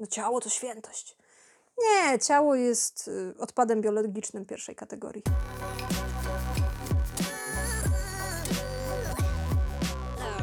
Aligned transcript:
No 0.00 0.06
ciało 0.06 0.40
to 0.40 0.48
świętość. 0.48 1.16
Nie, 1.78 2.18
ciało 2.18 2.54
jest 2.54 3.08
y, 3.08 3.34
odpadem 3.38 3.80
biologicznym 3.80 4.46
pierwszej 4.46 4.74
kategorii. 4.74 5.22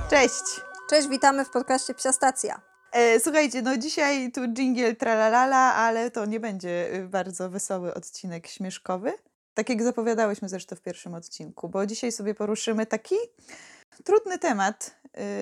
Cześć! 0.10 0.62
Cześć, 0.90 1.08
witamy 1.08 1.46
w 1.46 1.50
podcaście 1.50 1.94
Psia 1.94 2.12
Stacja. 2.12 2.62
E, 2.92 3.20
słuchajcie, 3.20 3.62
no 3.62 3.78
dzisiaj 3.78 4.32
tu 4.32 4.42
jingle 4.48 4.96
tralalala, 4.96 5.76
ale 5.76 6.12
to 6.12 6.26
nie 6.26 6.40
będzie 6.40 6.94
y, 6.94 7.08
bardzo 7.08 7.50
wesoły 7.50 7.94
odcinek 7.94 8.48
śmieszkowy. 8.48 9.14
Tak 9.54 9.70
jak 9.70 9.84
zapowiadałyśmy 9.84 10.50
zresztą 10.50 10.76
w 10.76 10.82
pierwszym 10.82 11.14
odcinku, 11.14 11.70
bo 11.70 11.86
dzisiaj 11.86 12.12
sobie 12.12 12.34
poruszymy 12.36 12.86
taki 12.86 13.16
trudny 14.04 14.40
temat, 14.40 14.96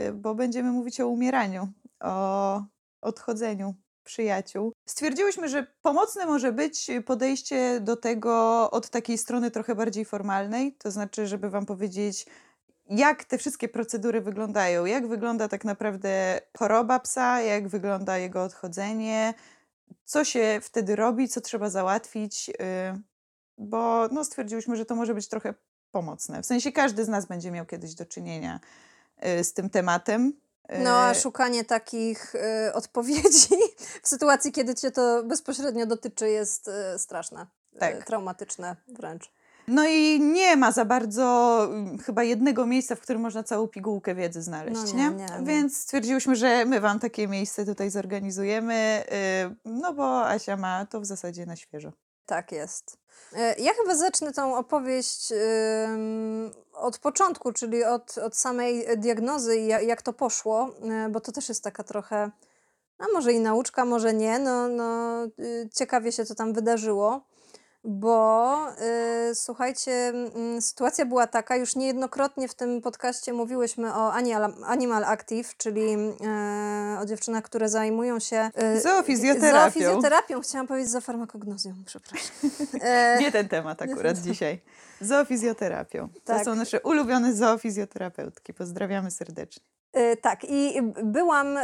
y, 0.09 0.13
bo 0.13 0.35
będziemy 0.35 0.71
mówić 0.71 1.01
o 1.01 1.07
umieraniu, 1.07 1.67
o 1.99 2.63
odchodzeniu 3.01 3.75
przyjaciół. 4.03 4.73
Stwierdziłyśmy, 4.85 5.49
że 5.49 5.67
pomocne 5.81 6.25
może 6.25 6.51
być 6.51 6.91
podejście 7.05 7.79
do 7.79 7.95
tego 7.97 8.71
od 8.71 8.89
takiej 8.89 9.17
strony 9.17 9.51
trochę 9.51 9.75
bardziej 9.75 10.05
formalnej, 10.05 10.73
to 10.73 10.91
znaczy, 10.91 11.27
żeby 11.27 11.49
Wam 11.49 11.65
powiedzieć, 11.65 12.25
jak 12.89 13.23
te 13.23 13.37
wszystkie 13.37 13.69
procedury 13.69 14.21
wyglądają, 14.21 14.85
jak 14.85 15.07
wygląda 15.07 15.47
tak 15.47 15.65
naprawdę 15.65 16.41
choroba 16.57 16.99
psa, 16.99 17.41
jak 17.41 17.67
wygląda 17.67 18.17
jego 18.17 18.43
odchodzenie, 18.43 19.33
co 20.05 20.25
się 20.25 20.59
wtedy 20.61 20.95
robi, 20.95 21.27
co 21.27 21.41
trzeba 21.41 21.69
załatwić, 21.69 22.47
yy, 22.47 22.55
bo 23.57 24.07
no, 24.11 24.23
stwierdziłyśmy, 24.23 24.75
że 24.75 24.85
to 24.85 24.95
może 24.95 25.13
być 25.13 25.27
trochę 25.27 25.53
pomocne. 25.91 26.41
W 26.41 26.45
sensie 26.45 26.71
każdy 26.71 27.05
z 27.05 27.07
nas 27.07 27.25
będzie 27.25 27.51
miał 27.51 27.65
kiedyś 27.65 27.95
do 27.95 28.05
czynienia 28.05 28.59
yy, 29.21 29.43
z 29.43 29.53
tym 29.53 29.69
tematem. 29.69 30.33
No, 30.69 30.97
a 30.97 31.13
szukanie 31.13 31.65
takich 31.65 32.35
y, 32.35 32.73
odpowiedzi 32.73 33.55
w 34.03 34.07
sytuacji, 34.07 34.51
kiedy 34.51 34.75
cię 34.75 34.91
to 34.91 35.23
bezpośrednio 35.23 35.85
dotyczy, 35.85 36.29
jest 36.29 36.67
y, 36.67 36.99
straszne, 36.99 37.47
Tak. 37.79 37.95
y, 37.95 38.03
traumatyczne 38.03 38.75
wręcz. 38.87 39.31
No 39.67 39.85
i 39.87 40.19
nie 40.19 40.55
ma 40.55 40.71
za 40.71 40.85
bardzo 40.85 41.59
mm, 41.65 41.97
chyba 41.97 42.23
jednego 42.23 42.65
miejsca, 42.65 42.95
w 42.95 42.99
którym 42.99 43.21
można 43.21 43.43
całą 43.43 43.67
pigułkę 43.67 44.15
wiedzy 44.15 44.41
znaleźć, 44.41 44.75
No 44.75 44.97
nie, 44.97 45.09
nie, 45.09 45.09
nie, 45.09 45.25
nie. 45.39 45.45
Więc 45.45 45.77
stwierdziłyśmy, 45.77 46.35
że 46.35 46.65
my 46.65 46.79
Wam 46.79 46.99
takie 46.99 47.27
miejsce 47.27 47.65
tutaj 47.65 47.89
zorganizujemy, 47.89 49.03
yy, 49.45 49.55
no 49.65 49.93
bo 49.93 50.27
Asia 50.27 50.57
ma 50.57 50.85
to 50.85 50.99
w 51.01 51.05
zasadzie 51.05 51.45
na 51.45 51.55
świeżo. 51.55 51.91
Tak 52.25 52.51
jest. 52.51 53.02
E, 53.35 53.55
Ja 53.59 53.73
chyba 53.73 53.95
zacznę 53.95 54.33
tą 54.33 54.57
opowieść 54.57 55.31
ym, 55.85 56.51
od 56.73 56.97
początku, 56.97 57.51
czyli 57.53 57.83
od, 57.83 58.17
od 58.17 58.35
samej 58.35 58.85
diagnozy 58.97 59.57
i 59.57 59.67
ja- 59.67 59.81
jak 59.81 60.01
to 60.01 60.13
poszło, 60.13 60.69
e, 60.91 61.09
bo 61.09 61.19
to 61.19 61.31
też 61.31 61.49
jest 61.49 61.63
taka 61.63 61.83
trochę, 61.83 62.31
a 62.97 63.03
może 63.13 63.33
i 63.33 63.39
nauczka, 63.39 63.85
może 63.85 64.13
nie, 64.13 64.39
no, 64.39 64.67
no 64.67 65.23
y, 65.39 65.69
ciekawie 65.75 66.11
się 66.11 66.25
to 66.25 66.35
tam 66.35 66.53
wydarzyło, 66.53 67.21
bo 67.83 68.57
y, 69.31 69.35
słuchajcie, 69.35 69.91
mm, 69.91 70.61
sytuacja 70.61 71.05
była 71.05 71.27
taka, 71.27 71.55
już 71.55 71.75
niejednokrotnie 71.75 72.47
w 72.47 72.53
tym 72.53 72.81
podcaście 72.81 73.33
mówiłyśmy 73.33 73.93
o 73.93 74.13
Animal, 74.13 74.53
Animal 74.65 75.03
Active, 75.03 75.57
czyli 75.57 75.91
e, 76.25 76.99
o 77.01 77.05
dziewczynach, 77.05 77.43
które 77.43 77.69
zajmują 77.69 78.19
się 78.19 78.49
e, 78.55 78.81
Zoofizjoterapią. 78.81 79.61
zoofizjoterapią. 79.73 80.41
Chciałam 80.41 80.67
powiedzieć 80.67 80.89
za 80.91 81.01
farmakognozją, 81.01 81.73
przepraszam. 81.85 82.31
E, 82.81 83.17
Nie 83.19 83.31
ten 83.31 83.49
temat 83.49 83.81
akurat 83.81 84.17
dzisiaj. 84.27 84.61
Zoofizjoterapią. 85.01 86.09
To 86.09 86.33
Tak. 86.33 86.45
są 86.45 86.55
nasze 86.55 86.81
ulubione 86.81 87.33
zoofizjoterapeutki. 87.33 88.53
Pozdrawiamy 88.53 89.11
serdecznie. 89.11 89.63
E, 89.93 90.17
Tak, 90.17 90.39
i 90.43 90.81
byłam 91.03 91.57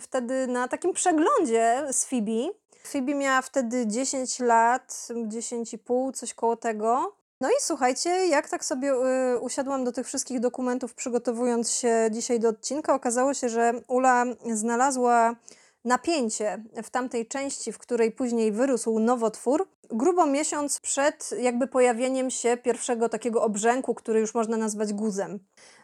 wtedy 0.00 0.46
na 0.46 0.68
takim 0.68 0.92
przeglądzie 0.92 1.82
z 1.92 2.04
Phoebe. 2.04 2.48
Phoebe 2.82 3.14
miała 3.14 3.42
wtedy 3.42 3.86
10 3.86 4.40
lat, 4.40 5.08
10,5, 5.10 6.12
coś 6.14 6.34
koło 6.34 6.56
tego. 6.56 7.18
No 7.40 7.48
i 7.48 7.54
słuchajcie, 7.60 8.10
jak 8.10 8.48
tak 8.48 8.64
sobie 8.64 8.92
y, 9.34 9.38
usiadłam 9.38 9.84
do 9.84 9.92
tych 9.92 10.06
wszystkich 10.06 10.40
dokumentów, 10.40 10.94
przygotowując 10.94 11.70
się 11.70 12.08
dzisiaj 12.10 12.40
do 12.40 12.48
odcinka, 12.48 12.94
okazało 12.94 13.34
się, 13.34 13.48
że 13.48 13.72
Ula 13.88 14.24
znalazła 14.52 15.36
napięcie 15.84 16.64
w 16.82 16.90
tamtej 16.90 17.26
części, 17.26 17.72
w 17.72 17.78
której 17.78 18.12
później 18.12 18.52
wyrósł 18.52 18.98
nowotwór, 18.98 19.68
grubo 19.90 20.26
miesiąc 20.26 20.80
przed 20.80 21.30
jakby 21.40 21.66
pojawieniem 21.66 22.30
się 22.30 22.56
pierwszego 22.56 23.08
takiego 23.08 23.42
obrzęku, 23.42 23.94
który 23.94 24.20
już 24.20 24.34
można 24.34 24.56
nazwać 24.56 24.92
guzem. 24.92 25.38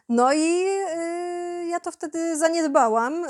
No 0.09 0.33
i 0.33 0.65
y, 0.67 1.24
ja 1.75 1.79
to 1.79 1.91
wtedy 1.91 2.37
zaniedbałam. 2.37 3.25
Y, 3.25 3.27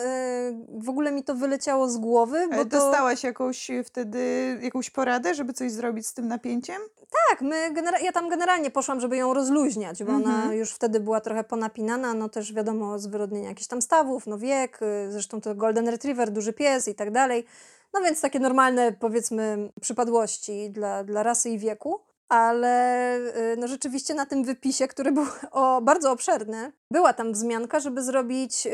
w 0.77 0.89
ogóle 0.89 1.11
mi 1.11 1.23
to 1.23 1.35
wyleciało 1.35 1.89
z 1.89 1.97
głowy, 1.97 2.47
bo 2.47 2.53
Ale 2.53 2.65
to... 2.65 2.69
dostałaś 2.79 3.23
jakąś 3.23 3.69
y, 3.69 3.83
wtedy 3.83 4.19
jakąś 4.61 4.89
poradę, 4.89 5.33
żeby 5.35 5.53
coś 5.53 5.71
zrobić 5.71 6.07
z 6.07 6.13
tym 6.13 6.27
napięciem? 6.27 6.81
Tak, 7.29 7.41
my 7.41 7.73
ja 8.01 8.11
tam 8.11 8.29
generalnie 8.29 8.71
poszłam, 8.71 8.99
żeby 8.99 9.17
ją 9.17 9.33
rozluźniać, 9.33 10.03
bo 10.03 10.11
ona 10.13 10.35
Mhm. 10.35 10.53
już 10.53 10.71
wtedy 10.71 10.99
była 10.99 11.21
trochę 11.21 11.43
ponapinana, 11.43 12.13
no 12.13 12.29
też 12.29 12.53
wiadomo, 12.53 12.99
zwyrodnienia 12.99 13.49
jakichś 13.49 13.67
tam 13.67 13.81
stawów, 13.81 14.27
no 14.27 14.37
wiek, 14.37 14.79
y, 14.81 15.11
zresztą 15.11 15.41
to 15.41 15.55
Golden 15.55 15.87
Retriever, 15.89 16.31
duży 16.31 16.53
pies 16.53 16.87
i 16.87 16.95
tak 16.95 17.11
dalej. 17.11 17.45
No 17.93 18.01
więc 18.01 18.21
takie 18.21 18.39
normalne, 18.39 18.91
powiedzmy, 18.91 19.69
przypadłości 19.81 20.69
dla, 20.69 21.03
dla 21.03 21.23
rasy 21.23 21.49
i 21.49 21.57
wieku. 21.59 21.99
Ale 22.29 23.17
y, 23.17 23.57
no 23.57 23.67
rzeczywiście 23.67 24.13
na 24.13 24.25
tym 24.25 24.43
wypisie, 24.43 24.87
który 24.87 25.11
był 25.11 25.25
o, 25.51 25.81
bardzo 25.81 26.11
obszerny, 26.11 26.71
była 26.91 27.13
tam 27.13 27.33
wzmianka, 27.33 27.79
żeby 27.79 28.03
zrobić 28.03 28.67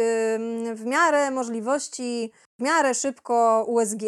w 0.74 0.82
miarę 0.86 1.32
możliwości, 1.32 2.32
w 2.60 2.64
miarę 2.64 2.94
szybko 2.94 3.66
USG. 3.68 4.04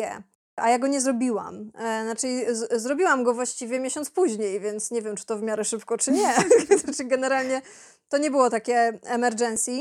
A 0.55 0.69
ja 0.69 0.79
go 0.79 0.87
nie 0.87 1.01
zrobiłam. 1.01 1.71
E, 1.75 2.03
znaczy, 2.03 2.55
z, 2.55 2.81
zrobiłam 2.81 3.23
go 3.23 3.33
właściwie 3.33 3.79
miesiąc 3.79 4.09
później, 4.09 4.59
więc 4.59 4.91
nie 4.91 5.01
wiem, 5.01 5.15
czy 5.15 5.25
to 5.25 5.37
w 5.37 5.41
miarę 5.41 5.65
szybko, 5.65 5.97
czy 5.97 6.11
nie. 6.11 6.33
znaczy, 6.83 7.03
generalnie 7.03 7.61
to 8.09 8.17
nie 8.17 8.31
było 8.31 8.49
takie 8.49 8.99
emergency, 9.03 9.71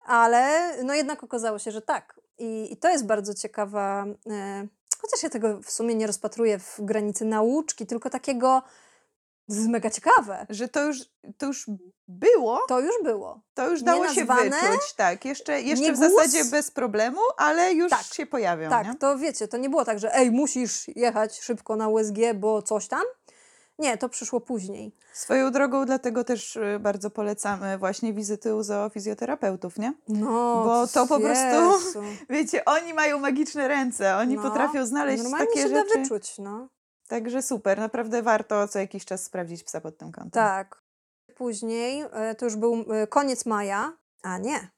ale 0.00 0.72
no 0.84 0.94
jednak 0.94 1.24
okazało 1.24 1.58
się, 1.58 1.70
że 1.70 1.82
tak. 1.82 2.20
I, 2.38 2.72
i 2.72 2.76
to 2.76 2.90
jest 2.90 3.06
bardzo 3.06 3.34
ciekawa, 3.34 4.06
e, 4.30 4.66
chociaż 5.00 5.22
ja 5.22 5.30
tego 5.30 5.60
w 5.62 5.70
sumie 5.70 5.94
nie 5.94 6.06
rozpatruję 6.06 6.58
w 6.58 6.76
granicy 6.78 7.24
nauczki, 7.24 7.86
tylko 7.86 8.10
takiego, 8.10 8.62
to 9.48 9.54
jest 9.54 9.68
mega 9.68 9.90
ciekawe. 9.90 10.46
Że 10.50 10.68
to 10.68 10.84
już, 10.84 10.98
to 11.38 11.46
już 11.46 11.66
było, 12.08 12.60
To 12.68 12.80
już 12.80 12.94
było. 13.02 13.40
to 13.54 13.70
już 13.70 13.82
dało 13.82 14.08
się 14.08 14.24
wyczuć. 14.24 14.92
Tak, 14.96 15.24
jeszcze, 15.24 15.60
jeszcze 15.60 15.92
w 15.92 15.96
zasadzie 15.96 16.44
bez 16.44 16.70
problemu, 16.70 17.20
ale 17.36 17.72
już 17.72 17.90
Tak, 17.90 18.02
się 18.02 18.26
pojawią. 18.26 18.70
Tak, 18.70 18.86
nie? 18.86 18.94
to 18.94 19.18
wiecie, 19.18 19.48
to 19.48 19.56
nie 19.56 19.70
było 19.70 19.84
tak, 19.84 19.98
że 19.98 20.14
ej, 20.14 20.30
musisz 20.30 20.88
jechać 20.96 21.40
szybko 21.40 21.76
na 21.76 21.88
USG, 21.88 22.16
bo 22.34 22.62
coś 22.62 22.88
tam. 22.88 23.02
Nie, 23.78 23.98
to 23.98 24.08
przyszło 24.08 24.40
później. 24.40 24.92
Swoją 25.12 25.50
drogą, 25.52 25.84
dlatego 25.86 26.24
też 26.24 26.56
y, 26.56 26.78
bardzo 26.80 27.10
polecamy 27.10 27.78
właśnie 27.78 28.12
wizyty 28.12 28.54
u 28.54 28.62
zoofizjoterapeutów, 28.62 29.78
nie? 29.78 29.92
No, 30.08 30.62
Bo 30.64 30.86
to 30.86 31.06
po 31.06 31.20
prostu- 31.20 31.44
Jezu. 31.84 32.02
Wiecie, 32.30 32.64
oni 32.64 32.94
mają 32.94 33.18
magiczne 33.18 33.68
ręce, 33.68 34.16
oni 34.16 34.36
No, 34.36 34.42
potrafią 34.42 34.86
znaleźć 34.86 35.22
Normalnie 35.22 35.46
takie 35.46 35.62
się 35.62 35.68
rzeczy. 35.68 35.94
da 35.94 36.00
wyczuć, 36.00 36.38
no. 36.38 36.68
Także 37.14 37.42
super, 37.42 37.78
naprawdę 37.78 38.22
warto 38.22 38.68
co 38.68 38.78
jakiś 38.78 39.04
czas 39.04 39.24
sprawdzić 39.24 39.64
psa 39.64 39.80
pod 39.80 39.98
tym 39.98 40.12
kątem. 40.12 40.30
Tak. 40.30 40.82
Później, 41.36 42.04
e, 42.12 42.34
to 42.34 42.44
już 42.44 42.56
był 42.56 42.84
e, 42.92 43.06
koniec 43.06 43.46
maja, 43.46 43.92
a 44.22 44.38
nie. 44.38 44.68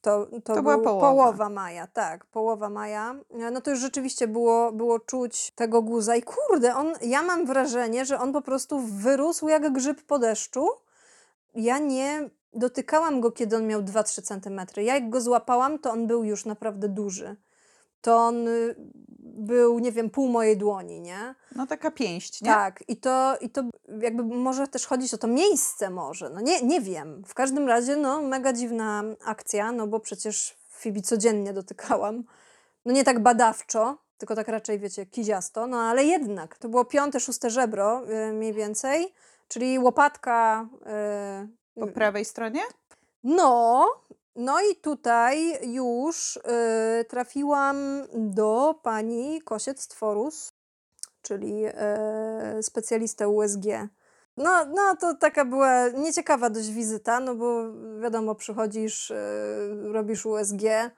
To, 0.00 0.26
to, 0.44 0.54
To 0.54 0.62
była 0.62 0.76
był 0.76 0.84
połowa. 0.84 1.48
maja, 1.48 1.86
tak, 1.86 2.24
połowa 2.26 2.68
maja. 2.68 3.14
E, 3.30 3.50
No 3.50 3.60
to 3.60 3.70
już 3.70 3.80
rzeczywiście 3.80 4.28
było, 4.28 4.72
było 4.72 5.00
czuć 5.00 5.50
tego 5.50 5.82
guza 5.82 6.16
i 6.16 6.22
kurde, 6.22 6.76
on, 6.76 6.92
ja 7.02 7.22
mam 7.22 7.46
wrażenie, 7.46 8.04
że 8.04 8.18
on 8.18 8.32
po 8.32 8.42
prostu 8.42 8.80
wyrósł 8.80 9.48
jak 9.48 9.72
grzyb 9.72 10.02
po 10.02 10.18
deszczu. 10.18 10.68
Ja 11.54 11.78
nie 11.78 12.30
dotykałam 12.52 13.20
go, 13.20 13.32
kiedy 13.32 13.56
on 13.56 13.66
miał 13.66 13.82
2-3 13.82 14.22
centymetry. 14.22 14.82
Ja 14.84 14.94
jak 14.94 15.10
go 15.10 15.20
złapałam, 15.20 15.78
to 15.78 15.90
on 15.90 16.06
był 16.06 16.24
już 16.24 16.44
naprawdę 16.44 16.88
duży. 16.88 17.36
To 18.02 18.16
on 18.16 18.48
y, 18.48 18.74
był, 19.18 19.78
nie 19.78 19.92
wiem, 19.92 20.10
pół 20.10 20.28
mojej 20.28 20.56
dłoni, 20.56 21.00
nie? 21.00 21.34
No 21.56 21.66
taka 21.66 21.90
pięść, 21.90 22.42
nie? 22.42 22.50
Tak, 22.50 22.84
i 22.88 22.96
to, 22.96 23.36
i 23.40 23.50
to 23.50 23.62
jakby 24.00 24.22
może 24.22 24.68
też 24.68 24.86
chodzić 24.86 25.14
o 25.14 25.18
to 25.18 25.26
miejsce 25.28 25.90
może, 25.90 26.30
no 26.30 26.40
nie, 26.40 26.62
nie 26.62 26.80
wiem. 26.80 27.22
W 27.26 27.34
każdym 27.34 27.68
razie, 27.68 27.96
no 27.96 28.22
mega 28.22 28.52
dziwna 28.52 29.02
akcja, 29.24 29.72
no 29.72 29.86
bo 29.86 30.00
przecież 30.00 30.56
Fibi 30.70 31.02
codziennie 31.02 31.52
dotykałam. 31.52 32.24
No 32.84 32.92
nie 32.92 33.04
tak 33.04 33.22
badawczo, 33.22 33.98
tylko 34.18 34.34
tak 34.34 34.48
raczej, 34.48 34.78
wiecie, 34.78 35.06
kiziasto, 35.06 35.66
no 35.66 35.80
ale 35.80 36.04
jednak. 36.04 36.58
To 36.58 36.68
było 36.68 36.84
piąte, 36.84 37.20
szóste 37.20 37.50
żebro 37.50 38.02
y, 38.28 38.32
mniej 38.32 38.52
więcej, 38.52 39.14
czyli 39.48 39.78
łopatka... 39.78 40.66
y, 41.74 41.80
Po 41.80 41.86
prawej 41.86 42.24
stronie? 42.24 42.60
no, 43.24 43.86
no 44.36 44.60
i 44.70 44.76
tutaj 44.76 45.58
już 45.72 46.36
y, 46.36 46.40
trafiłam 47.04 47.76
do 48.14 48.74
pani 48.82 49.42
Kosiec-Tworus, 49.44 50.52
czyli 51.22 51.66
y, 52.58 52.62
specjalistę 52.62 53.28
USG. 53.28 53.64
No, 54.36 54.64
no, 54.66 54.96
to 55.00 55.14
taka 55.14 55.44
była 55.44 55.88
nieciekawa 55.88 56.50
dość 56.50 56.70
wizyta, 56.70 57.20
no 57.20 57.34
bo 57.34 57.64
wiadomo, 58.00 58.34
przychodzisz, 58.34 59.10
y, 59.10 59.14
robisz 59.92 60.26
USG, 60.26 60.62
y, 60.62 60.90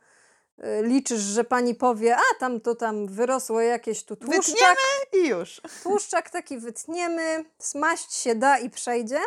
liczysz, 0.82 1.20
że 1.20 1.44
pani 1.44 1.74
powie, 1.74 2.16
a 2.16 2.38
tam 2.40 2.60
to 2.60 2.74
tam 2.74 3.06
wyrosło 3.06 3.60
jakieś 3.60 4.04
tu 4.04 4.16
tłuszczak, 4.16 4.44
Wytniemy 4.44 5.24
i 5.26 5.28
już. 5.28 5.60
tłuszczak 5.82 6.30
taki 6.30 6.58
wytniemy, 6.58 7.44
smaść 7.58 8.14
się 8.14 8.34
da 8.34 8.58
i 8.58 8.70
przejdzie. 8.70 9.20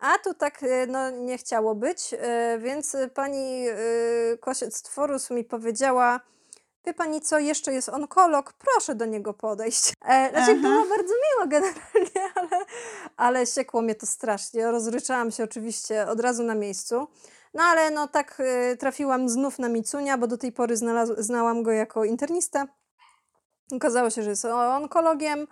A 0.00 0.18
tu 0.18 0.34
tak 0.34 0.62
y, 0.62 0.86
no, 0.86 1.10
nie 1.10 1.38
chciało 1.38 1.74
być, 1.74 2.14
y, 2.14 2.58
więc 2.58 2.94
y, 2.94 3.08
pani 3.08 3.64
Kosiec 4.40 4.82
Tworus 4.82 5.30
mi 5.30 5.44
powiedziała, 5.44 6.20
wie 6.86 6.94
pani 6.94 7.20
co, 7.20 7.38
jeszcze 7.38 7.72
jest 7.72 7.88
onkolog, 7.88 8.52
proszę 8.52 8.94
do 8.94 9.06
niego 9.06 9.34
podejść. 9.34 9.92
E, 10.04 10.30
znaczy 10.30 10.50
Aha. 10.50 10.60
było 10.60 10.86
bardzo 10.86 11.14
miło 11.14 11.46
generalnie, 11.48 12.32
ale, 12.40 12.64
ale 13.16 13.46
siekło 13.46 13.82
mnie 13.82 13.94
to 13.94 14.06
strasznie. 14.06 14.70
Rozryczałam 14.70 15.30
się 15.30 15.44
oczywiście 15.44 16.06
od 16.06 16.20
razu 16.20 16.42
na 16.42 16.54
miejscu. 16.54 17.08
No 17.54 17.62
ale 17.62 17.90
no 17.90 18.08
tak 18.08 18.40
y, 18.72 18.76
trafiłam 18.76 19.28
znów 19.28 19.58
na 19.58 19.68
Micunia, 19.68 20.18
bo 20.18 20.26
do 20.26 20.38
tej 20.38 20.52
pory 20.52 20.76
znalaz- 20.76 21.14
znałam 21.18 21.62
go 21.62 21.72
jako 21.72 22.04
internistę. 22.04 22.66
Okazało 23.72 24.10
się, 24.10 24.22
że 24.22 24.30
jest 24.30 24.44
onkologiem, 24.44 25.46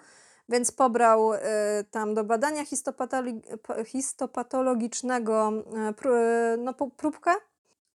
więc 0.48 0.72
pobrał 0.72 1.32
y, 1.32 1.38
tam 1.90 2.14
do 2.14 2.24
badania 2.24 2.64
histopatologicznego 3.84 5.52
y, 5.90 5.92
pró- 5.92 6.58
no, 6.58 6.74
próbkę. 6.74 7.30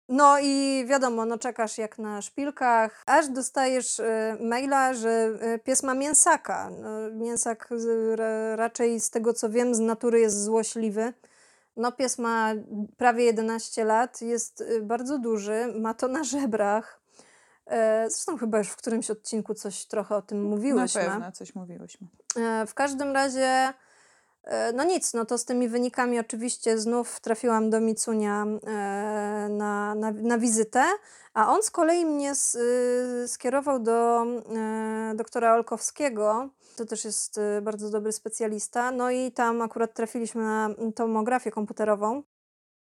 No 0.08 0.38
i 0.42 0.84
wiadomo, 0.88 1.26
no 1.26 1.38
czekasz 1.38 1.78
jak 1.78 1.98
na 1.98 2.22
szpilkach, 2.22 3.02
aż 3.06 3.28
dostajesz 3.28 3.98
y, 3.98 4.04
maila, 4.40 4.94
że 4.94 5.38
y, 5.54 5.58
pies 5.58 5.82
ma 5.82 5.94
mięsaka. 5.94 6.70
No, 6.70 7.10
mięsak 7.10 7.68
raczej 8.56 9.00
z 9.00 9.10
tego 9.10 9.32
co 9.32 9.50
wiem 9.50 9.74
z 9.74 9.80
natury 9.80 10.20
jest 10.20 10.44
złośliwy. 10.44 11.12
No 11.76 11.92
pies 11.92 12.18
ma 12.18 12.52
prawie 12.96 13.24
11 13.24 13.84
lat, 13.84 14.22
jest 14.22 14.60
y, 14.60 14.82
bardzo 14.82 15.18
duży, 15.18 15.74
ma 15.80 15.94
to 15.94 16.08
na 16.08 16.24
żebrach. 16.24 17.01
E, 17.72 18.10
Zresztą 18.10 18.38
chyba 18.38 18.58
już 18.58 18.68
w 18.68 18.76
którymś 18.76 19.10
odcinku 19.10 19.54
coś 19.54 19.84
trochę 19.86 20.16
o 20.16 20.22
tym 20.22 20.42
Na 20.42 20.48
mówiłyśmy. 20.48 21.02
pewno, 21.04 21.32
coś 21.32 21.54
mówiłyśmy. 21.54 22.06
E, 22.36 22.66
W 22.66 22.74
każdym 22.74 23.12
razie, 23.12 23.72
e, 24.44 24.72
no 24.72 24.84
nic, 24.84 25.14
no 25.14 25.24
to 25.24 25.38
z 25.38 25.44
tymi 25.44 25.68
wynikami 25.68 26.18
oczywiście 26.20 26.78
znów 26.78 27.20
trafiłam 27.20 27.70
do 27.70 27.80
Micunia 27.80 28.44
na, 29.50 29.94
na, 29.94 30.10
na 30.10 30.38
wizytę, 30.38 30.84
a 31.34 31.52
on 31.52 31.62
z 31.62 31.70
kolei 31.70 32.06
mnie 32.06 32.32
y, 33.24 33.28
skierował 33.28 33.78
do 33.78 34.26
doktora 35.14 35.54
Olkowskiego. 35.54 36.48
To 36.76 36.84
też 36.86 37.04
jest 37.04 37.38
e, 37.38 37.60
bardzo 37.62 37.90
dobry 37.90 38.12
specjalista. 38.12 38.90
No 38.90 39.10
i 39.10 39.32
tam 39.32 39.62
akurat 39.62 39.94
trafiliśmy 39.94 40.42
na 40.42 40.70
tomografię 40.94 41.50
komputerową. 41.50 42.22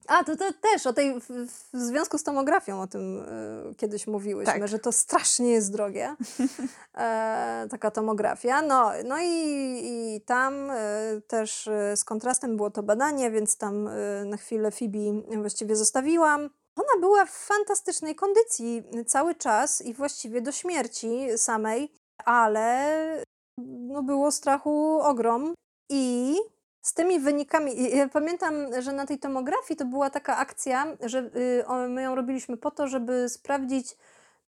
A, 0.09 0.25
to, 0.25 0.37
to 0.37 0.45
też 0.53 0.87
o 0.87 0.93
tej, 0.93 1.21
w, 1.21 1.29
w 1.73 1.79
związku 1.79 2.19
z 2.19 2.23
tomografią 2.23 2.81
o 2.81 2.87
tym 2.87 3.21
e, 3.21 3.75
kiedyś 3.75 4.07
mówiłyśmy, 4.07 4.53
Tak. 4.53 4.69
że 4.69 4.79
to 4.79 4.93
strasznie 4.93 5.51
jest 5.51 5.73
drogie, 5.73 6.17
e, 6.95 7.67
taka 7.71 7.91
tomografia. 7.91 8.63
No, 8.63 8.91
no 9.05 9.19
i, 9.19 9.81
i 9.85 10.21
tam 10.21 10.71
e, 10.71 11.21
też 11.27 11.69
e, 11.69 11.97
z 11.97 12.05
kontrastem 12.05 12.57
było 12.57 12.71
to 12.71 12.83
badanie, 12.83 13.31
więc 13.31 13.57
tam 13.57 13.89
e, 13.89 14.25
na 14.25 14.37
chwilę 14.37 14.73
Fibi 14.73 15.23
właściwie 15.37 15.77
zostawiłam. 15.77 16.51
Ona 16.77 17.01
była 17.01 17.25
w 17.25 17.31
fantastycznej 17.31 18.15
kondycji 18.15 18.83
cały 19.07 19.35
czas 19.35 19.83
i 19.83 19.95
właściwie 19.95 20.41
do 20.41 20.53
śmierci 20.53 21.27
samej, 21.37 21.93
ale 22.25 23.25
no 23.59 24.03
było 24.03 24.31
strachu 24.31 25.01
ogrom 25.03 25.55
i 25.91 26.37
z 26.83 26.95
tymi 26.95 27.21
wynikami, 27.21 27.97
ja 27.97 28.09
pamiętam, 28.09 28.55
że 28.79 28.93
na 28.93 29.07
tej 29.07 29.19
tomografii 29.19 29.79
to 29.79 29.85
była 29.85 30.11
taka 30.11 30.37
akcja, 30.37 30.97
że 31.01 31.19
y, 31.19 31.89
my 31.89 32.03
ją 32.03 32.15
robiliśmy 32.15 32.57
po 32.57 32.71
to, 32.71 32.89
żeby 32.89 33.29
sprawdzić, 33.29 33.97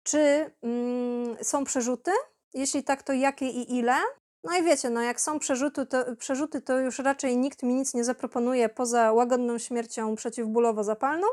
czy 0.04 0.52
mm, 0.64 1.38
są 1.42 1.64
przerzuty, 1.64 2.12
jeśli 2.54 2.84
tak, 2.84 3.04
to 3.04 3.14
jakie 3.14 3.48
i 3.48 3.78
ile. 3.78 3.96
No 4.44 4.58
i 4.58 4.64
wiecie, 4.64 4.90
no 4.90 5.02
jak 5.02 5.22
są 5.22 5.40
przerzuty 5.40 5.86
to, 5.86 6.16
przerzuty, 6.16 6.62
to 6.62 6.80
już 6.80 7.00
raczej 7.00 7.38
nikt 7.38 7.64
mi 7.64 7.74
nic 7.74 7.94
nie 7.94 8.04
zaproponuje 8.04 8.70
poza 8.70 9.12
łagodną 9.12 9.58
śmiercią 9.58 10.16
przeciwbólowo-zapalną. 10.16 11.28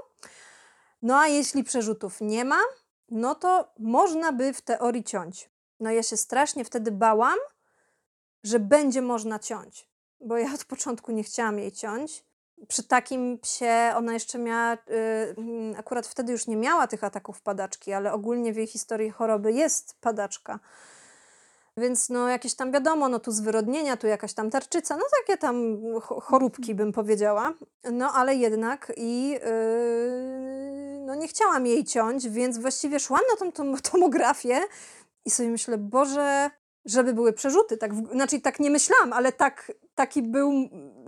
No 1.03 1.19
a 1.19 1.29
jeśli 1.29 1.65
przerzutów 1.65 2.21
nie 2.21 2.45
ma, 2.45 2.59
no 3.09 3.35
to 3.35 3.73
można 3.79 4.33
by 4.33 4.53
w 4.53 4.61
teorii 4.61 5.05
ciąć. 5.05 5.51
No 5.81 5.91
ja 5.91 6.03
się 6.03 6.17
strasznie 6.17 6.65
wtedy 6.65 6.93
bałam, 6.93 7.39
że 8.45 8.61
będzie 8.61 9.03
można 9.03 9.39
ciąć, 9.39 9.90
bo 10.21 10.39
ja 10.39 10.55
od 10.55 10.65
początku 10.65 11.13
nie 11.13 11.23
chciałam 11.23 11.59
jej 11.59 11.73
ciąć. 11.73 12.25
Przy 12.69 12.83
takim 12.83 13.39
psie 13.39 13.93
ona 13.97 14.13
jeszcze 14.13 14.39
miała, 14.39 14.75
y, 14.75 14.79
mm, 15.39 15.75
akurat 15.79 16.07
wtedy 16.07 16.33
już 16.33 16.47
nie 16.47 16.57
miała 16.57 16.87
tych 16.87 17.05
ataków 17.05 17.41
padaczki, 17.43 17.93
ale 17.93 18.13
ogólnie 18.13 18.53
w 18.53 18.57
jej 18.57 18.67
historii 18.67 19.11
choroby 19.11 19.53
jest 19.53 19.95
padaczka. 20.01 20.59
Więc 21.77 22.09
no 22.09 22.29
jakieś 22.29 22.55
tam 22.55 22.73
wiadomo, 22.73 23.09
no 23.09 23.21
tu 23.21 23.33
zwyrodnienia, 23.33 23.97
tu 23.97 24.07
jakaś 24.07 24.35
tam 24.35 24.51
tarczyca, 24.51 24.97
no 24.97 25.03
takie 25.21 25.39
tam 25.39 25.77
cho- 26.01 26.21
choróbki 26.21 26.75
bym 26.75 26.93
powiedziała. 26.93 27.53
No 27.93 28.13
ale 28.13 28.35
jednak 28.35 28.93
i 28.97 29.29
yy, 29.31 29.41
no 31.07 31.15
nie 31.15 31.29
chciałam 31.29 31.67
jej 31.67 31.85
ciąć, 31.85 32.29
więc 32.29 32.59
właściwie 32.59 33.01
szłam 33.01 33.21
na 33.31 33.37
tą, 33.37 33.53
tą 33.53 33.77
tomografię 33.91 34.61
i 35.25 35.31
sobie 35.31 35.49
myślę, 35.49 35.79
Boże, 35.79 36.51
żeby 36.85 37.15
były 37.15 37.33
przerzuty. 37.33 37.77
Tak, 37.77 37.95
znaczy 37.95 38.41
tak 38.41 38.61
nie 38.61 38.71
myślałam, 38.71 39.13
ale 39.13 39.33
tak, 39.33 39.73
taki 39.95 40.23
był, 40.23 40.53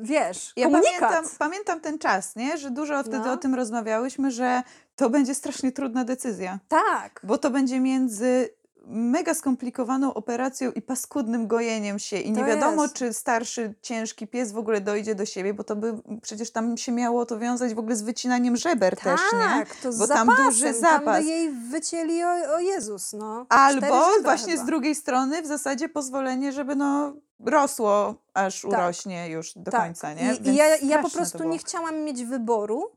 wiesz, 0.01 0.53
Ja 0.57 0.65
komunikat. 0.65 1.01
pamiętam, 1.01 1.25
pamiętam 1.39 1.81
ten 1.81 1.99
czas, 1.99 2.37
nie? 2.37 2.59
że 2.59 2.71
dużo 2.71 3.03
wtedy 3.03 3.19
No. 3.27 3.33
o 3.33 3.37
tym 3.37 3.55
rozmawiałyśmy, 3.55 4.31
że 4.31 4.63
to 4.97 5.11
będzie 5.11 5.35
strasznie 5.35 5.73
trudna 5.73 6.05
decyzja. 6.05 6.59
Tak. 6.69 7.21
Bo 7.25 7.39
to 7.39 7.51
będzie 7.51 7.81
między 7.81 8.49
mega 8.93 9.35
skomplikowaną 9.35 10.15
operacją 10.15 10.73
i 10.73 10.83
paskudnym 10.83 11.47
gojeniem 11.47 11.99
się 11.99 12.17
i 12.17 12.33
nie 12.33 12.41
To 12.41 12.47
wiadomo, 12.47 12.83
jest. 12.83 12.95
czy 12.95 13.13
starszy, 13.13 13.75
ciężki 13.83 14.27
pies 14.27 14.53
w 14.53 14.59
ogóle 14.59 14.81
dojdzie 14.81 15.15
do 15.15 15.27
siebie, 15.27 15.55
bo 15.55 15.65
to 15.65 15.77
by 15.77 15.95
przecież 16.23 16.51
tam 16.51 16.77
się 16.77 16.93
miało 16.93 17.27
to 17.27 17.39
wiązać 17.39 17.75
w 17.75 17.79
ogóle 17.79 17.97
z 17.97 18.03
wycinaniem 18.03 18.57
żeber 18.57 18.97
też, 18.97 19.21
nie? 19.33 19.39
Tak, 19.39 19.77
to 19.77 19.93
z 19.93 19.99
Bo 19.99 20.07
tam 20.07 20.27
zapasem, 20.27 20.47
duży 20.47 20.65
Tam 20.65 20.75
zapas. 20.81 21.23
by 21.25 21.31
jej 21.31 21.51
wycięli 21.51 22.25
o, 22.25 22.55
o 22.55 22.59
Jezus, 22.61 23.13
no. 23.13 23.47
Albo 23.49 24.05
właśnie 24.23 24.53
chyba. 24.53 24.65
z 24.65 24.67
drugiej 24.67 24.95
strony 24.95 25.43
w 25.43 25.47
zasadzie 25.47 25.89
pozwolenie, 25.89 26.53
żeby 26.53 26.77
no 26.77 27.13
rosło, 27.47 28.15
aż 28.35 28.63
Tak. 28.63 28.71
urośnie 28.71 29.29
już 29.31 29.53
do 29.57 29.71
Tak. 29.71 29.81
końca, 29.83 30.15
nie? 30.15 30.35
I, 30.35 30.49
i 30.49 30.55
ja, 30.55 30.77
ja 30.77 31.03
po 31.03 31.11
prostu 31.11 31.45
nie 31.45 31.59
chciałam 31.59 32.01
mieć 32.01 32.25
wyboru. 32.25 32.91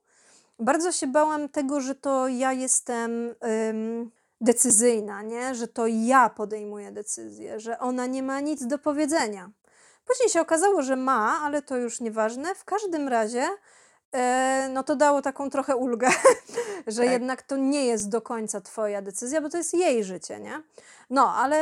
Bardzo 0.60 0.92
się 0.92 1.08
bałam 1.08 1.50
tego, 1.50 1.82
że 1.82 1.96
to 1.96 2.28
ja 2.28 2.54
jestem 2.54 3.12
ym, 3.70 4.12
decyzyjna, 4.42 5.22
nie? 5.22 5.56
że 5.56 5.68
to 5.68 5.88
ja 5.88 6.30
podejmuję 6.30 6.92
decyzję, 6.92 7.60
że 7.60 7.80
ona 7.80 8.06
nie 8.06 8.24
ma 8.24 8.39
nic 8.39 8.68
do 8.68 8.77
powiedzenia. 8.77 9.50
Później 10.06 10.30
się 10.30 10.42
okazało, 10.42 10.82
że 10.82 10.96
ma, 10.96 11.39
ale 11.44 11.62
to 11.62 11.77
już 11.77 12.00
nieważne. 12.00 12.56
W 12.56 12.65
każdym 12.65 13.08
razie 13.08 13.48
e, 14.12 14.70
no 14.74 14.84
to 14.84 14.96
dało 14.96 15.22
taką 15.22 15.50
trochę 15.50 15.75
ulgę, 15.75 16.10
że 16.88 17.01
Tak. 17.04 17.12
jednak 17.12 17.42
to 17.42 17.58
nie 17.58 17.86
jest 17.86 18.10
do 18.10 18.22
końca 18.22 18.62
twoja 18.62 19.01
decyzja, 19.01 19.42
bo 19.42 19.50
to 19.50 19.58
jest 19.58 19.74
jej 19.74 20.04
życie, 20.04 20.39
nie? 20.39 20.62
No, 21.10 21.36
ale 21.36 21.58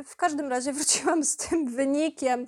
y, 0.00 0.04
w 0.04 0.16
każdym 0.16 0.48
razie 0.48 0.72
wróciłam 0.78 1.24
z 1.24 1.36
tym 1.36 1.66
wynikiem 1.70 2.46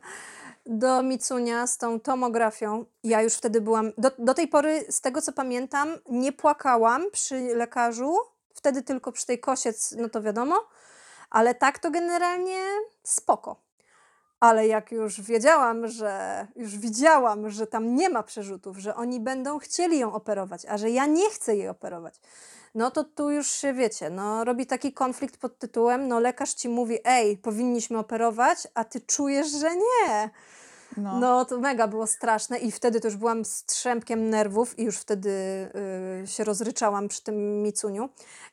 do 0.66 1.02
Micunia, 1.02 1.66
z 1.66 1.78
tą 1.78 2.00
tomografią. 2.00 2.84
Ja 3.04 3.22
już 3.22 3.34
wtedy 3.34 3.60
byłam, 3.60 3.92
do, 3.98 4.10
do 4.18 4.34
tej 4.34 4.48
pory, 4.48 4.84
z 4.90 5.00
tego 5.00 5.22
co 5.22 5.32
pamiętam, 5.32 5.88
nie 6.08 6.32
płakałam 6.32 7.10
przy 7.12 7.34
lekarzu, 7.54 8.16
wtedy 8.56 8.82
tylko 8.82 9.12
przy 9.12 9.26
tej 9.26 9.40
kosiec, 9.40 9.94
no 9.98 10.08
to 10.08 10.22
wiadomo, 10.22 10.56
ale 11.30 11.54
tak 11.54 11.78
to 11.78 11.90
generalnie 11.90 12.62
spoko. 13.02 13.66
Ale 14.40 14.66
jak 14.66 14.92
już 14.92 15.20
wiedziałam, 15.20 15.88
że 15.88 16.46
już 16.56 16.78
widziałam, 16.78 17.50
że 17.50 17.66
tam 17.66 17.94
nie 17.94 18.08
ma 18.08 18.22
przerzutów, 18.22 18.78
że 18.78 18.94
oni 18.94 19.20
będą 19.20 19.58
chcieli 19.58 19.98
ją 19.98 20.12
operować, 20.12 20.66
a 20.66 20.78
że 20.78 20.90
ja 20.90 21.06
nie 21.06 21.30
chcę 21.30 21.56
jej 21.56 21.68
operować, 21.68 22.20
no 22.74 22.90
to 22.90 23.04
tu 23.04 23.30
już 23.30 23.50
się 23.50 23.72
wiecie, 23.72 24.10
no 24.10 24.44
robi 24.44 24.66
taki 24.66 24.92
konflikt 24.92 25.36
pod 25.36 25.58
tytułem, 25.58 26.08
no 26.08 26.20
lekarz 26.20 26.54
ci 26.54 26.68
mówi, 26.68 26.98
ej, 27.04 27.36
powinniśmy 27.36 27.98
operować, 27.98 28.68
a 28.74 28.84
ty 28.84 29.00
czujesz, 29.00 29.50
że 29.50 29.70
nie. 29.76 30.30
No. 30.96 31.20
No 31.20 31.44
to 31.44 31.58
mega 31.58 31.88
było 31.88 32.06
straszne 32.06 32.58
i 32.58 32.72
wtedy 32.72 33.00
to 33.00 33.08
już 33.08 33.16
byłam 33.16 33.44
strzępkiem 33.44 34.30
nerwów 34.30 34.78
i 34.78 34.82
już 34.84 34.98
wtedy 34.98 35.30
y, 36.24 36.26
się 36.26 36.44
rozryczałam 36.44 37.08
przy 37.08 37.22
tym 37.22 37.62
Micuniu. 37.62 38.08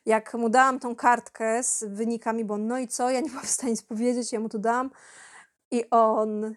Jak 0.06 0.34
mu 0.34 0.48
dałam 0.48 0.80
tą 0.80 0.96
kartkę 0.96 1.62
z 1.62 1.84
wynikami, 1.84 2.44
bo 2.44 2.56
no 2.58 2.78
i 2.78 2.88
co, 2.88 3.10
ja 3.10 3.20
nie 3.20 3.30
byłam 3.30 3.44
w 3.44 3.50
stanie 3.50 3.70
nic 3.72 3.82
powiedzieć, 3.82 4.32
ja 4.32 4.40
mu 4.40 4.48
to 4.48 4.58
dałam 4.58 4.90
i 5.70 5.90
on... 5.90 6.54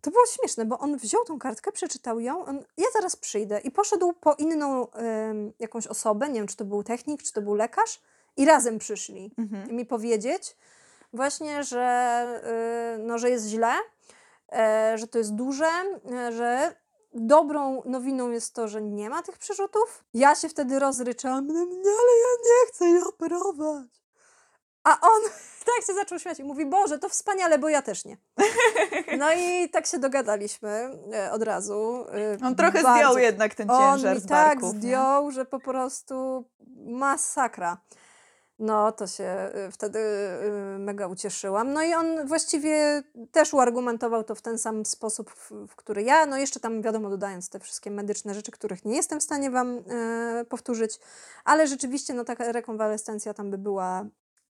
To 0.00 0.10
było 0.10 0.24
śmieszne, 0.26 0.64
bo 0.64 0.78
on 0.78 0.96
wziął 0.96 1.24
tą 1.24 1.38
kartkę, 1.38 1.72
przeczytał 1.72 2.20
ją, 2.20 2.44
on, 2.44 2.64
ja 2.76 2.86
zaraz 2.94 3.16
przyjdę 3.16 3.60
i 3.60 3.70
poszedł 3.70 4.12
po 4.12 4.34
inną 4.34 4.86
ym, 5.30 5.52
jakąś 5.58 5.86
osobę, 5.86 6.28
nie 6.28 6.34
wiem 6.34 6.46
czy 6.46 6.56
to 6.56 6.64
był 6.64 6.82
technik, 6.82 7.22
czy 7.22 7.32
to 7.32 7.42
był 7.42 7.54
lekarz 7.54 8.00
i 8.36 8.44
razem 8.44 8.78
przyszli 8.78 9.34
Mhm. 9.38 9.76
mi 9.76 9.86
powiedzieć 9.86 10.56
właśnie, 11.12 11.64
że, 11.64 12.26
y, 12.96 12.98
no, 12.98 13.18
że 13.18 13.30
jest 13.30 13.46
źle, 13.46 13.72
że 14.98 15.06
to 15.08 15.18
jest 15.18 15.34
duże, 15.34 15.70
e, 16.12 16.32
że 16.32 16.74
dobrą 17.14 17.82
nowiną 17.84 18.30
jest 18.30 18.54
to, 18.54 18.68
że 18.68 18.82
nie 18.82 19.10
ma 19.10 19.22
tych 19.22 19.38
przerzutów. 19.38 20.04
Ja 20.14 20.34
się 20.34 20.48
wtedy 20.48 20.78
rozryczałam, 20.78 21.46
nie, 21.46 21.58
ale 21.90 22.12
ja 22.22 22.34
nie 22.44 22.68
chcę 22.68 22.84
jej 22.84 23.02
operować. 23.02 23.86
A 24.84 25.00
on 25.00 25.22
tak 25.76 25.86
się 25.86 25.94
zaczął 25.94 26.18
śmiać 26.18 26.38
i 26.40 26.44
mówi, 26.44 26.66
Boże, 26.66 26.98
to 26.98 27.08
wspaniale, 27.08 27.58
bo 27.58 27.68
ja 27.68 27.82
też 27.82 28.04
nie. 28.04 28.16
No 29.18 29.32
i 29.32 29.68
tak 29.70 29.86
się 29.86 29.98
dogadaliśmy 29.98 30.98
e, 31.14 31.32
od 31.32 31.42
razu. 31.42 32.04
e, 32.42 32.46
On 32.46 32.54
trochę 32.56 32.82
bardzo. 32.82 32.94
zdjął 32.94 33.18
jednak 33.18 33.54
ten 33.54 33.70
On 33.70 33.94
ciężar 33.94 34.14
mi 34.14 34.20
z 34.20 34.26
tak 34.26 34.48
barków. 34.60 34.74
nie? 34.74 34.80
zdjął, 34.80 35.30
że 35.30 35.44
po 35.44 35.60
prostu 35.60 36.44
masakra. 36.86 37.76
No, 38.58 38.92
to 38.92 39.06
się 39.06 39.50
y, 39.68 39.70
wtedy 39.70 39.98
y, 39.98 40.78
mega 40.78 41.06
ucieszyłam. 41.06 41.72
No 41.72 41.82
i 41.82 41.94
on 41.94 42.26
właściwie 42.26 43.02
też 43.32 43.54
uargumentował 43.54 44.24
to 44.24 44.34
w 44.34 44.42
ten 44.42 44.58
sam 44.58 44.86
sposób, 44.86 45.30
w, 45.30 45.76
który 45.76 46.02
ja. 46.02 46.26
No 46.26 46.36
jeszcze 46.36 46.60
tam, 46.60 46.82
wiadomo, 46.82 47.10
dodając 47.10 47.48
te 47.48 47.60
wszystkie 47.60 47.90
medyczne 47.90 48.34
rzeczy, 48.34 48.52
których 48.52 48.84
nie 48.84 48.96
jestem 48.96 49.20
w 49.20 49.22
stanie 49.22 49.50
Wam 49.50 49.78
e, 49.78 50.44
powtórzyć. 50.44 50.98
Ale 51.44 51.66
rzeczywiście, 51.66 52.14
no 52.14 52.24
taka 52.24 52.52
rekonwalescencja 52.52 53.34
tam 53.34 53.50
by 53.50 53.58
była, 53.58 54.06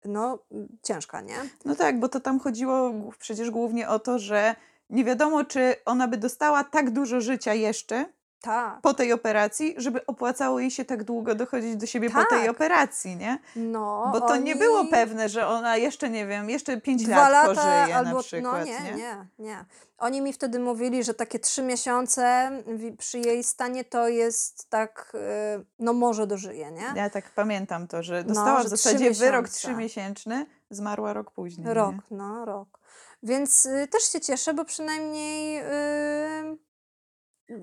no, 0.05 0.39
ciężka, 0.83 1.21
nie? 1.21 1.37
No 1.65 1.77
tak, 1.77 2.01
bo 2.01 2.09
to 2.09 2.21
tam 2.21 2.41
chodziło 2.41 2.93
przecież 3.19 3.51
głównie 3.51 3.89
o 3.89 3.99
to, 3.99 4.19
że 4.19 4.55
nie 4.91 5.05
wiadomo, 5.05 5.45
czy 5.45 5.75
ona 5.85 6.09
by 6.09 6.17
dostała 6.17 6.65
tak 6.65 6.91
dużo 6.91 7.21
życia 7.21 7.55
jeszcze 7.55 8.05
Tak. 8.43 8.81
po 8.81 8.95
tej 8.95 9.13
operacji, 9.13 9.75
żeby 9.77 10.07
opłacało 10.07 10.61
jej 10.61 10.71
się 10.71 10.85
tak 10.85 11.05
długo 11.05 11.35
dochodzić 11.35 11.77
do 11.77 11.87
siebie 11.87 12.11
po 12.11 12.25
tej 12.25 12.41
Tak. 12.41 12.51
operacji, 12.51 13.17
nie? 13.17 13.39
No, 13.57 14.09
Bo 14.13 14.21
to 14.21 14.37
nie 14.37 14.53
oni- 14.53 14.61
było 14.61 14.85
pewne, 14.85 15.29
że 15.29 15.47
ona 15.47 15.77
jeszcze, 15.77 16.11
nie 16.11 16.27
wiem, 16.27 16.51
jeszcze 16.51 16.81
5 16.81 17.05
Dwa 17.07 17.17
lat 17.29 17.33
lata 17.33 17.49
pożyje 17.55 17.97
albo 17.97 18.17
na 18.17 18.23
przykład, 18.23 18.53
no 18.59 18.65
nie, 18.65 18.81
nie, 18.97 19.27
nie, 19.39 19.65
Oni 19.99 20.21
mi 20.21 20.33
wtedy 20.33 20.59
mówili, 20.59 21.05
że 21.05 21.15
takie 21.15 21.39
trzy 21.39 21.63
miesiące 21.63 22.51
przy 22.99 23.19
jej 23.19 23.45
stanie 23.45 23.85
to 23.85 24.09
jest 24.09 24.71
tak, 24.71 25.13
y, 25.61 25.65
no 25.79 25.93
może 25.93 26.27
dożyje, 26.27 26.71
nie? 26.71 26.93
Ja 26.97 27.11
tak 27.11 27.31
pamiętam 27.31 27.89
to, 27.89 28.03
że 28.03 28.23
No, 28.23 28.29
dostała 28.29 28.63
że 28.63 28.69
w 28.69 28.73
trzy 28.73 28.77
zasadzie 28.77 29.11
wyrok 29.11 29.43
miesiące. 29.45 29.59
trzymiesięczny, 29.59 30.47
zmarła 30.71 31.13
rok 31.13 31.31
później. 31.31 31.75
Rok, 31.75 31.95
Nie? 31.95 32.17
no 32.17 32.45
rok. 32.45 32.79
Więc 33.23 33.67
y, 33.67 33.89
też 33.91 34.03
się 34.13 34.21
cieszę, 34.21 34.55
bo 34.55 34.65
przynajmniej 34.65 35.59
y, 35.59 36.59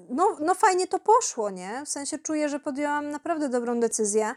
no, 0.10 0.38
no 0.40 0.56
fajnie 0.56 0.88
to 0.88 1.00
poszło, 1.00 1.50
nie? 1.50 1.82
W 1.86 1.90
sensie 1.90 2.18
czuję, 2.18 2.50
że 2.50 2.60
podjęłam 2.60 3.10
naprawdę 3.10 3.50
dobrą 3.50 3.80
decyzję, 3.80 4.36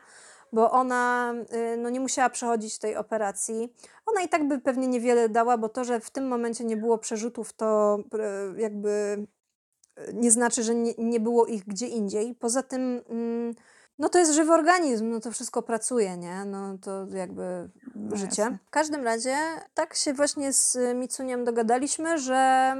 bo 0.53 0.71
ona 0.71 1.35
y, 1.75 1.77
no, 1.77 1.91
nie 1.91 2.01
musiała 2.01 2.31
przechodzić 2.31 2.79
tej 2.79 2.97
operacji. 2.97 3.75
Ona 4.07 4.23
i 4.23 4.29
tak 4.29 4.49
by 4.49 4.59
pewnie 4.59 4.89
niewiele 4.89 5.29
dała, 5.29 5.59
bo 5.59 5.69
to, 5.69 5.85
że 5.85 6.01
w 6.01 6.11
tym 6.11 6.29
momencie 6.29 6.65
nie 6.65 6.77
było 6.77 6.99
przerzutów, 6.99 7.53
to 7.53 7.99
y, 8.57 8.61
jakby 8.61 9.27
y, 9.99 10.15
nie 10.15 10.31
znaczy, 10.31 10.63
że 10.63 10.75
nie, 10.75 10.95
nie 10.99 11.21
było 11.21 11.47
ich 11.47 11.65
gdzie 11.65 11.87
indziej. 11.87 12.35
Poza 12.35 12.63
tym, 12.63 13.03
mm, 13.09 13.55
no 14.03 14.09
to 14.09 14.19
jest 14.19 14.33
żywy 14.33 14.53
organizm, 14.53 15.11
no 15.11 15.21
to 15.21 15.33
wszystko 15.33 15.63
pracuje, 15.63 16.17
nie? 16.17 16.45
No 16.45 16.79
to 16.79 17.07
jakby 17.17 17.71
No 17.95 18.17
życie. 18.17 18.43
jasne. 18.43 18.59
W 18.67 18.71
każdym 18.71 19.05
razie 19.05 19.37
tak 19.75 19.95
się 19.95 20.13
właśnie 20.15 20.53
z 20.53 20.79
Micuniem 20.95 21.45
dogadaliśmy, 21.45 22.19
że 22.19 22.73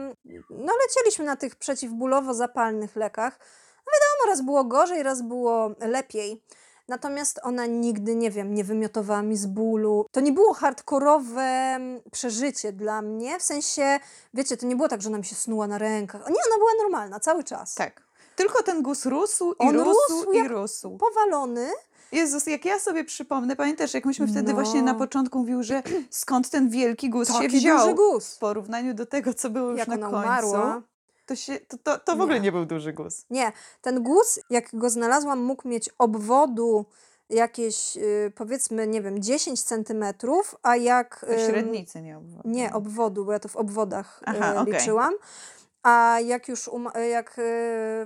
no 0.51 0.73
lecieliśmy 0.87 1.25
na 1.25 1.37
tych 1.37 1.57
przeciwbólowo-zapalnych 1.57 2.97
lekach. 2.97 3.39
No 3.87 3.93
wiadomo, 3.95 4.31
raz 4.31 4.43
było 4.43 4.65
gorzej, 4.65 5.03
raz 5.03 5.23
było 5.23 5.71
lepiej. 5.81 6.43
Natomiast 6.89 7.41
ona 7.43 7.67
nigdy, 7.67 8.17
nie 8.17 8.31
wiem, 8.31 8.55
nie 8.55 8.65
wymiotowała 8.65 9.23
mi 9.23 9.37
z 9.37 9.47
bólu. 9.47 10.07
To 10.11 10.21
nie 10.21 10.33
było 10.33 10.55
hardkorowe 10.55 11.43
mm, 11.43 12.01
przeżycie 12.13 12.73
dla 12.73 13.03
mnie, 13.03 13.39
w 13.39 13.43
sensie, 13.43 14.01
wiecie, 14.35 14.57
to 14.57 14.67
nie 14.67 14.77
było 14.77 14.89
tak, 14.89 15.03
że 15.03 15.09
ona 15.09 15.19
mi 15.19 15.25
się 15.25 15.35
snuła 15.35 15.67
na 15.67 15.79
rękach. 15.79 16.21
Nie, 16.21 16.37
ona 16.49 16.59
była 16.59 16.71
normalna 16.83 17.21
cały 17.21 17.45
czas. 17.45 17.75
Tak. 17.75 18.03
Tylko 18.37 18.63
ten 18.63 18.83
guz 18.83 19.07
rósł 19.07 19.53
i 19.53 19.57
On 19.59 19.77
rósł, 19.77 19.99
rósł 20.11 20.33
i 20.33 20.37
jak 20.37 20.49
rósł. 20.51 20.97
Powalony, 20.99 21.71
Jezus, 22.13 22.47
jak 22.47 22.65
ja 22.65 22.79
sobie 22.79 23.05
przypomnę, 23.05 23.57
pamiętasz, 23.57 23.95
jak 23.95 24.05
myśmy 24.05 24.27
wtedy 24.27 24.49
No. 24.49 24.55
właśnie 24.55 24.83
na 24.83 24.95
początku 24.95 25.39
mówił, 25.39 25.63
że 25.63 25.83
skąd 26.11 26.51
ten 26.51 26.69
wielki 26.71 27.11
guz 27.11 27.29
się 27.29 27.35
taki 27.35 27.49
wziął 27.59 27.79
duży 27.79 27.95
guz. 27.95 28.35
w 28.35 28.39
porównaniu 28.39 28.95
do 28.95 29.07
tego, 29.07 29.35
co 29.35 29.51
było 29.51 29.71
już 29.71 29.79
Jak 29.79 29.89
na 29.89 29.97
końcu. 29.99 30.17
umarła. 30.17 30.83
To, 31.27 31.37
się, 31.37 31.59
to, 31.69 31.79
to, 31.79 31.99
to 31.99 32.17
w 32.17 32.21
ogóle 32.21 32.41
Nie. 32.41 32.53
był 32.53 32.65
duży 32.65 32.93
guz. 32.93 33.25
Nie, 33.31 33.53
ten 33.83 34.03
guz, 34.03 34.41
jak 34.51 34.69
go 34.73 34.91
znalazłam, 34.91 35.39
mógł 35.41 35.69
mieć 35.69 35.91
obwodu 35.99 36.85
jakieś, 37.31 37.97
y, 37.97 38.33
powiedzmy, 38.35 38.87
nie 38.87 39.03
wiem, 39.03 39.23
10 39.23 39.63
centymetrów, 39.63 40.55
a 40.63 40.77
jak... 40.77 41.27
To 41.29 41.39
średnicy 41.51 42.03
nie 42.03 42.19
obwodu. 42.19 42.49
Nie, 42.49 42.73
obwodu, 42.73 43.25
bo 43.25 43.33
ja 43.33 43.39
to 43.39 43.49
w 43.49 43.57
obwodach 43.57 44.21
y, 44.23 44.25
Aha, 44.27 44.61
okej. 44.61 44.73
liczyłam. 44.75 45.13
A 45.83 46.19
jak 46.25 46.49
już 46.49 46.69
um, 46.69 46.89
jak 47.11 47.39
y, 47.39 47.43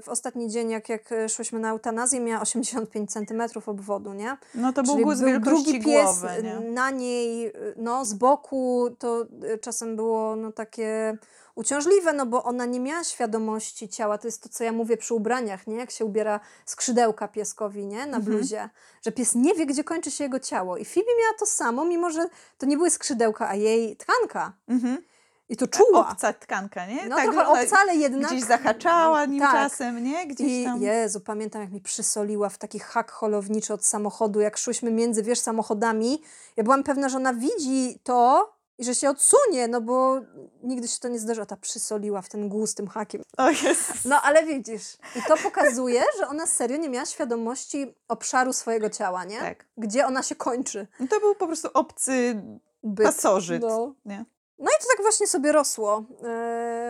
w 0.03 0.09
ostatni 0.09 0.49
dzień, 0.51 0.71
jak, 0.71 0.89
jak 0.89 1.11
szłyśmy 1.29 1.59
na 1.59 1.71
eutanazję, 1.71 2.21
miała 2.21 2.43
85 2.43 3.13
centymetrów 3.13 3.69
obwodu, 3.69 4.13
nie? 4.13 4.37
No 4.55 4.73
to 4.73 4.83
był 4.83 4.95
Czyli 4.95 5.05
był 5.05 5.41
drugi 5.41 5.81
pies 5.85 5.85
głowy, 6.21 6.29
nie? 6.43 6.71
na 6.71 6.91
niej, 6.91 7.53
no 7.77 8.05
z 8.05 8.15
boku 8.15 8.89
to 8.99 9.23
y, 9.55 9.59
czasem 9.59 9.97
było 9.97 10.37
no 10.37 10.53
takie 10.53 11.19
uciążliwe, 11.55 12.13
no 12.13 12.27
bo 12.27 12.45
ona 12.45 12.65
nie 12.67 12.81
miała 12.81 13.05
świadomości 13.05 13.89
ciała. 13.89 14.19
To 14.19 14.29
jest 14.29 14.43
to, 14.43 14.49
co 14.49 14.65
ja 14.65 14.73
mówię 14.73 14.97
przy 14.97 15.15
ubraniach, 15.15 15.67
nie? 15.67 15.77
Jak 15.77 15.91
się 15.91 16.05
ubiera 16.05 16.41
skrzydełka 16.65 17.29
pieskowi, 17.29 17.87
nie? 17.87 17.99
Na 17.99 18.03
Mhm. 18.17 18.23
bluzie. 18.25 18.69
Że 19.03 19.13
pies 19.13 19.35
nie 19.35 19.55
wie, 19.55 19.67
gdzie 19.67 19.85
kończy 19.85 20.11
się 20.11 20.25
jego 20.25 20.41
ciało. 20.41 20.77
I 20.77 20.85
Phoebe 20.85 21.11
miała 21.23 21.39
to 21.39 21.47
samo, 21.47 21.85
mimo 21.85 22.11
że 22.11 22.27
to 22.59 22.67
nie 22.67 22.77
były 22.77 22.91
skrzydełka, 22.91 23.49
a 23.49 23.55
jej 23.55 23.97
tkanka. 23.97 24.53
Mhm. 24.69 25.03
I 25.49 25.57
to 25.57 25.67
czuła. 25.69 26.09
Obca 26.11 26.33
tkanka, 26.33 26.87
nie? 26.87 27.09
No 27.09 27.17
tak, 27.17 27.25
trochę 27.25 27.49
obca, 27.49 27.77
ale 27.81 27.97
jednak... 27.97 28.31
Gdzieś 28.31 28.45
zahaczała 28.45 29.25
nim 29.25 29.41
Tak. 29.41 29.53
czasem, 29.53 30.05
nie? 30.05 30.27
Gdzieś 30.27 30.53
I 30.53 30.65
tam. 30.65 30.83
Jezu, 30.83 31.21
pamiętam 31.21 31.63
jak 31.63 31.73
mi 31.73 31.81
przysoliła 31.81 32.49
w 32.49 32.59
taki 32.59 32.79
hak 32.79 33.11
holowniczy 33.11 33.75
od 33.75 33.85
samochodu, 33.85 34.41
jak 34.41 34.59
szłyśmy 34.59 34.91
między, 34.91 35.23
wiesz, 35.23 35.39
samochodami. 35.41 36.23
Ja 36.57 36.65
byłam 36.65 36.83
pewna, 36.83 37.09
że 37.09 37.17
ona 37.17 37.35
widzi 37.35 38.01
to 38.05 38.53
i 38.79 38.85
że 38.85 38.95
się 38.95 39.11
odsunie, 39.11 39.69
no 39.69 39.81
bo 39.81 40.21
nigdy 40.63 40.89
się 40.89 40.99
to 41.01 41.09
nie 41.09 41.19
zdarzyło. 41.19 41.47
Ta 41.47 41.57
przysoliła 41.57 42.23
w 42.23 42.29
ten 42.29 42.49
guz 42.49 42.75
tym 42.75 42.89
hakiem. 42.89 43.23
O 43.39 43.51
Jezus. 43.51 44.05
No 44.05 44.23
ale 44.23 44.45
widzisz, 44.47 44.97
i 45.17 45.23
to 45.29 45.37
pokazuje, 45.37 46.03
że 46.19 46.29
ona 46.29 46.47
serio 46.47 46.77
nie 46.77 46.89
miała 46.89 47.07
świadomości 47.07 47.95
obszaru 48.09 48.53
swojego 48.53 48.91
ciała, 48.91 49.25
nie? 49.25 49.41
Tak. 49.41 49.65
Gdzie 49.77 50.07
ona 50.07 50.23
się 50.23 50.35
kończy. 50.35 50.87
No 51.01 51.07
to 51.09 51.21
był 51.21 51.35
po 51.35 51.47
prostu 51.47 51.69
obcy 51.75 52.43
Byt. 52.83 53.07
pasożyt, 53.07 53.63
No. 53.63 53.95
nie? 54.05 54.25
No 54.59 54.67
i 54.67 54.83
to 54.83 54.89
tak 54.97 55.03
właśnie 55.03 55.27
sobie 55.27 55.53
rosło. 55.53 56.05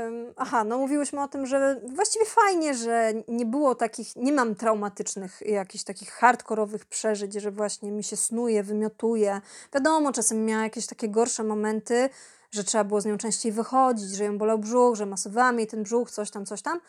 Ym, 0.06 0.32
Aha, 0.36 0.64
no 0.64 0.78
mówiłyśmy 0.78 1.22
o 1.22 1.28
tym, 1.28 1.46
że 1.46 1.80
właściwie 1.94 2.24
fajnie, 2.24 2.74
że 2.74 3.12
nie 3.28 3.46
było 3.46 3.74
takich, 3.74 4.16
nie 4.16 4.32
mam 4.32 4.54
traumatycznych, 4.54 5.40
jakichś 5.46 5.84
takich 5.84 6.10
hardkorowych 6.10 6.84
przeżyć, 6.84 7.34
że 7.34 7.50
właśnie 7.50 7.92
mi 7.92 8.04
się 8.04 8.16
snuje, 8.16 8.62
wymiotuje. 8.62 9.40
Wiadomo, 9.74 10.12
czasem 10.12 10.44
miała 10.44 10.62
jakieś 10.62 10.86
takie 10.86 11.08
gorsze 11.08 11.44
momenty, 11.44 12.08
że 12.50 12.64
trzeba 12.64 12.84
było 12.84 13.00
z 13.00 13.06
nią 13.06 13.18
częściej 13.18 13.52
wychodzić, 13.52 14.10
że 14.10 14.24
ją 14.24 14.38
bolał 14.38 14.58
brzuch, 14.58 14.96
że 14.96 15.06
masowałam 15.06 15.58
jej 15.58 15.66
ten 15.66 15.82
brzuch, 15.82 16.10
coś 16.10 16.30
tam, 16.30 16.46
coś 16.46 16.62
tam. 16.62 16.80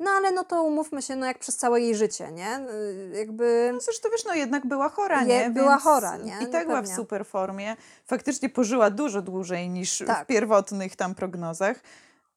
No 0.00 0.10
ale 0.10 0.32
no 0.32 0.44
to 0.44 0.62
umówmy 0.62 1.02
się, 1.02 1.16
no 1.16 1.26
jak 1.26 1.38
przez 1.38 1.56
całe 1.56 1.80
jej 1.80 1.94
życie, 1.94 2.32
nie? 2.32 2.58
Y, 2.70 3.12
Jakby... 3.18 3.70
No 3.74 3.80
zresztą 3.80 4.08
wiesz, 4.12 4.24
no 4.24 4.34
jednak 4.34 4.66
była 4.66 4.88
chora, 4.88 5.20
Je- 5.20 5.26
nie? 5.26 5.50
była 5.50 5.70
Więc 5.70 5.82
chora, 5.82 6.16
nie? 6.16 6.36
I 6.40 6.44
No 6.44 6.52
tak 6.52 6.66
była 6.66 6.82
w 6.82 6.88
super 6.88 7.26
formie. 7.26 7.76
Faktycznie 8.06 8.48
pożyła 8.48 8.90
dużo 8.90 9.22
dłużej 9.22 9.68
niż 9.68 10.02
Tak. 10.06 10.24
w 10.24 10.26
pierwotnych 10.26 10.96
tam 10.96 11.14
prognozach. 11.14 11.80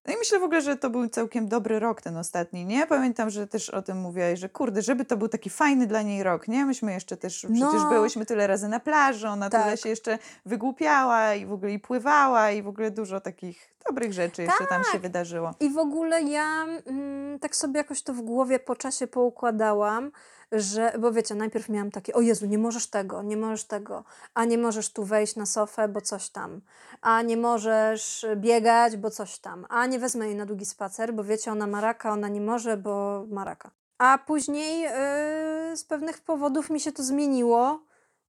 No 0.07 0.13
i 0.13 0.17
myślę 0.17 0.39
w 0.39 0.43
ogóle, 0.43 0.61
że 0.61 0.77
to 0.77 0.89
był 0.89 1.07
całkiem 1.09 1.47
dobry 1.47 1.79
rok 1.79 2.01
ten 2.01 2.17
ostatni, 2.17 2.65
nie? 2.65 2.87
Pamiętam, 2.87 3.29
że 3.29 3.47
też 3.47 3.69
o 3.69 3.81
tym 3.81 3.97
mówiłaś, 3.97 4.39
że 4.39 4.49
kurde, 4.49 4.81
żeby 4.81 5.05
to 5.05 5.17
był 5.17 5.27
taki 5.27 5.49
fajny 5.49 5.87
dla 5.87 6.01
niej 6.01 6.23
rok, 6.23 6.47
nie? 6.47 6.65
Myśmy 6.65 6.93
jeszcze 6.93 7.17
też, 7.17 7.37
przecież 7.37 7.83
No. 7.83 7.89
byłyśmy 7.89 8.25
tyle 8.25 8.47
razy 8.47 8.67
na 8.67 8.79
plaży, 8.79 9.27
ona 9.27 9.49
tyle 9.49 9.63
Tak. 9.63 9.79
się 9.79 9.89
jeszcze 9.89 10.19
wygłupiała 10.45 11.33
i 11.35 11.45
w 11.45 11.53
ogóle 11.53 11.71
i 11.71 11.79
pływała 11.79 12.51
i 12.51 12.61
w 12.63 12.67
ogóle 12.67 12.91
dużo 12.91 13.21
takich 13.21 13.73
dobrych 13.87 14.13
rzeczy 14.13 14.41
jeszcze 14.41 14.65
tam 14.69 14.83
Tak. 14.83 14.91
się 14.93 14.99
wydarzyło. 14.99 15.53
I 15.59 15.69
w 15.69 15.77
ogóle 15.77 16.21
ja 16.23 16.63
mm, 16.85 17.39
tak 17.39 17.55
sobie 17.55 17.77
jakoś 17.77 18.01
to 18.01 18.13
w 18.13 18.21
głowie 18.21 18.59
po 18.59 18.75
czasie 18.75 19.07
poukładałam, 19.07 20.11
że, 20.51 20.93
bo 20.99 21.11
wiecie, 21.11 21.35
najpierw 21.35 21.69
miałam 21.69 21.91
takie, 21.91 22.13
o 22.13 22.21
Jezu, 22.21 22.45
nie 22.45 22.57
możesz 22.57 22.87
tego, 22.87 23.21
nie 23.23 23.37
możesz 23.37 23.63
tego, 23.63 24.03
a 24.33 24.45
nie 24.45 24.57
możesz 24.57 24.93
tu 24.93 25.03
wejść 25.03 25.35
na 25.35 25.45
sofę, 25.45 25.87
bo 25.87 26.01
coś 26.01 26.29
tam, 26.29 26.61
a 27.01 27.21
nie 27.21 27.37
możesz 27.37 28.25
biegać, 28.35 28.97
bo 28.97 29.09
coś 29.09 29.39
tam, 29.39 29.65
a 29.69 29.85
nie 29.85 29.99
wezmę 29.99 30.25
jej 30.25 30.35
na 30.35 30.45
długi 30.45 30.65
spacer, 30.65 31.13
bo 31.13 31.23
wiecie, 31.23 31.51
ona 31.51 31.67
ma 31.67 31.81
raka, 31.81 32.11
ona 32.11 32.27
nie 32.27 32.41
może, 32.41 32.77
bo 32.77 33.25
ma 33.29 33.43
raka. 33.43 33.71
A 33.97 34.17
później 34.17 34.81
yy, 34.81 35.77
z 35.77 35.83
pewnych 35.83 36.21
powodów 36.21 36.69
mi 36.69 36.79
się 36.79 36.91
to 36.91 37.03
zmieniło 37.03 37.83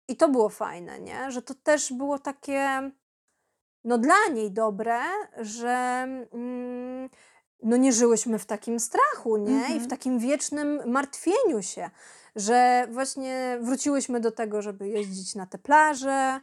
i 0.09 0.17
to 0.17 0.29
było 0.29 0.49
fajne, 0.49 1.01
nie? 1.01 1.31
Że 1.31 1.43
to 1.43 1.55
też 1.55 1.93
było 1.93 2.19
takie 2.19 2.91
no 3.85 3.99
dla 3.99 4.29
niej 4.33 4.51
dobre, 4.51 5.01
że 5.37 6.07
mm, 6.33 7.09
no 7.63 7.77
nie 7.77 7.93
żyłyśmy 7.93 8.39
w 8.39 8.47
takim 8.47 8.81
strachu, 8.81 9.37
nie? 9.37 9.55
I 9.61 9.63
w 9.63 9.71
Mhm. 9.73 9.89
takim 9.91 10.19
wiecznym 10.19 10.81
martwieniu 10.87 11.63
się, 11.63 11.91
że 12.37 12.87
właśnie 12.91 13.59
wróciłyśmy 13.61 14.21
do 14.21 14.31
tego, 14.33 14.63
żeby 14.63 14.89
jeździć 14.89 15.35
na 15.35 15.47
te 15.47 15.59
plaże, 15.59 16.41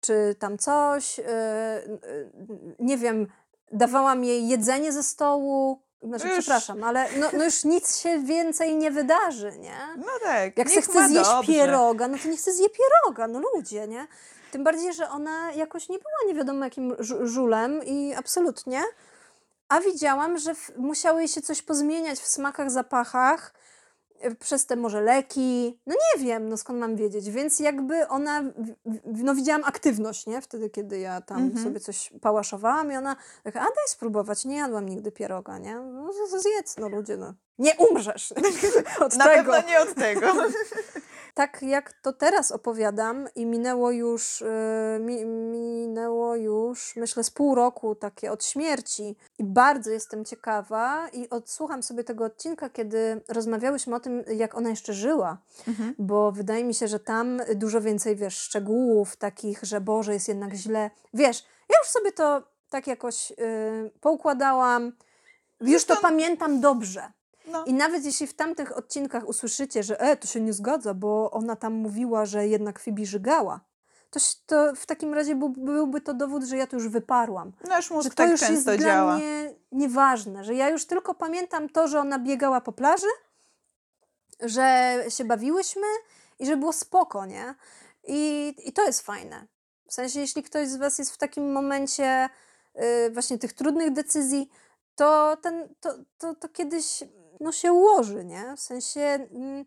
czy 0.00 0.36
tam 0.38 0.58
coś, 0.58 1.18
yy, 1.18 1.24
yy, 2.08 2.30
nie 2.78 2.98
wiem, 2.98 3.26
dawałam 3.72 4.24
jej 4.24 4.48
jedzenie 4.48 4.92
ze 4.92 5.02
stołu, 5.02 5.80
Znaczy, 6.04 6.28
Już- 6.28 6.38
przepraszam, 6.38 6.84
ale 6.84 7.06
no, 7.20 7.26
no 7.38 7.44
już 7.44 7.64
nic 7.64 7.96
się 7.98 8.18
więcej 8.18 8.76
nie 8.76 8.90
wydarzy, 8.90 9.52
nie? 9.58 9.76
No 9.96 10.06
tak. 10.22 10.58
Jak 10.58 10.68
niech 10.76 10.84
chce 10.84 11.08
zjeść 11.08 11.30
dobrze. 11.30 11.52
pieroga, 11.52 12.08
no 12.08 12.18
to 12.22 12.28
niech 12.28 12.40
chce 12.40 12.52
zje 12.52 12.66
pieroga, 12.68 13.26
no 13.28 13.40
ludzie, 13.54 13.88
nie? 13.88 14.06
Tym 14.52 14.64
bardziej, 14.64 14.92
że 14.94 15.10
ona 15.10 15.52
jakoś 15.52 15.88
nie 15.88 15.98
była 15.98 16.10
nie 16.26 16.34
wiadomo 16.34 16.64
jakim 16.64 16.92
żu- 16.94 17.26
żulem 17.26 17.84
i 17.84 18.14
absolutnie. 18.14 18.82
A 19.72 19.80
widziałam, 19.80 20.38
że 20.38 20.54
jej 21.18 21.28
się 21.28 21.42
coś 21.42 21.62
pozmieniać 21.62 22.18
w 22.20 22.26
smakach, 22.26 22.70
zapachach 22.70 23.54
y, 24.24 24.34
przez 24.34 24.66
te 24.66 24.76
może 24.76 25.00
leki. 25.00 25.80
No 25.86 25.94
nie 25.94 26.24
wiem, 26.24 26.48
no 26.48 26.56
skąd 26.56 26.78
mam 26.78 26.96
wiedzieć. 26.96 27.30
Więc 27.30 27.60
jakby 27.60 28.08
ona, 28.08 28.42
no 29.04 29.34
widziałam 29.34 29.64
aktywność, 29.64 30.26
nie? 30.26 30.40
Wtedy, 30.40 30.70
kiedy 30.70 30.98
ja 30.98 31.20
tam 31.20 31.38
Mhm. 31.42 31.64
sobie 31.64 31.80
coś 31.80 32.12
pałaszowałam 32.20 32.92
i 32.92 32.96
ona 32.96 33.16
taka, 33.44 33.60
a 33.60 33.64
daj 33.64 33.88
spróbować, 33.88 34.44
nie 34.44 34.56
jadłam 34.56 34.88
nigdy 34.88 35.12
pieroga, 35.12 35.58
nie? 35.58 35.76
No 35.76 36.12
zjedz, 36.28 36.76
no 36.78 36.88
ludzie, 36.88 37.16
no. 37.16 37.34
Nie 37.58 37.74
umrzesz 37.74 38.32
od 39.06 39.16
Na 39.16 39.24
tego. 39.24 39.52
pewno 39.52 39.68
nie 39.70 39.80
od 39.80 39.94
tego. 39.94 40.26
Tak 41.34 41.62
jak 41.62 41.92
to 41.92 42.12
teraz 42.12 42.50
opowiadam 42.52 43.28
i 43.34 43.46
minęło 43.46 43.90
już, 43.90 44.40
yy, 44.40 45.00
mi, 45.04 45.24
minęło 45.24 46.36
już 46.36 46.96
myślę 46.96 47.24
z 47.24 47.30
pół 47.30 47.54
roku 47.54 47.94
takie 47.94 48.32
od 48.32 48.44
śmierci 48.44 49.16
i 49.38 49.44
bardzo 49.44 49.90
jestem 49.90 50.24
ciekawa 50.24 51.08
i 51.12 51.30
odsłucham 51.30 51.82
sobie 51.82 52.04
tego 52.04 52.24
odcinka, 52.24 52.70
kiedy 52.70 53.20
rozmawiałyśmy 53.28 53.94
o 53.96 54.00
tym, 54.00 54.24
jak 54.34 54.54
ona 54.54 54.70
jeszcze 54.70 54.92
żyła, 54.92 55.38
Mhm. 55.68 55.94
bo 55.98 56.32
wydaje 56.32 56.64
mi 56.64 56.74
się, 56.74 56.88
że 56.88 57.00
tam 57.00 57.40
dużo 57.54 57.80
więcej, 57.80 58.16
wiesz, 58.16 58.38
szczegółów 58.38 59.16
takich, 59.16 59.58
że 59.62 59.80
Boże, 59.80 60.12
jest 60.14 60.28
jednak 60.28 60.54
źle. 60.54 60.90
Wiesz, 61.14 61.44
ja 61.68 61.76
już 61.82 61.88
sobie 61.88 62.12
to 62.12 62.42
tak 62.70 62.86
jakoś 62.86 63.30
yy, 63.30 63.36
poukładałam, 64.00 64.92
już 65.60 65.84
to- 65.84 65.96
pamiętam 65.96 66.60
dobrze. 66.60 67.12
No. 67.46 67.64
I 67.64 67.74
nawet 67.74 68.04
jeśli 68.04 68.26
w 68.26 68.34
tamtych 68.34 68.76
odcinkach 68.76 69.28
usłyszycie, 69.28 69.82
że 69.82 70.00
e, 70.00 70.16
to 70.16 70.26
się 70.26 70.40
nie 70.40 70.52
zgadza, 70.52 70.94
bo 70.94 71.30
ona 71.30 71.56
tam 71.56 71.72
mówiła, 71.72 72.26
że 72.26 72.48
jednak 72.48 72.80
Phoebe 72.80 73.06
żygała, 73.06 73.60
to, 74.10 74.20
to 74.46 74.74
w 74.74 74.86
takim 74.86 75.14
razie 75.14 75.34
był, 75.34 75.48
byłby 75.48 76.00
to 76.00 76.14
dowód, 76.14 76.44
że 76.44 76.56
ja 76.56 76.66
to 76.66 76.76
już 76.76 76.88
wyparłam. 76.88 77.52
Nasz 77.68 77.88
Że 77.88 77.94
mózg 77.94 78.10
to 78.10 78.16
tak 78.16 78.30
już 78.30 78.40
jest 78.40 78.52
często 78.52 78.76
dla 78.76 78.86
działa. 78.86 79.16
mnie 79.16 79.54
nieważne, 79.72 80.44
że 80.44 80.54
ja 80.54 80.68
już 80.68 80.86
tylko 80.86 81.14
pamiętam 81.14 81.68
to, 81.68 81.88
że 81.88 82.00
ona 82.00 82.18
biegała 82.18 82.60
po 82.60 82.72
plaży, 82.72 83.06
że 84.40 84.96
się 85.08 85.24
bawiłyśmy 85.24 85.86
i 86.38 86.46
że 86.46 86.56
było 86.56 86.72
spoko, 86.72 87.26
nie? 87.26 87.54
I, 88.04 88.54
i 88.64 88.72
to 88.72 88.86
jest 88.86 89.00
fajne. 89.00 89.46
W 89.88 89.94
sensie, 89.94 90.20
jeśli 90.20 90.42
ktoś 90.42 90.68
z 90.68 90.76
Was 90.76 90.98
jest 90.98 91.12
w 91.12 91.18
takim 91.18 91.52
momencie 91.52 92.28
y, 93.06 93.10
właśnie 93.10 93.38
tych 93.38 93.52
trudnych 93.52 93.92
decyzji, 93.92 94.50
to, 94.94 95.36
ten, 95.42 95.74
to, 95.80 95.94
to, 96.18 96.34
to 96.34 96.48
kiedyś 96.48 97.04
no, 97.42 97.52
się 97.52 97.72
ułoży, 97.72 98.24
nie? 98.24 98.56
W 98.56 98.60
sensie 98.60 99.00
mm, 99.00 99.64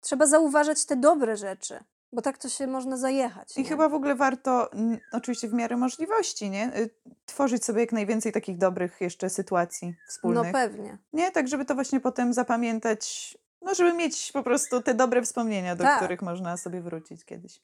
trzeba 0.00 0.26
zauważać 0.26 0.84
te 0.86 0.96
dobre 0.96 1.36
rzeczy, 1.36 1.78
bo 2.12 2.22
tak 2.22 2.38
to 2.38 2.48
się 2.48 2.66
można 2.66 2.96
zajechać. 2.96 3.56
I 3.56 3.62
nie? 3.62 3.68
chyba 3.68 3.88
w 3.88 3.94
ogóle 3.94 4.14
warto, 4.14 4.72
mm, 4.72 4.98
oczywiście 5.12 5.48
w 5.48 5.52
miarę 5.52 5.76
możliwości, 5.76 6.50
nie? 6.50 6.76
Y, 6.76 6.90
Tworzyć 7.26 7.64
sobie 7.64 7.80
jak 7.80 7.92
najwięcej 7.92 8.32
takich 8.32 8.58
dobrych 8.58 9.00
jeszcze 9.00 9.30
sytuacji 9.30 9.88
No 9.88 9.94
wspólnych. 10.08 10.52
pewnie. 10.52 10.98
nie? 11.12 11.30
Tak, 11.30 11.48
żeby 11.48 11.64
to 11.64 11.74
właśnie 11.74 12.00
potem 12.00 12.32
zapamiętać, 12.32 13.38
no 13.62 13.74
żeby 13.74 13.92
mieć 13.92 14.32
po 14.32 14.42
prostu 14.42 14.82
te 14.82 14.94
dobre 14.94 15.22
wspomnienia, 15.22 15.76
do 15.76 15.84
Tak. 15.84 15.96
których 15.98 16.22
można 16.22 16.56
sobie 16.56 16.80
wrócić 16.80 17.24
kiedyś. 17.24 17.60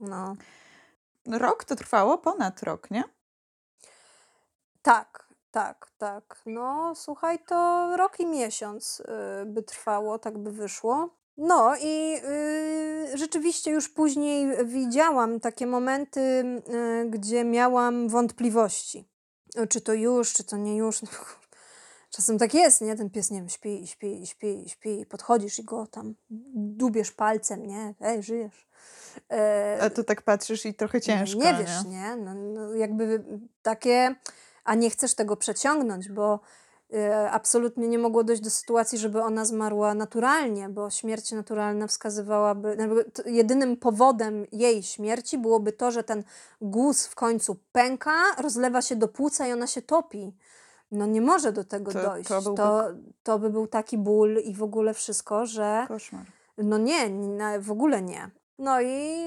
No. 0.00 0.36
Rok 1.26 1.64
to 1.64 1.76
trwało? 1.76 2.18
Ponad 2.18 2.62
rok, 2.62 2.90
nie? 2.90 3.04
Tak, 4.82 5.27
tak, 5.58 5.90
tak. 5.98 6.42
No, 6.46 6.92
słuchaj, 6.94 7.38
to 7.46 7.96
rok 7.96 8.20
i 8.20 8.26
miesiąc 8.26 9.00
y, 9.00 9.46
by 9.46 9.62
trwało, 9.62 10.18
tak 10.18 10.38
by 10.38 10.52
wyszło. 10.52 11.10
No 11.36 11.76
i 11.82 12.16
y, 12.24 13.18
rzeczywiście 13.18 13.70
już 13.70 13.88
później 13.88 14.66
widziałam 14.66 15.40
takie 15.40 15.66
momenty, 15.66 16.20
y, 16.20 17.10
gdzie 17.10 17.44
miałam 17.44 18.08
wątpliwości. 18.08 19.08
Czy 19.68 19.80
to 19.80 19.92
już, 19.92 20.32
czy 20.32 20.44
to 20.44 20.56
nie 20.56 20.76
już. 20.76 21.02
No, 21.02 21.08
Czasem 22.16 22.38
tak 22.38 22.54
jest, 22.54 22.80
nie? 22.80 22.96
Ten 22.96 23.10
pies, 23.10 23.30
nie 23.30 23.38
wiem, 23.38 23.48
śpi, 23.48 23.86
śpi, 23.86 24.26
śpi, 24.26 24.64
śpi. 24.68 25.06
Podchodzisz 25.06 25.58
i 25.58 25.64
go 25.64 25.86
tam 25.86 26.14
dubiesz 26.54 27.12
palcem, 27.12 27.66
nie? 27.66 27.94
Ej, 28.00 28.22
żyjesz. 28.22 28.68
E, 29.30 29.78
A 29.80 29.90
tu 29.90 30.04
tak 30.04 30.22
patrzysz 30.22 30.66
i 30.66 30.74
trochę 30.74 31.00
ciężko, 31.00 31.40
nie 31.40 31.54
wiesz, 31.54 31.84
nie? 31.84 32.16
No, 32.16 32.34
no, 32.34 32.74
jakby 32.74 33.24
takie, 33.62 34.14
a 34.68 34.74
nie 34.74 34.90
chcesz 34.90 35.14
tego 35.14 35.36
przeciągnąć, 35.36 36.08
bo 36.08 36.40
e, 36.94 37.30
absolutnie 37.30 37.88
nie 37.88 37.98
mogło 37.98 38.24
dojść 38.24 38.42
do 38.42 38.50
sytuacji, 38.50 38.98
żeby 38.98 39.22
ona 39.22 39.44
zmarła 39.44 39.94
naturalnie, 39.94 40.68
bo 40.68 40.90
śmierć 40.90 41.32
naturalna 41.32 41.86
wskazywałaby, 41.86 42.76
jedynym 43.26 43.76
powodem 43.76 44.46
jej 44.52 44.82
śmierci 44.82 45.38
byłoby 45.38 45.72
to, 45.72 45.90
że 45.90 46.04
ten 46.04 46.24
guz 46.60 47.06
w 47.06 47.14
końcu 47.14 47.56
pęka, 47.72 48.12
rozlewa 48.38 48.82
się 48.82 48.96
do 48.96 49.08
płuca 49.08 49.46
i 49.48 49.52
ona 49.52 49.66
się 49.66 49.82
topi. 49.82 50.36
No 50.90 51.06
nie 51.06 51.20
może 51.20 51.52
do 51.52 51.64
tego 51.64 51.92
To- 51.92 52.02
dojść. 52.02 52.28
to 52.28 52.42
to, 52.42 52.84
to 53.22 53.38
by 53.38 53.50
był 53.50 53.66
taki 53.66 53.98
ból 53.98 54.38
i 54.44 54.54
w 54.54 54.62
ogóle 54.62 54.94
wszystko, 54.94 55.46
że 55.46 55.84
Koszmar. 55.88 56.24
no 56.58 56.78
nie, 56.78 57.10
w 57.60 57.70
ogóle 57.70 58.02
nie. 58.02 58.30
No 58.58 58.80
i 58.80 59.24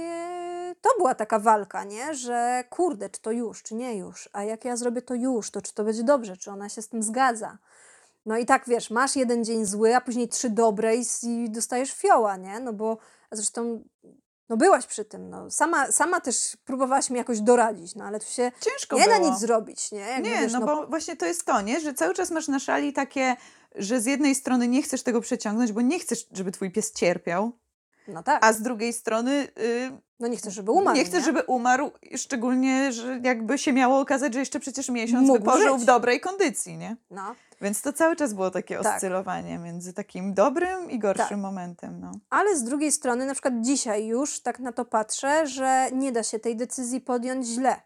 to 0.82 0.90
była 0.98 1.16
taka 1.16 1.40
walka, 1.40 1.84
nie? 1.84 2.14
Że 2.14 2.64
kurde, 2.70 3.10
czy 3.10 3.22
to 3.22 3.32
już, 3.32 3.64
czy 3.64 3.76
nie 3.76 3.98
już, 3.98 4.30
a 4.34 4.44
jak 4.44 4.66
ja 4.66 4.76
zrobię 4.76 5.02
to 5.02 5.14
już, 5.14 5.52
to 5.52 5.62
czy 5.62 5.74
to 5.74 5.84
będzie 5.84 6.04
dobrze, 6.04 6.38
czy 6.38 6.52
ona 6.52 6.70
się 6.70 6.82
z 6.82 6.88
tym 6.90 7.04
zgadza. 7.04 7.58
No 8.26 8.38
i 8.38 8.46
tak 8.46 8.64
wiesz, 8.68 8.90
masz 8.90 9.16
jeden 9.16 9.46
dzień 9.46 9.66
zły, 9.66 9.96
a 9.96 10.02
później 10.02 10.28
trzy 10.28 10.50
dobre 10.50 10.96
i, 10.96 11.04
i 11.24 11.50
dostajesz 11.50 11.92
fioła, 11.94 12.38
nie? 12.38 12.60
No 12.60 12.74
bo 12.74 12.98
zresztą 13.32 13.84
no 14.50 14.58
byłaś 14.58 14.86
przy 14.86 15.06
tym, 15.06 15.30
no. 15.30 15.52
Sama, 15.52 15.92
sama 15.92 16.22
też 16.22 16.58
próbowałaś 16.66 17.10
mi 17.10 17.18
jakoś 17.18 17.40
doradzić, 17.40 17.96
no 17.96 18.06
ale 18.06 18.20
tu 18.20 18.26
się 18.26 18.52
Ciężko 18.60 18.98
nie 18.98 19.08
da 19.08 19.20
było. 19.20 19.30
nic 19.32 19.40
zrobić, 19.40 19.92
nie? 19.92 20.00
Jakby, 20.00 20.30
Nie, 20.30 20.42
wiesz, 20.42 20.54
no, 20.54 20.66
bo 20.66 20.88
właśnie 20.88 21.16
to 21.16 21.26
jest 21.26 21.46
to, 21.46 21.62
nie? 21.62 21.80
Że 21.80 21.94
cały 21.94 22.14
czas 22.14 22.32
masz 22.32 22.48
na 22.48 22.60
szali 22.60 22.94
takie, 22.94 23.36
że 23.76 24.02
z 24.02 24.06
jednej 24.06 24.36
strony 24.36 24.68
nie 24.68 24.82
chcesz 24.82 25.04
tego 25.04 25.22
przeciągnąć, 25.22 25.72
bo 25.72 25.82
nie 25.82 26.00
chcesz, 26.00 26.28
żeby 26.32 26.52
twój 26.52 26.72
pies 26.72 26.92
cierpiał, 26.92 27.52
no 28.08 28.24
tak, 28.24 28.46
a 28.46 28.54
z 28.54 28.62
drugiej 28.62 28.94
strony 28.94 29.48
y, 29.60 29.92
no 30.20 30.28
nie 30.28 30.38
chcesz, 30.38 30.54
żeby 30.54 30.72
umarł, 30.72 30.98
nie 30.98 31.06
chcesz, 31.06 31.24
żeby 31.26 31.42
umarł, 31.42 31.92
szczególnie, 32.16 32.92
że 32.92 33.20
jakby 33.24 33.58
się 33.58 33.74
miało 33.74 34.00
okazać, 34.00 34.34
że 34.34 34.40
jeszcze 34.40 34.60
przecież 34.60 34.90
miesiąc 34.90 35.28
Mógł 35.28 35.40
by 35.40 35.46
pożył 35.46 35.78
w 35.78 35.86
dobrej 35.86 36.20
kondycji, 36.20 36.78
nie? 36.78 36.96
No. 37.12 37.36
Więc 37.62 37.82
to 37.82 37.94
cały 37.94 38.16
czas 38.16 38.34
było 38.34 38.52
takie 38.52 38.80
Tak. 38.80 38.96
oscylowanie 38.96 39.58
między 39.58 39.94
takim 39.94 40.34
dobrym 40.34 40.92
i 40.92 41.00
gorszym 41.00 41.28
Tak. 41.28 41.38
momentem, 41.38 42.00
no. 42.00 42.12
Ale 42.30 42.56
z 42.58 42.64
drugiej 42.64 42.92
strony, 42.92 43.26
na 43.26 43.34
przykład 43.34 43.54
dzisiaj 43.62 44.06
już 44.08 44.40
tak 44.40 44.60
na 44.60 44.72
to 44.72 44.86
patrzę, 44.86 45.48
że 45.48 45.90
nie 45.94 46.12
da 46.12 46.24
się 46.24 46.40
tej 46.40 46.56
decyzji 46.56 47.02
podjąć 47.02 47.48
źle. 47.48 47.82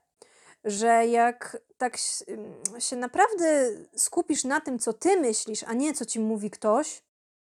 Że 0.65 1.07
jak 1.07 1.57
tak 1.77 1.97
ym, 2.29 2.81
się 2.81 2.95
naprawdę 2.95 3.69
skupisz 3.95 4.43
na 4.43 4.61
tym, 4.61 4.79
co 4.79 4.93
ty 4.93 5.19
myślisz, 5.21 5.63
a 5.67 5.73
nie 5.73 5.93
co 5.93 6.05
ci 6.05 6.19
mówi 6.19 6.49
ktoś, 6.49 7.03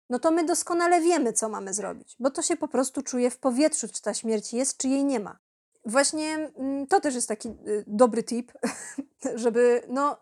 no 0.09 0.19
to 0.19 0.31
my 0.31 0.43
doskonale 0.43 1.01
wiemy, 1.01 1.33
co 1.33 1.49
mamy 1.49 1.73
zrobić, 1.73 2.15
bo 2.19 2.29
to 2.29 2.41
się 2.41 2.57
po 2.57 2.67
prostu 2.67 3.01
czuje 3.01 3.31
w 3.31 3.37
powietrzu, 3.37 3.87
czy 3.87 4.01
ta 4.01 4.13
śmierć 4.13 4.53
jest, 4.53 4.77
czy 4.77 4.87
jej 4.87 5.05
nie 5.05 5.19
ma. 5.19 5.39
Właśnie 5.85 6.35
mm, 6.35 6.87
to 6.87 6.99
też 7.01 7.15
jest 7.15 7.27
taki 7.27 7.49
y, 7.49 7.83
dobry 7.87 8.23
tip, 8.23 8.51
żeby, 9.35 9.83
no, 9.87 10.17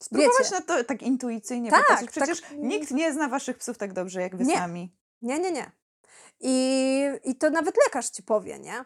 Spróbować 0.00 0.32
wiecie, 0.38 0.50
na 0.54 0.60
to 0.60 0.84
tak 0.84 1.02
intuicyjnie 1.02 1.70
Tak, 1.70 1.86
popatrzeć. 1.86 2.14
tak, 2.14 2.24
Przecież 2.24 2.50
mm. 2.52 2.68
nikt 2.68 2.90
nie 2.90 3.12
zna 3.12 3.28
waszych 3.28 3.58
psów 3.58 3.78
tak 3.78 3.92
dobrze, 3.92 4.20
jak 4.22 4.36
wy 4.36 4.44
Nie. 4.44 4.54
sami. 4.56 4.96
Nie, 5.22 5.38
nie, 5.38 5.52
nie. 5.52 5.70
I, 6.40 7.04
I 7.24 7.36
to 7.36 7.50
nawet 7.50 7.76
lekarz 7.86 8.10
ci 8.10 8.22
powie, 8.22 8.58
nie? 8.58 8.84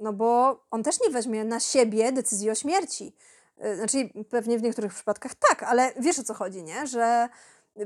No 0.00 0.12
bo 0.12 0.60
on 0.70 0.82
też 0.82 1.00
nie 1.00 1.10
weźmie 1.10 1.44
na 1.44 1.60
siebie 1.60 2.12
decyzji 2.12 2.50
o 2.50 2.54
śmierci. 2.54 3.16
Y, 3.64 3.76
Znaczy, 3.76 4.10
pewnie 4.30 4.58
w 4.58 4.62
niektórych 4.62 4.94
przypadkach 4.94 5.34
tak, 5.34 5.62
ale 5.62 5.92
wiesz 5.98 6.18
o 6.18 6.24
co 6.24 6.34
chodzi, 6.34 6.62
nie? 6.62 6.86
Że 6.86 7.28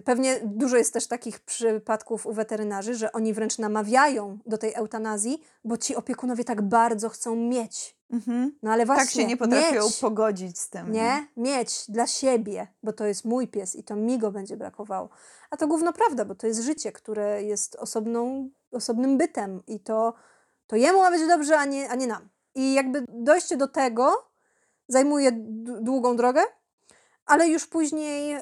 pewnie 0.04 0.40
dużo 0.44 0.76
jest 0.76 0.92
też 0.92 1.06
takich 1.06 1.40
przypadków 1.40 2.26
u 2.26 2.32
weterynarzy, 2.32 2.94
że 2.94 3.12
oni 3.12 3.34
wręcz 3.34 3.58
namawiają 3.58 4.38
do 4.46 4.58
tej 4.58 4.74
eutanazji, 4.74 5.42
bo 5.64 5.76
ci 5.76 5.96
opiekunowie 5.96 6.44
tak 6.44 6.62
bardzo 6.62 7.08
chcą 7.08 7.36
mieć. 7.36 7.96
Mhm. 8.10 8.58
No 8.62 8.72
ale 8.72 8.86
właśnie. 8.86 9.04
tak 9.04 9.14
się 9.14 9.24
nie 9.24 9.36
potrafią 9.36 9.84
mieć, 9.84 9.98
pogodzić 10.00 10.58
z 10.58 10.70
tym. 10.70 10.92
nie, 10.92 11.26
mieć 11.36 11.84
dla 11.88 12.06
siebie, 12.06 12.66
bo 12.82 12.92
to 12.92 13.06
jest 13.06 13.24
mój 13.24 13.48
pies 13.48 13.76
i 13.76 13.84
to 13.84 13.96
mi 13.96 14.18
go 14.18 14.30
będzie 14.30 14.56
brakowało. 14.56 15.08
A 15.50 15.56
to 15.56 15.66
gówno 15.66 15.92
prawda, 15.92 16.24
bo 16.24 16.34
to 16.34 16.46
jest 16.46 16.60
życie, 16.60 16.92
które 16.92 17.42
jest 17.42 17.76
osobną, 17.76 18.50
osobnym 18.72 19.18
bytem 19.18 19.62
i 19.66 19.80
to, 19.80 20.14
to 20.66 20.76
jemu 20.76 20.98
ma 20.98 21.10
być 21.10 21.28
dobrze, 21.28 21.58
a 21.58 21.64
nie, 21.64 21.90
a 21.90 21.94
nie 21.94 22.06
nam. 22.06 22.28
I 22.54 22.74
jakby 22.74 23.04
dojście 23.08 23.56
do 23.56 23.68
tego 23.68 24.30
zajmuje 24.88 25.32
długą 25.80 26.16
drogę, 26.16 26.42
ale 27.26 27.48
już 27.48 27.66
później 27.66 28.32
e, 28.32 28.40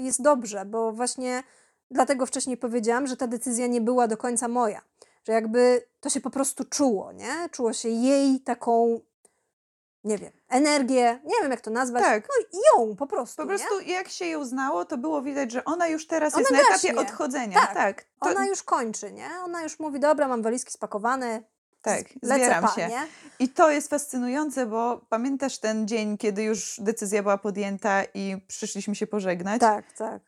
jest 0.00 0.22
dobrze, 0.22 0.64
bo 0.64 0.92
właśnie 0.92 1.42
dlatego 1.90 2.26
wcześniej 2.26 2.56
powiedziałam, 2.56 3.06
że 3.06 3.16
ta 3.16 3.26
decyzja 3.26 3.66
nie 3.66 3.80
była 3.80 4.08
do 4.08 4.16
końca 4.16 4.48
moja. 4.48 4.82
Że 5.26 5.32
jakby 5.32 5.86
to 6.00 6.10
się 6.10 6.20
po 6.20 6.30
prostu 6.30 6.64
czuło, 6.64 7.12
nie? 7.12 7.48
Czuło 7.50 7.72
się 7.72 7.88
jej 7.88 8.40
taką 8.40 9.00
nie 10.04 10.18
wiem, 10.18 10.32
energię, 10.48 11.20
nie 11.24 11.34
wiem 11.42 11.50
jak 11.50 11.60
to 11.60 11.70
nazwać, 11.70 12.02
Tak. 12.02 12.28
no 12.28 12.44
i 12.52 12.62
ją 12.78 12.96
po 12.96 13.06
prostu, 13.06 13.36
Po 13.36 13.52
nie? 13.52 13.58
prostu 13.58 13.80
jak 13.80 14.08
się 14.08 14.26
ją 14.26 14.44
znało, 14.44 14.84
to 14.84 14.98
było 14.98 15.22
widać, 15.22 15.52
że 15.52 15.64
ona 15.64 15.88
już 15.88 16.06
teraz 16.06 16.34
Ona 16.34 16.40
jest 16.40 16.52
na 16.52 16.76
etapie 16.76 16.96
odchodzenia. 17.00 17.60
Tak. 17.60 17.74
Tak, 17.74 18.02
to, 18.02 18.30
Ona 18.30 18.46
już 18.46 18.62
kończy, 18.62 19.12
nie? 19.12 19.28
Ona 19.44 19.62
już 19.62 19.78
mówi, 19.78 20.00
dobra, 20.00 20.28
mam 20.28 20.42
walizki 20.42 20.72
spakowane, 20.72 21.42
tak 21.82 22.04
zbieram 22.22 22.64
się. 22.74 22.88
I 23.38 23.48
to 23.48 23.70
jest 23.70 23.90
fascynujące, 23.90 24.66
bo 24.66 25.00
pamiętasz 25.08 25.58
ten 25.58 25.88
dzień, 25.88 26.18
kiedy 26.18 26.42
już 26.42 26.80
decyzja 26.80 27.22
była 27.22 27.38
podjęta 27.38 28.02
i 28.14 28.36
przyszliśmy 28.46 28.94
się 28.94 29.06
pożegnać? 29.06 29.60
Tak, 29.60 29.92
tak. 29.92 30.22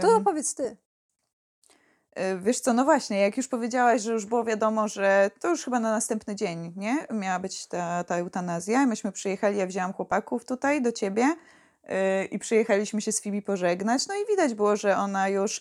To 0.00 0.16
opowiedz 0.16 0.54
ty. 0.54 0.62
y, 0.64 2.38
Wiesz 2.40 2.60
co, 2.60 2.72
no 2.72 2.84
właśnie, 2.84 3.20
jak 3.20 3.36
już 3.36 3.48
powiedziałaś, 3.48 4.02
że 4.02 4.12
już 4.12 4.26
było 4.26 4.44
wiadomo, 4.44 4.88
że 4.88 5.30
to 5.40 5.48
już 5.48 5.64
chyba 5.64 5.80
na 5.80 5.90
następny 5.90 6.34
dzień, 6.36 6.72
nie? 6.76 7.06
Miała 7.10 7.38
być 7.38 7.66
ta, 7.66 8.04
ta 8.04 8.16
eutanazja. 8.16 8.86
Myśmy 8.86 9.12
przyjechali, 9.12 9.58
ja 9.58 9.66
wzięłam 9.66 9.92
chłopaków 9.92 10.44
tutaj 10.44 10.82
do 10.82 10.92
ciebie 10.92 11.36
y, 11.84 12.24
i 12.24 12.38
przyjechaliśmy 12.38 13.00
się 13.00 13.12
z 13.12 13.20
Fibi 13.20 13.42
pożegnać. 13.42 14.06
No 14.06 14.14
i 14.14 14.26
widać 14.30 14.54
było, 14.54 14.76
że 14.76 14.96
ona 14.96 15.28
już. 15.28 15.60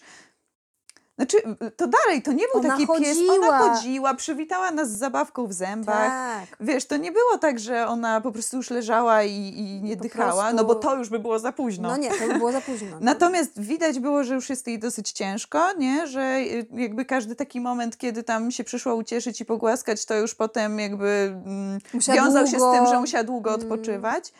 Znaczy, 1.17 1.37
to 1.77 1.87
dalej, 1.87 2.21
to 2.21 2.31
nie 2.31 2.43
był 2.53 2.59
Ona 2.59 2.69
taki 2.69 2.87
pies. 2.87 3.17
chodziła. 3.17 3.35
Ona 3.47 3.57
chodziła, 3.59 4.13
przywitała 4.13 4.71
nas 4.71 4.89
z 4.91 4.97
zabawką 4.97 5.47
w 5.47 5.53
zębach. 5.53 6.09
Tak. 6.09 6.57
Wiesz, 6.59 6.85
to 6.85 6.97
nie 6.97 7.11
było 7.11 7.37
tak, 7.37 7.59
że 7.59 7.87
ona 7.87 8.21
po 8.21 8.31
prostu 8.31 8.57
już 8.57 8.69
leżała 8.69 9.23
i, 9.23 9.31
i 9.57 9.81
nie 9.81 9.97
Po 9.97 10.03
dychała, 10.03 10.53
no 10.53 10.63
bo 10.63 10.73
prostu- 10.75 10.89
to 10.89 10.95
już 10.97 11.09
by 11.09 11.19
było 11.19 11.39
za 11.39 11.51
późno. 11.51 11.89
No 11.89 11.97
nie, 11.97 12.09
to 12.11 12.27
by 12.27 12.33
było 12.33 12.51
za 12.51 12.61
późno. 12.61 12.97
Natomiast 13.01 13.61
widać 13.61 13.99
było, 13.99 14.23
że 14.23 14.35
już 14.35 14.49
jest 14.49 14.67
jej 14.67 14.79
dosyć 14.79 15.11
ciężko, 15.11 15.73
nie? 15.73 16.07
że 16.07 16.37
y, 16.39 16.65
jakby 16.71 17.05
każdy 17.05 17.35
taki 17.35 17.61
moment, 17.61 17.97
kiedy 17.97 18.23
tam 18.23 18.51
się 18.51 18.63
przyszła 18.63 18.93
ucieszyć 18.93 19.41
i 19.41 19.45
pogłaskać, 19.45 20.05
to 20.05 20.15
już 20.15 20.35
potem 20.35 20.79
jakby 20.79 21.33
mm, 21.45 21.79
Musiała 21.93 22.21
wiązał 22.21 22.43
się 22.47 22.49
z 22.49 22.51
tym, 22.51 22.59
długo- 22.61 22.89
że 22.89 22.99
musiała 22.99 23.23
długo 23.23 23.49
Mm. 23.53 23.61
odpoczywać. 23.61 24.33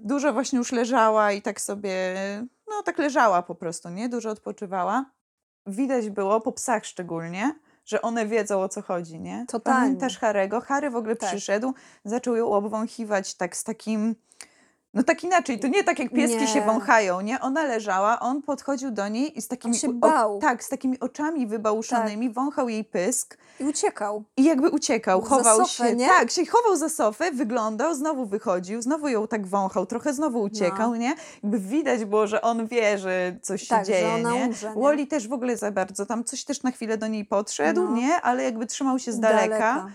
Dużo 0.00 0.32
właśnie 0.32 0.58
już 0.58 0.72
leżała 0.72 1.32
i 1.32 1.42
tak 1.42 1.60
sobie, 1.60 2.14
no 2.68 2.82
tak 2.82 2.98
leżała 2.98 3.42
po 3.42 3.54
prostu, 3.54 3.88
nie? 3.88 4.08
Dużo 4.08 4.30
odpoczywała. 4.30 5.04
Widać 5.66 6.10
było, 6.10 6.40
po 6.40 6.52
psach 6.52 6.84
szczególnie, 6.84 7.54
że 7.84 8.02
one 8.02 8.26
wiedzą 8.26 8.62
o 8.62 8.68
co 8.68 8.82
chodzi, 8.82 9.20
nie? 9.20 9.44
Totalnie. 9.48 9.80
Pamiętasz 9.80 10.18
Harego? 10.18 10.60
Harry 10.60 10.90
w 10.90 10.96
ogóle 10.96 11.16
Tak. 11.16 11.30
przyszedł, 11.30 11.74
zaczął 12.04 12.36
ją 12.36 12.52
obwąchiwać 12.52 13.34
tak 13.34 13.56
z 13.56 13.64
takim... 13.64 14.14
No 14.94 15.02
tak 15.02 15.24
inaczej, 15.24 15.58
to 15.60 15.66
nie 15.68 15.84
tak 15.84 15.98
jak 15.98 16.10
pieski 16.12 16.46
się 16.46 16.60
Nie. 16.60 16.66
wąchają, 16.66 17.20
nie? 17.20 17.40
Ona 17.40 17.62
leżała, 17.64 18.20
on 18.20 18.42
podchodził 18.42 18.90
do 18.90 19.08
niej 19.08 19.38
i 19.38 19.42
z 19.42 19.48
takimi, 19.48 19.76
się 19.76 20.00
o- 20.02 20.38
tak, 20.40 20.64
z 20.64 20.68
takimi 20.68 21.00
oczami 21.00 21.46
wybałuszonymi, 21.46 22.30
wąchał 22.30 22.68
jej 22.68 22.84
pysk 22.84 23.38
I 23.60 23.64
uciekał. 23.64 24.24
i 24.36 24.44
jakby 24.44 24.70
uciekał, 24.70 25.22
Za 25.22 25.28
chował 25.28 25.58
sofę, 25.66 25.88
się. 25.88 25.96
nie? 25.96 26.06
Tak, 26.08 26.30
się 26.30 26.46
chował 26.46 26.76
za 26.76 26.88
sofę, 26.88 27.30
wyglądał, 27.32 27.94
znowu 27.94 28.26
wychodził, 28.26 28.82
znowu 28.82 29.08
ją 29.08 29.26
tak 29.28 29.46
wąchał, 29.46 29.86
trochę 29.86 30.14
znowu 30.14 30.42
uciekał, 30.42 30.90
No. 30.90 30.96
nie? 30.96 31.14
Jakby 31.42 31.58
widać 31.58 32.04
było, 32.04 32.26
że 32.26 32.42
on 32.42 32.66
wie, 32.66 32.98
że 32.98 33.36
coś 33.42 33.68
Tak, 33.68 33.78
się 33.80 33.84
że 33.86 33.92
dzieje, 33.92 34.14
ona 34.14 34.30
nie? 34.32 34.44
umrze, 34.44 34.74
nie? 34.76 34.82
Wally 34.82 35.06
też 35.06 35.28
w 35.28 35.32
ogóle 35.32 35.56
za 35.56 35.70
bardzo, 35.70 36.06
tam 36.06 36.24
coś 36.24 36.44
też 36.44 36.62
na 36.62 36.70
chwilę 36.70 36.98
do 36.98 37.06
niej 37.06 37.24
podszedł, 37.24 37.82
No. 37.84 37.96
nie? 37.96 38.14
Ale 38.20 38.42
jakby 38.44 38.66
trzymał 38.66 38.98
się 38.98 39.12
z 39.12 39.20
daleka. 39.20 39.86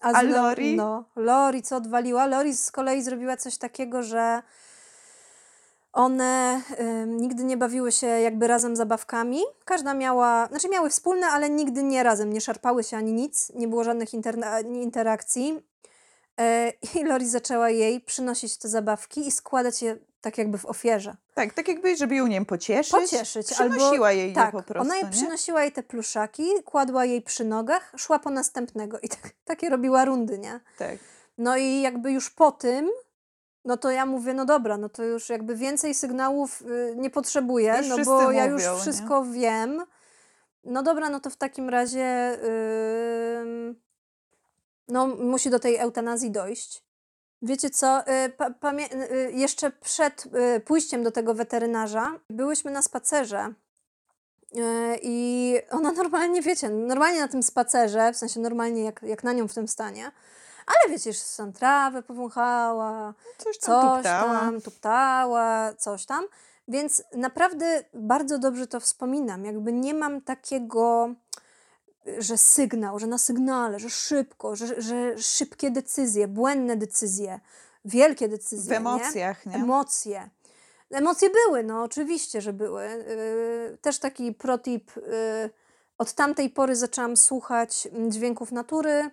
A, 0.00 0.08
A 0.12 0.22
Lori? 0.22 0.76
No, 0.76 1.04
Lori 1.16 1.62
co 1.62 1.76
odwaliła? 1.76 2.26
Lori 2.26 2.56
z 2.56 2.70
kolei 2.70 3.02
zrobiła 3.02 3.36
coś 3.36 3.56
takiego, 3.56 4.02
że 4.02 4.42
one 5.92 6.62
ym, 6.80 7.16
nigdy 7.20 7.44
nie 7.44 7.56
bawiły 7.56 7.92
się 7.92 8.06
jakby 8.06 8.46
razem 8.46 8.76
zabawkami. 8.76 9.40
Każda 9.64 9.94
miała, 9.94 10.46
znaczy 10.46 10.68
miały 10.68 10.90
wspólne, 10.90 11.26
ale 11.26 11.50
nigdy 11.50 11.82
nie 11.82 12.02
razem, 12.02 12.32
nie 12.32 12.40
szarpały 12.40 12.84
się 12.84 12.96
ani 12.96 13.12
nic, 13.12 13.52
nie 13.54 13.68
było 13.68 13.84
żadnych 13.84 14.08
interakcji. 14.74 15.62
E, 16.40 16.72
I 16.94 17.04
Lori 17.04 17.28
zaczęła 17.28 17.70
jej 17.70 18.00
przynosić 18.00 18.56
te 18.56 18.68
zabawki 18.68 19.26
i 19.26 19.30
składać 19.30 19.82
je 19.82 19.96
tak 20.20 20.38
jakby 20.38 20.58
w 20.58 20.66
ofierze. 20.66 21.16
Tak, 21.34 21.54
tak 21.54 21.68
jakby, 21.68 21.96
żeby 21.96 22.14
ją, 22.14 22.26
nie 22.26 22.36
wiem, 22.36 22.46
pocieszyć. 22.46 22.92
Pocieszyć. 22.92 23.46
Przynosiła 23.46 24.08
albo, 24.08 24.08
jej 24.08 24.32
tak, 24.32 24.54
je 24.54 24.60
po 24.60 24.66
prostu, 24.66 24.88
ona 24.88 24.96
jej 24.96 25.04
nie? 25.04 25.10
przynosiła 25.10 25.62
jej 25.62 25.72
te 25.72 25.82
pluszaki, 25.82 26.48
kładła 26.64 27.04
jej 27.04 27.22
przy 27.22 27.44
nogach, 27.44 27.92
szła 27.96 28.18
po 28.18 28.30
następnego 28.30 28.98
i 29.00 29.08
tak, 29.22 29.32
takie 29.44 29.70
robiła 29.70 30.04
rundy, 30.04 30.38
nie? 30.38 30.60
Tak. 30.78 30.98
No 31.38 31.56
i 31.56 31.80
jakby 31.80 32.12
już 32.12 32.30
po 32.30 32.52
tym, 32.52 32.88
no 33.64 33.76
to 33.76 33.90
ja 33.90 34.06
mówię, 34.06 34.34
no 34.34 34.44
dobra, 34.44 34.76
no 34.76 34.88
to 34.88 35.02
już 35.02 35.28
jakby 35.28 35.56
więcej 35.56 35.94
sygnałów 35.94 36.62
y, 36.62 36.94
nie 36.96 37.10
potrzebuję, 37.10 37.74
Już 37.78 37.88
no 37.88 38.04
bo 38.04 38.32
ja 38.32 38.44
już 38.44 38.62
mówią, 38.62 38.74
nie? 38.74 38.80
wszystko 38.80 39.24
wiem. 39.24 39.82
No 40.64 40.82
dobra, 40.82 41.10
no 41.10 41.20
to 41.20 41.30
w 41.30 41.36
takim 41.36 41.68
razie 41.68 42.38
no 44.88 45.06
musi 45.06 45.50
do 45.50 45.58
tej 45.58 45.76
eutanazji 45.76 46.30
dojść. 46.30 46.84
Wiecie 47.42 47.70
co, 47.70 48.00
y, 48.00 48.04
pamię- 48.60 48.94
y, 49.12 49.32
jeszcze 49.32 49.70
przed 49.70 50.26
y, 50.56 50.60
pójściem 50.60 51.02
do 51.02 51.10
tego 51.10 51.34
weterynarza 51.34 52.12
byłyśmy 52.30 52.70
na 52.70 52.82
spacerze 52.82 53.52
y, 54.54 54.60
i 55.02 55.56
ona 55.70 55.92
normalnie, 56.02 56.42
wiecie, 56.42 56.68
normalnie 56.68 57.20
na 57.20 57.28
tym 57.28 57.42
spacerze, 57.42 58.12
w 58.12 58.16
sensie 58.16 58.40
normalnie 58.40 58.84
jak, 58.84 59.02
jak 59.02 59.24
na 59.24 59.32
nią 59.32 59.48
w 59.48 59.54
tym 59.54 59.68
stanie, 59.68 60.10
ale 60.66 60.92
wiecie, 60.94 61.12
że 61.12 61.18
sam 61.18 61.52
trawę 61.52 62.02
powąchała, 62.02 63.14
Coś 63.38 63.58
tam 63.58 63.82
coś 63.82 63.96
tuptała. 63.96 64.40
tam, 64.40 64.60
tuptała, 64.60 65.72
coś 65.78 66.06
tam. 66.06 66.24
Więc 66.68 67.02
naprawdę 67.12 67.84
bardzo 67.94 68.38
dobrze 68.38 68.66
to 68.66 68.80
wspominam. 68.80 69.44
Jakby 69.44 69.72
nie 69.72 69.94
mam 69.94 70.20
takiego, 70.20 71.14
że 72.18 72.38
sygnał, 72.38 72.98
że 72.98 73.06
na 73.06 73.18
sygnale, 73.18 73.78
że 73.78 73.90
szybko, 73.90 74.56
że, 74.56 74.82
że 74.82 75.18
szybkie 75.18 75.70
decyzje, 75.70 76.28
błędne 76.28 76.76
decyzje, 76.76 77.40
wielkie 77.84 78.28
decyzje. 78.28 78.66
W 78.66 78.70
nie? 78.70 78.76
emocjach, 78.76 79.46
nie? 79.46 79.54
Emocje. 79.54 80.30
Emocje 80.90 81.30
były, 81.30 81.62
no 81.62 81.82
oczywiście, 81.82 82.40
że 82.40 82.52
były. 82.52 82.84
Yy, 82.84 83.78
też 83.82 83.98
taki 83.98 84.32
protip. 84.32 84.96
Yy, 84.96 85.02
od 85.98 86.12
tamtej 86.12 86.50
pory 86.50 86.76
zaczęłam 86.76 87.16
słuchać 87.16 87.88
mm, 87.92 88.10
dźwięków 88.10 88.52
natury, 88.52 89.10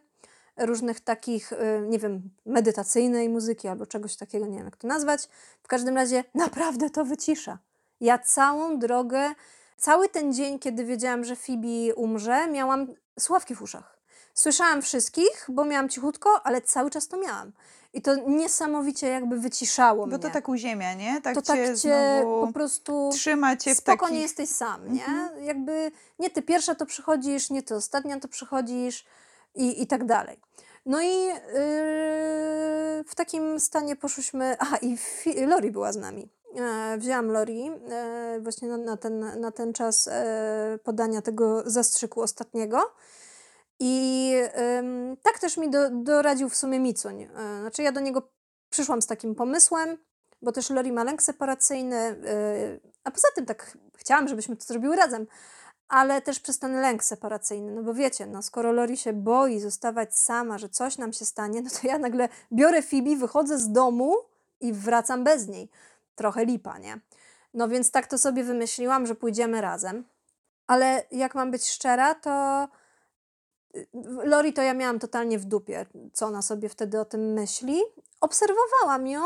różnych 0.58 1.00
takich, 1.00 1.52
yy, 1.52 1.88
nie 1.88 2.00
wiem, 2.00 2.30
medytacyjnej 2.46 3.30
muzyki 3.30 3.68
albo 3.68 3.86
czegoś 3.86 4.16
takiego, 4.16 4.48
nie 4.48 4.58
wiem 4.58 4.66
jak 4.66 4.78
to 4.78 4.88
nazwać. 4.88 5.30
W 5.64 5.68
każdym 5.68 5.96
razie 5.96 6.24
naprawdę 6.36 6.90
to 6.90 7.06
wycisza. 7.06 7.60
Ja 8.02 8.20
całą 8.20 8.80
drogę, 8.80 9.34
cały 9.78 10.10
ten 10.10 10.34
dzień, 10.34 10.60
kiedy 10.60 10.86
wiedziałam, 10.86 11.24
że 11.24 11.36
Fibi 11.36 11.94
umrze, 11.94 12.48
miałam 12.48 12.88
słuchawki 13.20 13.56
w 13.56 13.62
uszach. 13.62 13.98
Słyszałam 14.34 14.82
wszystkich, 14.82 15.46
bo 15.50 15.66
miałam 15.66 15.90
cichutko, 15.90 16.42
ale 16.44 16.62
cały 16.62 16.90
czas 16.90 17.08
to 17.08 17.18
miałam. 17.18 17.52
I 17.94 18.02
to 18.02 18.16
niesamowicie 18.16 19.08
jakby 19.08 19.40
wyciszało 19.40 20.02
Bo 20.02 20.08
mnie. 20.08 20.20
to 20.20 20.30
tak 20.30 20.50
uziemia, 20.50 20.94
nie? 20.94 21.22
Tak 21.22 21.36
to 21.36 21.42
cię 21.42 21.68
tak 21.68 21.78
cię 21.78 22.22
po 22.24 22.54
prostu 22.54 23.10
trzyma 23.14 23.56
cię 23.56 23.76
w 23.76 23.78
spoko 23.78 24.10
nie 24.10 24.22
jesteś 24.22 24.50
sam, 24.50 24.94
nie? 24.94 25.06
Mhm. 25.06 25.44
Jakby 25.44 25.92
nie 26.20 26.30
ty 26.30 26.42
pierwsza 26.42 26.76
to 26.76 26.86
przychodzisz, 26.86 27.50
nie 27.50 27.64
ty 27.64 27.76
ostatnia 27.76 28.20
to 28.20 28.28
przychodzisz 28.28 29.06
i, 29.56 29.82
i 29.82 29.88
tak 29.88 30.06
dalej. 30.06 30.40
No 30.88 31.02
i 31.02 31.26
yy, 31.26 31.34
w 33.08 33.16
takim 33.16 33.60
stanie 33.60 33.96
poszłyśmy. 33.96 34.56
Aha, 34.60 34.78
i 34.78 34.98
Lori 35.46 35.72
była 35.72 35.92
z 35.92 35.96
nami. 35.96 36.30
E, 36.56 36.98
wzięłam 36.98 37.32
Lori 37.32 37.72
e, 37.90 38.40
właśnie 38.42 38.68
na, 38.68 38.78
na, 38.78 38.98
ten, 38.98 39.42
na 39.42 39.52
ten 39.52 39.74
czas 39.74 40.08
e, 40.08 40.80
podania 40.84 41.22
tego 41.22 41.64
zastrzyku 41.66 42.22
ostatniego. 42.22 42.94
I 43.80 44.34
tak 45.24 45.40
też 45.40 45.58
mi 45.58 45.70
do, 45.70 45.90
doradził 45.90 46.50
w 46.50 46.56
sumie 46.56 46.80
Micuń. 46.80 47.22
E, 47.24 47.30
znaczy 47.62 47.84
ja 47.84 47.92
do 47.92 48.00
niego 48.00 48.30
przyszłam 48.70 49.02
z 49.02 49.08
takim 49.08 49.36
pomysłem, 49.36 49.98
bo 50.42 50.52
też 50.52 50.70
Lori 50.70 50.92
ma 50.92 51.04
lęk 51.04 51.22
separacyjny, 51.22 51.96
e, 51.96 52.16
a 53.04 53.12
poza 53.12 53.28
tym 53.36 53.46
tak 53.46 53.78
chciałam, 53.98 54.28
żebyśmy 54.28 54.56
to 54.56 54.66
zrobiły 54.66 54.96
razem, 54.96 55.28
ale 55.90 56.22
też 56.22 56.40
przez 56.40 56.60
ten 56.60 56.82
lęk 56.82 57.04
separacyjny, 57.04 57.72
no 57.72 57.84
bo 57.84 57.94
wiecie, 57.94 58.26
no 58.26 58.42
skoro 58.42 58.72
Lori 58.72 58.98
się 58.98 59.14
boi 59.14 59.60
zostawać 59.60 60.18
sama, 60.18 60.58
że 60.58 60.70
coś 60.70 60.98
nam 60.98 61.14
się 61.14 61.26
stanie, 61.26 61.62
no 61.62 61.70
to 61.70 61.88
ja 61.88 61.98
nagle 61.98 62.30
biorę 62.54 62.82
Fibi, 62.82 63.18
wychodzę 63.18 63.60
z 63.60 63.72
domu 63.72 64.16
i 64.62 64.74
wracam 64.74 65.24
bez 65.24 65.48
niej. 65.48 65.70
Trochę 66.16 66.46
lipa, 66.46 66.78
nie? 66.78 67.00
No 67.54 67.68
więc 67.68 67.92
tak 67.92 68.08
to 68.08 68.18
sobie 68.18 68.44
wymyśliłam, 68.44 69.08
że 69.08 69.16
pójdziemy 69.16 69.62
razem. 69.62 70.04
Ale 70.68 71.04
jak 71.12 71.36
mam 71.36 71.52
być 71.52 71.68
szczera, 71.70 72.16
to 72.16 72.68
y, 73.76 73.88
Lori 74.24 74.54
to 74.54 74.62
ja 74.62 74.74
miałam 74.74 75.00
totalnie 75.00 75.40
w 75.40 75.46
dupie, 75.46 75.86
co 76.14 76.26
ona 76.26 76.42
sobie 76.42 76.70
wtedy 76.70 77.00
o 77.00 77.06
tym 77.06 77.34
myśli. 77.34 77.82
Obserwowałam 78.22 79.08
ją, 79.08 79.22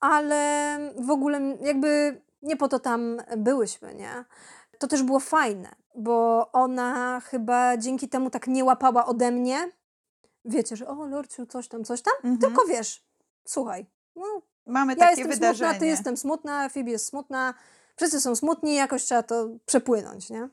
ale 0.00 0.78
w 0.98 1.10
ogóle 1.10 1.40
jakby 1.60 2.20
nie 2.42 2.56
po 2.56 2.68
to 2.68 2.78
tam 2.78 3.22
byłyśmy, 3.36 3.94
nie? 3.94 4.24
To 4.78 4.86
też 4.86 5.02
było 5.02 5.20
fajne, 5.20 5.74
bo 5.94 6.48
ona 6.52 7.20
chyba 7.20 7.76
dzięki 7.76 8.08
temu 8.08 8.30
tak 8.30 8.46
nie 8.46 8.64
łapała 8.64 9.06
ode 9.06 9.30
mnie. 9.30 9.72
Wiecie, 10.44 10.76
że 10.76 10.86
o 10.88 11.06
Lorciu, 11.06 11.46
coś 11.46 11.68
tam, 11.68 11.84
coś 11.84 12.02
tam. 12.02 12.14
Mhm. 12.16 12.38
Tylko 12.38 12.64
wiesz, 12.66 13.04
słuchaj, 13.44 13.86
no, 14.16 14.42
Mamy 14.66 14.92
ja 14.92 14.98
takie 14.98 15.10
jestem 15.10 15.30
wydarzenie. 15.30 15.70
smutna, 15.70 15.80
ty 15.80 15.86
jestem 15.86 16.16
smutna, 16.16 16.68
Phoebe 16.68 16.90
jest 16.90 17.06
smutna, 17.06 17.54
wszyscy 17.96 18.20
są 18.20 18.36
smutni, 18.36 18.74
jakoś 18.74 19.04
trzeba 19.04 19.22
to 19.22 19.48
przepłynąć, 19.66 20.30
nie? 20.30 20.48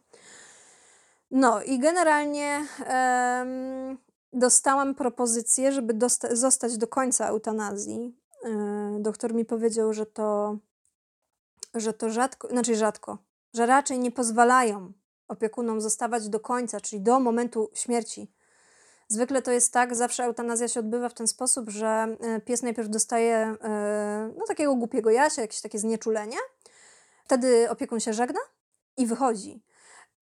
No 1.31 1.61
i 1.63 1.79
generalnie 1.79 2.65
em, 2.85 3.97
dostałam 4.33 4.95
propozycję, 4.95 5.71
żeby 5.71 5.93
dosta- 5.93 6.35
zostać 6.35 6.77
do 6.77 6.87
końca 6.87 7.27
eutanazji. 7.27 8.15
Yy, 8.43 8.51
doktor 8.99 9.33
mi 9.33 9.45
powiedział, 9.45 9.93
że 9.93 10.05
to, 10.05 10.57
że 11.73 11.93
to 11.93 12.09
rzadko, 12.09 12.47
znaczy 12.47 12.75
rzadko, 12.75 13.17
że 13.55 13.65
raczej 13.65 13.99
nie 13.99 14.11
pozwalają 14.11 14.93
opiekunom 15.27 15.81
zostawać 15.81 16.29
do 16.29 16.39
końca, 16.39 16.81
czyli 16.81 17.01
do 17.01 17.19
momentu 17.19 17.69
śmierci. 17.73 18.31
Zwykle 19.07 19.41
to 19.41 19.51
jest 19.51 19.73
tak, 19.73 19.95
zawsze 19.95 20.23
eutanazja 20.23 20.67
się 20.67 20.79
odbywa 20.79 21.09
w 21.09 21.13
ten 21.13 21.27
sposób, 21.27 21.69
że 21.69 21.87
e, 22.21 22.41
pies 22.41 22.61
najpierw 22.61 22.89
dostaje 22.89 23.35
e, 23.35 24.31
no, 24.37 24.45
takiego 24.47 24.75
głupiego 24.75 25.09
jasia, 25.09 25.41
jakieś 25.41 25.61
takie 25.61 25.79
znieczulenie, 25.79 26.37
wtedy 27.25 27.69
opiekun 27.69 27.99
się 27.99 28.13
żegna 28.13 28.39
i 28.97 29.05
wychodzi. 29.05 29.63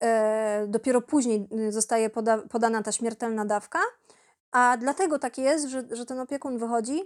E, 0.02 0.66
dopiero 0.68 1.00
później 1.00 1.48
zostaje 1.68 2.10
poda 2.10 2.38
podana 2.38 2.82
ta 2.82 2.92
śmiertelna 2.92 3.44
dawka, 3.44 3.80
a 4.52 4.76
dlatego 4.80 5.18
tak 5.18 5.38
jest, 5.38 5.68
że, 5.68 5.84
że 5.90 6.06
ten 6.06 6.20
opiekun 6.20 6.58
wychodzi, 6.58 7.02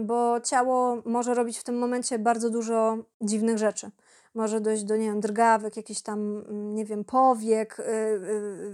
bo 0.00 0.40
ciało 0.40 1.02
może 1.04 1.34
robić 1.34 1.58
w 1.58 1.64
tym 1.64 1.78
momencie 1.78 2.18
bardzo 2.18 2.50
dużo 2.50 2.98
dziwnych 3.20 3.58
rzeczy. 3.58 3.90
Może 4.34 4.60
dojść 4.60 4.84
do, 4.84 4.96
nie 4.96 5.06
wiem, 5.06 5.20
drgawek, 5.20 5.76
jakiś 5.76 6.02
tam, 6.02 6.44
mm, 6.48 6.74
nie 6.74 6.84
wiem, 6.84 7.04
powiek, 7.04 7.78
y, 7.80 7.84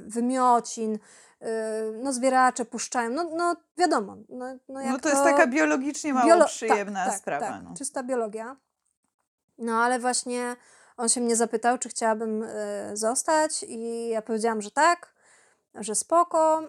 wymiocin, 0.07 0.99
no 2.03 2.13
zwieracze 2.13 2.65
puszczają, 2.65 3.11
no, 3.11 3.31
no 3.37 3.57
wiadomo. 3.77 4.17
No, 4.29 4.47
no, 4.69 4.81
no 4.85 4.97
to, 4.97 4.99
to, 4.99 5.09
jest 5.09 5.23
taka 5.23 5.47
biologicznie 5.47 6.15
mało 6.15 6.27
Biolo 6.27 6.47
przyjemna 6.47 7.05
tak, 7.05 7.13
tak, 7.13 7.21
sprawa. 7.21 7.47
Tak, 7.47 7.63
no. 7.65 7.75
czysta 7.77 8.03
biologia. 8.03 8.57
No 9.59 9.83
ale 9.83 9.99
właśnie 9.99 10.57
on 10.97 11.09
się 11.09 11.21
mnie 11.21 11.37
zapytał, 11.37 11.79
czy 11.79 11.89
chciałabym 11.89 12.43
y, 12.43 12.49
zostać 12.95 13.63
i 13.69 14.09
ja 14.09 14.23
powiedziałam, 14.23 14.63
że 14.63 14.71
tak, 14.71 15.13
że 15.75 15.95
spoko. 15.95 16.63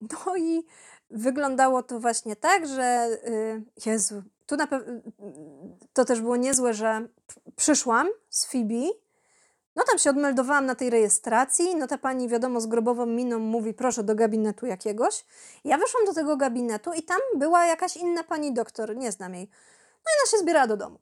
no 0.26 0.36
i 0.36 0.66
wyglądało 1.10 1.82
to 1.82 2.00
właśnie 2.00 2.36
tak, 2.36 2.66
że 2.66 3.08
y, 3.26 3.62
Jezu, 3.86 4.22
tu 4.46 4.56
na 4.56 4.66
pewno 4.66 4.94
to 5.92 6.04
też 6.04 6.20
było 6.20 6.36
niezłe, 6.36 6.74
że 6.74 7.08
przyszłam 7.56 8.08
z 8.28 8.46
Fibi, 8.46 8.90
no 9.76 9.84
tam 9.84 9.98
się 9.98 10.10
odmeldowałam 10.10 10.66
na 10.66 10.74
tej 10.74 10.90
rejestracji, 10.90 11.76
no 11.76 11.86
ta 11.86 11.98
pani 11.98 12.28
wiadomo 12.28 12.60
z 12.60 12.66
grobową 12.66 13.06
miną 13.06 13.38
mówi 13.38 13.74
proszę 13.74 14.02
do 14.02 14.14
gabinetu 14.14 14.66
jakiegoś. 14.66 15.24
Ja 15.64 15.78
wyszłam 15.78 16.04
do 16.04 16.14
tego 16.14 16.36
gabinetu 16.36 16.92
i 16.92 17.02
tam 17.02 17.18
była 17.36 17.66
jakaś 17.66 17.96
inna 17.96 18.24
pani 18.24 18.52
doktor, 18.52 18.96
nie 18.96 19.12
znam 19.12 19.34
jej. 19.34 19.50
No 20.04 20.10
i 20.10 20.14
ona 20.20 20.30
się 20.30 20.38
zbierała 20.38 20.66
do 20.66 20.76
domu. 20.76 20.98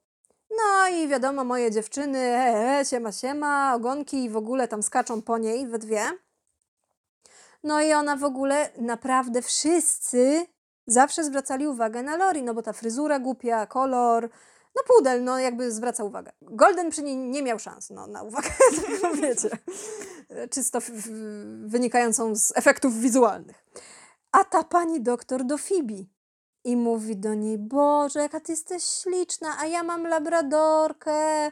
No 0.50 0.88
i 0.88 1.08
wiadomo, 1.08 1.44
moje 1.44 1.70
dziewczyny, 1.70 2.18
e, 2.18 2.78
e, 2.80 2.84
siema, 2.84 3.12
siema, 3.12 3.74
ogonki 3.74 4.24
i 4.24 4.30
w 4.30 4.36
ogóle 4.36 4.68
tam 4.68 4.82
skaczą 4.82 5.22
po 5.22 5.38
niej 5.38 5.66
we 5.66 5.78
dwie. 5.78 6.02
No 7.64 7.82
i 7.82 7.92
ona 7.92 8.16
w 8.16 8.24
ogóle, 8.24 8.70
naprawdę 8.76 9.42
wszyscy 9.42 10.46
zawsze 10.86 11.24
zwracali 11.24 11.66
uwagę 11.66 12.02
na 12.02 12.16
Lori, 12.16 12.42
no 12.42 12.54
bo 12.54 12.62
ta 12.62 12.72
fryzura 12.72 13.18
głupia, 13.18 13.66
kolor, 13.66 14.30
no 14.78 14.96
pudel, 14.96 15.24
no 15.24 15.38
jakby 15.38 15.72
zwraca 15.72 16.04
uwagę. 16.04 16.32
Golden 16.42 16.90
przy 16.90 17.02
niej 17.02 17.16
nie 17.16 17.42
miał 17.42 17.58
szans 17.58 17.90
no, 17.90 18.06
na 18.06 18.22
uwagę, 18.22 18.50
wiecie, 19.22 19.50
czysto 20.50 20.78
wynikającą 21.64 22.36
z 22.36 22.52
efektów 22.56 23.00
wizualnych. 23.00 23.64
A 24.32 24.44
ta 24.44 24.64
pani 24.64 25.00
doktor 25.00 25.44
do 25.44 25.58
Fibi 25.58 26.10
i 26.64 26.76
mówi 26.76 27.16
do 27.16 27.34
niej, 27.34 27.58
Boże, 27.58 28.20
jaka 28.20 28.40
ty 28.40 28.52
jesteś 28.52 28.84
śliczna, 28.84 29.56
a 29.58 29.66
ja 29.66 29.82
mam 29.82 30.06
labradorkę 30.06 31.50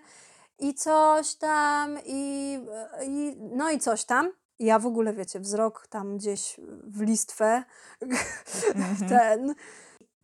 i 0.59 0.75
coś 0.75 1.35
tam 1.35 1.99
i, 2.05 2.59
i 3.07 3.37
no 3.39 3.71
i 3.71 3.79
coś 3.79 4.05
tam. 4.05 4.33
ja 4.59 4.79
w 4.79 4.87
ogóle, 4.87 5.13
wiecie, 5.13 5.41
wzrok 5.41 5.87
tam 5.87 6.17
gdzieś 6.17 6.61
w 6.87 7.01
listwę, 7.01 7.65
mm-hmm. 8.03 9.09
ten. 9.09 9.55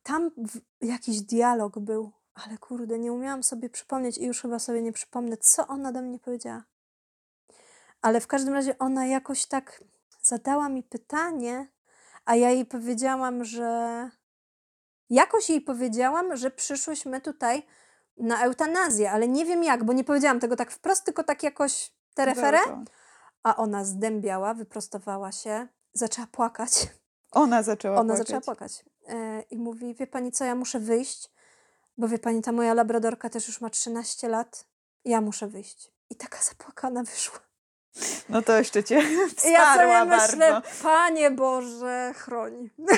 Tam 0.03 0.31
jakiś 0.81 1.21
dialog 1.21 1.79
był 1.79 2.13
ale 2.35 2.59
kurde, 2.59 2.99
nie 2.99 3.13
umiałam 3.13 3.43
sobie 3.43 3.71
przypomnieć 3.71 4.19
i 4.19 4.25
już 4.25 4.43
chyba 4.43 4.59
sobie 4.59 4.83
nie 4.83 4.93
przypomnę, 4.93 5.37
co 5.37 5.67
ona 5.67 5.93
do 5.93 6.03
mnie 6.03 6.19
powiedziała. 6.19 6.65
Ale 8.03 8.21
w 8.21 8.27
każdym 8.27 8.55
razie 8.55 8.79
ona 8.79 9.07
jakoś 9.07 9.47
tak 9.47 9.85
zadała 10.23 10.69
mi 10.69 10.83
pytanie, 10.83 11.69
a 12.25 12.37
ja 12.37 12.51
jej 12.51 12.67
powiedziałam, 12.67 13.45
że. 13.45 14.11
Jakoś 15.11 15.51
jej 15.51 15.61
powiedziałam, 15.61 16.37
że 16.37 16.51
przyszłyśmy 16.51 17.21
tutaj 17.21 17.67
na 18.17 18.43
eutanazję, 18.43 19.13
ale 19.13 19.29
nie 19.29 19.45
wiem 19.45 19.65
jak, 19.65 19.85
bo 19.85 19.93
nie 19.93 20.05
powiedziałam 20.05 20.41
tego 20.41 20.57
tak 20.57 20.71
wprost, 20.71 21.05
tylko 21.05 21.25
tak 21.25 21.43
jakoś 21.43 21.93
tereferę. 22.15 22.59
A 23.43 23.57
ona 23.57 23.85
zdębiała, 23.85 24.55
wyprostowała 24.55 25.33
się, 25.33 25.69
zaczęła 25.93 26.27
płakać. 26.27 26.89
Ona 27.33 27.63
zaczęła 27.63 27.97
ona 27.97 28.15
płakać. 28.15 28.27
zaczęła 28.27 28.41
płakać. 28.41 28.85
E, 29.09 29.43
I 29.43 29.59
mówi: 29.59 29.95
Wie 29.95 30.07
pani 30.07 30.33
co, 30.33 30.45
ja 30.45 30.55
muszę 30.55 30.81
wyjść, 30.81 31.31
bo 31.99 32.09
wie 32.09 32.19
pani, 32.19 32.43
ta 32.43 32.53
moja 32.53 32.75
labradorka 32.75 33.31
też 33.31 33.49
już 33.49 33.61
ma 33.61 33.71
13 33.71 34.29
lat. 34.29 34.65
Ja 35.05 35.21
muszę 35.21 35.49
wyjść. 35.49 35.93
I 36.11 36.17
taka 36.17 36.39
zapłakana 36.43 37.03
wyszła. 37.03 37.39
No 38.29 38.43
to 38.43 38.59
jeszcze 38.59 38.85
cię 38.85 38.95
ja 39.45 39.75
sobie 39.75 40.05
myślę. 40.05 40.63
Panie 40.83 41.31
Boże, 41.31 42.13
chroń. 42.17 42.71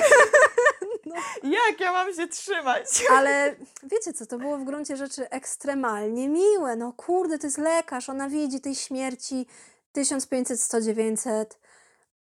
No. 1.05 1.15
Jak 1.43 1.79
ja 1.79 1.91
mam 1.91 2.13
się 2.13 2.27
trzymać? 2.27 3.03
Ale 3.11 3.55
wiecie 3.83 4.13
co, 4.13 4.25
to 4.25 4.37
było 4.37 4.57
w 4.57 4.63
gruncie 4.63 4.97
rzeczy 4.97 5.29
ekstremalnie 5.29 6.29
miłe. 6.29 6.75
No 6.75 6.93
kurde, 6.93 7.39
to 7.39 7.47
jest 7.47 7.57
lekarz, 7.57 8.09
ona 8.09 8.29
widzi 8.29 8.61
tej 8.61 8.75
śmierci 8.75 9.47
1500, 9.91 10.61
100, 10.61 10.81
900. 10.81 11.59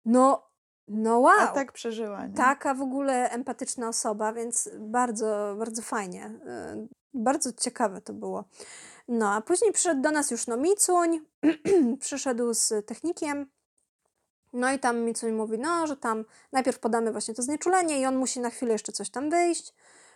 No 0.06 0.53
no 0.88 1.20
wow. 1.20 1.40
A 1.40 1.48
tak 1.48 1.72
przeżyła, 1.72 2.26
nie? 2.26 2.36
Taka 2.36 2.74
w 2.74 2.82
ogóle 2.82 3.30
empatyczna 3.30 3.88
osoba, 3.88 4.34
więc 4.34 4.70
bardzo, 4.80 5.56
bardzo 5.58 5.82
fajnie. 5.82 6.26
Y, 6.26 6.88
bardzo 7.14 7.54
ciekawe 7.54 8.02
to 8.02 8.14
było. 8.14 8.44
No, 9.08 9.34
a 9.34 9.42
później 9.42 9.72
przyszedł 9.72 10.02
do 10.02 10.12
nas 10.12 10.32
już 10.32 10.48
no 10.48 10.58
Micuń, 10.58 11.20
przyszedł 12.00 12.54
z 12.54 12.88
technikiem, 12.88 13.46
no 14.54 14.72
i 14.72 14.80
tam 14.80 15.00
Micuń 15.00 15.32
mówi, 15.32 15.60
no, 15.60 15.88
że 15.88 15.98
tam 15.98 16.26
najpierw 16.52 16.80
podamy 16.80 17.12
właśnie 17.12 17.34
to 17.34 17.42
znieczulenie 17.42 18.00
i 18.00 18.06
on 18.06 18.16
musi 18.16 18.40
na 18.40 18.50
chwilę 18.50 18.72
jeszcze 18.74 18.92
coś 18.92 19.10
tam 19.10 19.30
wyjść, 19.30 19.74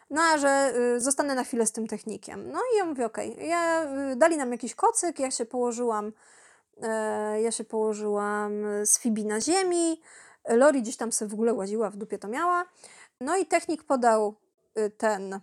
no, 0.09 0.21
a 0.21 0.37
że 0.37 0.73
y, 0.95 0.99
zostanę 0.99 1.35
na 1.35 1.43
chwilę 1.43 1.65
z 1.65 1.71
tym 1.71 1.87
technikiem. 1.87 2.51
No 2.51 2.59
i 2.73 2.77
ja 2.77 2.85
mówię, 2.85 3.05
okej, 3.05 3.33
okay. 3.33 3.45
ja, 3.45 3.83
y, 4.11 4.15
dali 4.15 4.37
nam 4.37 4.51
jakiś 4.51 4.75
kocyk, 4.75 5.19
ja 5.19 5.31
się 5.31 5.45
położyłam, 5.45 6.07
y, 6.07 7.41
ja 7.41 7.51
się 7.51 7.63
położyłam 7.63 8.51
z 8.85 8.99
Fibi 8.99 9.25
na 9.25 9.41
ziemi, 9.41 10.01
Lori 10.47 10.81
gdzieś 10.81 10.97
tam 10.97 11.11
sobie 11.11 11.29
w 11.29 11.33
ogóle 11.33 11.53
łaziła, 11.53 11.89
w 11.89 11.97
dupie 11.97 12.19
to 12.19 12.27
miała. 12.27 12.65
No 13.21 13.37
i 13.37 13.45
technik 13.45 13.83
podał 13.83 14.35
y, 14.79 14.89
ten, 14.89 15.39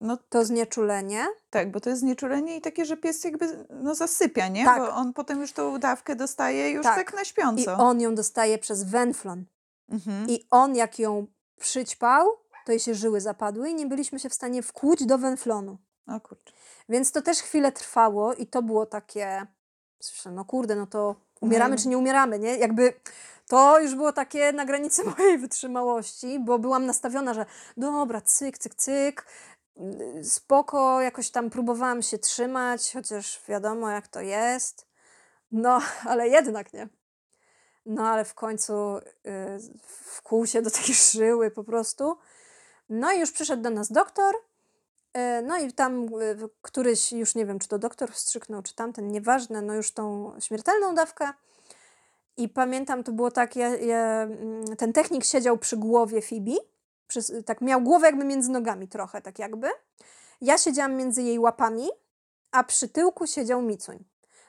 no, 0.00 0.18
to 0.28 0.44
znieczulenie. 0.44 1.26
Tak, 1.50 1.70
bo 1.70 1.80
to 1.80 1.90
jest 1.90 2.00
znieczulenie 2.00 2.56
i 2.56 2.60
takie, 2.60 2.84
że 2.84 2.96
pies 2.96 3.24
jakby 3.24 3.66
no, 3.70 3.94
zasypia, 3.94 4.48
nie? 4.48 4.64
Tak. 4.64 4.78
Bo 4.78 4.88
on 4.88 5.12
potem 5.12 5.40
już 5.40 5.52
tą 5.52 5.78
dawkę 5.78 6.16
dostaje 6.16 6.70
już 6.70 6.82
tak, 6.82 6.96
tak 6.96 7.14
na 7.14 7.24
śpiąco. 7.24 7.62
I 7.62 7.74
on 7.74 8.00
ją 8.00 8.14
dostaje 8.14 8.58
przez 8.58 8.84
wenflon. 8.84 9.44
Mhm. 9.88 10.26
I 10.28 10.46
on 10.50 10.76
jak 10.76 10.98
ją 10.98 11.26
przyćpał, 11.60 12.28
to 12.64 12.72
jej 12.72 12.80
się 12.80 12.94
żyły 12.94 13.20
zapadły 13.20 13.70
i 13.70 13.74
nie 13.74 13.86
byliśmy 13.86 14.18
się 14.18 14.28
w 14.28 14.34
stanie 14.34 14.62
wkłuć 14.62 15.06
do 15.06 15.18
wenflonu. 15.18 15.78
O 16.06 16.20
kurczę. 16.20 16.52
Więc 16.88 17.12
to 17.12 17.22
też 17.22 17.38
chwilę 17.38 17.72
trwało 17.72 18.34
i 18.34 18.46
to 18.46 18.62
było 18.62 18.86
takie, 18.86 19.46
no 20.32 20.44
kurde, 20.44 20.76
no 20.76 20.86
to 20.86 21.16
umieramy 21.40 21.76
czy 21.76 21.88
nie 21.88 21.98
umieramy, 21.98 22.38
nie? 22.38 22.56
Jakby 22.56 22.92
to 23.48 23.80
już 23.80 23.94
było 23.94 24.12
takie 24.12 24.52
na 24.52 24.64
granicy 24.64 25.04
mojej 25.18 25.38
wytrzymałości, 25.38 26.38
bo 26.40 26.58
byłam 26.58 26.86
nastawiona, 26.86 27.34
że 27.34 27.46
dobra, 27.76 28.20
cyk, 28.20 28.58
cyk, 28.58 28.74
cyk, 28.74 29.26
spoko, 30.22 31.00
jakoś 31.00 31.30
tam 31.30 31.50
próbowałam 31.50 32.02
się 32.02 32.18
trzymać, 32.18 32.92
chociaż 32.92 33.42
wiadomo 33.48 33.90
jak 33.90 34.08
to 34.08 34.20
jest. 34.20 34.86
No, 35.52 35.80
ale 36.10 36.28
jednak 36.28 36.72
nie. 36.72 36.88
No, 37.86 38.08
ale 38.08 38.24
w 38.24 38.34
końcu 38.34 39.00
yy, 39.24 39.58
wkłuł 39.82 40.46
się 40.46 40.62
do 40.62 40.70
tej 40.70 40.94
żyły 41.12 41.50
po 41.50 41.64
prostu. 41.64 42.18
No 42.88 43.12
i 43.12 43.20
już 43.20 43.32
przyszedł 43.32 43.62
do 43.62 43.70
nas 43.70 43.92
doktor. 43.92 44.34
Y, 45.16 45.42
no 45.42 45.58
i 45.58 45.72
tam 45.72 46.08
y, 46.20 46.48
któryś, 46.62 47.12
już 47.12 47.34
nie 47.34 47.46
wiem, 47.46 47.58
czy 47.58 47.68
to 47.68 47.78
doktor 47.78 48.12
wstrzyknął, 48.12 48.62
czy 48.62 48.74
tamten, 48.74 49.08
nieważne, 49.08 49.62
no 49.62 49.74
już 49.74 49.92
tą 49.92 50.32
śmiertelną 50.40 50.94
dawkę. 50.94 51.32
I 52.36 52.48
pamiętam, 52.48 53.04
to 53.04 53.12
było 53.12 53.30
tak, 53.30 53.56
ja, 53.56 53.68
ja, 53.76 54.22
mm, 54.22 54.76
ten 54.76 54.92
technik 54.92 55.24
siedział 55.24 55.58
przy 55.58 55.76
głowie 55.76 56.22
Fibi, 56.22 56.56
tak 57.46 57.60
miał 57.60 57.80
głowę 57.80 58.06
jakby 58.06 58.24
między 58.24 58.50
nogami 58.50 58.88
trochę, 58.88 59.22
tak 59.22 59.38
jakby. 59.38 59.70
Ja 60.40 60.58
siedziałam 60.58 60.94
między 60.96 61.22
jej 61.22 61.38
łapami, 61.38 61.88
a 62.52 62.64
przy 62.64 62.88
tyłku 62.88 63.26
siedział 63.26 63.62
Micuń. 63.62 64.04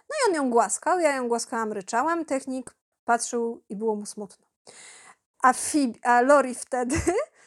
No 0.09 0.15
i 0.15 0.29
on 0.29 0.35
ją 0.35 0.49
głaskał, 0.49 0.99
ja 0.99 1.15
ją 1.15 1.27
głaskałam, 1.27 1.73
ryczałam, 1.73 2.25
technik 2.25 2.75
patrzył 3.05 3.63
i 3.69 3.75
było 3.75 3.95
mu 3.95 4.05
smutno. 4.05 4.45
A, 5.41 5.53
Fibi, 5.53 5.99
a 6.03 6.21
Lori 6.21 6.55
wtedy 6.55 6.95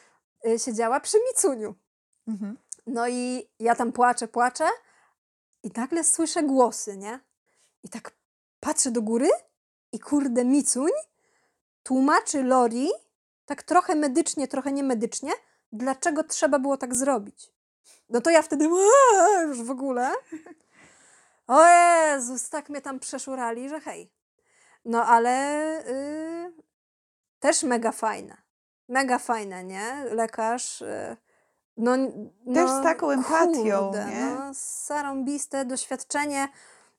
siedziała 0.65 0.99
przy 0.99 1.17
Micuniu. 1.27 1.75
Mhm. 2.27 2.57
No 2.91 3.07
i 3.07 3.49
ja 3.59 3.75
tam 3.75 3.91
płaczę, 3.91 4.27
płaczę 4.27 4.67
i 5.63 5.71
nagle 5.75 6.03
słyszę 6.03 6.43
głosy, 6.43 6.97
nie? 6.97 7.19
I 7.83 7.89
tak 7.89 8.11
patrzę 8.59 8.91
do 8.91 9.01
góry 9.01 9.29
i 9.91 9.99
kurde 9.99 10.45
Micuń 10.45 10.91
tłumaczy 11.83 12.43
Lori, 12.43 12.89
tak 13.45 13.63
trochę 13.63 13.95
medycznie, 13.95 14.47
trochę 14.47 14.71
niemedycznie, 14.71 15.31
dlaczego 15.71 16.23
trzeba 16.23 16.59
było 16.59 16.77
tak 16.77 16.95
zrobić. 16.95 17.51
No 18.09 18.21
to 18.21 18.29
ja 18.29 18.41
wtedy 18.41 18.65
już 19.47 19.61
w 19.61 19.71
ogóle. 19.71 20.11
O 21.47 21.67
Jezus, 21.67 22.49
tak 22.49 22.69
mnie 22.69 22.81
tam 22.81 22.99
przeszurali, 22.99 23.69
że 23.69 23.79
hej. 23.79 24.13
No 24.85 25.05
ale 25.05 25.63
y, 25.87 26.53
też 27.39 27.63
mega 27.63 27.91
fajne. 27.91 28.37
Mega 28.87 29.19
fajne, 29.19 29.63
nie? 29.63 30.05
Lekarz. 30.11 30.81
y, 30.81 31.17
no, 31.79 31.97
Też 32.53 32.69
no, 32.69 32.79
z 32.79 32.83
taką 32.83 33.09
empatią, 33.09 33.79
kurde, 33.85 34.05
nie? 34.05 34.35
No, 34.39 34.51
zarąbiste 34.87 35.65
doświadczenie. 35.65 36.47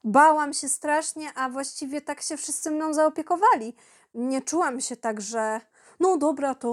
Bałam 0.04 0.52
się 0.52 0.68
strasznie, 0.68 1.28
a 1.34 1.48
właściwie 1.48 2.00
tak 2.00 2.20
się 2.22 2.36
wszyscy 2.36 2.70
mną 2.70 2.94
zaopiekowali. 2.94 3.74
Nie 4.14 4.42
czułam 4.42 4.80
się 4.80 4.96
tak, 4.96 5.20
że 5.20 5.60
no 6.00 6.16
dobra, 6.16 6.54
to 6.54 6.68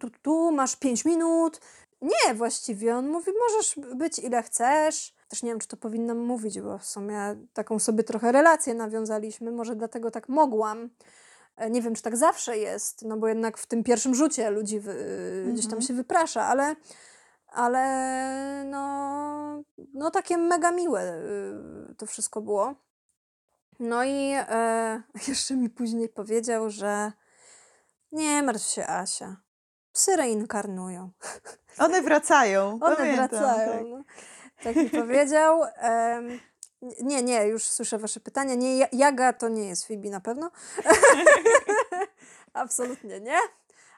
tu, 0.00 0.10
tu 0.22 0.52
masz 0.52 0.76
pięć 0.76 1.04
minut. 1.04 1.60
Nie, 2.02 2.34
właściwie 2.34 2.96
on 2.96 3.08
mówi, 3.08 3.32
możesz 3.48 3.74
być 3.96 4.18
ile 4.18 4.42
chcesz. 4.42 5.14
Też 5.28 5.42
nie 5.42 5.50
wiem, 5.50 5.58
czy 5.58 5.68
to 5.68 5.76
powinnam 5.76 6.18
mówić, 6.18 6.60
bo 6.60 6.78
w 6.78 6.84
sumie 6.84 7.36
taką 7.52 7.78
sobie 7.78 8.04
trochę 8.04 8.32
relację 8.32 8.74
nawiązaliśmy, 8.74 9.52
może 9.52 9.76
dlatego 9.76 10.10
tak 10.10 10.28
mogłam. 10.28 10.90
E, 11.56 11.70
Nie 11.70 11.82
wiem, 11.82 11.94
czy 11.94 12.02
tak 12.02 12.16
zawsze 12.16 12.58
jest, 12.58 13.02
no 13.04 13.16
bo 13.16 13.28
jednak 13.28 13.58
w 13.58 13.66
tym 13.66 13.84
pierwszym 13.84 14.14
rzucie 14.14 14.50
ludzi 14.50 14.80
wy, 14.80 14.94
gdzieś 15.52 15.64
tam 15.64 15.72
Mhm. 15.74 15.82
się 15.82 15.94
wyprasza, 15.94 16.42
ale, 16.42 16.76
ale 17.54 18.64
no, 18.66 19.62
no 19.94 20.10
takie 20.10 20.38
mega 20.38 20.70
miłe 20.70 21.02
y, 21.90 21.94
to 21.94 22.06
wszystko 22.06 22.40
było. 22.40 22.74
No 23.80 24.04
i 24.04 24.32
e, 24.36 25.02
jeszcze 25.28 25.54
mi 25.54 25.70
później 25.70 26.08
powiedział, 26.08 26.70
że 26.70 27.12
nie 28.12 28.42
martw 28.42 28.66
się, 28.66 28.86
Asia. 28.86 29.36
Psy 29.92 30.16
reinkarnują. 30.16 31.10
One 31.78 32.02
wracają. 32.02 32.78
One 32.82 32.96
pamiętam, 32.96 33.28
wracają. 33.28 33.72
tak. 33.72 33.82
No. 33.90 34.04
Tak 34.62 34.76
mi 34.76 34.90
powiedział. 34.90 35.62
Em, 35.76 36.40
nie, 37.00 37.22
nie, 37.22 37.46
już 37.46 37.64
słyszę 37.68 37.98
wasze 37.98 38.20
pytania. 38.20 38.54
Nie, 38.54 38.78
Ja- 38.78 38.88
Jaga 38.92 39.32
to 39.32 39.48
nie 39.48 39.68
jest 39.68 39.84
Fibi 39.84 40.10
na 40.10 40.20
pewno. 40.20 40.50
Absolutnie 42.52 43.20
nie. 43.20 43.36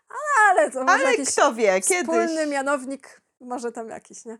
Ale, 0.08 0.50
ale 0.50 0.70
to 0.70 0.80
może 0.84 0.94
Ale 0.94 1.04
jakiś 1.10 1.32
kto 1.32 1.54
wie, 1.54 1.80
kiedyś. 1.80 1.98
wspólny 2.02 2.46
mianownik, 2.46 3.20
może 3.44 3.72
tam 3.72 3.88
jakiś, 3.88 4.24
nie? 4.24 4.38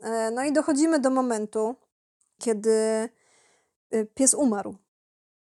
E, 0.00 0.30
No 0.30 0.44
i 0.44 0.52
dochodzimy 0.52 1.00
do 1.00 1.10
momentu, 1.10 1.76
kiedy 2.38 3.08
y, 3.94 4.06
pies 4.14 4.34
umarł. 4.34 4.76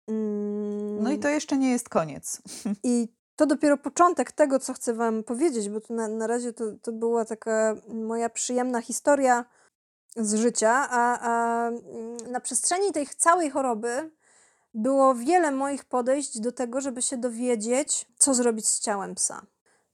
Mm, 0.09 1.03
No 1.03 1.13
i 1.13 1.19
to 1.19 1.29
jeszcze 1.29 1.59
nie 1.59 1.71
jest 1.71 1.89
koniec. 1.89 2.43
i 2.85 3.09
to 3.37 3.47
dopiero 3.47 3.77
początek 3.77 4.33
tego, 4.33 4.59
co 4.59 4.73
chcę 4.73 4.95
Wam 4.95 5.25
powiedzieć, 5.25 5.69
bo 5.69 5.81
to 5.81 5.95
na, 5.95 6.09
na 6.09 6.27
razie 6.27 6.53
to, 6.53 6.65
to 6.83 6.93
była 6.93 7.25
taka 7.25 7.77
moja 7.89 8.29
przyjemna 8.31 8.81
historia 8.81 9.45
z 10.17 10.35
życia, 10.35 10.89
a, 10.91 11.19
a 11.21 11.69
mm, 11.69 12.17
na 12.31 12.41
przestrzeni 12.41 12.93
tej 12.93 13.07
całej 13.07 13.51
choroby 13.51 14.11
było 14.75 15.15
wiele 15.15 15.51
moich 15.51 15.85
podejść 15.85 16.41
do 16.41 16.53
tego, 16.53 16.81
żeby 16.81 17.03
się 17.03 17.17
dowiedzieć, 17.17 18.07
co 18.19 18.35
zrobić 18.35 18.69
z 18.69 18.81
ciałem 18.81 19.15
psa. 19.15 19.47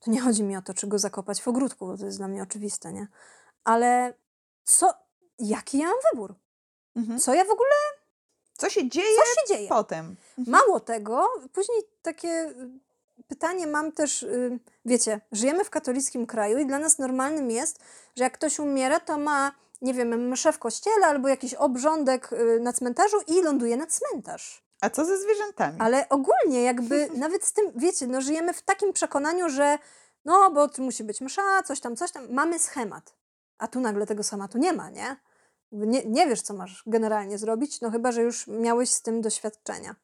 To 0.08 0.12
nie 0.12 0.20
chodzi 0.20 0.42
mi 0.42 0.56
o 0.56 0.62
to, 0.62 0.74
czy 0.74 0.86
go 0.86 0.98
zakopać 0.98 1.42
w 1.42 1.48
ogródku, 1.48 1.86
bo 1.86 1.98
to 1.98 2.06
jest 2.06 2.18
dla 2.18 2.28
mnie 2.28 2.42
oczywiste, 2.42 2.92
nie? 2.92 3.06
Ale 3.64 4.14
co, 4.64 4.94
jaki 5.38 5.78
ja 5.78 5.86
mam 5.86 5.96
wybór? 6.12 6.34
Mhm. 6.96 7.18
Co 7.18 7.34
ja 7.34 7.44
w 7.44 7.50
ogóle, 7.50 7.70
Co 8.58 8.70
się 8.70 8.88
dzieje 8.88 9.16
co 9.16 9.40
się 9.40 9.54
dzieje? 9.54 9.68
potem? 9.68 10.16
Mało 10.46 10.80
tego, 10.80 11.28
później 11.52 11.78
takie 12.02 12.28
y, 12.28 12.54
pytanie 13.28 13.66
mam 13.66 13.92
też, 13.92 14.22
y, 14.22 14.58
wiecie, 14.84 15.20
żyjemy 15.32 15.64
w 15.64 15.70
katolickim 15.70 16.26
kraju 16.26 16.58
i 16.58 16.66
dla 16.66 16.78
nas 16.78 16.98
normalnym 16.98 17.50
jest, 17.50 17.78
że 18.16 18.24
jak 18.24 18.32
ktoś 18.32 18.58
umiera, 18.58 19.00
to 19.00 19.18
ma, 19.18 19.52
nie 19.82 19.94
wiem, 19.94 20.28
mszę 20.28 20.52
w 20.52 20.58
kościele 20.58 21.06
albo 21.06 21.28
jakiś 21.28 21.54
obrządek 21.54 22.32
y, 22.32 22.60
na 22.60 22.72
cmentarzu 22.72 23.16
i 23.26 23.42
ląduje 23.42 23.76
na 23.76 23.86
cmentarz. 23.86 24.67
A 24.80 24.90
co 24.90 25.04
ze 25.04 25.18
zwierzętami? 25.18 25.76
Ale 25.80 26.08
ogólnie 26.08 26.62
jakby 26.62 27.08
nawet 27.24 27.44
z 27.44 27.52
tym, 27.52 27.72
wiecie, 27.76 28.06
no 28.06 28.20
żyjemy 28.20 28.52
w 28.52 28.62
takim 28.62 28.92
przekonaniu, 28.92 29.48
że 29.48 29.78
no, 30.24 30.50
bo 30.50 30.68
tu 30.68 30.82
musi 30.82 31.04
być 31.04 31.20
msza, 31.20 31.62
coś 31.62 31.80
tam, 31.80 31.96
coś 31.96 32.12
tam, 32.12 32.32
mamy 32.32 32.58
schemat. 32.58 33.14
A 33.58 33.68
tu 33.68 33.80
nagle 33.80 34.06
tego 34.06 34.22
schematu 34.22 34.58
nie 34.58 34.72
ma, 34.72 34.90
nie? 34.90 35.16
Nie, 35.72 36.04
nie 36.04 36.26
wiesz, 36.26 36.42
co 36.42 36.54
masz 36.54 36.82
generalnie 36.86 37.38
zrobić, 37.38 37.80
no 37.80 37.90
chyba, 37.90 38.12
że 38.12 38.22
już 38.22 38.46
miałeś 38.46 38.90
z 38.90 39.02
tym 39.02 39.20
doświadczenia. 39.20 39.94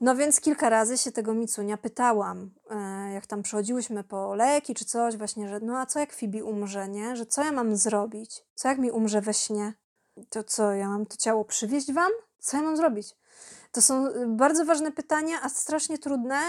No 0.00 0.16
więc 0.16 0.40
kilka 0.40 0.68
razy 0.68 0.98
się 0.98 1.12
tego 1.12 1.34
Micunia 1.34 1.76
pytałam, 1.76 2.50
e, 2.70 3.12
jak 3.12 3.26
tam 3.26 3.42
przychodziłyśmy 3.42 4.04
po 4.04 4.34
leki 4.34 4.74
czy 4.74 4.84
coś, 4.84 5.16
właśnie, 5.16 5.48
że 5.48 5.60
no 5.60 5.78
a 5.78 5.86
co 5.86 5.98
jak 5.98 6.12
Fibi 6.12 6.42
umrze, 6.42 6.88
nie? 6.88 7.16
Że 7.16 7.26
co 7.26 7.44
ja 7.44 7.52
mam 7.52 7.76
zrobić? 7.76 8.44
Co 8.54 8.68
jak 8.68 8.78
mi 8.78 8.90
umrze 8.90 9.20
we 9.20 9.34
śnie? 9.34 9.74
To 10.30 10.44
co, 10.44 10.72
ja 10.72 10.88
mam 10.88 11.06
to 11.06 11.16
ciało 11.16 11.44
przywieźć 11.44 11.92
wam? 11.92 12.12
Co 12.38 12.56
ja 12.56 12.62
mam 12.62 12.76
zrobić? 12.76 13.16
To 13.74 13.82
są 13.82 14.06
y, 14.06 14.26
bardzo 14.26 14.64
ważne 14.64 14.92
pytania, 14.92 15.38
a 15.42 15.48
strasznie 15.48 15.98
trudne, 15.98 16.40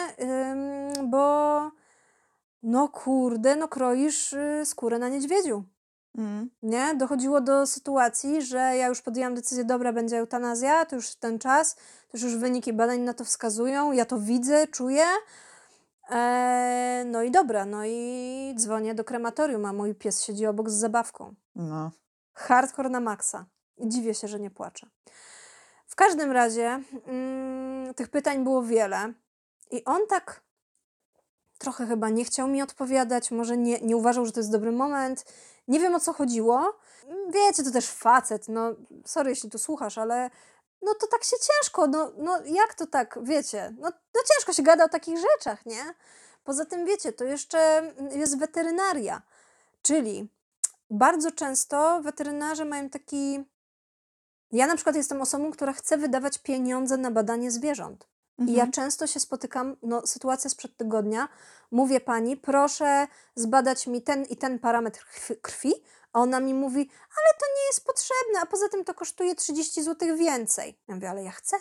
bo 1.03 1.71
no 2.63 2.88
kurde, 2.88 3.55
no 3.55 3.67
kroisz 3.67 4.33
y, 4.33 4.61
skórę 4.65 4.99
na 4.99 5.09
niedźwiedziu. 5.09 5.63
Mm. 6.17 6.49
Nie? 6.63 6.95
Dochodziło 6.95 7.41
do 7.41 7.67
sytuacji, 7.67 8.41
że 8.41 8.57
ja 8.57 8.88
już 8.88 9.01
podjęłam 9.01 9.35
decyzję, 9.35 9.65
dobra, 9.65 9.93
będzie 9.93 10.17
eutanazja, 10.17 10.85
to 10.85 10.95
już 10.95 11.15
ten 11.15 11.39
czas, 11.39 11.75
to 12.11 12.17
już 12.17 12.35
wyniki 12.35 12.73
badań 12.73 12.99
na 12.99 13.13
to 13.13 13.25
wskazują, 13.25 13.91
ja 13.91 14.05
to 14.05 14.19
widzę, 14.19 14.67
czuję. 14.67 15.05
E, 16.09 17.03
no 17.05 17.23
i 17.23 17.31
dobra, 17.31 17.65
no 17.65 17.85
i 17.85 18.53
dzwonię 18.57 18.95
do 18.95 19.03
krematorium, 19.03 19.65
a 19.65 19.73
mój 19.73 19.95
pies 19.95 20.23
siedzi 20.23 20.45
obok 20.45 20.69
z 20.69 20.73
zabawką. 20.73 21.35
No. 21.55 21.91
Hardcore 22.33 22.89
na 22.89 22.99
maksa. 22.99 23.45
Dziwię 23.79 24.13
się, 24.13 24.27
że 24.27 24.39
nie 24.39 24.51
płaczę. 24.51 24.88
W 25.95 25.97
każdym 25.97 26.31
razie 26.31 26.81
mm, 27.08 27.93
tych 27.93 28.10
pytań 28.10 28.43
było 28.43 28.63
wiele 28.63 29.13
i 29.71 29.86
on 29.86 30.08
tak 30.08 30.41
trochę 31.58 31.88
chyba 31.88 32.10
nie 32.10 32.25
chciał 32.25 32.47
mi 32.47 32.62
odpowiadać, 32.62 33.31
może 33.31 33.58
nie, 33.58 33.79
nie 33.79 33.97
uważał, 33.97 34.25
że 34.25 34.31
to 34.31 34.39
jest 34.39 34.51
dobry 34.51 34.71
moment. 34.71 35.25
Nie 35.67 35.79
wiem 35.79 35.95
o 35.95 35.99
co 35.99 36.13
chodziło. 36.13 36.77
Wiecie, 37.29 37.63
to 37.63 37.71
też 37.71 37.89
facet, 37.89 38.47
no 38.47 38.71
sorry 39.05 39.29
jeśli 39.29 39.49
tu 39.49 39.58
słuchasz, 39.58 39.97
ale 39.97 40.29
no 40.81 40.93
to 40.93 41.08
tak 41.08 41.23
się 41.23 41.36
ciężko, 41.38 41.88
no, 41.88 42.12
no 42.17 42.39
jak 42.45 42.73
to 42.73 42.88
tak, 42.88 43.19
wiecie, 43.23 43.73
no, 43.79 43.91
no 44.15 44.21
ciężko 44.36 44.53
się 44.53 44.63
gada 44.63 44.86
o 44.86 44.89
takich 44.89 45.17
rzeczach, 45.17 45.65
nie? 45.65 45.93
Poza 46.43 46.65
tym 46.65 46.86
wiecie, 46.86 47.13
to 47.13 47.23
jeszcze 47.23 47.91
jest 48.12 48.39
weterynaria, 48.39 49.21
czyli 49.81 50.29
bardzo 50.89 51.31
często 51.31 52.01
weterynarze 52.01 52.65
mają 52.65 52.89
taki. 52.89 53.54
Ja 54.51 54.67
na 54.67 54.75
przykład 54.75 54.95
jestem 54.95 55.21
osobą, 55.21 55.51
która 55.51 55.73
chce 55.73 55.97
wydawać 55.97 56.38
pieniądze 56.38 56.97
na 56.97 57.12
badanie 57.12 57.51
zwierząt. 57.51 58.08
I 58.39 58.43
ja 58.53 58.63
Mhm. 58.63 58.71
często 58.71 59.08
się 59.08 59.19
spotykam, 59.19 59.77
no 59.84 60.08
sytuacja 60.08 60.49
sprzed 60.49 60.77
tygodnia, 60.77 61.27
mówię 61.71 61.99
pani, 61.99 62.38
proszę 62.38 63.08
zbadać 63.36 63.88
mi 63.88 64.01
ten 64.01 64.23
i 64.23 64.38
ten 64.38 64.60
parametr 64.60 65.05
krwi- 65.41 65.73
a 66.13 66.19
ona 66.19 66.39
mi 66.39 66.53
mówi, 66.53 66.89
ale 67.17 67.27
to 67.39 67.45
nie 67.55 67.67
jest 67.69 67.86
potrzebne, 67.86 68.39
a 68.41 68.45
poza 68.45 68.69
tym 68.69 68.84
to 68.86 68.93
kosztuje 68.93 69.36
30 69.36 69.84
zł 69.84 70.17
więcej. 70.17 70.79
Ja 70.88 70.95
mówię, 70.95 71.10
ale 71.10 71.23
ja 71.23 71.31
chcę. 71.31 71.58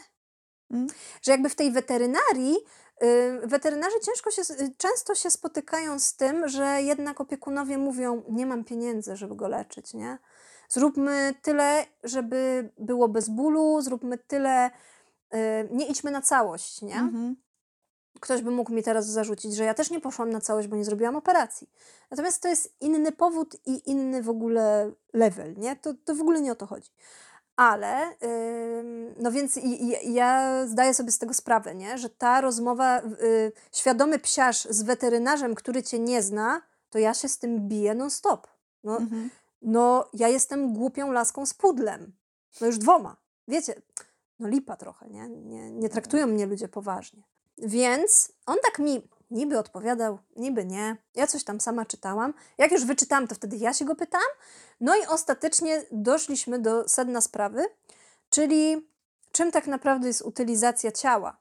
Mm. 0.71 0.87
Że 1.23 1.33
jakby 1.33 1.49
w 1.49 1.55
tej 1.55 1.73
weterynarii, 1.73 2.57
y, 3.03 3.47
weterynarze 3.47 4.01
ciężko 4.01 4.31
się, 4.31 4.43
y, 4.43 4.75
często 4.79 5.15
się 5.15 5.31
spotykają 5.31 5.99
z 5.99 6.17
tym, 6.17 6.49
że 6.49 6.83
jednak 6.83 7.21
opiekunowie 7.21 7.79
mówią, 7.79 8.23
nie 8.29 8.47
mam 8.47 8.65
pieniędzy, 8.65 9.17
żeby 9.17 9.37
go 9.37 9.49
leczyć, 9.49 9.95
nie? 9.95 10.19
Zróbmy 10.69 11.35
tyle, 11.43 11.87
żeby 12.05 12.71
było 12.79 13.09
bez 13.09 13.29
bólu, 13.29 13.81
zróbmy 13.81 14.19
tyle, 14.19 14.71
y, 15.35 15.39
nie 15.71 15.87
idźmy 15.87 16.11
na 16.11 16.23
całość, 16.23 16.83
nie? 16.83 16.97
Mhm. 16.97 17.37
Ktoś 18.21 18.43
by 18.43 18.51
mógł 18.51 18.73
mi 18.73 18.83
teraz 18.83 19.07
zarzucić, 19.07 19.55
że 19.55 19.65
ja 19.65 19.75
też 19.75 19.91
nie 19.91 20.01
poszłam 20.01 20.31
na 20.31 20.41
całość, 20.41 20.69
bo 20.69 20.77
nie 20.77 20.85
zrobiłam 20.85 21.17
operacji. 21.17 21.71
Natomiast 22.11 22.43
to 22.43 22.49
jest 22.49 22.75
inny 22.81 23.13
powód 23.13 23.57
i 23.67 23.91
inny 23.91 24.23
w 24.23 24.29
ogóle 24.29 24.93
level, 25.13 25.55
nie? 25.57 25.77
To, 25.77 25.95
to 26.05 26.15
w 26.15 26.21
ogóle 26.21 26.41
nie 26.41 26.53
o 26.53 26.55
to 26.55 26.67
chodzi. 26.67 26.91
Ale, 27.57 28.15
ym, 28.81 29.15
no 29.19 29.33
więc 29.33 29.57
i, 29.57 29.85
i, 29.85 30.15
ja 30.15 30.61
zdaję 30.67 30.95
sobie 30.95 31.11
z 31.11 31.19
tego 31.19 31.35
sprawę, 31.35 31.75
nie? 31.75 31.99
Że 31.99 32.11
ta 32.11 32.41
rozmowa, 32.41 33.01
y, 33.01 33.53
świadomy 33.73 34.19
psiarz 34.19 34.65
z 34.65 34.83
weterynarzem, 34.83 35.55
który 35.55 35.83
cię 35.83 35.99
nie 35.99 36.23
zna, 36.23 36.63
to 36.91 36.99
ja 36.99 37.15
się 37.15 37.29
z 37.29 37.39
tym 37.39 37.69
biję 37.69 37.95
non 37.95 38.11
stop. 38.11 38.47
No, 38.85 38.97
Mhm. 38.97 39.31
No 39.65 40.09
ja 40.13 40.29
jestem 40.29 40.75
głupią 40.75 41.13
laską 41.13 41.47
z 41.47 41.55
pudlem. 41.55 42.13
No 42.61 42.67
już 42.67 42.79
dwoma. 42.79 43.17
Wiecie, 43.49 43.83
no 44.39 44.49
lipa 44.49 44.77
trochę, 44.77 45.09
nie? 45.09 45.29
Nie, 45.29 45.71
nie 45.71 45.89
traktują 45.89 46.27
mnie 46.27 46.47
ludzie 46.47 46.69
poważnie. 46.69 47.23
Więc 47.59 48.33
on 48.47 48.57
tak 48.63 48.79
mi 48.79 49.09
niby 49.31 49.59
odpowiadał, 49.59 50.19
niby 50.37 50.65
nie. 50.65 50.97
Ja 51.15 51.27
coś 51.27 51.45
tam 51.45 51.61
sama 51.61 51.85
czytałam. 51.85 52.35
Jak 52.59 52.73
już 52.73 52.85
wyczytałam, 52.85 53.29
to 53.29 53.35
wtedy 53.35 53.57
ja 53.57 53.73
się 53.73 53.85
go 53.85 53.95
pytałam. 53.95 54.27
No 54.81 54.97
i 54.97 55.07
ostatecznie 55.07 55.83
doszliśmy 55.93 56.59
do 56.59 56.89
sedna 56.89 57.21
sprawy, 57.21 57.65
czyli 58.31 58.89
czym 59.33 59.51
tak 59.51 59.67
naprawdę 59.67 60.07
jest 60.07 60.23
utylizacja 60.23 60.93
ciała. 60.93 61.37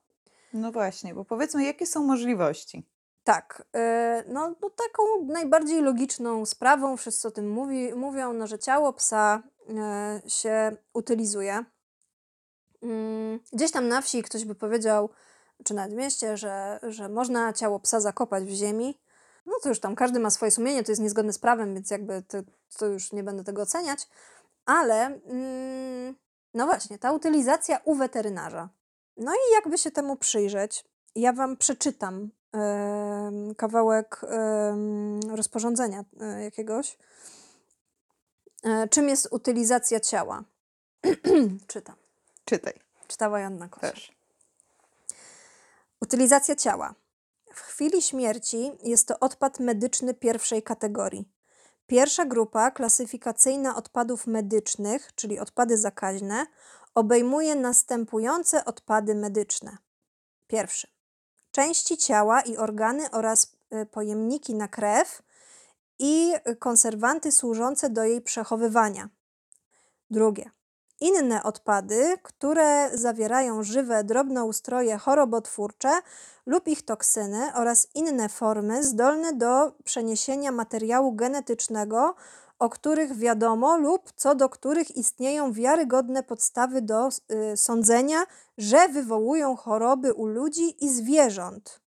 No 0.53 0.71
właśnie, 0.71 1.13
bo 1.13 1.25
powiedzmy, 1.25 1.63
jakie 1.63 1.85
są 1.85 2.03
możliwości? 2.03 2.83
Tak, 3.23 3.63
yy, 3.73 4.33
no, 4.33 4.55
no 4.61 4.69
taką 4.69 5.03
najbardziej 5.25 5.81
logiczną 5.81 6.45
sprawą, 6.45 6.97
wszyscy 6.97 7.27
o 7.27 7.31
tym 7.31 7.51
mówi, 7.51 7.93
mówią, 7.93 8.33
no, 8.33 8.47
że 8.47 8.59
ciało 8.59 8.93
psa 8.93 9.43
yy, 9.67 10.29
się 10.29 10.77
utylizuje. 10.93 11.65
Yy, 12.81 13.39
gdzieś 13.53 13.71
tam 13.71 13.87
na 13.87 14.01
wsi 14.01 14.23
ktoś 14.23 14.45
by 14.45 14.55
powiedział, 14.55 15.09
czy 15.63 15.73
w 15.73 15.93
mieście, 15.93 16.37
że, 16.37 16.79
że 16.83 17.09
można 17.09 17.53
ciało 17.53 17.79
psa 17.79 17.99
zakopać 17.99 18.43
w 18.43 18.49
ziemi. 18.49 19.01
No 19.45 19.53
to 19.63 19.69
już 19.69 19.79
tam 19.79 19.95
każdy 19.95 20.19
ma 20.19 20.29
swoje 20.29 20.51
sumienie, 20.51 20.83
to 20.83 20.91
jest 20.91 21.01
niezgodne 21.01 21.33
z 21.33 21.39
prawem, 21.39 21.73
więc 21.73 21.91
jakby 21.91 22.21
to, 22.21 22.37
to 22.77 22.85
już 22.85 23.11
nie 23.11 23.23
będę 23.23 23.43
tego 23.43 23.61
oceniać. 23.61 24.07
Ale 24.65 25.05
mm, 25.05 26.15
no 26.53 26.65
właśnie, 26.65 26.99
ta 26.99 27.11
utylizacja 27.11 27.79
u 27.85 27.95
weterynarza. 27.95 28.69
No 29.17 29.33
i 29.33 29.53
jakby 29.53 29.77
się 29.77 29.91
temu 29.91 30.15
przyjrzeć, 30.15 30.85
ja 31.15 31.33
Wam 31.33 31.57
przeczytam 31.57 32.29
kawałek 33.57 34.21
rozporządzenia 35.29 36.03
yy, 36.19 36.43
jakiegoś. 36.43 36.97
E, 38.63 38.87
czym 38.87 39.09
jest 39.09 39.27
utylizacja 39.31 39.99
ciała? 39.99 40.43
Czytam. 41.67 41.95
Czytaj. 42.45 42.73
Czytała 43.07 43.39
Janna 43.39 43.67
Kosia. 43.67 43.91
Też. 43.91 44.11
Utylizacja 46.01 46.55
ciała. 46.55 46.95
W 47.53 47.59
chwili 47.61 48.01
śmierci 48.01 48.71
jest 48.83 49.07
to 49.07 49.19
odpad 49.19 49.59
medyczny 49.59 50.13
pierwszej 50.13 50.63
kategorii. 50.63 51.29
Pierwsza 51.87 52.25
grupa 52.25 52.71
klasyfikacyjna 52.71 53.75
odpadów 53.75 54.27
medycznych, 54.27 55.15
czyli 55.15 55.39
odpady 55.39 55.77
zakaźne, 55.77 56.45
obejmuje 56.95 57.55
następujące 57.55 58.65
odpady 58.65 59.15
medyczne. 59.15 59.77
Pierwszy. 60.47 60.92
Części 61.53 61.97
ciała 61.97 62.41
i 62.41 62.57
organy 62.57 63.11
oraz 63.11 63.55
y, 63.73 63.85
pojemniki 63.85 64.55
na 64.55 64.67
krew 64.67 65.21
i 65.99 66.33
konserwanty 66.59 67.31
służące 67.31 67.89
do 67.89 68.03
jej 68.03 68.21
przechowywania. 68.21 69.09
Drugie. 70.09 70.51
Inne 70.99 71.43
odpady, 71.43 72.17
które 72.23 72.89
zawierają 72.97 73.63
żywe 73.63 74.03
drobnoustroje 74.03 74.97
chorobotwórcze 74.97 75.91
lub 76.45 76.67
ich 76.67 76.85
toksyny 76.85 77.51
oraz 77.55 77.87
inne 77.95 78.29
formy 78.29 78.83
zdolne 78.83 79.33
do 79.33 79.71
przeniesienia 79.83 80.51
materiału 80.51 81.13
genetycznego, 81.13 82.15
o 82.63 82.69
których 82.69 83.17
wiadomo 83.17 83.77
lub 83.77 84.11
co 84.15 84.35
do 84.35 84.49
których 84.49 84.97
istnieją 84.97 85.53
wiarygodne 85.53 86.23
podstawy 86.23 86.81
do 86.81 87.09
y, 87.09 87.57
sądzenia, 87.57 88.23
że 88.57 88.89
wywołują 88.89 89.55
choroby 89.55 90.13
u 90.13 90.25
ludzi 90.25 90.85
i 90.85 90.89
zwierząt. 90.89 91.81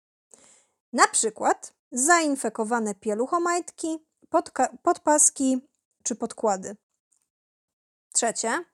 Na 0.92 1.06
przykład 1.08 1.74
zainfekowane 1.90 2.94
pieluchomajtki, 2.94 3.98
podka- 4.30 4.76
podpaski 4.82 5.68
czy 6.02 6.14
podkłady. 6.14 6.76
Trzecie, 8.12 8.64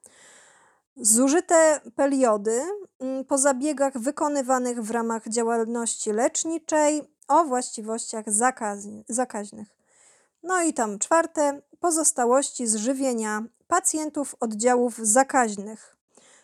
zużyte 0.97 1.81
periody 1.95 2.61
mm, 2.99 3.25
po 3.25 3.37
zabiegach 3.37 3.97
wykonywanych 3.97 4.81
w 4.83 4.91
ramach 4.91 5.27
działalności 5.27 6.11
leczniczej 6.11 7.15
o 7.27 7.43
właściwościach 7.43 8.25
zakaź- 8.25 9.03
zakaźnych. 9.09 9.79
No 10.43 10.61
i 10.61 10.73
tam 10.73 10.99
czwarte, 10.99 11.61
pozostałości 11.79 12.67
z 12.67 12.75
żywienia 12.75 13.43
pacjentów 13.67 14.35
oddziałów 14.39 14.97
zakaźnych. 14.97 15.95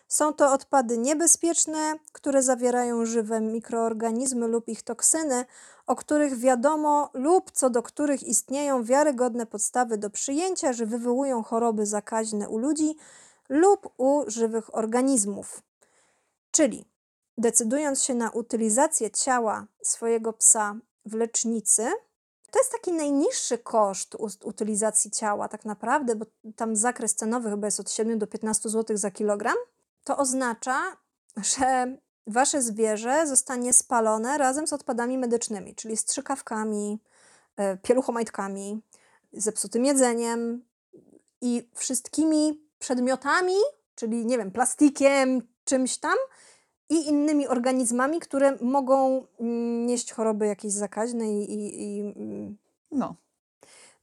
Są 0.08 0.32
to 0.32 0.52
odpady 0.52 0.98
niebezpieczne, 0.98 1.94
które 2.12 2.42
zawierają 2.42 3.06
żywe 3.06 3.40
mikroorganizmy 3.40 4.46
lub 4.48 4.68
ich 4.68 4.82
toksyny, 4.82 5.44
o 5.86 5.96
których 5.96 6.38
wiadomo 6.38 7.10
lub 7.14 7.50
co 7.50 7.70
do 7.70 7.82
których 7.82 8.22
istnieją 8.22 8.84
wiarygodne 8.84 9.46
podstawy 9.46 9.98
do 9.98 10.10
przyjęcia, 10.10 10.72
że 10.72 10.86
wywołują 10.86 11.42
choroby 11.42 11.86
zakaźne 11.86 12.48
u 12.48 12.58
ludzi 12.58 12.96
lub 13.48 13.88
u 13.96 14.24
żywych 14.26 14.74
organizmów. 14.74 15.62
Czyli 16.50 16.84
decydując 17.38 18.02
się 18.02 18.14
na 18.14 18.30
utylizację 18.30 19.10
ciała 19.10 19.66
swojego 19.82 20.32
psa 20.32 20.76
w 21.06 21.14
lecznicy, 21.14 21.92
to 22.56 22.60
jest 22.60 22.72
taki 22.72 22.92
najniższy 22.92 23.58
koszt 23.58 24.16
utylizacji 24.44 25.10
ciała, 25.10 25.48
tak 25.48 25.64
naprawdę, 25.64 26.16
bo 26.16 26.26
tam 26.56 26.76
zakres 26.76 27.14
cenowy 27.14 27.50
chyba 27.50 27.66
jest 27.66 27.80
od 27.80 27.90
7 27.90 28.18
do 28.18 28.26
15 28.26 28.68
zł 28.68 28.96
za 28.96 29.10
kilogram. 29.10 29.56
To 30.04 30.16
oznacza, 30.16 30.96
że 31.36 31.96
wasze 32.26 32.62
zwierzę 32.62 33.26
zostanie 33.26 33.72
spalone 33.72 34.38
razem 34.38 34.66
z 34.66 34.72
odpadami 34.72 35.18
medycznymi, 35.18 35.74
czyli 35.74 35.96
strzykawkami, 35.96 37.00
e, 37.56 37.76
pieluchomajtkami, 37.76 38.82
zepsutym 39.32 39.84
jedzeniem 39.84 40.64
i 41.40 41.68
wszystkimi 41.74 42.60
przedmiotami, 42.78 43.56
czyli 43.94 44.26
nie 44.26 44.38
wiem, 44.38 44.50
plastikiem, 44.50 45.42
czymś 45.64 45.98
tam 45.98 46.16
i 46.88 47.08
innymi 47.08 47.48
organizmami, 47.48 48.20
które 48.20 48.56
mogą 48.60 49.26
mm, 49.40 49.86
nieść 49.86 50.12
choroby 50.12 50.46
jakieś 50.46 50.72
zakaźne 50.72 51.28
i. 51.28 51.52
i, 51.52 51.82
i 51.82 52.00
mm. 52.00 52.56
no. 52.90 53.16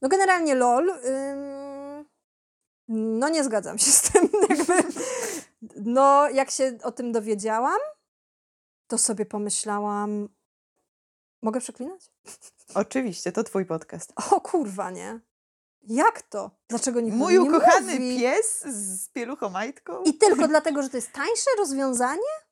No, 0.02 0.08
generalnie 0.08 0.54
LOL. 0.54 0.90
Ym, 0.90 2.04
no, 2.88 3.28
nie 3.28 3.44
zgadzam 3.44 3.78
się 3.78 3.90
z 3.90 4.02
tym. 4.02 4.28
Jakby, 4.50 4.74
no, 5.76 6.30
jak 6.30 6.50
się 6.50 6.78
o 6.82 6.92
tym 6.92 7.12
dowiedziałam, 7.12 7.78
to 8.86 8.98
sobie 8.98 9.26
pomyślałam. 9.26 10.28
Mogę 11.42 11.60
przeklinać? 11.60 12.10
Oczywiście, 12.74 13.32
to 13.32 13.44
twój 13.44 13.66
podcast. 13.66 14.12
O 14.32 14.40
kurwa, 14.40 14.90
nie. 14.90 15.20
Jak 15.82 16.22
to? 16.22 16.50
Dlaczego 16.68 17.00
nikt 17.00 17.16
Mój 17.16 17.32
nie 17.32 17.42
ukochany 17.42 17.92
mówi? 17.92 18.18
pies 18.18 18.60
z 18.62 19.08
pieluchomajtką? 19.08 20.02
I 20.02 20.14
tylko 20.14 20.48
dlatego, 20.48 20.82
że 20.82 20.88
to 20.88 20.96
jest 20.96 21.12
tańsze 21.12 21.50
rozwiązanie? 21.58 22.44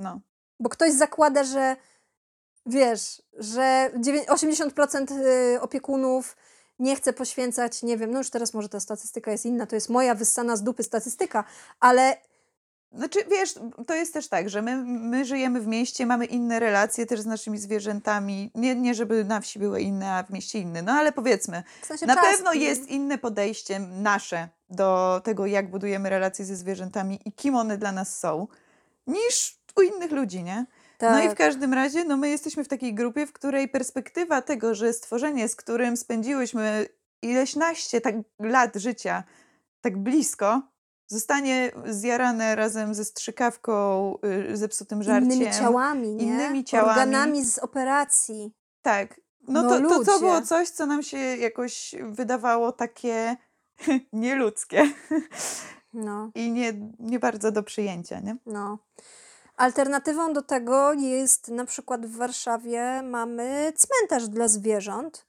No. 0.00 0.20
Bo 0.60 0.68
ktoś 0.68 0.92
zakłada, 0.92 1.44
że 1.44 1.76
wiesz, 2.66 3.22
że 3.38 3.90
80% 4.28 5.12
y, 5.12 5.60
opiekunów 5.60 6.36
nie 6.78 6.96
chce 6.96 7.12
poświęcać, 7.12 7.82
nie 7.82 7.96
wiem, 7.96 8.10
no 8.10 8.18
już 8.18 8.30
teraz 8.30 8.54
może 8.54 8.68
ta 8.68 8.80
statystyka 8.80 9.30
jest 9.30 9.46
inna, 9.46 9.66
to 9.66 9.74
jest 9.74 9.88
moja 9.88 10.14
wyssana 10.14 10.56
z 10.56 10.62
dupy 10.62 10.82
statystyka, 10.82 11.44
ale 11.80 12.16
Znaczy, 12.92 13.18
wiesz, 13.30 13.54
to 13.86 13.94
jest 13.94 14.14
też 14.14 14.28
tak, 14.28 14.50
że 14.50 14.62
my, 14.62 14.76
my 14.84 15.24
żyjemy 15.24 15.60
w 15.60 15.66
mieście, 15.66 16.06
mamy 16.06 16.24
inne 16.24 16.60
relacje 16.60 17.06
też 17.06 17.20
z 17.20 17.26
naszymi 17.26 17.58
zwierzętami. 17.58 18.50
Nie, 18.54 18.74
nie 18.74 18.94
żeby 18.94 19.24
na 19.24 19.40
wsi 19.40 19.58
były 19.58 19.80
inne, 19.80 20.12
a 20.12 20.22
w 20.22 20.30
mieście 20.30 20.58
inne, 20.58 20.82
no 20.82 20.92
ale 20.92 21.12
powiedzmy, 21.12 21.62
w 21.82 21.86
sensie 21.86 22.06
na 22.06 22.14
czas, 22.14 22.24
pewno 22.24 22.52
jest 22.52 22.88
inne 22.88 23.18
podejście 23.18 23.78
nasze 23.80 24.48
do 24.70 25.20
tego, 25.24 25.46
jak 25.46 25.70
budujemy 25.70 26.10
relacje 26.10 26.44
ze 26.44 26.56
zwierzętami 26.56 27.20
i 27.24 27.32
kim 27.32 27.56
one 27.56 27.78
dla 27.78 27.92
nas 27.92 28.18
są, 28.18 28.46
niż 29.06 29.59
u 29.78 29.82
innych 29.82 30.12
ludzi, 30.12 30.42
nie? 30.42 30.66
Tak. 30.98 31.12
No 31.12 31.22
i 31.22 31.34
w 31.34 31.34
każdym 31.34 31.74
razie, 31.74 32.04
no 32.04 32.16
my 32.16 32.28
jesteśmy 32.28 32.64
w 32.64 32.68
takiej 32.68 32.94
grupie, 32.94 33.26
w 33.26 33.32
której 33.32 33.68
perspektywa 33.68 34.42
tego, 34.42 34.74
że 34.74 34.92
stworzenie, 34.92 35.48
z 35.48 35.56
którym 35.56 35.96
spędziłyśmy 35.96 36.86
ileś 37.22 37.56
naście 37.56 38.00
tak 38.00 38.14
lat 38.38 38.76
życia 38.76 39.24
tak 39.80 39.98
blisko, 39.98 40.62
zostanie 41.06 41.72
zjarane 41.86 42.56
razem 42.56 42.94
ze 42.94 43.04
strzykawką, 43.04 44.14
y, 44.52 44.56
zepsutym 44.56 45.02
żarciem. 45.02 45.32
innymi 45.32 45.52
ciałami, 45.52 46.14
nie? 46.14 46.24
innymi 46.24 46.64
ciałami. 46.64 46.90
Organami 46.90 47.44
z 47.44 47.58
operacji. 47.58 48.52
Tak. 48.82 49.20
No, 49.48 49.62
No 49.62 49.68
to, 49.68 49.88
to, 49.88 50.04
to 50.04 50.18
było 50.18 50.42
coś, 50.42 50.68
co 50.68 50.86
nam 50.86 51.02
się 51.02 51.18
jakoś 51.18 51.94
wydawało 52.02 52.72
takie 52.72 53.36
nieludzkie 54.12 54.90
No, 55.92 56.30
i 56.34 56.50
nie, 56.52 56.72
nie 56.98 57.18
bardzo 57.18 57.52
do 57.52 57.62
przyjęcia, 57.62 58.20
nie? 58.20 58.36
no. 58.46 58.78
Alternatywą 59.60 60.32
do 60.32 60.42
tego 60.42 60.92
jest 60.92 61.48
na 61.48 61.64
przykład 61.64 62.06
w 62.06 62.16
Warszawie 62.16 63.02
mamy 63.02 63.72
cmentarz 63.76 64.28
dla 64.28 64.48
zwierząt. 64.48 65.26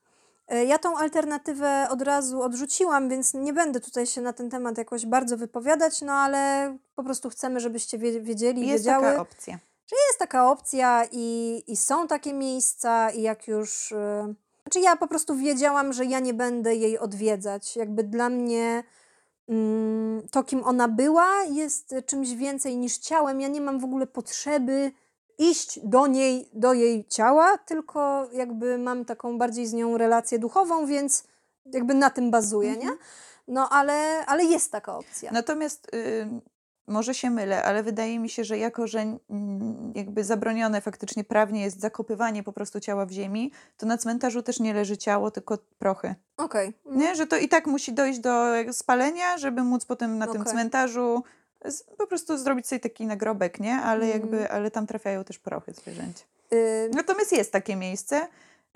E, 0.48 0.66
Ja 0.66 0.78
tą 0.78 0.98
alternatywę 0.98 1.88
od 1.90 2.02
razu 2.02 2.42
odrzuciłam, 2.42 3.10
więc 3.10 3.34
nie 3.34 3.54
będę 3.54 3.80
tutaj 3.80 4.06
się 4.08 4.22
na 4.22 4.34
ten 4.34 4.50
temat 4.50 4.78
jakoś 4.78 5.06
bardzo 5.06 5.38
wypowiadać, 5.38 6.02
no 6.02 6.14
ale 6.14 6.78
po 6.96 7.04
prostu 7.04 7.30
chcemy, 7.30 7.60
żebyście 7.60 7.98
wie- 7.98 8.22
wiedzieli, 8.22 8.68
Jest 8.68 8.84
wiedziały. 8.84 9.06
taka 9.06 9.22
opcja. 9.22 9.54
jest 10.08 10.20
taka 10.20 10.52
opcja 10.52 11.04
i, 11.12 11.64
i 11.68 11.78
są 11.78 12.08
takie 12.08 12.34
miejsca 12.34 13.10
i 13.10 13.22
jak 13.22 13.48
już... 13.48 13.92
y, 13.92 13.96
Znaczy 14.64 14.80
ja 14.80 14.96
po 14.96 15.08
prostu 15.08 15.36
wiedziałam, 15.36 15.94
że 15.94 16.06
ja 16.06 16.20
nie 16.20 16.34
będę 16.34 16.76
jej 16.76 17.00
odwiedzać. 17.00 17.76
Jakby 17.76 18.04
dla 18.04 18.30
mnie 18.30 18.84
to, 20.32 20.44
kim 20.44 20.64
ona 20.64 20.88
była, 20.88 21.44
jest 21.44 21.96
czymś 22.06 22.34
więcej 22.34 22.78
niż 22.78 22.98
ciałem. 22.98 23.42
Ja 23.42 23.48
nie 23.48 23.62
mam 23.62 23.80
w 23.80 23.84
ogóle 23.84 24.08
potrzeby 24.08 24.92
iść 25.38 25.80
do 25.84 26.08
niej, 26.08 26.50
do 26.54 26.74
jej 26.74 27.06
ciała, 27.08 27.58
tylko 27.58 28.30
jakby 28.34 28.78
mam 28.78 29.06
taką 29.06 29.38
bardziej 29.38 29.68
z 29.68 29.74
nią 29.74 29.98
relację 29.98 30.40
duchową, 30.40 30.86
więc 30.86 31.24
jakby 31.66 31.94
na 31.94 32.10
tym 32.10 32.32
bazuję, 32.32 32.72
nie? 32.72 32.82
Mhm. 32.82 32.98
No 33.48 33.70
ale, 33.70 34.26
ale 34.26 34.44
jest 34.44 34.72
taka 34.72 34.98
opcja. 34.98 35.32
Natomiast 35.32 35.96
y, 35.96 36.28
może 36.88 37.14
się 37.14 37.30
mylę, 37.30 37.64
ale 37.64 37.84
wydaje 37.84 38.20
mi 38.20 38.30
się, 38.30 38.44
że 38.44 38.58
jako, 38.58 38.88
że 38.88 39.00
mm, 39.00 39.92
jakby 39.96 40.24
zabronione 40.24 40.82
faktycznie 40.82 41.24
prawnie 41.24 41.62
jest 41.62 41.80
zakopywanie 41.80 42.44
po 42.44 42.54
prostu 42.54 42.80
ciała 42.80 43.06
w 43.06 43.12
ziemi, 43.12 43.52
to 43.78 43.86
na 43.86 43.98
cmentarzu 43.98 44.42
też 44.44 44.60
nie 44.60 44.74
leży 44.74 44.98
ciało, 44.98 45.32
tylko 45.32 45.58
prochy. 45.80 46.16
Okej. 46.38 46.74
Nie? 46.86 47.16
Że 47.16 47.28
to 47.28 47.38
i 47.38 47.50
tak 47.50 47.68
musi 47.68 47.94
dojść 47.94 48.20
do 48.20 48.56
jakby 48.56 48.74
spalenia, 48.74 49.38
żeby 49.38 49.64
móc 49.64 49.86
potem 49.86 50.18
na 50.18 50.28
tym 50.28 50.42
Okej. 50.42 50.54
cmentarzu 50.54 51.24
z, 51.66 51.84
po 51.84 52.08
prostu 52.08 52.38
zrobić 52.38 52.68
sobie 52.68 52.80
taki 52.80 53.06
nagrobek, 53.06 53.60
nie? 53.60 53.76
Ale 53.76 54.08
jakby, 54.08 54.38
Mm. 54.38 54.52
ale 54.52 54.72
tam 54.72 54.88
trafiają 54.88 55.24
też 55.24 55.40
prochy 55.40 55.74
zwierzęć. 55.74 56.18
Y, 56.54 56.90
Natomiast 56.94 57.32
jest 57.32 57.52
takie 57.52 57.76
miejsce. 57.76 58.28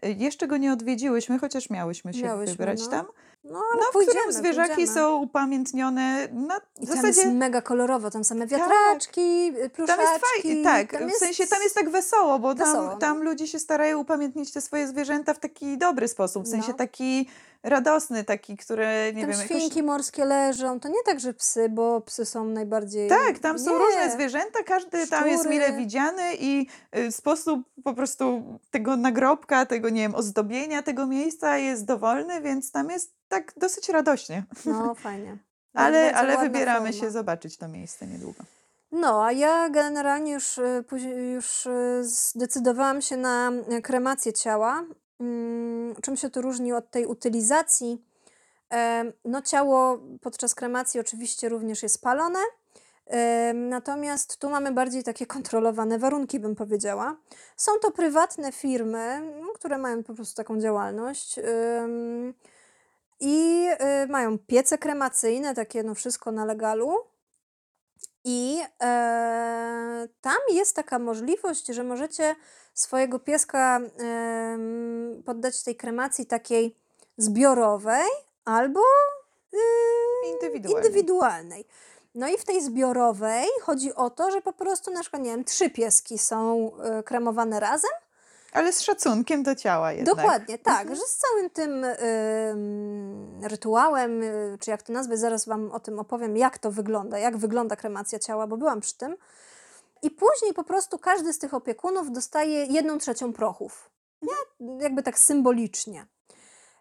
Y, 0.06 0.12
Jeszcze 0.18 0.48
go 0.48 0.58
nie 0.58 0.74
odwiedziłyśmy, 0.74 1.40
chociaż 1.40 1.70
miałyśmy 1.70 2.14
się 2.14 2.24
Miałyśmy, 2.24 2.56
wybrać 2.56 2.80
no. 2.82 2.88
tam. 2.88 3.06
No, 3.52 3.60
ale 3.74 3.82
No, 3.82 4.02
w 4.02 4.06
którym 4.08 4.32
zwierzaki 4.34 4.76
pójdziemy. 4.76 4.94
są 4.94 5.16
upamiętnione 5.16 6.28
na 6.32 6.58
I 6.82 6.88
tam 6.88 6.96
zasadzie... 6.96 7.22
jest 7.22 7.34
mega 7.34 7.62
kolorowo, 7.62 8.12
tam 8.12 8.24
same 8.24 8.48
wiatraczki, 8.48 9.48
y, 9.58 9.62
Tam 9.62 9.70
pluszaczki. 9.70 10.02
jest 10.04 10.26
fajnie, 10.44 10.64
tak, 10.64 10.92
tam 10.92 11.10
w 11.10 11.14
sensie 11.14 11.48
tam 11.48 11.62
jest 11.62 11.76
tak 11.76 11.90
wesoło, 11.90 12.40
bo 12.40 12.56
tam, 12.56 12.68
Wesoło, 12.68 12.86
no. 12.90 12.98
tam 12.98 13.24
ludzie 13.24 13.48
się 13.48 13.60
starają 13.60 14.00
upamiętnić 14.00 14.52
te 14.52 14.62
swoje 14.62 14.88
zwierzęta 14.88 15.34
w 15.34 15.40
taki 15.40 15.78
dobry 15.78 16.08
sposób, 16.08 16.44
w 16.46 16.48
sensie 16.48 16.72
No. 16.72 16.78
taki 16.78 17.30
radosny, 17.66 18.24
taki, 18.24 18.58
które, 18.58 19.14
nie 19.14 19.22
tam 19.22 19.32
wiem, 19.32 19.40
świnki 19.40 19.64
jakoś... 19.64 19.84
morskie 19.84 20.26
leżą, 20.26 20.80
to 20.80 20.90
nie 20.90 21.04
tak, 21.06 21.20
że 21.20 21.34
psy, 21.34 21.70
bo 21.70 22.02
psy 22.02 22.26
są 22.26 22.46
najbardziej... 22.46 23.10
Tak, 23.10 23.40
tam 23.40 23.60
są 23.60 23.72
nie. 23.72 23.78
różne 23.86 24.12
zwierzęta, 24.12 24.64
każdy 24.64 25.08
tam 25.08 25.28
jest 25.28 25.50
mile 25.50 25.64
Szczury. 25.64 25.78
widziany 25.80 26.36
i 26.40 26.68
y, 26.98 27.12
sposób 27.12 27.62
po 27.84 27.94
prostu 27.94 28.44
tego 28.72 28.98
nagrobka, 28.98 29.66
tego, 29.66 29.90
nie 29.90 30.02
wiem, 30.02 30.16
ozdobienia 30.16 30.84
tego 30.84 31.08
miejsca 31.08 31.58
jest 31.58 31.86
dowolny, 31.86 32.42
więc 32.42 32.72
tam 32.72 32.90
jest 32.90 33.14
tak 33.28 33.54
dosyć 33.58 33.90
radośnie. 33.90 34.44
No, 34.66 34.96
fajnie. 35.06 35.38
Ale, 35.74 36.16
ale 36.16 36.38
wybieramy 36.38 36.88
forma. 36.88 37.02
się 37.02 37.12
zobaczyć 37.12 37.58
to 37.58 37.68
miejsce 37.68 38.08
niedługo. 38.08 38.44
No, 38.92 39.26
a 39.26 39.32
ja 39.32 39.70
generalnie 39.70 40.34
już, 40.34 40.58
y, 40.58 40.84
już 41.34 41.66
y, 41.66 42.04
zdecydowałam 42.04 43.02
się 43.02 43.18
na 43.18 43.52
kremację 43.84 44.34
ciała. 44.34 44.84
Mm, 45.20 45.96
Czym 46.02 46.18
się 46.18 46.30
to 46.30 46.42
różni 46.42 46.74
od 46.74 46.92
tej 46.92 47.06
utylizacji? 47.06 48.06
No, 49.26 49.42
ciało 49.42 50.00
podczas 50.22 50.56
kremacji 50.56 51.00
oczywiście 51.00 51.50
również 51.50 51.84
jest 51.84 52.02
palone, 52.02 52.40
natomiast 53.54 54.38
tu 54.38 54.50
mamy 54.50 54.72
bardziej 54.72 55.04
takie 55.04 55.26
kontrolowane 55.36 56.00
warunki, 56.00 56.40
bym 56.40 56.56
powiedziała. 56.56 57.18
Są 57.58 57.72
to 57.82 57.92
prywatne 57.92 58.52
firmy, 58.52 59.22
no, 59.42 59.48
które 59.48 59.78
mają 59.78 60.04
po 60.04 60.14
prostu 60.14 60.36
taką 60.36 60.60
działalność. 60.60 61.40
I 63.20 63.68
y, 64.04 64.08
mają 64.08 64.38
piece 64.40 64.78
kremacyjne, 64.78 65.56
takie 65.56 65.84
no 65.84 65.96
wszystko 65.96 66.32
na 66.32 66.46
legalu. 66.46 66.96
I 68.24 68.62
e, 68.82 70.08
tam 70.22 70.38
jest 70.52 70.76
taka 70.76 71.00
możliwość, 71.00 71.68
że 71.68 71.84
możecie 71.84 72.36
swojego 72.76 73.20
pieska 73.20 73.80
poddać 75.26 75.64
tej 75.64 75.76
kremacji 75.76 76.26
takiej 76.26 76.76
zbiorowej 77.18 78.08
albo 78.46 78.80
y, 79.54 79.58
Indywidualnej. 80.34 80.86
indywidualnej. 80.88 81.66
No 82.16 82.28
i 82.28 82.38
w 82.38 82.46
tej 82.46 82.62
zbiorowej 82.62 83.48
chodzi 83.62 83.94
o 83.96 84.10
to, 84.10 84.32
że 84.32 84.42
po 84.42 84.54
prostu 84.54 84.92
na 84.92 85.02
przykład, 85.02 85.22
nie 85.22 85.32
wiem, 85.32 85.44
trzy 85.44 85.70
pieski 85.70 86.18
są 86.18 86.72
y, 87.00 87.04
kremowane 87.04 87.60
razem. 87.60 87.92
Ale 88.54 88.74
z 88.74 88.82
szacunkiem 88.82 89.44
do 89.44 89.56
ciała 89.56 89.92
jednak. 89.94 90.16
Dokładnie, 90.16 90.58
tak, 90.58 90.80
Mhm. 90.82 90.96
że 90.96 91.02
z 91.02 91.18
całym 91.18 91.50
tym 91.50 91.84
ym, 91.84 93.42
rytuałem, 93.44 94.24
y, 94.24 94.58
czy 94.62 94.72
jak 94.72 94.84
to 94.84 94.94
nazwać, 94.94 95.20
zaraz 95.20 95.46
Wam 95.46 95.72
o 95.72 95.80
tym 95.80 96.00
opowiem, 96.00 96.38
jak 96.38 96.58
to 96.58 96.72
wygląda, 96.72 97.20
jak 97.20 97.38
wygląda 97.38 97.76
kremacja 97.76 98.20
ciała, 98.20 98.48
bo 98.48 98.58
byłam 98.58 98.82
przy 98.82 98.98
tym. 98.98 99.16
I 100.06 100.12
później 100.12 100.54
po 100.54 100.64
prostu 100.64 101.00
każdy 101.00 101.34
z 101.34 101.40
tych 101.40 101.54
opiekunów 101.54 102.12
dostaje 102.12 102.66
jedną 102.66 102.98
trzecią 102.98 103.34
prochów. 103.34 103.90
Nie? 104.22 104.68
Jakby 104.82 105.04
tak 105.04 105.20
symbolicznie. 105.20 106.06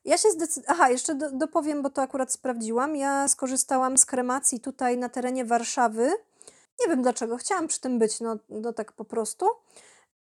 Ja 0.04 0.18
się 0.18 0.30
zdecydowałam. 0.30 0.80
Aha, 0.80 0.90
jeszcze 0.90 1.14
do, 1.14 1.30
dopowiem, 1.30 1.82
bo 1.82 1.90
to 1.90 2.02
akurat 2.02 2.32
sprawdziłam. 2.32 2.96
Ja 2.96 3.28
skorzystałam 3.28 3.98
z 3.98 4.04
kremacji 4.06 4.60
tutaj 4.60 4.98
na 4.98 5.08
terenie 5.08 5.44
Warszawy. 5.44 6.12
Nie 6.80 6.88
wiem 6.88 7.02
dlaczego, 7.02 7.36
chciałam 7.36 7.68
przy 7.68 7.80
tym 7.80 7.98
być, 7.98 8.20
no, 8.20 8.36
no 8.48 8.72
tak 8.72 8.92
po 8.92 9.04
prostu. 9.04 9.46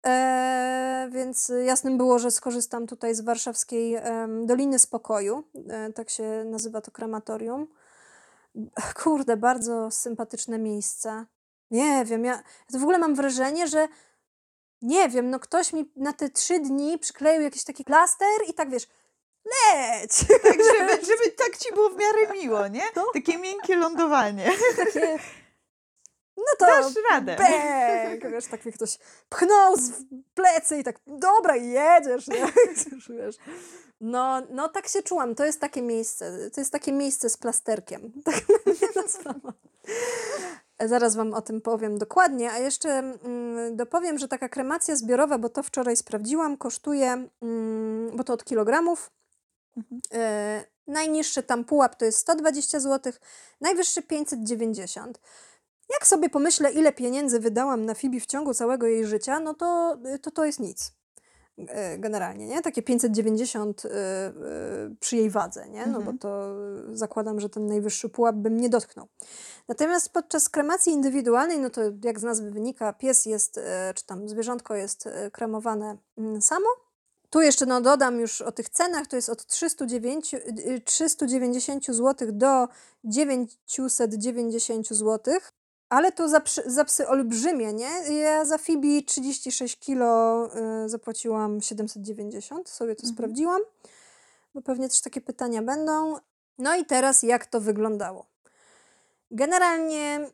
E, 0.06 1.08
więc 1.12 1.52
jasnym 1.64 1.98
było, 1.98 2.18
że 2.18 2.30
skorzystam 2.30 2.86
tutaj 2.86 3.14
z 3.14 3.20
warszawskiej 3.20 3.94
em, 3.94 4.46
Doliny 4.46 4.78
Spokoju. 4.78 5.44
E, 5.68 5.92
tak 5.92 6.10
się 6.10 6.44
nazywa 6.44 6.80
to 6.80 6.90
krematorium. 6.90 7.66
Kurde, 9.02 9.36
bardzo 9.36 9.90
sympatyczne 9.90 10.58
miejsce. 10.58 11.26
Nie 11.72 12.04
wiem, 12.04 12.24
ja, 12.24 12.42
w 12.70 12.82
ogóle 12.82 12.98
mam 12.98 13.14
wrażenie, 13.14 13.68
że 13.68 13.88
nie 14.82 15.08
wiem, 15.08 15.30
no 15.30 15.40
ktoś 15.40 15.72
mi 15.72 15.92
na 15.96 16.12
te 16.12 16.30
trzy 16.30 16.60
dni 16.60 16.98
przykleił 16.98 17.42
jakiś 17.42 17.64
taki 17.64 17.84
plaster 17.84 18.28
i 18.48 18.54
tak 18.54 18.70
wiesz, 18.70 18.88
leć! 19.44 20.10
Tak, 20.42 20.52
żeby, 20.52 20.92
żeby 21.10 21.30
tak 21.36 21.56
ci 21.58 21.72
było 21.74 21.90
w 21.90 21.96
miarę 21.96 22.32
miło, 22.32 22.68
nie? 22.68 22.82
No. 22.96 23.06
Takie 23.14 23.38
miękkie 23.38 23.76
lądowanie. 23.76 24.50
Takie, 24.76 25.18
no 26.36 26.44
to 26.58 26.66
Dasz 26.66 26.94
radę. 27.10 27.36
Wiesz, 28.30 28.46
tak 28.46 28.64
mnie 28.64 28.72
ktoś 28.72 28.98
pchnął 29.28 29.76
z 29.76 29.90
plecy 30.34 30.78
i 30.78 30.84
tak, 30.84 30.96
dobra, 31.06 31.56
jedziesz, 31.56 32.28
nie? 32.28 32.46
Wiesz. 33.18 33.36
No, 34.00 34.42
no 34.50 34.68
tak 34.68 34.88
się 34.88 35.02
czułam. 35.02 35.34
To 35.34 35.44
jest 35.44 35.60
takie 35.60 35.82
miejsce. 35.82 36.50
To 36.50 36.60
jest 36.60 36.72
takie 36.72 36.92
miejsce 36.92 37.30
z 37.30 37.36
plasterkiem. 37.36 38.12
Tak 38.24 38.34
bym 38.64 38.74
je 38.82 38.88
nazwała. 39.02 39.52
Zaraz 40.88 41.16
Wam 41.16 41.34
o 41.34 41.42
tym 41.42 41.60
powiem 41.60 41.98
dokładnie, 41.98 42.52
a 42.52 42.58
jeszcze 42.58 42.90
mm, 42.90 43.76
dopowiem, 43.76 44.18
że 44.18 44.28
taka 44.28 44.48
kremacja 44.48 44.96
zbiorowa, 44.96 45.38
bo 45.38 45.48
to 45.48 45.62
wczoraj 45.62 45.96
sprawdziłam, 45.96 46.56
kosztuje, 46.56 47.28
mm, 47.42 48.16
bo 48.16 48.24
to 48.24 48.32
od 48.32 48.44
kilogramów, 48.44 49.10
Mhm. 49.76 50.00
e, 50.12 50.64
najniższy 50.86 51.42
tam 51.42 51.64
pułap 51.64 51.96
to 51.96 52.04
jest 52.04 52.18
120 52.18 52.80
zł, 52.80 53.12
najwyższy 53.60 54.02
590. 54.02 55.20
Jak 55.90 56.06
sobie 56.06 56.30
pomyślę, 56.30 56.72
ile 56.72 56.92
pieniędzy 56.92 57.40
wydałam 57.40 57.84
na 57.84 57.94
Fibi 57.94 58.20
w 58.20 58.26
ciągu 58.26 58.54
całego 58.54 58.86
jej 58.86 59.06
życia, 59.06 59.40
no 59.40 59.54
to 59.54 59.98
to, 60.22 60.30
to 60.30 60.44
jest 60.44 60.60
nic. 60.60 60.92
E, 61.68 61.98
Generalnie, 61.98 62.46
nie? 62.46 62.62
Takie 62.62 62.82
590 62.82 63.84
y, 63.84 63.88
y, 63.88 63.92
przy 65.00 65.16
jej 65.16 65.30
wadze, 65.30 65.68
nie? 65.68 65.86
No 65.86 65.92
bo 65.92 65.98
Mhm. 66.10 66.18
to 66.18 66.54
zakładam, 66.92 67.40
że 67.40 67.48
ten 67.48 67.66
najwyższy 67.66 68.08
pułap 68.08 68.36
bym 68.36 68.60
nie 68.60 68.68
dotknął. 68.68 69.06
Natomiast 69.68 70.08
podczas 70.12 70.48
kremacji 70.48 70.92
indywidualnej, 70.92 71.58
no 71.58 71.70
to 71.70 71.80
jak 72.04 72.20
z 72.20 72.22
nazwy 72.22 72.50
wynika, 72.50 72.92
pies 72.92 73.26
jest, 73.26 73.58
e, 73.58 73.92
czy 73.94 74.06
tam 74.06 74.28
zwierzątko 74.28 74.74
jest 74.74 75.06
e, 75.06 75.30
kremowane 75.30 75.96
mm, 76.18 76.42
samo. 76.42 76.66
Tu 77.30 77.40
jeszcze 77.40 77.66
no, 77.66 77.80
dodam 77.80 78.20
już 78.20 78.40
o 78.42 78.52
tych 78.52 78.68
cenach, 78.68 79.06
to 79.06 79.16
jest 79.16 79.28
od 79.28 79.46
309, 79.46 80.34
y, 80.34 80.80
390 80.84 81.86
zł 81.86 82.28
do 82.32 82.68
990 83.04 84.88
zł. 84.88 85.34
Ale 85.92 86.12
to 86.12 86.28
za, 86.28 86.40
przy- 86.40 86.70
za 86.70 86.84
psy 86.84 87.08
olbrzymie, 87.08 87.72
nie? 87.72 87.90
Ja 88.20 88.44
za 88.44 88.58
Fibi 88.58 89.04
36 89.04 89.78
kg 89.78 90.02
y, 90.84 90.88
zapłaciłam 90.88 91.60
790, 91.62 92.68
sobie 92.68 92.94
to 92.94 93.00
Mhm. 93.02 93.14
sprawdziłam, 93.14 93.60
bo 94.54 94.62
pewnie 94.62 94.88
też 94.88 95.00
takie 95.00 95.20
pytania 95.20 95.62
będą. 95.62 96.16
No 96.58 96.76
i 96.76 96.84
teraz 96.84 97.22
jak 97.22 97.46
to 97.46 97.60
wyglądało? 97.60 98.26
Generalnie 99.30 100.30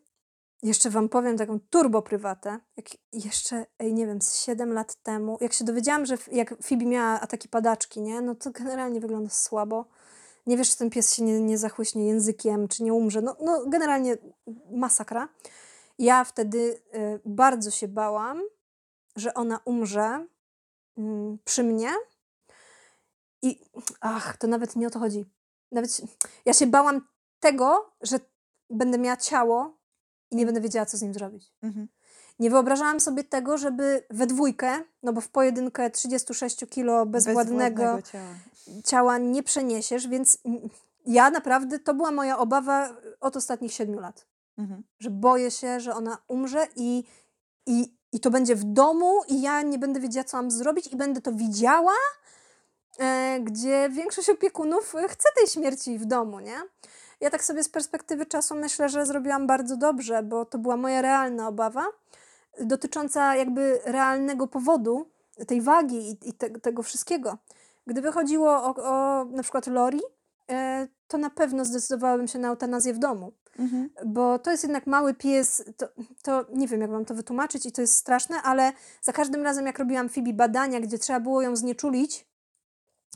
jeszcze 0.63 0.91
Wam 0.91 1.09
powiem 1.09 1.37
taką 1.39 1.61
turbo 1.71 2.03
prywatę. 2.03 2.59
Jak 2.77 2.87
jeszcze, 3.13 3.67
ej, 3.79 3.95
nie 3.95 4.07
wiem, 4.07 4.23
z 4.23 4.35
7 4.35 4.73
lat 4.73 4.95
temu, 4.95 5.39
jak 5.41 5.53
się 5.53 5.65
dowiedziałam, 5.65 6.07
że 6.07 6.19
jak 6.33 6.55
Fibi 6.63 6.87
miała 6.87 7.21
ataki 7.21 7.49
padaczki, 7.49 8.01
nie? 8.01 8.21
No 8.21 8.35
to 8.35 8.51
generalnie 8.51 9.01
wygląda 9.01 9.31
słabo. 9.31 9.85
Nie 10.49 10.57
wiesz, 10.57 10.71
czy 10.71 10.77
ten 10.77 10.91
pies 10.91 11.15
się 11.15 11.23
nie, 11.23 11.41
nie 11.41 11.59
zachłyśnie 11.59 12.07
językiem, 12.07 12.69
czy 12.69 12.83
nie 12.83 12.95
umrze. 12.95 13.23
No, 13.23 13.37
no 13.41 13.67
generalnie 13.67 14.17
masakra. 14.71 15.29
Ja 15.99 16.25
wtedy 16.25 16.59
y, 16.95 17.21
bardzo 17.25 17.71
się 17.71 17.89
bałam, 17.89 18.43
że 19.17 19.35
ona 19.35 19.61
umrze 19.65 20.27
mm, 20.99 21.39
przy 21.45 21.65
mnie. 21.65 21.91
I 23.43 23.61
ach, 24.01 24.37
to 24.37 24.47
nawet 24.47 24.77
nie 24.77 24.87
o 24.87 24.91
to 24.91 24.99
chodzi. 24.99 25.25
Nawet 25.73 26.01
ja 26.45 26.53
się 26.53 26.67
bałam 26.67 27.09
tego, 27.41 27.93
że 28.01 28.21
będę 28.71 28.99
miała 28.99 29.17
ciało 29.17 29.79
i 30.31 30.37
nie 30.37 30.47
będę 30.47 30.61
wiedziała, 30.61 30.87
co 30.87 30.97
z 30.97 31.03
nim 31.03 31.15
zrobić. 31.15 31.53
Mhm. 31.63 31.89
Nie 32.39 32.51
wyobrażałam 32.51 33.01
sobie 33.01 33.25
tego, 33.25 33.59
żeby 33.59 34.03
we 34.11 34.27
dwójkę, 34.27 34.83
no 35.03 35.13
bo 35.13 35.21
w 35.21 35.29
pojedynkę 35.29 35.91
36 35.91 36.65
kilo 36.71 37.07
bezwładnego, 37.07 38.03
ciała. 38.03 38.25
ciała 38.85 39.19
nie 39.19 39.43
przeniesiesz, 39.43 40.09
więc 40.09 40.39
ja 41.07 41.31
naprawdę, 41.31 41.79
to 41.79 41.95
była 41.95 42.11
moja 42.11 42.39
obawa 42.39 42.97
od 43.21 43.37
ostatnich 43.37 43.73
siedmiu 43.73 44.01
lat. 44.01 44.27
Mhm. 44.59 44.83
Że 44.99 45.11
boję 45.11 45.51
się, 45.51 45.81
że 45.81 45.95
ona 45.95 46.19
umrze 46.29 46.67
i, 46.77 47.05
i, 47.67 47.95
i 48.13 48.21
to 48.21 48.31
będzie 48.31 48.57
w 48.57 48.65
domu 48.65 49.21
i 49.29 49.43
ja 49.43 49.63
nie 49.63 49.79
będę 49.79 50.01
wiedziała, 50.01 50.25
co 50.25 50.37
mam 50.37 50.51
zrobić 50.51 50.87
i 50.87 50.97
będę 50.97 51.21
to 51.21 51.33
widziała 51.33 51.93
e, 52.99 53.39
gdzie 53.41 53.89
większość 53.93 54.31
opiekunów 54.31 54.95
chce 55.09 55.29
tej 55.37 55.47
śmierci 55.47 55.99
w 55.99 56.05
domu, 56.05 56.41
nie? 56.41 56.57
Ja 57.21 57.31
tak 57.31 57.45
sobie 57.45 57.65
z 57.65 57.69
perspektywy 57.69 58.27
czasu 58.27 58.55
myślę, 58.55 58.89
że 58.89 59.07
zrobiłam 59.07 59.47
bardzo 59.47 59.77
dobrze, 59.77 60.23
bo 60.23 60.45
to 60.45 60.59
była 60.59 60.77
moja 60.77 61.03
realna 61.03 61.49
obawa 61.49 61.87
dotycząca 62.61 63.37
jakby 63.37 63.81
realnego 63.85 64.47
powodu 64.47 65.11
tej 65.47 65.63
wagi 65.63 66.11
i, 66.11 66.29
i 66.29 66.33
te, 66.33 66.51
tego 66.51 66.83
wszystkiego. 66.83 67.39
Gdyby 67.87 68.13
chodziło 68.13 68.51
o, 68.51 68.75
o 68.77 69.25
na 69.25 69.43
przykład 69.43 69.67
Lori, 69.67 70.01
e, 70.51 70.89
to 71.09 71.19
na 71.19 71.31
pewno 71.31 71.65
zdecydowałabym 71.65 72.29
się 72.29 72.39
na 72.39 72.49
eutanazję 72.49 72.95
w 72.95 72.99
domu. 72.99 73.33
Mhm. 73.59 73.91
Bo 74.07 74.39
to 74.39 74.51
jest 74.51 74.63
jednak 74.63 74.87
mały 74.87 75.15
pies, 75.15 75.65
to, 75.77 75.89
to 76.23 76.45
nie 76.55 76.69
wiem 76.69 76.81
jak 76.81 76.91
wam 76.91 77.05
to 77.05 77.15
wytłumaczyć 77.15 77.67
i 77.67 77.73
to 77.73 77.81
jest 77.81 77.95
straszne, 77.95 78.43
ale 78.43 78.73
za 79.03 79.13
każdym 79.13 79.43
razem 79.43 79.67
jak 79.67 79.79
robiłam 79.79 80.09
Fibi 80.09 80.35
badania, 80.35 80.81
gdzie 80.81 80.99
trzeba 80.99 81.21
było 81.21 81.43
ją 81.43 81.57
znieczulić 81.57 82.29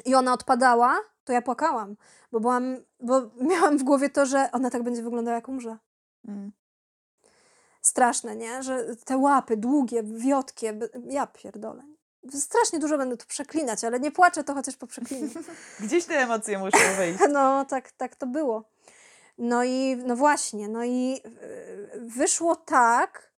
i 0.04 0.14
ona 0.14 0.32
odpadała, 0.32 0.96
to 1.24 1.32
ja 1.32 1.42
płakałam, 1.42 1.96
bo 2.32 2.40
byłam, 2.40 2.76
bo 3.00 3.30
miałam 3.50 3.78
w 3.78 3.82
głowie 3.82 4.10
to, 4.10 4.26
że 4.26 4.48
ona 4.52 4.70
tak 4.70 4.82
będzie 4.82 5.02
wyglądała 5.02 5.34
jak 5.34 5.48
umrze. 5.48 5.78
Mm. 6.28 6.52
Straszne, 7.82 8.36
nie? 8.36 8.62
Że 8.62 8.96
te 9.04 9.16
łapy 9.16 9.56
długie, 9.56 10.02
wiotkie, 10.02 10.78
ja 11.08 11.26
pierdolę. 11.26 11.82
Strasznie 12.30 12.78
dużo 12.78 12.98
będę 12.98 13.16
tu 13.16 13.26
przeklinać, 13.26 13.84
ale 13.84 14.00
nie 14.00 14.12
płaczę, 14.12 14.44
to 14.44 14.54
chociaż 14.54 14.76
poprzeklinam. 14.76 15.30
Gdzieś 15.80 16.04
te 16.04 16.14
emocje 16.14 16.58
muszą 16.58 16.78
wyjść. 16.96 17.18
No, 17.32 17.64
tak, 17.64 17.92
tak 17.92 18.16
to 18.16 18.26
było. 18.26 18.64
No 19.38 19.64
i 19.64 19.96
no 20.06 20.16
właśnie, 20.16 20.68
no 20.68 20.84
i 20.84 21.10
yy, 21.10 22.00
wyszło 22.00 22.56
tak, 22.56 23.32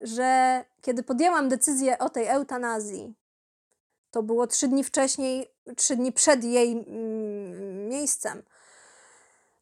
że 0.00 0.64
kiedy 0.80 1.02
podjęłam 1.02 1.48
decyzję 1.48 1.98
o 1.98 2.10
tej 2.10 2.26
eutanazji, 2.26 3.14
to 4.10 4.22
było 4.22 4.46
trzy 4.46 4.68
dni 4.68 4.84
wcześniej, 4.84 5.50
trzy 5.76 5.96
dni 5.96 6.12
przed 6.12 6.44
jej 6.44 6.72
mm, 6.72 7.88
miejscem, 7.88 8.42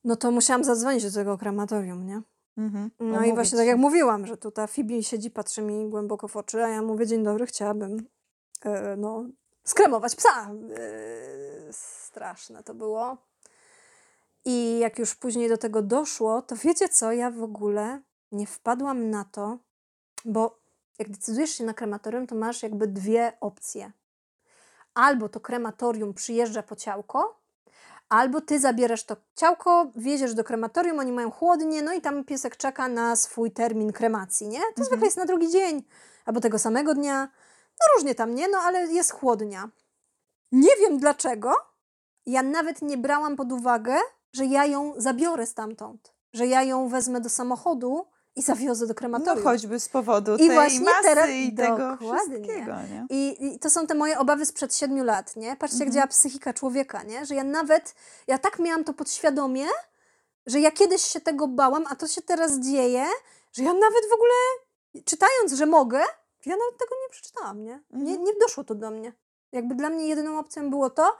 no 0.04 0.16
to 0.16 0.30
musiałam 0.30 0.64
zadzwonić 0.64 1.04
do 1.04 1.12
tego 1.12 1.38
krematorium, 1.38 2.06
nie? 2.06 2.22
Mhm. 2.56 2.90
No 3.00 3.06
i 3.06 3.16
Omówić 3.16 3.34
właśnie 3.34 3.58
tak 3.58 3.66
jak 3.66 3.78
mówiłam, 3.78 4.26
że 4.26 4.36
tu 4.36 4.50
ta 4.50 4.66
Fibi 4.66 5.04
siedzi, 5.04 5.30
patrzy 5.30 5.62
mi 5.62 5.88
głęboko 5.88 6.28
w 6.28 6.36
oczy, 6.36 6.64
a 6.64 6.68
ja 6.68 6.82
mówię, 6.82 7.06
dzień 7.06 7.24
dobry, 7.24 7.46
chciałabym 7.46 8.06
e, 8.64 8.96
no, 8.96 9.24
skremować 9.64 10.16
psa. 10.16 10.50
E, 10.76 11.72
straszne 11.72 12.62
to 12.62 12.74
było. 12.74 13.16
I 14.44 14.78
jak 14.78 14.98
już 14.98 15.14
później 15.14 15.48
do 15.48 15.58
tego 15.58 15.82
doszło, 15.82 16.42
to 16.42 16.56
wiecie 16.56 16.88
co, 16.88 17.12
ja 17.12 17.30
w 17.30 17.42
ogóle 17.42 18.00
nie 18.32 18.46
wpadłam 18.46 19.10
na 19.10 19.24
to, 19.24 19.58
bo 20.24 20.58
jak 20.98 21.10
decydujesz 21.10 21.50
się 21.50 21.64
na 21.64 21.74
krematorium, 21.74 22.26
to 22.26 22.34
masz 22.34 22.62
jakby 22.62 22.86
dwie 22.86 23.32
opcje. 23.40 23.92
Albo 24.94 25.28
to 25.28 25.40
krematorium 25.40 26.14
przyjeżdża 26.14 26.62
po 26.62 26.76
ciałko, 26.76 27.43
albo 28.08 28.40
ty 28.40 28.60
zabierasz 28.60 29.04
to 29.04 29.16
ciałko, 29.34 29.90
wieziesz 29.96 30.34
do 30.34 30.44
krematorium, 30.44 30.98
oni 30.98 31.12
mają 31.12 31.30
chłodnie, 31.30 31.82
no 31.82 31.92
i 31.92 32.00
tam 32.00 32.24
piesek 32.24 32.56
czeka 32.56 32.88
na 32.88 33.16
swój 33.16 33.50
termin 33.50 33.92
kremacji, 33.92 34.48
nie? 34.48 34.60
To 34.76 34.84
zwykle 34.84 35.06
jest 35.06 35.16
na 35.16 35.26
drugi 35.26 35.50
dzień, 35.50 35.82
albo 36.24 36.40
tego 36.40 36.58
samego 36.58 36.94
dnia. 36.94 37.28
No 37.80 37.86
różnie 37.96 38.14
tam, 38.14 38.34
nie? 38.34 38.48
No 38.48 38.58
ale 38.58 38.92
jest 38.92 39.12
chłodnia. 39.12 39.68
Nie 40.52 40.76
wiem 40.80 40.98
dlaczego, 40.98 41.54
ja 42.26 42.42
nawet 42.42 42.82
nie 42.82 42.98
brałam 42.98 43.36
pod 43.36 43.52
uwagę, 43.52 43.96
że 44.32 44.46
ja 44.46 44.64
ją 44.64 44.94
zabiorę 44.96 45.46
stamtąd, 45.46 46.14
że 46.32 46.46
ja 46.46 46.62
ją 46.62 46.88
wezmę 46.88 47.20
do 47.20 47.28
samochodu 47.28 48.06
i 48.36 48.42
zawiozę 48.42 48.86
do 48.86 48.90
No 48.92 48.94
krematorium. 48.94 49.44
choćby 49.44 49.80
z 49.80 49.88
powodu 49.88 50.34
I 50.34 50.38
tej 50.38 50.50
właśnie 50.50 50.80
masy 50.80 51.02
teraz- 51.02 51.30
i 51.30 51.52
tego 51.54 51.76
dokładnie. 51.76 52.18
wszystkiego, 52.18 52.72
nie? 52.90 53.06
I, 53.10 53.46
I 53.54 53.58
to 53.58 53.70
są 53.70 53.86
te 53.86 53.94
moje 53.94 54.18
obawy 54.18 54.46
sprzed 54.46 54.76
siedmiu 54.76 55.04
lat, 55.04 55.36
nie? 55.36 55.56
Patrzcie, 55.56 55.78
jak 55.78 55.88
Mhm. 55.88 55.92
działa 55.94 56.06
psychika 56.06 56.52
człowieka, 56.52 57.02
nie? 57.02 57.26
Że 57.26 57.34
ja 57.34 57.44
nawet, 57.44 57.94
ja 58.26 58.38
tak 58.38 58.58
miałam 58.58 58.84
to 58.84 58.92
podświadomie, 58.94 59.66
że 60.46 60.60
ja 60.60 60.70
kiedyś 60.70 61.02
się 61.02 61.20
tego 61.20 61.48
bałam, 61.48 61.84
a 61.90 61.96
to 61.96 62.06
się 62.08 62.22
teraz 62.22 62.58
dzieje, 62.58 63.04
że 63.52 63.62
ja 63.62 63.72
nawet 63.72 64.04
w 64.10 64.12
ogóle, 64.14 64.32
czytając, 65.04 65.52
że 65.52 65.66
mogę, 65.66 65.98
ja 66.46 66.56
nawet 66.56 66.78
tego 66.78 66.94
nie 67.02 67.10
przeczytałam, 67.10 67.64
nie? 67.64 67.80
Nie, 67.90 68.00
Mhm. 68.12 68.24
nie 68.24 68.32
doszło 68.40 68.64
to 68.64 68.74
do 68.74 68.90
mnie. 68.90 69.12
Jakby 69.52 69.74
dla 69.74 69.90
mnie 69.90 70.08
jedyną 70.08 70.38
opcją 70.38 70.70
było 70.70 70.90
to, 70.90 71.16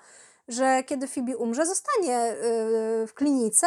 że 0.49 0.83
kiedy 0.87 1.09
Fibi 1.09 1.35
umrze, 1.35 1.67
zostanie 1.67 2.37
yy, 3.01 3.07
w 3.07 3.15
klinice, 3.15 3.67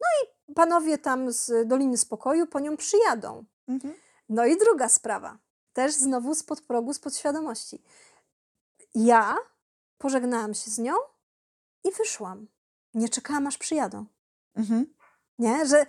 no 0.00 0.06
i 0.22 0.33
panowie 0.54 0.98
tam 0.98 1.32
z 1.32 1.68
Doliny 1.68 1.96
Spokoju 1.96 2.46
po 2.46 2.60
nią 2.60 2.76
przyjadą. 2.76 3.44
Mhm. 3.68 3.94
No 4.28 4.46
i 4.46 4.56
druga 4.58 4.88
sprawa, 4.88 5.38
też 5.72 5.92
znowu 5.94 6.34
spod 6.34 6.60
progu, 6.60 6.94
spod 6.94 7.16
świadomości. 7.16 7.82
Ja 8.94 9.36
pożegnałam 9.98 10.54
się 10.54 10.70
z 10.70 10.78
nią 10.78 10.94
i 11.84 11.92
wyszłam. 11.92 12.46
Nie 12.94 13.08
czekałam, 13.08 13.46
aż 13.46 13.58
przyjadą. 13.58 14.06
Mhm. 14.56 14.94
Nie? 15.38 15.66
Że 15.66 15.86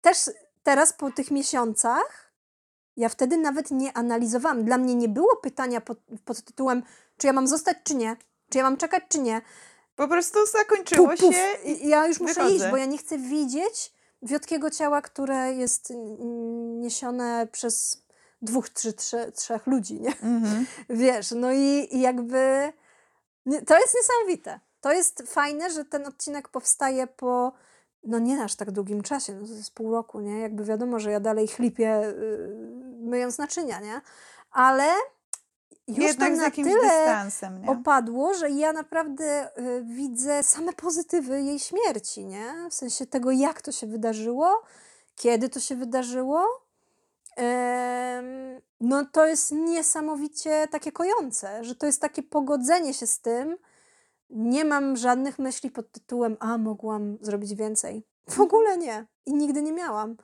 też 0.00 0.30
teraz 0.62 0.92
po 0.92 1.10
tych 1.10 1.30
miesiącach 1.30 2.32
ja 2.96 3.08
wtedy 3.08 3.36
nawet 3.36 3.70
nie 3.70 3.92
analizowałam. 3.96 4.64
Dla 4.64 4.78
mnie 4.78 4.94
nie 4.94 5.08
było 5.08 5.36
pytania 5.36 5.80
pod, 5.80 5.98
pod 6.24 6.42
tytułem, 6.42 6.82
czy 7.16 7.26
ja 7.26 7.32
mam 7.32 7.46
zostać, 7.46 7.76
czy 7.84 7.94
nie. 7.94 8.16
Czy 8.50 8.58
ja 8.58 8.64
mam 8.64 8.76
czekać, 8.76 9.02
czy 9.08 9.18
nie. 9.18 9.42
Po 9.96 10.08
prostu 10.08 10.46
zakończyło 10.46 11.08
Puf, 11.08 11.20
puf. 11.20 11.34
się 11.34 11.54
I 11.64 11.88
ja 11.88 12.06
już 12.06 12.20
muszę 12.20 12.34
wychodzę. 12.34 12.54
iść, 12.54 12.64
bo 12.70 12.76
ja 12.76 12.84
nie 12.84 12.98
chcę 12.98 13.18
widzieć 13.18 13.92
wiotkiego 14.26 14.70
ciała, 14.70 15.02
które 15.02 15.52
jest 15.52 15.92
niesione 16.78 17.48
przez 17.52 18.02
dwóch, 18.42 18.68
trzy, 18.68 18.92
trzy, 18.92 19.32
trzech 19.32 19.66
ludzi, 19.66 20.00
nie? 20.00 20.10
Mhm. 20.10 20.66
Wiesz, 20.88 21.30
no 21.30 21.52
i, 21.52 21.88
i 21.90 22.00
jakby 22.00 22.72
to 23.66 23.78
jest 23.78 23.94
niesamowite. 23.94 24.60
To 24.80 24.92
jest 24.92 25.22
fajne, 25.26 25.70
że 25.70 25.84
ten 25.84 26.06
odcinek 26.06 26.48
powstaje 26.48 27.06
po 27.06 27.52
no 28.04 28.18
nie 28.18 28.42
aż 28.42 28.54
tak 28.54 28.70
długim 28.70 29.02
czasie, 29.02 29.34
no 29.34 29.46
to 29.46 29.52
jest 29.52 29.74
pół 29.74 29.92
roku, 29.92 30.20
nie? 30.20 30.40
Jakby 30.40 30.64
wiadomo, 30.64 30.98
że 30.98 31.10
ja 31.10 31.20
dalej 31.20 31.48
chlipię 31.48 32.02
yy, 32.04 32.56
myjąc 33.00 33.38
naczynia, 33.38 33.80
nie? 33.80 34.00
Ale 34.50 34.88
już 35.88 35.98
Jednak 35.98 36.36
z 36.36 36.38
na 36.38 36.50
tyle 36.50 37.30
opadło, 37.66 38.34
że 38.34 38.50
ja 38.50 38.72
naprawdę 38.72 39.58
y, 39.58 39.82
widzę 39.84 40.42
same 40.42 40.72
pozytywy 40.72 41.42
jej 41.42 41.58
śmierci, 41.58 42.24
nie? 42.24 42.52
W 42.70 42.74
sensie 42.74 43.06
tego, 43.06 43.30
jak 43.30 43.62
to 43.62 43.72
się 43.72 43.86
wydarzyło, 43.86 44.62
kiedy 45.16 45.48
to 45.48 45.60
się 45.60 45.76
wydarzyło. 45.76 46.66
No 48.80 49.04
to 49.12 49.26
jest 49.26 49.52
niesamowicie 49.52 50.68
takie 50.70 50.92
kojące, 50.92 51.64
że 51.64 51.74
to 51.74 51.86
jest 51.86 52.00
takie 52.00 52.22
pogodzenie 52.22 52.94
się 52.94 53.06
z 53.06 53.20
tym. 53.20 53.56
Nie 54.30 54.64
mam 54.64 54.96
żadnych 54.96 55.38
myśli 55.38 55.70
pod 55.70 55.92
tytułem, 55.92 56.36
a 56.40 56.58
mogłam 56.58 57.18
zrobić 57.20 57.54
więcej. 57.54 58.06
W 58.30 58.40
ogóle 58.40 58.78
nie. 58.78 59.06
I 59.26 59.34
nigdy 59.34 59.62
nie 59.62 59.72
miałam. 59.72 60.16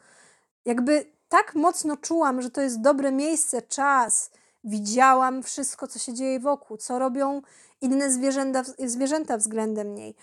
Jakby 0.64 1.12
tak 1.28 1.54
mocno 1.54 1.96
czułam, 1.96 2.42
że 2.42 2.50
to 2.50 2.60
jest 2.60 2.80
dobre 2.80 3.12
miejsce, 3.12 3.62
czas. 3.62 4.30
Widziałam 4.64 5.42
wszystko, 5.42 5.88
co 5.88 5.98
się 5.98 6.14
dzieje 6.14 6.40
wokół, 6.40 6.76
co 6.76 6.98
robią 6.98 7.42
inne 7.80 8.10
zwierzęta, 8.10 8.62
zwierzęta 8.86 9.36
względem 9.36 9.94
niej, 9.94 10.14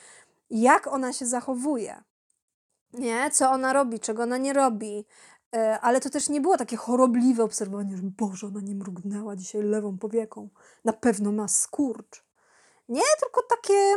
jak 0.50 0.88
ona 0.88 1.14
się 1.14 1.26
zachowuje, 1.26 2.04
nie? 2.94 3.32
co 3.32 3.52
ona 3.52 3.74
robi, 3.74 4.00
czego 4.00 4.24
ona 4.24 4.38
nie 4.38 4.54
robi. 4.54 5.06
E, 5.56 5.80
Ale 5.80 6.02
to 6.02 6.10
też 6.10 6.30
nie 6.30 6.42
było 6.42 6.58
takie 6.58 6.78
chorobliwe 6.78 7.44
obserwowanie, 7.44 7.98
że 7.98 8.04
Boże, 8.04 8.48
ona 8.48 8.62
nie 8.62 8.76
mrugnęła 8.76 9.36
dzisiaj 9.36 9.62
lewą 9.64 9.98
powieką. 9.98 10.50
Na 10.86 10.94
pewno 10.94 11.32
ma 11.32 11.48
skurcz. 11.48 12.24
Nie, 12.90 13.02
tylko 13.22 13.42
takie 13.50 13.94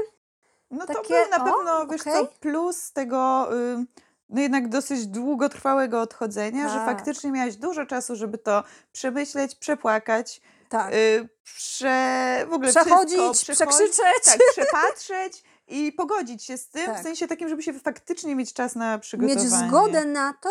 No 0.70 0.86
to 0.86 0.94
takie, 0.94 1.14
był 1.14 1.30
na 1.30 1.36
o, 1.36 1.56
pewno, 1.56 1.86
wiesz 1.86 2.00
okej. 2.00 2.26
co, 2.26 2.32
plus 2.40 2.92
tego 2.92 3.48
y, 3.56 3.86
no 4.32 4.40
jednak 4.40 4.68
dosyć 4.68 5.06
długotrwałego 5.06 6.00
odchodzenia, 6.00 6.68
że 6.68 6.74
Tak. 6.74 6.86
faktycznie 6.86 7.30
miałaś 7.30 7.56
dużo 7.56 7.86
czasu, 7.86 8.16
żeby 8.16 8.38
to 8.38 8.64
przemyśleć, 8.92 9.54
przepłakać, 9.54 10.40
tak. 10.68 10.94
y, 10.94 11.28
prze, 11.44 12.46
w 12.48 12.52
ogóle 12.52 12.70
Przechodzić, 12.70 13.18
wszystko, 13.18 13.52
przekrzyczeć. 13.66 14.24
tak, 14.24 14.38
przepatrzeć 14.52 15.44
i 15.68 15.92
pogodzić 15.92 16.44
się 16.44 16.58
z 16.58 16.68
tym, 16.68 16.86
Tak. 16.86 17.00
w 17.00 17.02
sensie 17.02 17.28
takim, 17.28 17.48
żeby 17.48 17.62
się 17.62 17.72
faktycznie 17.72 18.36
mieć 18.36 18.52
czas 18.52 18.74
na 18.74 18.98
przygotowanie. 18.98 19.40
Mieć 19.44 19.52
zgodę 19.52 20.04
na 20.04 20.34
to, 20.40 20.50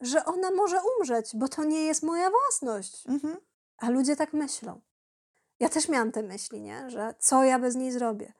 że 0.00 0.24
ona 0.24 0.50
może 0.50 0.76
umrzeć, 0.98 1.30
bo 1.34 1.48
to 1.48 1.64
nie 1.64 1.84
jest 1.84 2.02
moja 2.02 2.30
własność. 2.30 3.06
Mhm. 3.08 3.36
A 3.78 3.90
ludzie 3.90 4.16
tak 4.16 4.32
myślą. 4.32 4.80
Ja 5.60 5.68
też 5.68 5.88
miałam 5.88 6.12
te 6.12 6.22
myśli, 6.22 6.60
nie? 6.60 6.90
Że 6.90 7.14
co 7.18 7.44
ja 7.44 7.58
bez 7.58 7.74
niej 7.74 7.92
zrobię? 7.92 8.32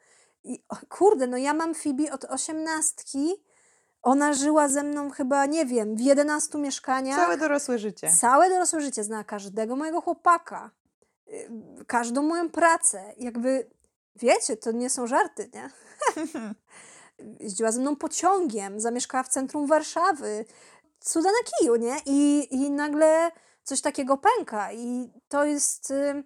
I 0.45 0.65
o, 0.69 0.77
kurde, 0.89 1.27
no 1.27 1.37
ja 1.37 1.55
mam 1.55 1.75
Fibi 1.75 2.11
od 2.11 2.25
osiemnastki. 2.25 3.35
Ona 4.03 4.33
żyła 4.33 4.69
ze 4.69 4.83
mną 4.83 5.11
chyba, 5.11 5.47
nie 5.47 5.67
wiem, 5.67 5.97
w 5.97 6.01
11 6.01 6.59
mieszkaniach. 6.59 7.17
Całe 7.17 7.37
dorosłe 7.37 7.79
życie. 7.79 8.11
Całe 8.21 8.49
dorosłe 8.51 8.81
życie. 8.81 9.05
Znała 9.05 9.25
każdego 9.25 9.77
mojego 9.77 10.01
chłopaka. 10.01 10.71
y, 11.29 11.51
Każdą 11.87 12.23
moją 12.23 12.51
pracę. 12.51 13.15
Jakby, 13.19 13.71
wiecie, 14.17 14.57
to 14.57 14.73
nie 14.73 14.91
są 14.91 15.07
żarty, 15.07 15.51
nie? 15.55 15.71
Jeździła 17.41 17.73
ze 17.73 17.81
mną 17.81 17.97
pociągiem, 17.97 18.81
zamieszkała 18.81 19.23
w 19.25 19.29
centrum 19.29 19.67
Warszawy. 19.67 20.45
Cuda 21.01 21.29
na 21.29 21.39
kiju, 21.59 21.77
nie? 21.77 21.97
I, 22.07 22.49
I 22.55 22.71
nagle 22.71 23.31
coś 23.65 23.81
takiego 23.81 24.17
pęka. 24.19 24.73
I 24.73 25.11
to 25.29 25.45
jest... 25.45 25.91
y, 25.91 26.25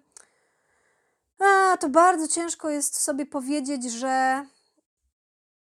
A, 1.39 1.77
to 1.77 1.89
bardzo 1.89 2.27
ciężko 2.27 2.69
jest 2.69 3.01
sobie 3.01 3.25
powiedzieć, 3.25 3.91
że 3.91 4.45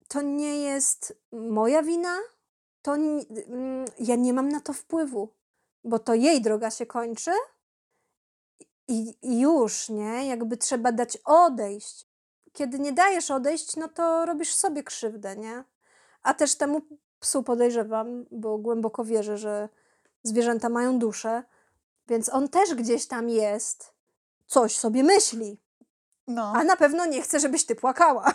to 0.09 0.23
nie 0.23 0.59
jest 0.59 1.19
moja 1.33 1.83
wina. 1.83 2.19
To 2.83 2.95
mm, 2.95 3.85
ja 3.99 4.17
nie 4.17 4.33
mam 4.33 4.49
na 4.49 4.61
to 4.61 4.73
wpływu, 4.73 5.29
bo 5.85 5.99
to 5.99 6.15
jej 6.15 6.43
droga 6.43 6.71
się 6.71 6.87
kończy 6.87 7.31
i, 8.89 9.15
i 9.23 9.41
już, 9.41 9.89
nie? 9.89 10.27
Jakby 10.27 10.57
trzeba 10.57 10.93
dać 10.93 11.19
odejść. 11.25 12.07
Kiedy 12.53 12.79
nie 12.79 12.93
dajesz 12.93 13.31
odejść, 13.31 13.77
no 13.77 13.89
to 13.89 14.27
robisz 14.27 14.55
sobie 14.55 14.83
krzywdę, 14.83 15.37
nie? 15.37 15.65
A 16.23 16.35
też 16.35 16.55
temu 16.55 16.83
psu 17.21 17.43
podejrzewam, 17.43 18.27
bo 18.31 18.59
głęboko 18.59 19.05
wierzę, 19.05 19.39
że 19.39 19.69
zwierzęta 20.23 20.69
mają 20.69 20.99
duszę, 20.99 21.43
więc 22.09 22.29
on 22.29 22.49
też 22.49 22.75
gdzieś 22.75 23.07
tam 23.07 23.29
jest, 23.29 23.93
coś 24.47 24.79
sobie 24.79 25.03
myśli. 25.03 25.59
No, 26.27 26.53
A 26.57 26.65
na 26.65 26.77
pewno 26.77 27.07
nie 27.07 27.23
chce, 27.23 27.41
żebyś 27.41 27.67
ty 27.67 27.75
płakała. 27.75 28.25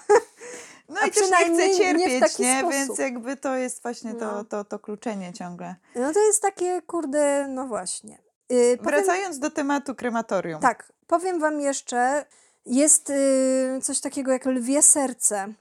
no 0.92 1.00
a 1.02 1.08
i 1.08 1.12
też 1.12 1.30
nie 1.30 1.36
chce 1.38 1.68
nie 1.68 1.74
w 1.74 1.78
cierpieć, 1.78 2.20
taki 2.20 2.44
nie? 2.44 2.60
sposób. 2.60 2.74
Więc 2.74 3.00
jakby 3.00 3.38
to 3.38 3.56
jest 3.56 3.82
właśnie 3.82 4.14
to, 4.14 4.26
No. 4.36 4.44
to, 4.44 4.64
to 4.64 4.80
kluczenie 4.80 5.34
ciągle. 5.34 5.76
No 5.96 6.14
to 6.14 6.20
jest 6.20 6.42
takie, 6.42 6.82
kurde, 6.82 7.48
no 7.50 7.68
właśnie. 7.68 8.18
Yy, 8.50 8.78
powiem- 8.78 8.92
Wracając 8.92 9.40
do 9.40 9.52
tematu 9.52 9.96
krematorium. 9.96 10.62
Tak, 10.62 10.94
powiem 11.08 11.40
wam 11.40 11.60
jeszcze, 11.62 12.26
jest 12.66 13.10
y, 13.10 13.80
coś 13.84 14.00
takiego 14.02 14.32
jak 14.32 14.46
lwie 14.46 14.82
serce. 14.82 15.54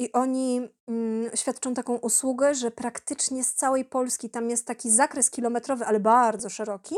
I 0.00 0.12
oni 0.12 0.68
mm, 0.88 1.30
świadczą 1.36 1.74
taką 1.74 1.94
usługę, 1.96 2.54
że 2.54 2.70
praktycznie 2.70 3.44
z 3.44 3.54
całej 3.54 3.84
Polski, 3.84 4.30
tam 4.30 4.50
jest 4.50 4.66
taki 4.66 4.90
zakres 4.90 5.30
kilometrowy, 5.30 5.84
ale 5.86 6.00
bardzo 6.00 6.48
szeroki, 6.50 6.94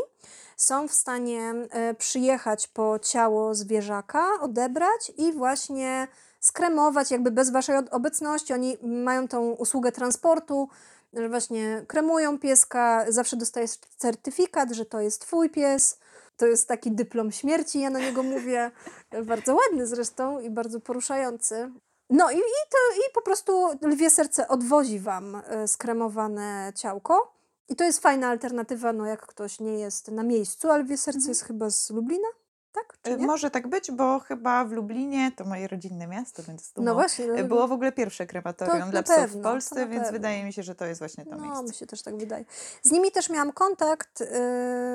są 0.57 0.87
w 0.87 0.93
stanie 0.93 1.53
e, 1.69 1.93
przyjechać 1.93 2.67
po 2.67 2.99
ciało 2.99 3.55
zwierzaka, 3.55 4.27
odebrać 4.41 5.11
i 5.17 5.31
właśnie 5.33 6.07
skremować, 6.41 7.11
jakby 7.11 7.31
bez 7.31 7.51
waszej 7.51 7.75
obecności. 7.91 8.53
Oni 8.53 8.77
mają 8.81 9.27
tą 9.27 9.51
usługę 9.51 9.91
transportu, 9.91 10.69
że 11.13 11.29
właśnie 11.29 11.85
kremują 11.87 12.39
pieska, 12.39 13.05
zawsze 13.09 13.37
dostajesz 13.37 13.71
certyfikat, 13.97 14.71
że 14.71 14.85
to 14.85 14.99
jest 15.01 15.21
twój 15.21 15.49
pies. 15.49 15.99
To 16.37 16.45
jest 16.45 16.67
taki 16.67 16.91
dyplom 16.91 17.31
śmierci, 17.31 17.79
ja 17.79 17.89
na 17.89 17.99
niego 17.99 18.23
mówię. 18.23 18.71
Bardzo 19.25 19.55
ładny 19.55 19.87
zresztą 19.87 20.39
i 20.39 20.49
bardzo 20.49 20.79
poruszający. 20.79 21.71
No 22.09 22.31
i, 22.31 22.37
i, 22.37 22.61
to, 22.69 22.77
i 22.97 23.13
po 23.13 23.21
prostu 23.21 23.69
lwie 23.81 24.09
serce 24.09 24.47
odwozi 24.47 24.99
wam 24.99 25.35
e, 25.35 25.67
skremowane 25.67 26.73
ciałko. 26.75 27.33
I 27.69 27.75
to 27.75 27.83
jest 27.83 27.99
fajna 27.99 28.27
alternatywa, 28.27 28.93
no 28.93 29.05
jak 29.05 29.27
ktoś 29.27 29.59
nie 29.59 29.79
jest 29.79 30.07
na 30.07 30.23
miejscu, 30.23 30.71
ale 30.71 30.83
lwie 30.83 30.97
serce 30.97 31.29
jest 31.29 31.43
chyba 31.43 31.69
z 31.69 31.89
Lublina, 31.89 32.27
tak? 32.71 32.97
Czy 33.01 33.11
Y, 33.11 33.17
nie? 33.17 33.27
Może 33.27 33.51
tak 33.51 33.67
być, 33.67 33.91
bo 33.91 34.19
chyba 34.19 34.65
w 34.65 34.71
Lublinie, 34.71 35.31
to 35.37 35.45
moje 35.45 35.67
rodzinne 35.67 36.07
miasto, 36.07 36.43
więc 36.43 36.71
dumą, 36.73 36.85
No 36.85 36.93
właśnie. 36.93 37.25
y, 37.25 37.27
dlatego- 37.27 37.47
było 37.47 37.67
w 37.67 37.71
ogóle 37.71 37.91
pierwsze 37.91 38.25
To 38.25 38.29
krematorium 38.29 38.91
dla 38.91 39.03
psów 39.03 39.15
pewno, 39.15 39.39
w 39.39 39.43
Polsce, 39.43 39.75
więc 39.87 39.91
pewno. 40.03 40.11
wydaje 40.11 40.43
mi 40.43 40.53
się, 40.53 40.63
że 40.63 40.75
to 40.75 40.85
jest 40.85 40.99
właśnie 41.01 41.25
to 41.25 41.35
No, 41.35 41.43
miejsce. 41.43 41.63
mi 41.63 41.73
się 41.73 41.85
też 41.87 42.01
tak 42.01 42.17
wydaje. 42.17 42.45
Z 42.83 42.91
nimi 42.91 43.11
też 43.11 43.29
miałam 43.29 43.51
kontakt, 43.51 44.19
yy, 44.19 44.27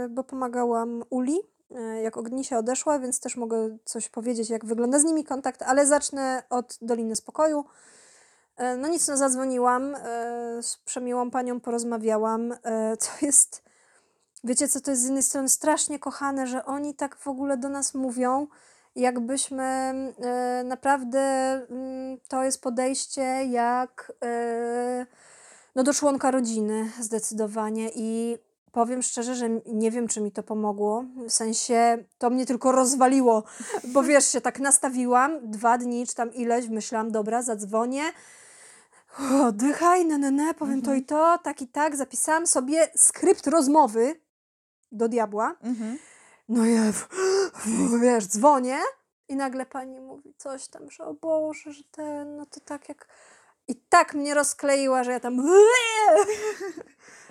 bo 0.09 0.25
pomagałam 0.25 1.05
Uli, 1.11 1.39
jak 2.03 2.17
Ognisia 2.17 2.59
odeszła, 2.59 2.99
więc 2.99 3.21
też 3.21 3.37
mogę 3.37 3.77
coś 3.85 4.09
powiedzieć, 4.09 4.51
jak 4.51 4.65
wygląda 4.65 4.99
z 4.99 5.05
nimi 5.05 5.25
kontakt, 5.25 5.63
ale 5.63 5.87
zacznę 5.87 6.43
od 6.51 6.79
Doliny 6.83 7.17
Spokoju. 7.17 7.65
No 8.79 8.89
nic, 8.89 9.09
no 9.09 9.17
zadzwoniłam, 9.17 9.97
z 10.63 10.77
przemiłą 10.85 11.31
panią 11.31 11.61
porozmawiałam. 11.61 12.55
To 13.01 13.27
jest, 13.27 13.63
wiecie 14.47 14.69
co, 14.69 14.81
to 14.81 14.91
jest 14.91 15.03
z 15.03 15.05
jednej 15.05 15.23
strony 15.23 15.49
strasznie 15.49 15.99
kochane, 15.99 16.47
że 16.47 16.65
oni 16.65 16.95
tak 16.95 17.17
w 17.17 17.29
ogóle 17.29 17.57
do 17.57 17.69
nas 17.69 17.95
mówią, 17.95 18.47
jakbyśmy 18.97 19.95
yy, 20.19 20.65
naprawdę, 20.65 21.21
mm, 21.71 22.19
to 22.29 22.45
jest 22.45 22.63
podejście 22.63 23.23
jak... 23.45 24.13
yy, 24.23 25.07
no 25.75 25.83
do 25.83 25.95
członka 25.95 26.31
rodziny 26.31 26.91
zdecydowanie 27.01 27.91
i 27.95 28.39
powiem 28.73 29.03
szczerze, 29.03 29.35
że 29.35 29.49
nie 29.67 29.91
wiem, 29.91 30.09
czy 30.09 30.21
mi 30.21 30.33
to 30.33 30.43
pomogło. 30.43 31.05
W 31.29 31.33
sensie 31.33 32.05
to 32.19 32.31
mnie 32.31 32.47
tylko 32.47 32.73
rozwaliło, 32.73 33.45
bo 33.85 34.03
wiesz, 34.03 34.27
się 34.27 34.41
tak 34.41 34.59
nastawiłam, 34.61 35.51
dwa 35.51 35.79
dni 35.79 36.07
czy 36.07 36.15
tam 36.15 36.35
ileś, 36.35 36.69
myślałam, 36.69 37.11
dobra, 37.13 37.43
zadzwonię. 37.43 38.03
Oddychaj, 39.49 40.05
ne, 40.05 40.19
ne, 40.19 40.31
ne, 40.31 40.55
powiem 40.55 40.83
to 40.83 40.95
i 40.95 41.03
to, 41.03 41.39
tak 41.43 41.63
i 41.63 41.69
tak. 41.69 41.97
Zapisałam 41.97 42.47
sobie 42.47 42.89
skrypt 42.97 43.47
rozmowy 43.47 44.21
do 44.97 45.09
diabła. 45.09 45.57
Mhm. 45.63 45.99
No 46.49 46.67
ja, 46.67 46.83
wiesz, 48.03 48.27
dzwonię 48.27 48.79
i 49.29 49.37
nagle 49.37 49.67
pani 49.67 50.01
mówi 50.01 50.35
coś 50.39 50.69
tam, 50.69 50.91
że 50.91 51.05
o 51.05 51.15
Boże, 51.15 51.73
że 51.73 51.85
ten, 51.91 52.37
no 52.37 52.47
to 52.47 52.61
tak 52.61 52.89
jak... 52.89 53.09
I 53.69 53.77
tak 53.77 54.15
mnie 54.15 54.35
rozkleiła, 54.35 55.05
że 55.05 55.13
ja 55.13 55.21
tam... 55.21 55.37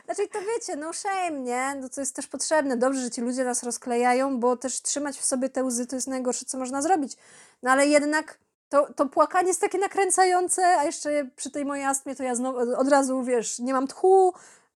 Znaczy 0.06 0.28
to 0.28 0.40
wiecie, 0.42 0.76
no 0.76 0.94
shame, 0.94 1.40
nie? 1.40 1.76
No 1.82 1.90
to 1.90 2.02
jest 2.02 2.16
też 2.16 2.28
potrzebne. 2.28 2.78
Dobrze, 2.78 3.02
że 3.02 3.12
ci 3.12 3.22
ludzie 3.22 3.44
nas 3.44 3.64
rozklejają, 3.64 4.40
bo 4.40 4.58
też 4.58 4.82
trzymać 4.82 5.18
w 5.18 5.26
sobie 5.26 5.50
te 5.50 5.64
łzy 5.64 5.88
to 5.88 5.96
jest 5.96 6.08
najgorsze, 6.08 6.46
co 6.46 6.58
można 6.58 6.82
zrobić. 6.82 7.18
No 7.64 7.72
ale 7.72 7.88
jednak 7.88 8.40
to, 8.70 8.94
to 8.94 9.06
płakanie 9.06 9.48
jest 9.48 9.62
takie 9.62 9.78
nakręcające, 9.78 10.78
a 10.78 10.84
jeszcze 10.84 11.30
przy 11.36 11.52
tej 11.52 11.66
mojej 11.66 11.86
astmie 11.86 12.16
to 12.16 12.24
ja 12.24 12.36
znowu, 12.36 12.58
od 12.78 12.90
razu, 12.90 13.24
wiesz, 13.24 13.60
nie 13.60 13.74
mam 13.74 13.88
tchu, 13.88 14.34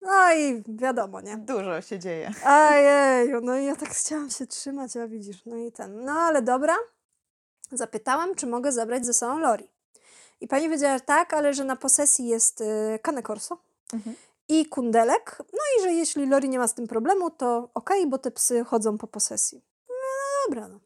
no 0.06 0.32
i 0.34 0.62
wiadomo, 0.68 1.20
nie? 1.20 1.36
Dużo 1.36 1.82
się 1.82 1.98
dzieje. 1.98 2.30
Ojej, 2.46 3.32
no 3.42 3.56
i 3.58 3.64
ja 3.64 3.76
tak 3.76 3.88
chciałam 3.88 4.30
się 4.30 4.46
trzymać, 4.46 4.96
a 4.96 5.08
widzisz, 5.08 5.44
no 5.46 5.56
i 5.56 5.72
ten. 5.72 6.04
No 6.04 6.12
ale 6.12 6.42
dobra, 6.42 6.76
zapytałam, 7.72 8.34
czy 8.34 8.46
mogę 8.46 8.72
zabrać 8.72 9.06
ze 9.06 9.14
sobą 9.14 9.38
Lori. 9.38 9.70
I 10.40 10.48
pani 10.48 10.64
powiedziała, 10.66 10.98
że 10.98 11.04
tak, 11.04 11.34
ale 11.34 11.54
że 11.54 11.64
na 11.64 11.76
posesji 11.76 12.26
jest 12.28 12.60
y, 12.60 12.98
Cane 13.02 13.22
Corso 13.22 13.58
Mhm. 13.92 14.16
i 14.48 14.66
kundelek. 14.66 15.36
No 15.52 15.58
i 15.78 15.82
że 15.82 15.92
jeśli 15.92 16.26
Lori 16.26 16.48
nie 16.48 16.58
ma 16.58 16.68
z 16.68 16.74
tym 16.74 16.86
problemu, 16.88 17.30
to 17.30 17.68
okej, 17.74 18.06
bo 18.06 18.18
te 18.18 18.30
psy 18.30 18.64
chodzą 18.64 18.98
po 18.98 19.06
posesji. 19.06 19.62
No 19.88 19.94
dobra, 20.48 20.68
no. 20.68 20.80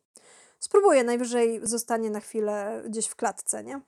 Spróbuję, 0.60 1.04
najwyżej 1.04 1.60
zostanie 1.62 2.10
na 2.10 2.20
chwilę 2.20 2.82
gdzieś 2.86 3.06
w 3.06 3.16
klatce, 3.16 3.64
nie? 3.64 3.80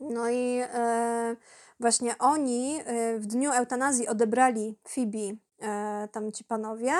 No 0.00 0.30
i 0.30 0.60
e, 0.62 1.36
właśnie 1.82 2.18
oni 2.18 2.80
e, 2.84 3.18
w 3.18 3.26
dniu 3.26 3.52
eutanazji 3.52 4.08
odebrali 4.08 4.78
Phoebe, 4.88 5.36
e, 5.62 6.08
tam 6.12 6.32
ci 6.32 6.44
panowie, 6.44 6.92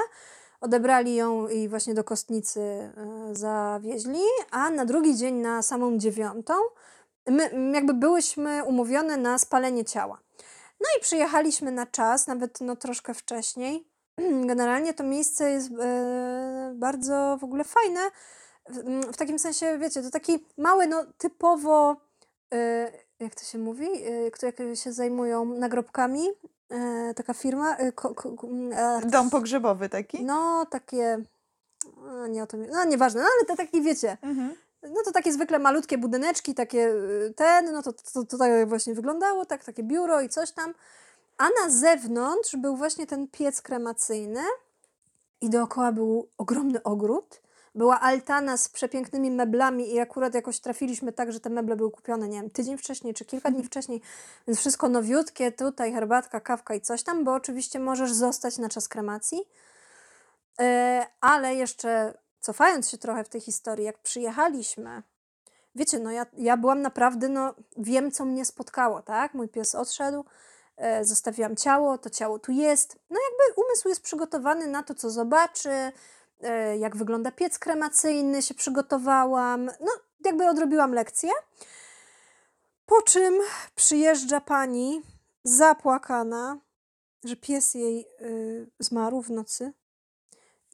odebrali 0.60 1.14
ją 1.14 1.48
i 1.48 1.68
właśnie 1.68 1.94
do 1.94 2.04
kostnicy 2.04 2.60
e, 2.60 2.90
zawieźli, 3.32 4.20
a 4.50 4.70
na 4.70 4.84
drugi 4.84 5.16
dzień, 5.16 5.34
na 5.34 5.62
samą 5.62 5.98
dziewiątą, 5.98 6.54
my 7.26 7.72
jakby 7.74 7.94
byłyśmy 7.94 8.64
umówione 8.64 9.16
na 9.16 9.38
spalenie 9.38 9.84
ciała. 9.84 10.18
No 10.80 10.86
i 10.98 11.00
przyjechaliśmy 11.00 11.72
na 11.72 11.86
czas, 11.86 12.26
nawet 12.26 12.60
no 12.60 12.76
troszkę 12.76 13.14
wcześniej. 13.14 13.88
Generalnie 14.50 14.94
to 14.94 15.04
miejsce 15.04 15.50
jest 15.50 15.70
bardzo 16.74 17.36
w 17.40 17.44
ogóle 17.44 17.64
fajne. 17.64 18.00
W, 19.12 19.16
takim 19.16 19.38
sensie, 19.38 19.78
wiecie, 19.78 20.02
to 20.02 20.10
taki 20.10 20.46
mały, 20.58 20.86
no 20.86 21.04
typowo, 21.18 21.96
jak 23.24 23.34
to 23.34 23.44
się 23.44 23.58
mówi, 23.58 23.88
e, 24.04 24.30
które 24.30 24.76
się 24.76 24.92
zajmują 24.92 25.44
nagrobkami. 25.44 26.28
E, 26.70 27.14
taka 27.14 27.34
firma. 27.34 27.76
E, 27.76 27.92
ko, 27.92 28.14
ko, 28.14 28.48
e, 28.72 29.00
Dom 29.06 29.30
pogrzebowy 29.30 29.88
taki? 29.88 30.24
no, 30.24 30.66
takie. 30.70 31.18
a, 32.24 32.26
Nie 32.26 32.42
o 32.42 32.46
to 32.46 32.56
mi. 32.56 32.68
No, 32.68 32.84
nieważne, 32.84 33.20
no 33.20 33.26
ale 33.38 33.46
to 33.46 33.56
taki, 33.56 33.82
wiecie, 33.82 34.16
Mhm. 34.22 34.54
no 34.82 35.02
to 35.04 35.12
takie 35.12 35.32
zwykle 35.32 35.58
malutkie 35.58 35.98
budyneczki, 35.98 36.54
takie 36.54 36.88
y, 36.88 37.32
ten, 37.36 37.72
no 37.72 37.82
to, 37.82 37.92
to, 37.92 38.24
to 38.24 38.38
tak 38.38 38.68
właśnie 38.68 38.94
wyglądało, 38.94 39.44
tak, 39.46 39.64
takie 39.64 39.82
biuro 39.82 40.20
i 40.20 40.28
coś 40.28 40.52
tam. 40.52 40.74
A 41.38 41.44
na 41.62 41.70
zewnątrz 41.70 42.56
był 42.56 42.76
właśnie 42.76 43.06
ten 43.06 43.28
piec 43.28 43.62
kremacyjny 43.62 44.40
i 45.40 45.50
dookoła 45.50 45.92
był 45.92 46.28
ogromny 46.38 46.82
ogród. 46.82 47.40
Była 47.74 48.00
altana 48.00 48.56
z 48.56 48.68
przepięknymi 48.68 49.30
meblami 49.30 49.94
i 49.94 50.00
akurat 50.00 50.34
jakoś 50.34 50.60
trafiliśmy 50.60 51.12
tak, 51.12 51.32
że 51.32 51.40
te 51.40 51.50
meble 51.50 51.76
były 51.76 51.90
kupione, 51.90 52.28
nie 52.28 52.40
wiem, 52.40 52.50
tydzień 52.50 52.78
wcześniej 52.78 53.14
czy 53.14 53.24
kilka 53.24 53.50
dni 53.50 53.64
wcześniej, 53.64 54.00
więc 54.46 54.58
wszystko 54.58 54.88
nowiutkie, 54.88 55.52
tutaj 55.52 55.92
herbatka, 55.92 56.40
kawka 56.40 56.74
i 56.74 56.80
coś 56.80 57.02
tam, 57.02 57.24
bo 57.24 57.34
oczywiście 57.34 57.78
możesz 57.78 58.12
zostać 58.12 58.58
na 58.58 58.68
czas 58.68 58.88
kremacji. 58.88 59.42
E, 60.60 61.06
ale 61.20 61.54
jeszcze 61.54 62.18
cofając 62.40 62.90
się 62.90 62.98
trochę 62.98 63.24
w 63.24 63.28
tej 63.28 63.40
historii, 63.40 63.84
jak 63.84 63.98
przyjechaliśmy, 63.98 65.02
wiecie, 65.74 65.98
no 65.98 66.10
ja, 66.10 66.26
ja 66.32 66.56
byłam 66.56 66.82
naprawdę, 66.82 67.28
no 67.28 67.54
wiem, 67.76 68.10
co 68.10 68.24
mnie 68.24 68.44
spotkało, 68.44 69.02
tak? 69.02 69.34
Mój 69.34 69.48
pies 69.48 69.74
odszedł, 69.74 70.24
e, 70.76 71.04
zostawiłam 71.04 71.56
ciało, 71.56 71.98
to 71.98 72.10
ciało 72.10 72.38
tu 72.38 72.52
jest. 72.52 72.98
No 73.10 73.16
jakby 73.30 73.62
umysł 73.62 73.88
jest 73.88 74.02
przygotowany 74.02 74.66
na 74.66 74.82
to, 74.82 74.94
co 74.94 75.10
zobaczy, 75.10 75.92
jak 76.78 76.96
wygląda 76.96 77.30
piec 77.32 77.58
kremacyjny, 77.58 78.42
się 78.42 78.54
przygotowałam, 78.54 79.64
no 79.64 79.92
jakby 80.24 80.48
odrobiłam 80.48 80.92
lekcję. 80.94 81.30
Po 82.86 83.02
czym 83.02 83.34
przyjeżdża 83.74 84.40
pani 84.40 85.02
zapłakana, 85.44 86.58
że 87.24 87.36
pies 87.36 87.74
jej 87.74 88.06
y, 88.20 88.70
zmarł 88.78 89.22
w 89.22 89.30
nocy 89.30 89.72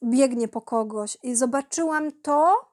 biegnie 0.02 0.48
po 0.48 0.60
kogoś 0.60 1.18
i 1.22 1.34
zobaczyłam 1.34 2.12
to, 2.12 2.68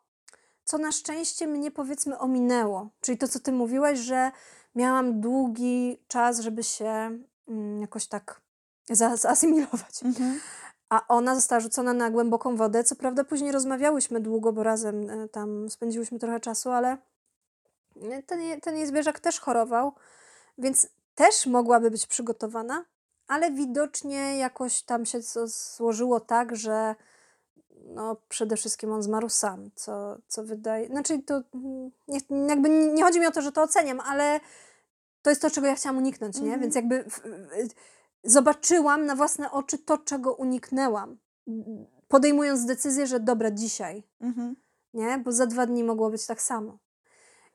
co 0.64 0.78
na 0.78 0.92
szczęście 0.92 1.48
mnie 1.48 1.72
powiedzmy 1.72 2.20
ominęło. 2.20 2.90
Czyli 3.02 3.18
to, 3.18 3.28
co 3.28 3.40
ty 3.40 3.52
mówiłaś, 3.52 4.00
że 4.00 4.32
miałam 4.76 5.22
długi 5.22 6.04
czas, 6.08 6.40
żeby 6.40 6.64
się 6.64 7.20
mm, 7.48 7.82
jakoś 7.82 8.08
tak 8.08 8.42
za- 8.90 9.16
zasymilować. 9.18 10.04
Mhm. 10.04 10.40
A 10.90 11.08
ona 11.08 11.36
została 11.36 11.60
rzucona 11.60 11.94
na 11.94 12.10
głęboką 12.10 12.56
wodę. 12.56 12.84
Co 12.84 12.96
prawda 12.96 13.24
później 13.24 13.52
rozmawiałyśmy 13.52 14.20
długo, 14.20 14.54
bo 14.54 14.64
razem 14.64 15.10
e, 15.10 15.28
tam 15.30 15.70
spędziłyśmy 15.70 16.20
trochę 16.20 16.40
czasu, 16.40 16.72
ale 16.72 16.98
e, 18.02 18.24
ten, 18.24 18.62
ten 18.62 18.78
jej 18.78 18.88
zwierzak 18.88 19.20
też 19.20 19.40
chorował, 19.40 19.94
więc 20.58 20.88
też 21.16 21.46
mogłaby 21.46 21.92
być 21.92 22.08
przygotowana, 22.08 22.86
ale 23.28 23.52
widocznie 23.52 24.38
jakoś 24.38 24.82
tam 24.82 25.06
się 25.06 25.20
złożyło 25.22 26.20
tak, 26.20 26.56
że 26.56 26.96
no 27.86 28.16
przede 28.30 28.58
wszystkim 28.58 28.92
on 28.92 29.04
zmarł 29.04 29.30
sam, 29.30 29.70
co, 29.76 30.18
co 30.28 30.44
wydaje... 30.44 30.88
Znaczy 30.88 31.20
to 31.20 31.42
mm, 31.54 31.92
nie, 32.08 32.20
jakby 32.50 32.70
nie 32.70 33.04
chodzi 33.04 33.20
mi 33.20 33.28
o 33.28 33.32
to, 33.32 33.42
że 33.42 33.52
to 33.52 33.62
oceniam, 33.62 34.00
ale 34.00 34.40
to 35.22 35.30
jest 35.30 35.42
to, 35.42 35.50
czego 35.50 35.68
ja 35.68 35.76
chciałam 35.76 35.98
uniknąć, 35.98 36.36
nie? 36.36 36.42
Mhm. 36.42 36.62
Więc 36.62 36.76
jakby 36.76 37.06
zobaczyłam 38.26 39.06
na 39.06 39.16
własne 39.16 39.52
oczy 39.52 39.78
to, 39.78 39.98
czego 39.98 40.34
uniknęłam. 40.34 41.18
Podejmując 42.08 42.66
decyzję, 42.66 43.08
że 43.08 43.20
dobra, 43.20 43.52
dzisiaj, 43.52 44.04
Mhm. 44.22 44.56
nie? 44.94 45.18
Bo 45.18 45.32
za 45.32 45.46
dwa 45.46 45.66
dni 45.66 45.84
mogło 45.84 46.10
być 46.10 46.26
tak 46.26 46.42
samo. 46.42 46.78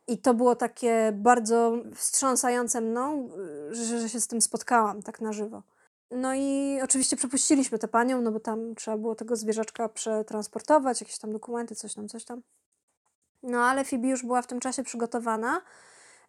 I 0.06 0.18
to 0.18 0.34
było 0.34 0.56
takie 0.56 1.12
bardzo 1.14 1.72
wstrząsające 1.94 2.80
mną, 2.80 3.28
y, 3.70 3.74
że, 3.74 4.00
że 4.00 4.08
się 4.08 4.20
z 4.20 4.26
tym 4.26 4.40
spotkałam 4.40 5.02
tak 5.02 5.20
na 5.20 5.32
żywo. 5.32 5.62
No 6.10 6.34
i 6.34 6.78
oczywiście 6.84 7.16
przepuściliśmy 7.16 7.78
tę 7.78 7.88
panią, 7.88 8.20
no 8.20 8.32
bo 8.32 8.40
tam 8.40 8.74
trzeba 8.74 8.96
było 8.96 9.14
tego 9.14 9.36
zwierzaczka 9.36 9.88
przetransportować, 9.88 11.00
jakieś 11.00 11.18
tam 11.18 11.32
dokumenty, 11.32 11.74
coś 11.74 11.94
tam, 11.94 12.08
coś 12.08 12.24
tam. 12.24 12.42
No 13.42 13.64
ale 13.64 13.84
Phoebe 13.84 14.08
już 14.08 14.22
była 14.24 14.42
w 14.42 14.46
tym 14.46 14.60
czasie 14.60 14.82
przygotowana. 14.82 15.60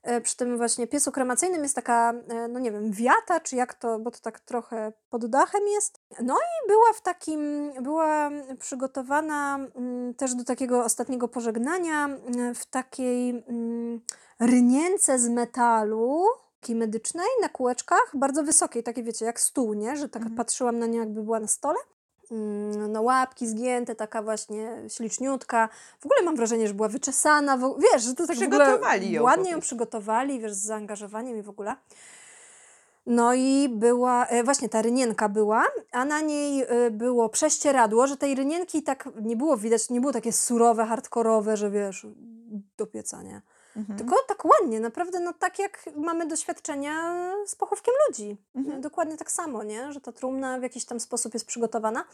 E, 0.03 0.21
Przy 0.21 0.37
tym 0.37 0.57
właśnie 0.57 0.87
piecu 0.87 1.11
kremacyjnym 1.11 1.63
jest 1.63 1.75
taka, 1.75 2.13
e, 2.29 2.47
no 2.47 2.59
nie 2.59 2.71
wiem, 2.71 2.91
wiata, 2.91 3.39
czy 3.39 3.55
jak 3.55 3.73
to, 3.73 3.99
bo 3.99 4.11
to 4.11 4.19
tak 4.19 4.39
trochę 4.39 4.93
pod 5.09 5.25
dachem 5.25 5.67
jest. 5.67 5.99
No 6.21 6.35
i 6.35 6.67
była 6.67 6.93
w 6.93 7.01
takim, 7.01 7.71
była 7.81 8.29
przygotowana 8.59 9.59
mm, 9.75 10.13
też 10.13 10.35
do 10.35 10.43
takiego 10.43 10.83
ostatniego 10.83 11.27
pożegnania 11.27 12.05
mm, 12.05 12.55
w 12.55 12.65
takiej 12.65 13.29
mm, 13.47 14.01
rynience 14.39 15.19
z 15.19 15.29
metalu, 15.29 16.25
takiej 16.59 16.75
medycznej, 16.75 17.27
na 17.41 17.49
kółeczkach, 17.49 18.11
bardzo 18.13 18.43
wysokiej, 18.43 18.83
takie 18.83 19.03
wiecie, 19.03 19.25
jak 19.25 19.39
stół, 19.39 19.73
nie? 19.73 19.97
Że 19.97 20.09
tak 20.09 20.21
Mhm. 20.21 20.37
patrzyłam 20.37 20.79
na 20.79 20.85
nią, 20.85 20.99
jakby 20.99 21.23
była 21.23 21.39
na 21.39 21.47
stole. 21.47 21.77
Mm, 22.31 22.91
No 22.91 23.01
łapki 23.01 23.47
zgięte, 23.47 23.95
taka 23.95 24.21
właśnie 24.21 24.71
śliczniutka. 24.87 25.69
W 25.99 26.05
ogóle 26.05 26.21
mam 26.23 26.35
wrażenie, 26.35 26.67
że 26.67 26.73
była 26.73 26.87
wyczesana, 26.87 27.57
wiesz, 27.77 28.03
że 28.03 28.15
to 28.15 28.27
tak 28.27 28.35
Przygotowali 28.35 29.11
ją 29.11 29.23
ładnie 29.23 29.51
ją 29.51 29.59
przygotowali, 29.59 30.39
wiesz, 30.39 30.53
z 30.53 30.65
zaangażowaniem 30.65 31.37
i 31.37 31.41
w 31.41 31.49
ogóle. 31.49 31.75
No 33.05 33.33
i 33.33 33.69
była, 33.69 34.25
e, 34.25 34.43
właśnie 34.43 34.69
ta 34.69 34.81
rynienka 34.81 35.29
była, 35.29 35.65
a 35.91 36.05
na 36.05 36.21
niej 36.21 36.63
e, 36.63 36.91
było 36.91 37.29
prześcieradło, 37.29 38.07
że 38.07 38.17
tej 38.17 38.35
rynienki 38.35 38.83
tak 38.83 39.09
nie 39.21 39.35
było 39.35 39.57
widać, 39.57 39.89
nie 39.89 40.01
było 40.01 40.13
takie 40.13 40.31
surowe, 40.33 40.85
hardkorowe, 40.85 41.57
że 41.57 41.71
wiesz, 41.71 42.07
do 42.77 42.87
pieca, 42.87 43.23
nie? 43.23 43.41
Mhm. 43.75 43.99
Tylko 43.99 44.15
tak 44.27 44.45
ładnie, 44.45 44.79
naprawdę, 44.79 45.19
no 45.19 45.33
tak 45.33 45.59
jak 45.59 45.83
mamy 45.95 46.25
doświadczenia 46.25 47.13
z 47.45 47.55
pochówkiem 47.55 47.93
ludzi. 48.07 48.37
Mhm. 48.55 48.81
Dokładnie 48.81 49.17
tak 49.17 49.31
samo, 49.31 49.63
nie? 49.63 49.91
Że 49.91 50.01
ta 50.01 50.11
trumna 50.11 50.59
w 50.59 50.63
jakiś 50.63 50.85
tam 50.85 50.99
sposób 50.99 51.33
jest 51.33 51.45
przygotowana. 51.45 52.05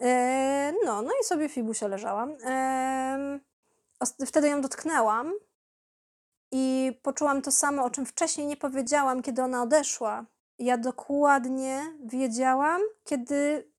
E, 0.00 0.72
no, 0.84 1.02
no 1.02 1.10
i 1.20 1.24
sobie 1.24 1.48
Fibusia 1.48 1.88
leżałam. 1.88 2.36
E, 2.44 3.40
wtedy 4.26 4.48
ją 4.48 4.60
dotknęłam 4.60 5.32
i 6.52 6.92
poczułam 7.02 7.42
to 7.42 7.50
samo, 7.50 7.84
o 7.84 7.90
czym 7.90 8.06
wcześniej 8.06 8.46
nie 8.46 8.56
powiedziałam, 8.56 9.22
kiedy 9.22 9.42
ona 9.42 9.62
odeszła. 9.62 10.26
Ja 10.58 10.78
dokładnie 10.78 11.82
wiedziałam, 12.04 12.80
kiedy 13.04 13.70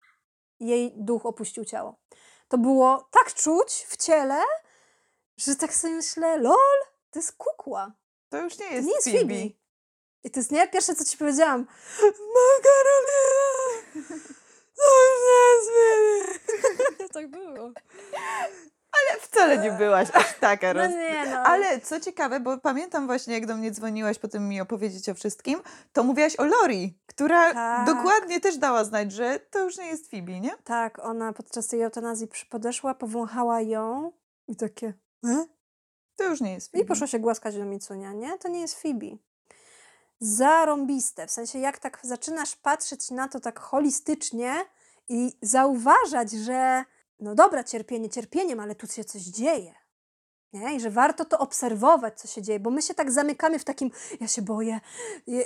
jej 0.60 0.94
duch 0.98 1.26
opuścił 1.26 1.66
ciało. 1.66 2.00
To 2.48 2.58
było 2.58 3.08
tak 3.12 3.34
czuć 3.34 3.86
w 3.88 3.98
ciele, 3.98 4.42
że 5.38 5.56
tak 5.56 5.74
sobie 5.74 5.94
myślę, 5.94 6.38
lol, 6.38 6.91
to 7.12 7.20
jest 7.20 7.32
kukła. 7.38 7.94
To 8.30 8.38
już 8.38 8.60
nie 8.60 8.68
To 8.68 8.74
jest, 8.74 8.88
nie 8.88 8.94
jest 8.94 9.08
Phoebe. 9.08 9.20
Phoebe. 9.20 9.50
I 10.24 10.32
to 10.32 10.40
jest 10.40 10.52
nie 10.52 10.68
pierwsze, 10.68 10.96
co 10.96 11.06
ci 11.06 11.18
powiedziałam. 11.18 11.68
Makarolina! 12.02 13.52
To 14.76 14.84
już 15.08 15.20
nie 15.28 15.42
jest 15.52 15.70
Phoebe. 15.72 17.10
tak 17.14 17.28
było. 17.28 17.72
Wcale 19.22 19.58
nie 19.58 19.72
byłaś 19.72 20.08
aż 20.14 20.40
taka 20.40 20.74
No 20.74 20.80
roz... 20.82 20.90
nie 20.92 21.26
no. 21.32 21.38
Ale 21.40 21.82
co 21.82 22.00
ciekawe, 22.00 22.40
bo 22.40 22.58
pamiętam 22.58 23.08
właśnie, 23.08 23.34
jak 23.34 23.46
do 23.46 23.56
mnie 23.58 23.72
dzwoniłaś 23.72 24.20
potem 24.20 24.50
mi 24.50 24.62
opowiedzieć 24.62 25.10
o 25.10 25.14
wszystkim, 25.14 25.60
to 25.94 26.04
mówiłaś 26.04 26.36
o 26.36 26.46
Lori, 26.46 27.00
która 27.06 27.54
Tak. 27.54 27.86
dokładnie 27.88 28.40
też 28.40 28.58
dała 28.58 28.84
znać, 28.84 29.12
że 29.12 29.40
to 29.40 29.60
już 29.60 29.78
nie 29.78 29.86
jest 29.88 30.12
Phoebe, 30.12 30.40
nie? 30.40 30.52
Tak, 30.64 31.00
ona 31.00 31.34
podczas 31.34 31.68
tej 31.68 31.82
eutanazji 31.82 32.28
podeszła, 32.50 32.94
powąchała 32.94 33.62
ją 33.62 34.12
i 34.48 34.56
takie... 34.56 34.94
E? 35.26 35.46
To 36.22 36.30
już 36.30 36.42
nie 36.42 36.54
jest 36.54 36.72
Phoebe. 36.72 36.84
I 36.84 36.88
poszła 36.88 37.08
się 37.08 37.20
głaskać 37.20 37.58
do 37.58 37.66
Micunia, 37.66 38.14
nie? 38.14 38.38
To 38.38 38.48
nie 38.48 38.62
jest 38.62 38.82
Phoebe. 38.82 39.18
Zarąbiste, 40.20 41.28
w 41.28 41.32
sensie 41.32 41.60
jak 41.60 41.80
tak 41.80 42.00
zaczynasz 42.04 42.56
patrzeć 42.56 43.12
na 43.12 43.28
to 43.28 43.40
tak 43.40 43.60
holistycznie 43.60 44.56
i 45.10 45.38
zauważać, 45.42 46.32
że 46.32 46.86
no 47.20 47.36
dobra, 47.36 47.64
cierpienie 47.64 48.10
cierpieniem, 48.10 48.60
ale 48.60 48.76
tu 48.76 48.88
się 48.88 49.04
coś 49.04 49.22
dzieje. 49.22 49.81
Nie? 50.54 50.76
I 50.76 50.80
że 50.80 50.90
warto 50.90 51.26
to 51.26 51.40
obserwować, 51.40 52.20
co 52.20 52.28
się 52.28 52.42
dzieje, 52.42 52.60
bo 52.60 52.70
my 52.70 52.82
się 52.82 52.94
tak 52.94 53.12
zamykamy 53.12 53.60
w 53.60 53.64
takim, 53.64 53.92
ja 54.20 54.28
się 54.28 54.42
boję, 54.42 54.80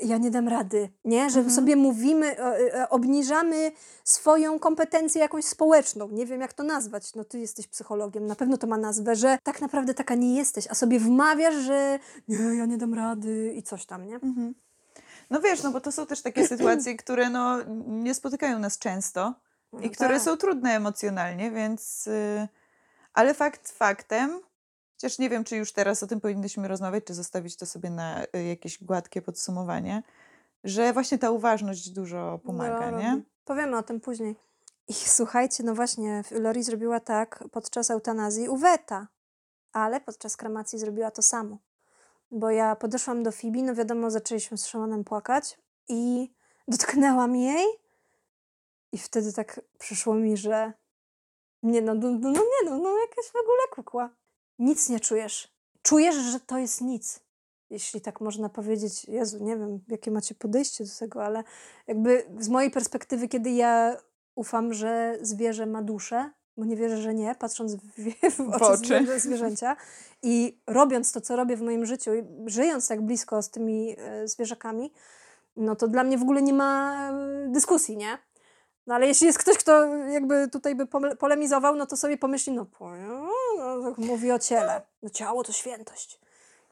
ja, 0.01 0.17
nie 0.17 0.31
dam 0.31 0.47
rady, 0.47 0.89
nie? 1.05 1.29
Że 1.29 1.39
Mhm. 1.39 1.55
sobie 1.55 1.75
mówimy, 1.75 2.39
e, 2.39 2.73
e, 2.81 2.89
obniżamy 2.89 3.71
swoją 4.03 4.59
kompetencję 4.59 5.21
jakąś 5.21 5.45
społeczną, 5.45 6.07
nie 6.09 6.25
wiem 6.25 6.41
jak 6.41 6.53
to 6.53 6.63
nazwać, 6.63 7.15
no 7.15 7.23
ty 7.23 7.39
jesteś 7.39 7.67
psychologiem, 7.67 8.25
na 8.25 8.35
pewno 8.35 8.57
to 8.57 8.67
ma 8.67 8.77
nazwę, 8.77 9.15
że 9.15 9.37
tak 9.43 9.61
naprawdę 9.61 9.93
taka 9.93 10.15
nie 10.15 10.35
jesteś, 10.35 10.67
a 10.69 10.75
sobie 10.75 10.99
wmawiasz, 10.99 11.55
że 11.55 11.99
nie, 12.27 12.37
ja 12.37 12.65
nie 12.65 12.77
dam 12.77 12.93
rady 12.93 13.53
i 13.55 13.63
coś 13.63 13.85
tam, 13.85 14.07
nie? 14.07 14.15
Mhm. 14.15 14.55
No 15.29 15.41
wiesz, 15.41 15.63
no 15.63 15.71
bo 15.71 15.81
to 15.81 15.91
są 15.91 16.05
też 16.05 16.21
takie 16.21 16.47
sytuacje, 16.57 16.95
które 16.97 17.29
no, 17.29 17.57
nie 17.87 18.13
spotykają 18.13 18.59
nas 18.59 18.77
często 18.77 19.33
i 19.73 19.85
No 19.85 19.89
które 19.89 20.13
tak. 20.15 20.21
są 20.21 20.37
trudne 20.37 20.71
emocjonalnie, 20.75 21.51
więc... 21.51 22.07
y, 22.07 22.47
Ale 23.13 23.33
fakt 23.33 23.71
faktem, 23.71 24.39
chociaż 24.95 25.19
nie 25.19 25.29
wiem, 25.29 25.43
czy 25.43 25.57
już 25.57 25.71
teraz 25.71 26.03
o 26.03 26.07
tym 26.07 26.21
powinnyśmy 26.21 26.67
rozmawiać, 26.67 27.03
czy 27.03 27.13
zostawić 27.13 27.57
to 27.57 27.65
sobie 27.65 27.89
na 27.89 28.23
y, 28.23 28.43
jakieś 28.43 28.83
gładkie 28.83 29.21
podsumowanie, 29.21 30.03
że 30.63 30.93
właśnie 30.93 31.17
ta 31.17 31.31
uważność 31.31 31.89
dużo 31.89 32.39
pomaga, 32.45 32.91
No, 32.91 32.99
nie? 32.99 33.09
robi. 33.09 33.23
Powiemy 33.45 33.77
o 33.77 33.83
tym 33.83 33.99
później. 33.99 34.35
I 34.87 34.93
słuchajcie, 34.93 35.63
no 35.63 35.75
właśnie, 35.75 36.23
Lori 36.31 36.63
zrobiła 36.63 36.99
tak 36.99 37.43
podczas 37.51 37.91
eutanazji 37.91 38.49
u 38.49 38.57
Weta, 38.57 39.07
ale 39.73 40.01
podczas 40.01 40.37
kremacji 40.37 40.79
zrobiła 40.79 41.11
to 41.11 41.21
samo. 41.21 41.57
Bo 42.31 42.49
ja 42.49 42.75
podeszłam 42.75 43.23
do 43.23 43.31
Fibi, 43.31 43.63
no 43.63 43.75
wiadomo, 43.75 44.11
zaczęliśmy 44.11 44.57
z 44.57 44.67
Szymonem 44.67 45.03
płakać 45.03 45.57
i 45.87 46.33
dotknęłam 46.67 47.35
jej 47.35 47.65
i 48.91 48.97
wtedy 48.97 49.33
tak 49.33 49.61
przyszło 49.79 50.13
mi, 50.13 50.37
że 50.37 50.73
nie 51.63 51.81
no, 51.81 51.93
no, 51.93 52.11
no, 52.11 52.17
no 52.19 52.29
nie 52.29 52.69
no, 52.69 52.77
no 52.77 52.97
jakaś 52.97 53.25
w 53.25 53.35
ogóle 53.35 53.61
kukła. 53.71 54.09
Nic 54.59 54.89
nie 54.89 54.99
czujesz. 54.99 55.55
Czujesz, 55.81 56.15
że 56.15 56.39
to 56.39 56.57
jest 56.57 56.81
nic. 56.81 57.19
Jeśli 57.69 58.01
tak 58.01 58.21
można 58.21 58.49
powiedzieć, 58.49 59.05
Jezu, 59.05 59.43
nie 59.43 59.57
wiem, 59.57 59.79
jakie 59.87 60.11
macie 60.11 60.35
podejście 60.35 60.83
do 60.83 60.89
tego, 60.99 61.23
ale 61.23 61.43
jakby 61.87 62.25
z 62.39 62.49
mojej 62.49 62.71
perspektywy, 62.71 63.27
kiedy 63.27 63.51
ja 63.51 63.97
ufam, 64.35 64.73
że 64.73 65.17
zwierzę 65.21 65.65
ma 65.65 65.81
duszę, 65.81 66.31
bo 66.57 66.65
nie 66.65 66.75
wierzę, 66.75 66.97
że 66.97 67.13
nie, 67.13 67.35
patrząc 67.35 67.75
w, 67.75 67.81
w 68.37 68.39
oczy, 68.39 68.65
oczy. 68.65 68.77
Zwierzę, 68.85 69.19
zwierzęcia 69.19 69.75
i 70.23 70.61
robiąc 70.67 71.11
to, 71.11 71.21
co 71.21 71.35
robię 71.35 71.57
w 71.57 71.61
moim 71.61 71.85
życiu, 71.85 72.11
żyjąc 72.45 72.87
tak 72.87 73.01
blisko 73.01 73.41
z 73.41 73.49
tymi 73.49 73.95
e, 73.99 74.27
zwierzakami, 74.27 74.93
no 75.55 75.75
to 75.75 75.87
dla 75.87 76.03
mnie 76.03 76.17
w 76.17 76.21
ogóle 76.21 76.41
nie 76.41 76.53
ma 76.53 76.99
e, 77.11 77.47
dyskusji, 77.51 77.97
nie? 77.97 78.17
No 78.87 78.95
ale 78.95 79.07
jeśli 79.07 79.27
jest 79.27 79.39
ktoś, 79.39 79.57
kto 79.57 79.85
jakby 79.95 80.47
tutaj 80.47 80.75
by 80.75 80.85
pole- 80.85 81.15
polemizował, 81.15 81.75
no 81.75 81.85
to 81.85 81.97
sobie 81.97 82.17
pomyśli, 82.17 82.53
no, 82.53 82.65
po- 82.65 82.95
mówi 83.97 84.31
o 84.31 84.39
ciele. 84.39 84.81
No 85.03 85.09
ciało 85.09 85.43
to 85.43 85.51
świętość. 85.51 86.19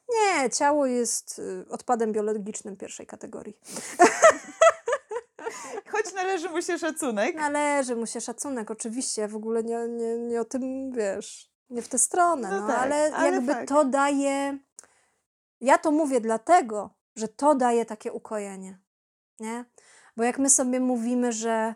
Nie, 0.10 0.50
ciało 0.50 0.86
jest 0.86 1.40
y, 1.40 1.66
odpadem 1.70 2.12
biologicznym 2.12 2.78
pierwszej 2.78 3.08
kategorii. 3.08 3.58
Choć 5.92 6.14
należy 6.14 6.50
mu 6.50 6.62
się 6.62 6.78
szacunek. 6.78 7.36
Należy 7.36 7.96
mu 7.96 8.06
się 8.08 8.22
szacunek, 8.22 8.72
oczywiście. 8.72 9.28
W 9.28 9.36
ogóle 9.36 9.64
nie, 9.64 9.88
nie, 9.88 10.18
nie 10.18 10.42
o 10.42 10.46
tym, 10.46 10.92
wiesz, 10.92 11.52
nie 11.70 11.82
w 11.82 11.88
tę 11.88 12.00
stronę. 12.00 12.50
No 12.50 12.62
No, 12.62 12.68
tak, 12.68 12.78
ale, 12.78 13.12
ale 13.16 13.32
jakby 13.32 13.66
to 13.66 13.86
daje... 13.86 14.58
Ja 15.62 15.78
to 15.78 15.92
mówię 15.92 16.22
dlatego, 16.22 16.90
że 17.16 17.28
to 17.28 17.56
daje 17.56 17.86
takie 17.86 18.14
ukojenie, 18.14 18.80
nie? 19.40 19.66
Bo 20.18 20.24
jak 20.24 20.40
my 20.40 20.50
sobie 20.50 20.80
mówimy, 20.80 21.32
że 21.32 21.76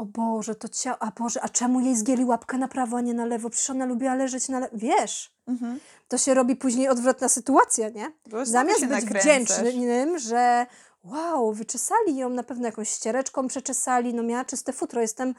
o 0.00 0.04
Boże, 0.04 0.54
to 0.54 0.68
ciało, 0.68 0.96
a 1.02 1.10
Boże, 1.10 1.40
a 1.42 1.48
czemu 1.48 1.80
jej 1.80 1.96
zgięli 1.96 2.24
łapkę 2.24 2.58
na 2.58 2.68
prawo, 2.68 2.96
a 2.96 3.00
nie 3.00 3.14
na 3.14 3.24
lewo? 3.24 3.50
Przecież 3.50 3.70
ona 3.70 3.84
lubiła 3.84 4.14
leżeć 4.14 4.48
na 4.48 4.58
lewo. 4.60 4.76
Wiesz, 4.78 5.34
Mhm. 5.48 5.80
to 6.08 6.18
się 6.18 6.34
robi 6.34 6.56
później 6.56 6.88
odwrotna 6.88 7.28
sytuacja, 7.28 7.88
nie? 7.88 8.12
Znowu 8.26 8.44
Zamiast 8.44 8.80
być 8.80 8.90
nakręcasz. 8.90 9.22
wdzięcznym, 9.22 10.18
że 10.18 10.66
wow, 11.04 11.52
wyczesali 11.52 12.16
ją 12.16 12.28
na 12.30 12.42
pewno 12.42 12.66
jakąś 12.66 12.88
ściereczką, 12.88 13.48
przeczesali, 13.48 14.14
no 14.14 14.22
miała 14.22 14.44
czyste 14.44 14.72
futro. 14.72 15.00
Jestem 15.00 15.34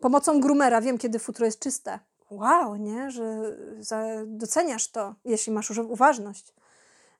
pomocą 0.00 0.40
groomera, 0.40 0.80
wiem 0.80 0.98
kiedy 0.98 1.18
futro 1.18 1.46
jest 1.46 1.58
czyste. 1.60 1.98
Wow, 2.30 2.76
nie, 2.76 3.10
że 3.10 3.42
doceniasz 4.26 4.88
to, 4.88 5.14
jeśli 5.24 5.52
masz 5.52 5.68
już 5.68 5.78
uważność. 5.78 6.54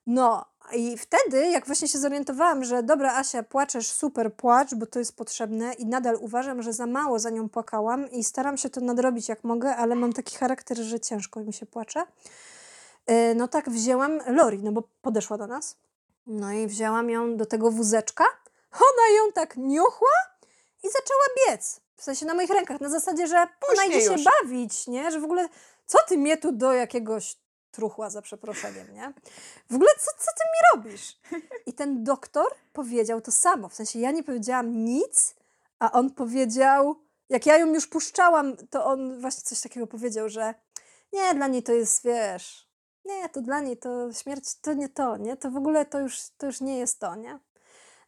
No 0.07 0.45
i 0.73 0.97
wtedy, 0.97 1.47
jak 1.47 1.65
właśnie 1.65 1.87
się 1.87 1.99
zorientowałam, 1.99 2.63
że 2.63 2.83
dobra 2.83 3.13
Asia, 3.13 3.43
płaczesz, 3.43 3.91
super, 3.91 4.33
płacz, 4.33 4.75
bo 4.75 4.85
to 4.85 4.99
jest 4.99 5.15
potrzebne 5.15 5.73
i 5.73 5.85
nadal 5.85 6.17
uważam, 6.21 6.61
że 6.61 6.73
za 6.73 6.85
mało 6.85 7.19
za 7.19 7.29
nią 7.29 7.49
płakałam 7.49 8.11
i 8.11 8.23
staram 8.23 8.57
się 8.57 8.69
to 8.69 8.81
nadrobić 8.81 9.29
jak 9.29 9.43
mogę, 9.43 9.75
ale 9.75 9.95
mam 9.95 10.13
taki 10.13 10.37
charakter, 10.37 10.77
że 10.77 10.99
ciężko 10.99 11.39
mi 11.39 11.53
się 11.53 11.65
płacze. 11.65 12.03
Yy, 13.07 13.35
No 13.35 13.47
tak 13.47 13.69
wzięłam 13.69 14.19
Lori, 14.27 14.59
no 14.63 14.71
bo 14.71 14.83
podeszła 15.01 15.37
do 15.37 15.47
nas. 15.47 15.75
No 16.27 16.51
i 16.51 16.67
wzięłam 16.67 17.09
ją 17.09 17.37
do 17.37 17.45
tego 17.45 17.71
wózeczka. 17.71 18.23
Ona 18.73 19.17
ją 19.17 19.31
tak 19.31 19.57
niuchła 19.57 20.17
i 20.83 20.87
zaczęła 20.87 21.25
biec. 21.47 21.81
W 21.95 22.03
sensie 22.03 22.25
na 22.25 22.33
moich 22.33 22.49
rękach, 22.49 22.81
na 22.81 22.89
zasadzie, 22.89 23.27
że 23.27 23.47
ona 23.73 23.85
idzie 23.85 24.01
się 24.01 24.15
bawić, 24.41 24.87
nie? 24.87 25.11
Że 25.11 25.19
w 25.19 25.23
ogóle, 25.23 25.49
co 25.85 25.97
ty 26.07 26.17
mnie 26.17 26.37
tu 26.37 26.51
do 26.51 26.73
jakiegoś 26.73 27.37
truchła, 27.71 28.09
za 28.09 28.21
przeproszeniem, 28.21 28.93
nie? 28.93 29.13
W 29.69 29.75
ogóle, 29.75 29.89
co, 29.99 30.11
co 30.17 30.31
ty 30.37 30.43
mi 30.43 30.83
robisz? 30.83 31.19
I 31.65 31.73
ten 31.73 32.03
doktor 32.03 32.47
powiedział 32.73 33.21
to 33.21 33.31
samo. 33.31 33.69
W 33.69 33.73
sensie, 33.73 33.99
ja 33.99 34.11
nie 34.11 34.23
powiedziałam 34.23 34.85
nic, 34.85 35.35
a 35.79 35.91
on 35.91 36.11
powiedział, 36.11 36.95
jak 37.29 37.45
ja 37.45 37.57
ją 37.57 37.73
już 37.73 37.87
puszczałam, 37.87 38.57
to 38.69 38.85
on 38.85 39.21
właśnie 39.21 39.43
coś 39.43 39.61
takiego 39.61 39.87
powiedział, 39.87 40.29
że 40.29 40.53
nie, 41.13 41.35
dla 41.35 41.47
niej 41.47 41.63
to 41.63 41.73
jest, 41.73 42.03
wiesz, 42.03 42.67
nie, 43.05 43.29
to 43.29 43.41
dla 43.41 43.59
niej 43.59 43.77
to 43.77 44.13
śmierć 44.13 44.55
to 44.61 44.73
nie 44.73 44.89
to, 44.89 45.17
nie? 45.17 45.37
To 45.37 45.51
w 45.51 45.57
ogóle 45.57 45.85
to 45.85 45.99
już, 45.99 46.19
to 46.37 46.45
już 46.45 46.61
nie 46.61 46.77
jest 46.79 46.99
to, 46.99 47.15
nie? 47.15 47.39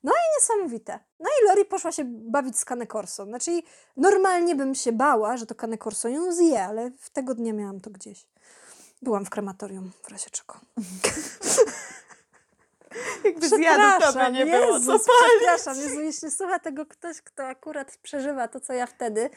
No 0.04 0.12
i 0.12 0.26
niesamowite. 0.36 1.00
No 1.20 1.30
i 1.30 1.48
Lori 1.48 1.66
poszła 1.66 1.92
się 1.92 2.04
bawić 2.06 2.58
z 2.58 2.66
Cane 2.66 2.88
Corso. 2.88 3.26
Znaczy, 3.26 3.62
normalnie 3.98 4.56
bym 4.56 4.76
się 4.76 4.92
bała, 4.92 5.38
że 5.38 5.46
to 5.46 5.56
Cane 5.56 5.78
Corso 5.78 6.10
ją 6.10 6.34
zje, 6.34 6.64
ale 6.64 6.92
w 7.00 7.10
tego 7.10 7.36
dnia 7.36 7.54
miałam 7.54 7.82
to 7.82 7.90
gdzieś. 7.90 8.28
Byłam 9.02 9.26
w 9.26 9.30
krematorium, 9.30 9.92
w 10.04 10.12
razie 10.12 10.30
czego. 10.30 10.60
Jakby 13.24 13.50
zjadł, 13.50 14.02
to 14.06 14.14
by 14.14 14.32
nie 14.32 14.46
było 14.46 14.68
co 14.68 14.74
Jezus, 14.74 14.88
palić. 15.08 15.34
przepraszam, 15.38 15.78
Jezu, 15.78 16.02
jeśli 16.02 16.32
słucha 16.32 16.60
tego 16.60 16.86
ktoś, 16.86 17.22
kto 17.22 17.44
akurat 17.46 17.98
przeżywa 17.98 18.48
to, 18.48 18.60
co 18.60 18.74
ja 18.74 18.86
wtedy 18.88 19.30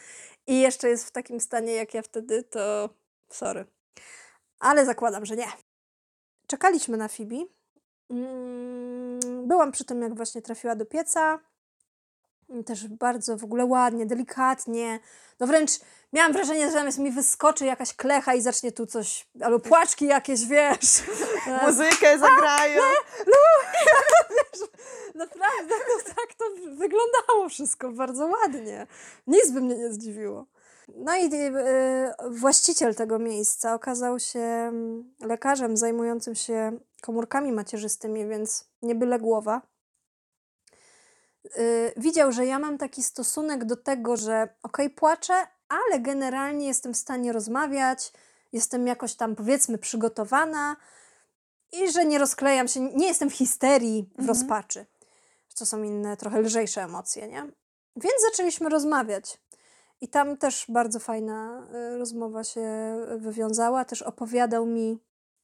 i 0.47 0.61
jeszcze 0.61 0.89
jest 0.89 1.07
w 1.07 1.11
takim 1.11 1.41
stanie, 1.41 1.73
jak 1.73 1.95
ja 1.95 2.03
wtedy, 2.03 2.43
to 2.43 2.89
sorry. 3.31 3.65
Ale 4.59 4.85
zakładam, 4.87 5.27
że 5.27 5.37
nie. 5.37 5.47
Czekaliśmy 6.47 6.97
na 6.97 7.09
Fibi. 7.09 7.47
Mm, 8.11 9.49
Byłam 9.49 9.73
przy 9.73 9.85
tym, 9.85 10.03
jak 10.03 10.15
właśnie 10.15 10.43
trafiła 10.43 10.77
do 10.77 10.87
pieca. 10.87 11.39
Też 12.67 12.89
bardzo 12.89 13.37
w 13.37 13.45
ogóle 13.45 13.65
ładnie, 13.65 14.07
delikatnie. 14.07 15.01
No 15.41 15.47
wręcz 15.47 15.71
miałam 16.13 16.33
wrażenie, 16.33 16.67
że 16.67 16.73
zamiast 16.73 16.99
mi 16.99 17.11
wyskoczy 17.11 17.65
jakaś 17.65 17.95
klecha 17.95 18.35
i 18.35 18.43
zacznie 18.43 18.73
tu 18.73 18.87
coś, 18.87 19.29
albo 19.41 19.59
płaczki 19.59 20.07
jakieś, 20.07 20.47
wiesz. 20.47 21.03
Muzykę 21.67 22.19
zagrają. 22.19 22.83
Naprawdę, 25.15 25.75
no 25.89 26.15
tak 26.17 26.35
to 26.35 26.45
wyglądało 26.77 27.49
wszystko 27.49 27.93
bardzo 27.93 28.27
ładnie. 28.27 28.87
Nic 29.27 29.51
by 29.51 29.61
mnie 29.61 29.77
nie 29.77 29.93
zdziwiło. 29.93 30.47
No 30.97 31.17
i 31.17 31.31
e, 31.35 32.15
właściciel 32.31 32.95
tego 32.95 33.19
miejsca 33.19 33.75
okazał 33.75 34.19
się 34.19 34.41
mm, 34.41 35.15
lekarzem 35.21 35.77
zajmującym 35.77 36.35
się 36.35 36.79
komórkami 37.03 37.53
macierzystymi, 37.53 38.27
więc 38.27 38.69
nie 38.83 38.95
byle 38.95 39.19
głowa. 39.19 39.63
Y, 41.57 41.93
Widział, 41.97 42.33
że 42.33 42.47
ja 42.47 42.59
mam 42.59 42.79
taki 42.79 43.03
stosunek 43.03 43.65
do 43.65 43.77
tego, 43.77 44.17
że 44.17 44.49
okej, 44.63 44.91
płaczę, 44.91 45.47
ale 45.69 46.01
generalnie 46.01 46.67
jestem 46.67 46.95
w 46.95 46.97
stanie 46.97 47.33
rozmawiać, 47.33 48.13
jestem 48.53 48.87
jakoś 48.87 49.15
tam 49.15 49.37
powiedzmy 49.37 49.79
przygotowana 49.79 50.77
i 51.73 51.93
że 51.93 52.05
nie 52.05 52.19
rozklejam 52.19 52.69
się, 52.69 52.81
nie 52.81 53.07
jestem 53.07 53.31
w 53.31 53.35
histerii, 53.35 54.03
w 54.03 54.21
Mhm. 54.21 54.29
rozpaczy. 54.29 54.87
To 55.59 55.67
są 55.67 55.83
inne, 55.83 56.17
trochę 56.17 56.41
lżejsze 56.41 56.83
emocje, 56.83 57.29
nie? 57.29 57.43
Więc 57.97 58.15
zaczęliśmy 58.31 58.69
rozmawiać. 58.69 59.41
I 60.01 60.09
tam 60.09 60.37
też 60.37 60.65
bardzo 60.69 60.99
fajna 60.99 61.67
y, 61.95 61.99
rozmowa 61.99 62.45
się 62.45 62.97
wywiązała. 63.17 63.85
Też 63.85 64.03
opowiadał 64.03 64.67
mi, 64.67 64.99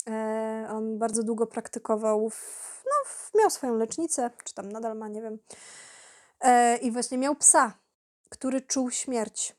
e, 0.06 0.68
on 0.70 0.98
bardzo 0.98 1.22
długo 1.22 1.46
praktykował, 1.46 2.30
w, 2.30 2.82
no, 2.84 2.92
w, 3.06 3.30
miał 3.38 3.50
swoją 3.50 3.74
lecznicę, 3.74 4.30
czy 4.44 4.54
tam 4.54 4.72
nadal 4.72 4.96
ma, 4.96 5.08
nie 5.08 5.22
wiem. 5.22 5.38
E, 6.40 6.76
I 6.76 6.90
właśnie 6.90 7.18
miał 7.18 7.34
psa, 7.36 7.72
który 8.28 8.60
czuł 8.60 8.90
śmierć. 8.90 9.56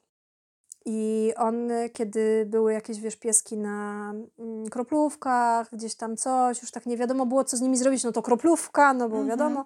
I 0.86 1.34
on, 1.38 1.70
kiedy 1.94 2.46
były 2.50 2.74
jakieś, 2.74 3.00
wiesz, 3.00 3.16
pieski 3.16 3.58
na 3.58 4.12
mm, 4.40 4.70
kroplówkach, 4.70 5.70
gdzieś 5.72 5.96
tam 5.96 6.18
coś, 6.18 6.62
już 6.62 6.72
tak 6.72 6.86
nie 6.86 6.98
wiadomo 6.98 7.26
było, 7.26 7.44
co 7.44 7.58
z 7.58 7.62
nimi 7.62 7.78
zrobić, 7.78 8.04
no 8.04 8.12
to 8.12 8.22
kroplówka, 8.22 8.94
no 8.94 9.10
bo 9.10 9.18
Mhm. 9.18 9.28
wiadomo. 9.28 9.66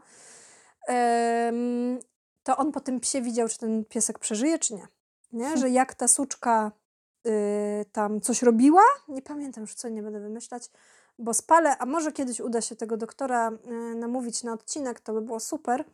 To 2.43 2.57
on 2.57 2.71
po 2.71 2.79
tym 2.79 2.99
psie 2.99 3.21
widział, 3.21 3.47
czy 3.49 3.57
ten 3.57 3.85
piesek 3.85 4.19
przeżyje, 4.19 4.59
czy 4.59 4.73
nie. 4.73 4.87
nie? 5.33 5.57
Że 5.57 5.69
jak 5.69 5.93
ta 5.95 6.07
suczka 6.07 6.71
y, 7.27 7.31
tam 7.91 8.21
coś 8.21 8.41
robiła, 8.41 8.81
nie 9.07 9.21
pamiętam 9.21 9.61
już 9.61 9.73
co, 9.73 9.89
nie 9.89 10.03
będę 10.03 10.19
wymyślać, 10.19 10.69
bo 11.19 11.33
spalę, 11.33 11.77
a 11.77 11.85
może 11.85 12.11
kiedyś 12.11 12.39
uda 12.39 12.61
się 12.61 12.75
tego 12.75 12.97
doktora 12.97 13.51
y, 13.51 13.95
namówić 13.95 14.43
na 14.43 14.53
odcinek, 14.53 14.99
to 14.99 15.13
by 15.13 15.21
było 15.21 15.39
super, 15.39 15.85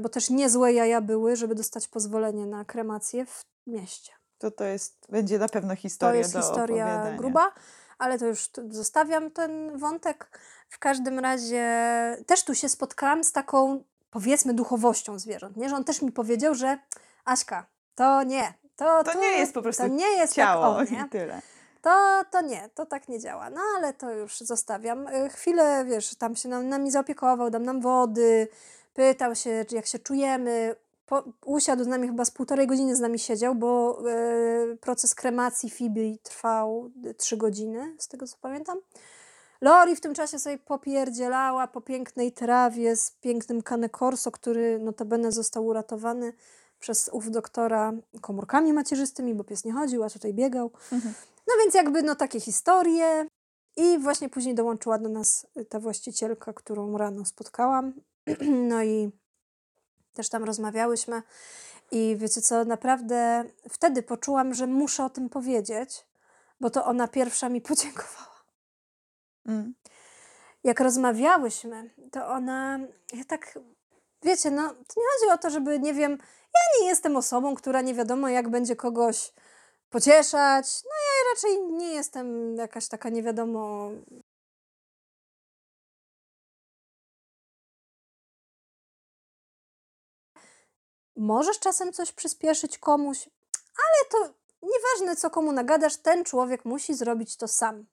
bo 0.00 0.08
też 0.08 0.30
niezłe 0.30 0.72
jaja 0.72 1.00
były, 1.00 1.36
żeby 1.36 1.54
dostać 1.54 1.88
pozwolenie 1.88 2.46
na 2.46 2.64
kremację 2.64 3.26
w 3.26 3.44
mieście. 3.66 4.12
To 4.38 4.50
to 4.50 4.64
jest, 4.64 5.06
będzie 5.08 5.38
na 5.38 5.48
pewno 5.48 5.70
To 5.70 5.76
historia 5.76 6.18
jest 6.18 6.32
do 6.32 6.40
historia 6.42 7.16
gruba, 7.16 7.52
ale 7.98 8.18
to 8.18 8.26
już 8.26 8.50
zostawiam 8.70 9.30
ten 9.30 9.78
wątek. 9.78 10.40
W 10.68 10.78
każdym 10.78 11.18
razie 11.18 11.66
też 12.26 12.44
tu 12.44 12.54
się 12.54 12.68
spotkałam 12.68 13.24
z 13.24 13.32
taką, 13.32 13.84
powiedzmy, 14.10 14.54
duchowością 14.54 15.18
zwierząt, 15.18 15.56
nie? 15.56 15.68
Że 15.68 15.76
on 15.76 15.84
też 15.84 16.02
mi 16.02 16.12
powiedział, 16.12 16.54
że 16.54 16.78
Aśka, 17.24 17.66
to 17.94 18.22
nie. 18.22 18.54
To, 18.76 19.04
To 19.04 19.18
nie 19.18 19.38
jest 19.38 19.54
po 19.54 19.62
prostu 19.62 19.82
to 19.82 19.88
nie 19.88 20.08
jest 20.16 20.34
Ciało 20.34 20.76
tak, 20.76 20.88
o, 20.88 20.92
nie? 20.92 21.04
i 21.06 21.08
tyle. 21.08 21.42
To, 21.82 22.24
to 22.30 22.40
nie, 22.40 22.68
to 22.74 22.86
tak 22.86 23.08
nie 23.08 23.20
działa. 23.20 23.50
No 23.50 23.60
ale 23.76 23.94
to 23.94 24.10
już 24.10 24.38
zostawiam. 24.38 25.06
Y, 25.08 25.28
Chwilę, 25.28 25.84
wiesz, 25.84 26.14
tam 26.14 26.36
się 26.36 26.48
nam, 26.48 26.68
nami 26.68 26.90
zaopiekował, 26.90 27.50
dał 27.50 27.60
nam 27.60 27.80
wody, 27.80 28.48
pytał 28.94 29.34
się, 29.34 29.64
jak 29.70 29.86
się 29.86 29.98
czujemy. 29.98 30.76
Po, 31.06 31.24
usiadł 31.44 31.84
z 31.84 31.86
nami 31.86 32.06
chyba 32.06 32.24
z 32.24 32.30
półtorej 32.30 32.66
godziny 32.66 32.96
z 32.96 33.00
nami 33.00 33.18
siedział, 33.18 33.54
bo 33.54 34.02
y, 34.72 34.76
proces 34.76 35.14
kremacji 35.14 35.70
Fibi 35.70 36.18
trwał 36.22 36.90
trzy 37.16 37.36
godziny, 37.36 37.96
z 37.98 38.08
tego 38.08 38.26
co 38.26 38.36
pamiętam. 38.40 38.78
Lori 39.60 39.96
w 39.96 40.00
tym 40.00 40.14
czasie 40.14 40.38
sobie 40.38 40.58
popierdzielała 40.58 41.66
po 41.66 41.80
pięknej 41.80 42.32
trawie 42.32 42.96
z 42.96 43.10
pięknym 43.10 43.62
Cane 43.62 43.88
Corso, 43.88 44.30
który 44.30 44.78
notabene 44.78 45.32
został 45.32 45.66
uratowany 45.66 46.32
przez 46.78 47.10
ów 47.12 47.30
doktora 47.30 47.92
komórkami 48.20 48.72
macierzystymi, 48.72 49.34
bo 49.34 49.44
pies 49.44 49.64
nie 49.64 49.72
chodził, 49.72 50.04
a 50.04 50.10
tutaj 50.10 50.34
biegał. 50.34 50.70
Mhm. 50.92 51.14
No 51.48 51.54
więc 51.60 51.74
jakby 51.74 52.02
no 52.02 52.14
takie 52.14 52.40
historie. 52.40 53.26
I 53.76 53.98
właśnie 53.98 54.28
później 54.28 54.54
dołączyła 54.54 54.98
do 54.98 55.08
nas 55.08 55.46
ta 55.68 55.80
właścicielka, 55.80 56.52
którą 56.52 56.98
rano 56.98 57.24
spotkałam. 57.24 57.92
No 58.70 58.82
i 58.82 59.10
też 60.14 60.28
tam 60.28 60.44
rozmawiałyśmy. 60.44 61.22
I 61.90 62.16
wiecie 62.18 62.40
co, 62.40 62.64
naprawdę 62.64 63.44
wtedy 63.68 64.02
poczułam, 64.02 64.54
że 64.54 64.66
muszę 64.66 65.04
o 65.04 65.10
tym 65.10 65.28
powiedzieć, 65.28 66.06
bo 66.60 66.70
to 66.70 66.84
ona 66.84 67.08
pierwsza 67.08 67.48
mi 67.48 67.60
podziękowała. 67.70 68.44
Mm. 69.46 69.74
Jak 70.64 70.80
rozmawiałyśmy, 70.80 71.90
to 72.12 72.26
ona, 72.26 72.80
ja 73.12 73.24
tak, 73.24 73.58
wiecie, 74.22 74.50
no, 74.50 74.68
to 74.68 74.74
nie 74.76 75.06
chodzi 75.12 75.32
o 75.32 75.38
to, 75.38 75.50
żeby, 75.50 75.78
nie 75.78 75.94
wiem, 75.94 76.18
ja 76.54 76.80
nie 76.80 76.88
jestem 76.88 77.16
osobą, 77.16 77.54
która 77.54 77.80
nie 77.80 77.94
wiadomo 77.94 78.28
jak 78.28 78.48
będzie 78.48 78.76
kogoś 78.76 79.32
pocieszać. 79.90 80.82
No 80.84 80.90
ja 80.90 81.34
raczej 81.34 81.72
nie 81.72 81.92
jestem 81.92 82.56
jakaś 82.56 82.88
taka 82.88 83.08
nie 83.08 83.22
wiadomo. 83.22 83.90
Możesz 91.16 91.58
czasem 91.58 91.92
coś 91.92 92.12
przyspieszyć 92.12 92.78
komuś, 92.78 93.28
ale 93.78 94.10
to 94.10 94.34
nieważne 94.62 95.16
co 95.16 95.30
komu 95.30 95.52
nagadasz, 95.52 95.96
ten 95.96 96.24
człowiek 96.24 96.64
musi 96.64 96.94
zrobić 96.94 97.36
to 97.36 97.48
sam. 97.48 97.86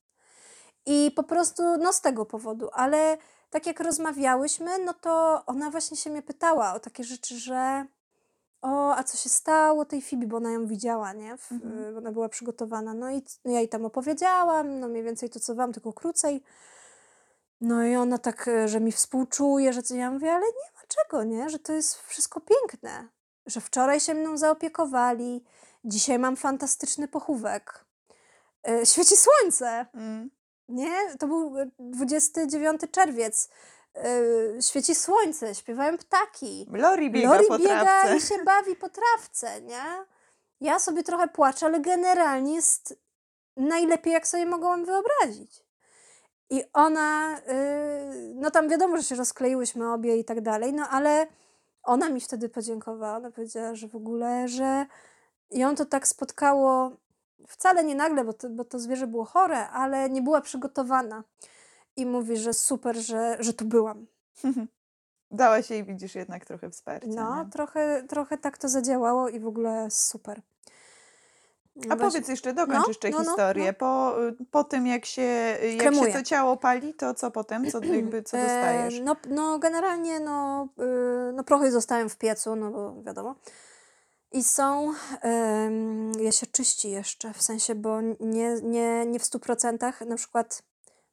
I 0.85 1.11
po 1.15 1.23
prostu, 1.23 1.63
no 1.77 1.93
z 1.93 2.01
tego 2.01 2.25
powodu, 2.25 2.69
ale 2.73 3.17
tak 3.49 3.65
jak 3.65 3.79
rozmawiałyśmy, 3.79 4.77
no 4.79 4.93
to 4.93 5.41
ona 5.45 5.69
właśnie 5.71 5.97
się 5.97 6.09
mnie 6.09 6.21
pytała 6.21 6.73
o 6.73 6.79
takie 6.79 7.03
rzeczy, 7.03 7.37
że 7.39 7.85
o, 8.61 8.95
a 8.95 9.03
co 9.03 9.17
się 9.17 9.29
stało 9.29 9.85
tej 9.85 10.01
Fibi, 10.01 10.27
bo 10.27 10.37
ona 10.37 10.51
ją 10.51 10.67
widziała, 10.67 11.13
nie? 11.13 11.37
W, 11.37 11.51
Mhm. 11.51 11.83
y, 11.93 11.97
Ona 11.97 12.11
była 12.11 12.29
przygotowana. 12.29 12.93
No 12.93 13.09
i 13.09 13.21
c- 13.21 13.39
ja 13.45 13.59
jej 13.59 13.69
tam 13.69 13.85
opowiedziałam, 13.85 14.79
no 14.79 14.87
mniej 14.87 15.03
więcej 15.03 15.29
to, 15.29 15.39
co 15.39 15.55
wam, 15.55 15.73
tylko 15.73 15.93
krócej. 15.93 16.43
No 17.61 17.83
i 17.83 17.95
ona 17.95 18.17
tak, 18.17 18.47
y, 18.47 18.67
że 18.67 18.79
mi 18.79 18.91
współczuje, 18.91 19.73
że 19.73 19.83
co 19.83 19.95
ja 19.95 20.11
mówię, 20.11 20.33
ale 20.33 20.45
nie 20.45 20.76
ma 20.97 21.03
czego, 21.03 21.23
nie? 21.23 21.49
Że 21.49 21.59
to 21.59 21.73
jest 21.73 22.01
wszystko 22.01 22.41
piękne. 22.41 23.07
Że 23.45 23.61
wczoraj 23.61 23.99
się 23.99 24.13
mną 24.13 24.37
zaopiekowali, 24.37 25.43
dzisiaj 25.83 26.19
mam 26.19 26.35
fantastyczny 26.35 27.07
pochówek. 27.07 27.85
Y, 28.69 28.85
Świeci 28.85 29.15
słońce. 29.17 29.85
Mm. 29.93 30.29
Nie? 30.69 31.17
To 31.19 31.27
był 31.27 31.57
y, 31.57 31.71
29 31.79 32.81
czerwiec. 32.91 33.49
Yy, 33.95 34.61
świeci 34.61 34.95
słońce, 34.95 35.55
śpiewają 35.55 35.97
ptaki. 35.97 36.67
Lori 36.71 37.11
biega 37.11 37.33
Lori 37.33 37.47
po 37.47 37.57
biega 37.57 37.81
trawce. 37.81 38.17
i 38.17 38.21
się 38.21 38.43
bawi 38.43 38.75
po 38.75 38.89
trawce, 38.89 39.61
nie? 39.61 39.83
Ja 40.61 40.79
sobie 40.79 41.03
trochę 41.03 41.27
płaczę, 41.27 41.65
ale 41.65 41.79
generalnie 41.79 42.55
jest 42.55 42.99
najlepiej, 43.57 44.13
jak 44.13 44.27
sobie 44.27 44.45
mogłam 44.45 44.85
wyobrazić. 44.85 45.66
I 46.49 46.63
ona, 46.73 47.39
yy, 47.47 48.33
no 48.35 48.51
tam 48.51 48.69
wiadomo, 48.69 48.97
że 48.97 49.03
się 49.03 49.15
rozkleiłyśmy 49.15 49.93
obie 49.93 50.17
i 50.17 50.25
tak 50.25 50.41
dalej, 50.41 50.73
no 50.73 50.87
ale 50.89 51.27
ona 51.83 52.09
mi 52.09 52.21
wtedy 52.21 52.49
podziękowała. 52.49 53.17
Ona 53.17 53.31
powiedziała, 53.31 53.75
że 53.75 53.87
w 53.87 53.95
ogóle, 53.95 54.47
że 54.47 54.85
ją 55.51 55.75
to 55.75 55.85
tak 55.85 56.07
spotkało 56.07 56.91
wcale 57.47 57.83
nie 57.83 57.95
nagle, 57.95 58.23
bo 58.23 58.33
to, 58.33 58.49
bo 58.49 58.65
to 58.65 58.79
zwierzę 58.79 59.07
było 59.07 59.25
chore, 59.25 59.69
ale 59.69 60.09
nie 60.09 60.21
była 60.21 60.41
przygotowana. 60.41 61.23
I 61.95 62.05
mówi, 62.05 62.37
że 62.37 62.53
super, 62.53 62.97
że, 62.97 63.37
że 63.39 63.53
tu 63.53 63.65
byłam. 63.65 64.05
Dałaś 65.31 65.69
jej, 65.69 65.83
widzisz, 65.83 66.15
jednak 66.15 66.45
trochę 66.45 66.69
wsparcia. 66.69 67.07
No, 67.07 67.43
nie? 67.43 67.49
trochę, 67.49 68.03
trochę 68.09 68.37
tak 68.37 68.57
to 68.57 68.69
zadziałało 68.69 69.29
i 69.29 69.39
w 69.39 69.47
ogóle 69.47 69.87
super. 69.91 70.41
A 71.89 71.95
Weź- 71.95 71.99
powiedz 71.99 72.27
jeszcze, 72.27 72.53
dokończ 72.53 72.79
No, 72.79 72.87
jeszcze 72.87 73.09
no, 73.09 73.17
no, 73.17 73.23
historię. 73.23 73.65
no. 73.65 73.73
Po, 73.73 74.15
po 74.51 74.63
tym, 74.63 74.87
jak 74.87 75.05
się, 75.05 75.21
jak 75.77 75.95
się 75.95 76.13
to 76.13 76.23
ciało 76.23 76.57
pali, 76.57 76.93
to 76.93 77.13
co 77.13 77.31
potem? 77.31 77.71
Co, 77.71 77.83
jakby, 77.83 78.23
co 78.23 78.37
dostajesz? 78.43 78.99
E, 78.99 79.03
no, 79.03 79.15
no 79.29 79.59
generalnie 79.59 80.19
no, 80.19 80.67
y, 81.29 81.33
no 81.33 81.43
prochy 81.43 81.71
zostają 81.71 82.09
w 82.09 82.17
piecu, 82.17 82.55
no 82.55 82.71
bo 82.71 83.03
wiadomo. 83.03 83.35
I 84.31 84.43
są, 84.43 84.91
em, 85.21 86.11
je 86.19 86.31
się 86.31 86.47
czyści 86.47 86.89
jeszcze, 86.89 87.33
w 87.33 87.41
sensie, 87.41 87.75
bo 87.75 88.01
nie, 88.19 88.55
nie, 88.63 89.05
nie 89.05 89.19
w 89.19 89.23
100%. 89.23 90.05
Na 90.07 90.15
przykład 90.15 90.63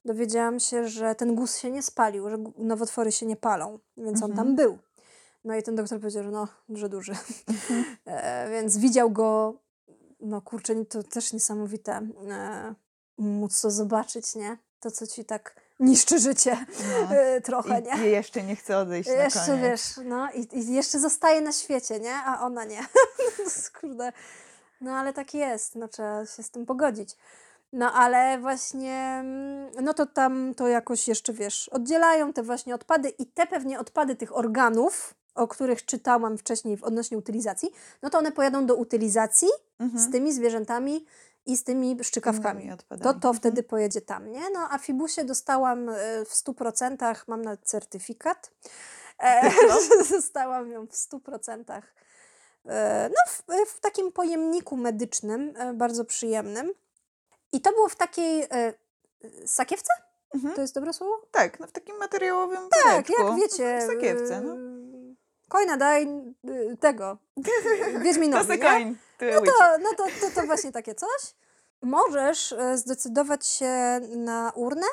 dowiedziałam 0.05 0.61
się, 0.61 0.89
że 0.89 1.15
ten 1.15 1.35
guz 1.35 1.57
się 1.57 1.71
nie 1.71 1.83
spalił, 1.83 2.31
że 2.31 2.37
nowotwory 2.59 3.13
się 3.13 3.27
nie 3.27 3.37
palą, 3.37 3.79
więc 3.97 4.23
on 4.23 4.31
tam 4.31 4.39
Mhm. 4.49 4.57
był. 4.57 4.79
No 5.45 5.57
i 5.57 5.63
ten 5.63 5.75
doktor 5.75 5.99
powiedział, 6.01 6.23
że 6.25 6.31
no, 6.31 6.49
że 6.69 6.89
duży. 6.89 7.13
e, 8.07 8.51
więc 8.51 8.77
widział 8.79 9.11
go, 9.11 9.55
no 10.25 10.41
kurczę, 10.41 10.85
to 10.85 11.03
też 11.03 11.33
niesamowite, 11.33 11.93
e, 12.31 12.75
móc 13.19 13.61
to 13.61 13.71
zobaczyć, 13.71 14.35
nie? 14.35 14.59
To, 14.81 14.91
co 14.91 15.07
ci 15.07 15.25
tak 15.25 15.57
niszczy 15.81 16.19
życie 16.19 16.67
No. 17.11 17.17
e, 17.17 17.41
trochę, 17.41 17.81
I, 17.81 17.83
nie? 17.83 18.09
I 18.09 18.11
jeszcze 18.13 18.43
nie 18.43 18.57
chce 18.57 18.79
odejść 18.79 19.09
na 19.09 19.15
Jeszcze 19.15 19.47
koniec. 19.47 19.63
wiesz, 19.63 19.83
no 20.05 20.29
i, 20.33 20.49
i 20.59 20.73
jeszcze 20.75 21.01
zostaje 21.01 21.41
na 21.41 21.53
świecie, 21.53 22.01
nie? 22.01 22.15
A 22.15 22.41
ona 22.47 22.65
nie. 22.65 22.81
Kurde. 23.81 24.13
No 24.81 24.93
ale 24.97 25.13
tak 25.13 25.35
jest, 25.35 25.75
no 25.75 25.89
trzeba 25.89 26.27
się 26.27 26.43
z 26.43 26.51
tym 26.51 26.67
pogodzić. 26.67 27.17
No 27.73 27.93
ale 27.93 28.39
właśnie, 28.39 29.17
mm, 29.21 29.71
no 29.85 29.95
to 29.95 30.07
tam 30.07 30.55
to 30.55 30.69
jakoś 30.69 31.09
jeszcze, 31.09 31.33
wiesz, 31.33 31.69
oddzielają 31.69 32.33
te 32.33 32.43
właśnie 32.43 32.75
odpady 32.75 33.09
i 33.09 33.27
te 33.27 33.47
pewnie 33.47 33.79
odpady 33.81 34.17
tych 34.17 34.37
organów, 34.37 35.15
o 35.35 35.49
których 35.49 35.85
czytałam 35.85 36.39
wcześniej 36.39 36.79
odnośnie 36.83 37.19
utylizacji, 37.19 37.71
no 38.03 38.11
to 38.11 38.19
one 38.19 38.33
pojadą 38.33 38.67
do 38.67 38.75
utylizacji 38.75 39.49
Mhm. 39.79 40.01
z 40.01 40.11
tymi 40.13 40.33
zwierzętami 40.33 41.07
i 41.47 41.57
z 41.57 41.65
tymi 41.65 42.05
szczykawkami. 42.05 42.71
To 42.89 42.97
to 42.99 43.11
Mhm. 43.11 43.35
wtedy 43.35 43.63
pojedzie 43.63 44.01
tam, 44.01 44.33
nie? 44.33 44.51
No 44.51 44.61
a 44.71 44.79
Fibusie 44.79 45.25
dostałam 45.25 45.89
e, 45.89 45.95
w 46.25 46.35
100%, 46.35 47.25
mam 47.29 47.43
nawet 47.43 47.61
certyfikat. 47.65 48.51
E, 49.23 49.51
że 49.51 49.99
dostałam 50.17 50.71
ją 50.71 50.87
w 50.87 50.93
100%. 50.93 51.83
E, 52.67 53.11
no 53.11 53.33
w, 53.33 53.71
w 53.71 53.81
takim 53.81 54.13
pojemniku 54.13 54.77
medycznym, 54.77 55.55
e, 55.57 55.73
bardzo 55.73 56.05
przyjemnym. 56.05 56.73
I 57.53 57.61
to 57.61 57.73
było 57.73 57.89
w 57.89 57.97
takiej 57.97 58.43
e, 58.43 58.73
sakiewce? 59.47 59.93
Mhm. 60.35 60.55
To 60.55 60.61
jest 60.61 60.75
dobre 60.75 60.93
słowo? 60.93 61.27
Tak, 61.31 61.61
no 61.61 61.67
w 61.67 61.73
takim 61.73 61.97
materiałowym 61.97 62.69
Tak, 62.71 62.93
woreczku. 63.07 63.23
jak 63.23 63.37
wiecie. 63.37 63.79
W 63.83 63.87
sakiewce, 63.87 64.41
no. 64.41 64.57
Kojna 65.49 65.77
daj 65.77 66.03
e, 66.03 66.77
tego. 66.81 67.19
Wiedźminowi, 68.05 68.49
nie? 68.59 68.95
No 69.35 69.41
to, 69.41 69.79
no 69.83 69.91
to, 69.97 70.05
to, 70.21 70.41
to 70.41 70.47
właśnie 70.47 70.73
takie 70.73 70.95
coś. 70.95 71.35
Możesz 71.83 72.53
e, 72.53 72.79
zdecydować 72.79 73.47
się 73.47 74.01
na 74.17 74.53
urnę, 74.55 74.87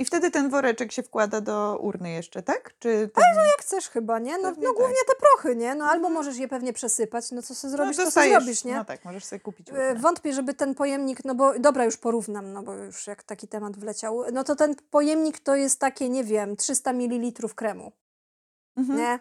I 0.00 0.04
wtedy 0.04 0.30
ten 0.30 0.50
woreczek 0.50 0.92
się 0.92 1.02
wkłada 1.02 1.40
do 1.40 1.78
urny 1.80 2.10
jeszcze, 2.10 2.42
tak? 2.42 2.74
Czy 2.78 3.10
ten... 3.14 3.24
jak 3.36 3.60
chcesz 3.60 3.88
chyba, 3.88 4.18
nie? 4.18 4.38
No, 4.38 4.48
no 4.50 4.54
tak. 4.54 4.74
głównie 4.76 4.96
te 5.06 5.14
prochy, 5.16 5.56
nie? 5.56 5.74
No 5.74 5.84
albo 5.84 6.06
Mhm. 6.08 6.14
możesz 6.14 6.36
je 6.36 6.48
pewnie 6.48 6.72
przesypać, 6.72 7.30
no 7.30 7.42
co 7.42 7.54
sobie 7.54 7.70
no, 7.70 7.76
zrobisz, 7.76 7.96
to 7.96 8.10
sobie 8.10 8.30
zrobisz, 8.30 8.64
nie? 8.64 8.74
No 8.76 8.84
tak, 8.84 9.04
możesz 9.04 9.24
sobie 9.24 9.40
kupić 9.40 9.68
E, 9.70 9.72
urnę. 9.72 9.94
Wątpię, 9.94 10.32
żeby 10.32 10.54
ten 10.54 10.74
pojemnik, 10.74 11.24
no 11.24 11.34
bo 11.34 11.58
dobra, 11.58 11.84
już 11.84 11.96
porównam, 11.96 12.52
no 12.52 12.62
bo 12.62 12.74
już 12.74 13.06
jak 13.06 13.22
taki 13.22 13.48
temat 13.48 13.76
wleciał, 13.76 14.24
no 14.32 14.44
to 14.44 14.56
ten 14.56 14.74
pojemnik 14.90 15.38
to 15.40 15.56
jest 15.56 15.80
takie, 15.80 16.08
nie 16.08 16.24
wiem, 16.24 16.56
300 16.56 16.92
ml 16.92 17.48
kremu, 17.54 17.92
Mhm. 18.76 18.98
nie? 18.98 19.18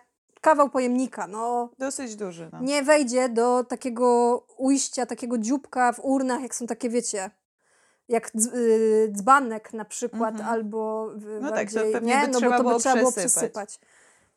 Kawał 0.48 0.70
pojemnika, 0.70 1.28
no 1.28 1.70
Dosyć 1.78 2.16
duży, 2.16 2.50
no. 2.54 2.62
nie 2.62 2.84
wejdzie 2.84 3.30
do 3.30 3.64
takiego 3.64 4.38
ujścia, 4.58 5.06
takiego 5.06 5.38
dzióbka 5.38 5.94
w 5.94 6.00
urnach, 6.04 6.42
jak 6.42 6.56
są 6.56 6.66
takie, 6.68 6.90
wiecie, 6.90 7.32
jak 8.08 8.32
y, 8.54 9.12
dzbanek 9.12 9.74
na 9.74 9.86
przykład, 9.86 10.32
Mhm. 10.36 10.50
albo 10.50 11.12
No 11.42 11.52
tak, 11.52 11.70
to 11.70 11.76
bardziej, 11.76 11.94
pewnie 11.94 12.10
nie? 12.10 12.28
no 12.28 12.42
bo 12.42 12.58
to 12.58 12.64
by 12.64 12.80
trzeba 12.80 12.96
było 12.96 13.12
przesypać. 13.12 13.80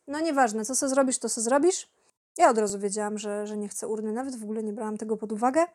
No 0.07 0.19
nieważne, 0.19 0.65
co 0.65 0.75
sobie 0.75 0.89
zrobisz, 0.89 1.19
to 1.19 1.29
sobie 1.29 1.43
zrobisz. 1.45 1.89
Ja 2.37 2.49
od 2.49 2.57
razu 2.57 2.79
wiedziałam, 2.79 3.17
że, 3.17 3.47
że 3.47 3.57
nie 3.57 3.67
chcę 3.67 3.87
urny, 3.87 4.11
nawet 4.11 4.35
w 4.39 4.43
ogóle 4.43 4.63
nie 4.63 4.73
brałam 4.73 4.97
tego 4.97 5.17
pod 5.17 5.31
uwagę. 5.31 5.65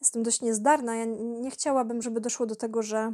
Jestem 0.00 0.22
dość 0.22 0.40
niezdarna, 0.40 0.96
ja 0.96 1.04
nie 1.20 1.50
chciałabym, 1.50 2.02
żeby 2.02 2.20
doszło 2.20 2.46
do 2.46 2.56
tego, 2.56 2.82
że 2.82 3.12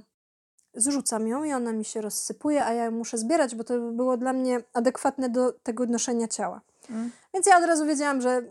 zrzucam 0.77 1.29
ją 1.29 1.45
i 1.45 1.53
ona 1.53 1.73
mi 1.73 1.85
się 1.85 2.01
rozsypuje, 2.01 2.65
a 2.65 2.73
ja 2.73 2.85
ją 2.85 2.91
muszę 2.91 3.19
zbierać, 3.19 3.55
bo 3.55 3.65
to 3.65 3.79
by 3.79 3.93
było 3.93 4.17
dla 4.17 4.33
mnie 4.33 4.61
adekwatne 4.73 5.29
do 5.29 5.53
tego 5.53 5.87
noszenia 5.87 6.29
ciała. 6.29 6.61
Mm. 6.91 7.11
Więc 7.35 7.47
ja 7.47 7.59
od 7.59 7.65
razu 7.65 7.87
wiedziałam, 7.87 8.21
że 8.21 8.43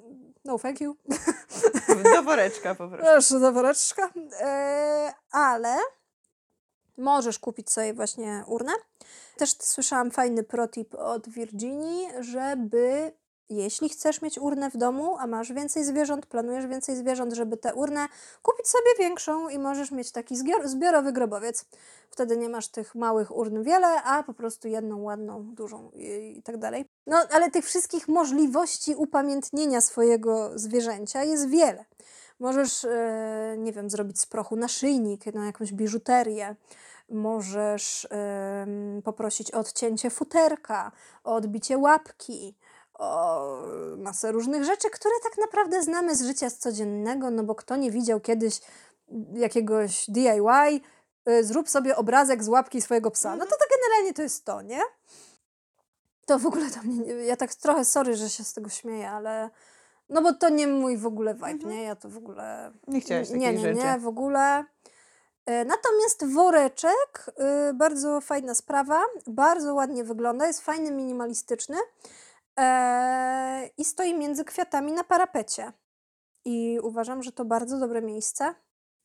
no 0.46 0.60
thank 0.60 0.82
you, 0.82 0.96
Do 2.16 2.24
woreczka 2.24 2.76
po 2.76 2.88
prostu. 2.88 3.06
proszę 3.06 3.40
za 3.40 3.52
woreczka. 3.52 4.10
E, 4.42 5.14
ale 5.32 5.76
możesz 6.98 7.40
kupić 7.40 7.72
sobie 7.72 7.94
właśnie 7.94 8.44
urnę. 8.48 8.74
Też 9.38 9.56
słyszałam 9.60 10.12
fajny 10.12 10.44
protip 10.44 10.96
od 10.96 11.30
Virginii, 11.30 12.08
żeby 12.20 13.12
jeśli 13.50 13.90
chcesz 13.90 14.22
mieć 14.22 14.38
urnę 14.38 14.72
w 14.72 14.78
domu, 14.78 15.18
a 15.20 15.28
masz 15.28 15.54
więcej 15.54 15.84
zwierząt, 15.84 16.26
planujesz 16.26 16.68
więcej 16.68 16.96
zwierząt, 16.96 17.34
żeby 17.34 17.58
tę 17.58 17.74
urnę 17.74 18.08
kupić 18.42 18.68
sobie 18.68 18.90
większą 19.00 19.50
i 19.50 19.60
możesz 19.60 19.92
mieć 19.92 20.12
taki 20.12 20.36
zbior- 20.36 20.68
zbiorowy 20.68 21.14
grobowiec. 21.14 21.66
Wtedy 22.10 22.38
nie 22.38 22.50
masz 22.50 22.68
tych 22.68 22.96
małych 22.96 23.36
urn 23.36 23.64
wiele, 23.64 24.04
a 24.04 24.24
po 24.24 24.34
prostu 24.34 24.68
jedną 24.68 25.02
ładną, 25.02 25.44
dużą 25.44 25.92
i, 25.94 26.38
i 26.38 26.44
tak 26.44 26.58
dalej. 26.58 26.86
No, 27.08 27.18
ale 27.32 27.52
tych 27.52 27.66
wszystkich 27.66 28.08
możliwości 28.08 28.96
upamiętnienia 28.96 29.82
swojego 29.82 30.60
zwierzęcia 30.60 31.24
jest 31.24 31.50
wiele. 31.50 31.86
Możesz, 32.40 32.86
e, 32.86 33.56
nie 33.58 33.74
wiem, 33.74 33.90
zrobić 33.90 34.20
z 34.20 34.26
prochu 34.26 34.56
naszyjnik, 34.56 35.22
no, 35.34 35.44
jakąś 35.44 35.74
biżuterię. 35.74 36.56
Możesz 37.10 38.08
poprosić 39.04 39.54
o 39.54 39.60
odcięcie 39.60 40.10
futerka, 40.10 40.92
o 41.24 41.36
odbicie 41.36 41.78
łapki, 41.78 42.56
o 43.00 43.48
masę 43.98 44.32
różnych 44.32 44.64
rzeczy, 44.64 44.90
które 44.90 45.14
tak 45.24 45.38
naprawdę 45.38 45.84
znamy 45.84 46.16
z 46.16 46.22
życia 46.24 46.50
z 46.50 46.58
codziennego, 46.58 47.32
no 47.32 47.44
bo 47.44 47.56
kto 47.56 47.76
nie 47.76 47.92
widział 47.92 48.20
kiedyś 48.20 48.62
jakiegoś 49.34 50.06
DIY, 50.10 50.82
y, 51.30 51.44
zrób 51.44 51.70
sobie 51.70 51.96
obrazek 51.96 52.44
z 52.44 52.48
łapki 52.48 52.82
swojego 52.82 53.12
psa. 53.12 53.36
No 53.36 53.46
to, 53.46 53.52
to 53.52 53.66
generalnie 53.78 54.14
to 54.14 54.22
jest 54.22 54.46
to, 54.46 54.62
nie? 54.62 54.82
To 56.26 56.40
w 56.40 56.46
ogóle 56.46 56.70
to 56.72 56.82
mnie, 56.84 56.98
nie- 57.00 57.14
ja 57.14 57.36
tak 57.38 57.56
trochę 57.56 57.86
sorry, 57.86 58.16
że 58.16 58.30
się 58.30 58.44
z 58.44 58.54
tego 58.54 58.70
śmieję, 58.70 59.10
ale 59.12 59.50
no 60.10 60.22
bo 60.22 60.34
to 60.34 60.50
nie 60.50 60.68
mój 60.68 60.98
w 60.98 61.06
ogóle 61.06 61.34
vibe, 61.34 61.48
Mhm. 61.48 61.70
nie? 61.72 61.84
Ja 61.84 61.96
to 61.96 62.10
w 62.10 62.18
ogóle 62.18 62.72
Nie 62.88 63.02
chciałaś 63.02 63.28
takiej 63.28 63.42
nie, 63.42 63.54
nie, 63.54 63.60
rzeczy. 63.60 63.76
nie, 63.84 64.00
w 64.00 64.08
ogóle. 64.08 64.64
E, 65.46 65.66
Natomiast 65.66 66.26
woreczek, 66.34 67.26
y, 67.70 67.74
bardzo 67.74 68.22
fajna 68.22 68.56
sprawa, 68.56 69.02
bardzo 69.28 69.74
ładnie 69.76 70.04
wygląda, 70.04 70.48
jest 70.48 70.62
fajny, 70.62 70.92
minimalistyczny 70.92 71.78
e, 72.60 73.70
i 73.78 73.86
stoi 73.86 74.14
między 74.18 74.46
kwiatami 74.46 74.92
na 74.94 75.04
parapecie. 75.04 75.74
I 76.46 76.80
uważam, 76.84 77.24
że 77.24 77.32
to 77.32 77.46
bardzo 77.46 77.80
dobre 77.80 78.02
miejsce. 78.02 78.56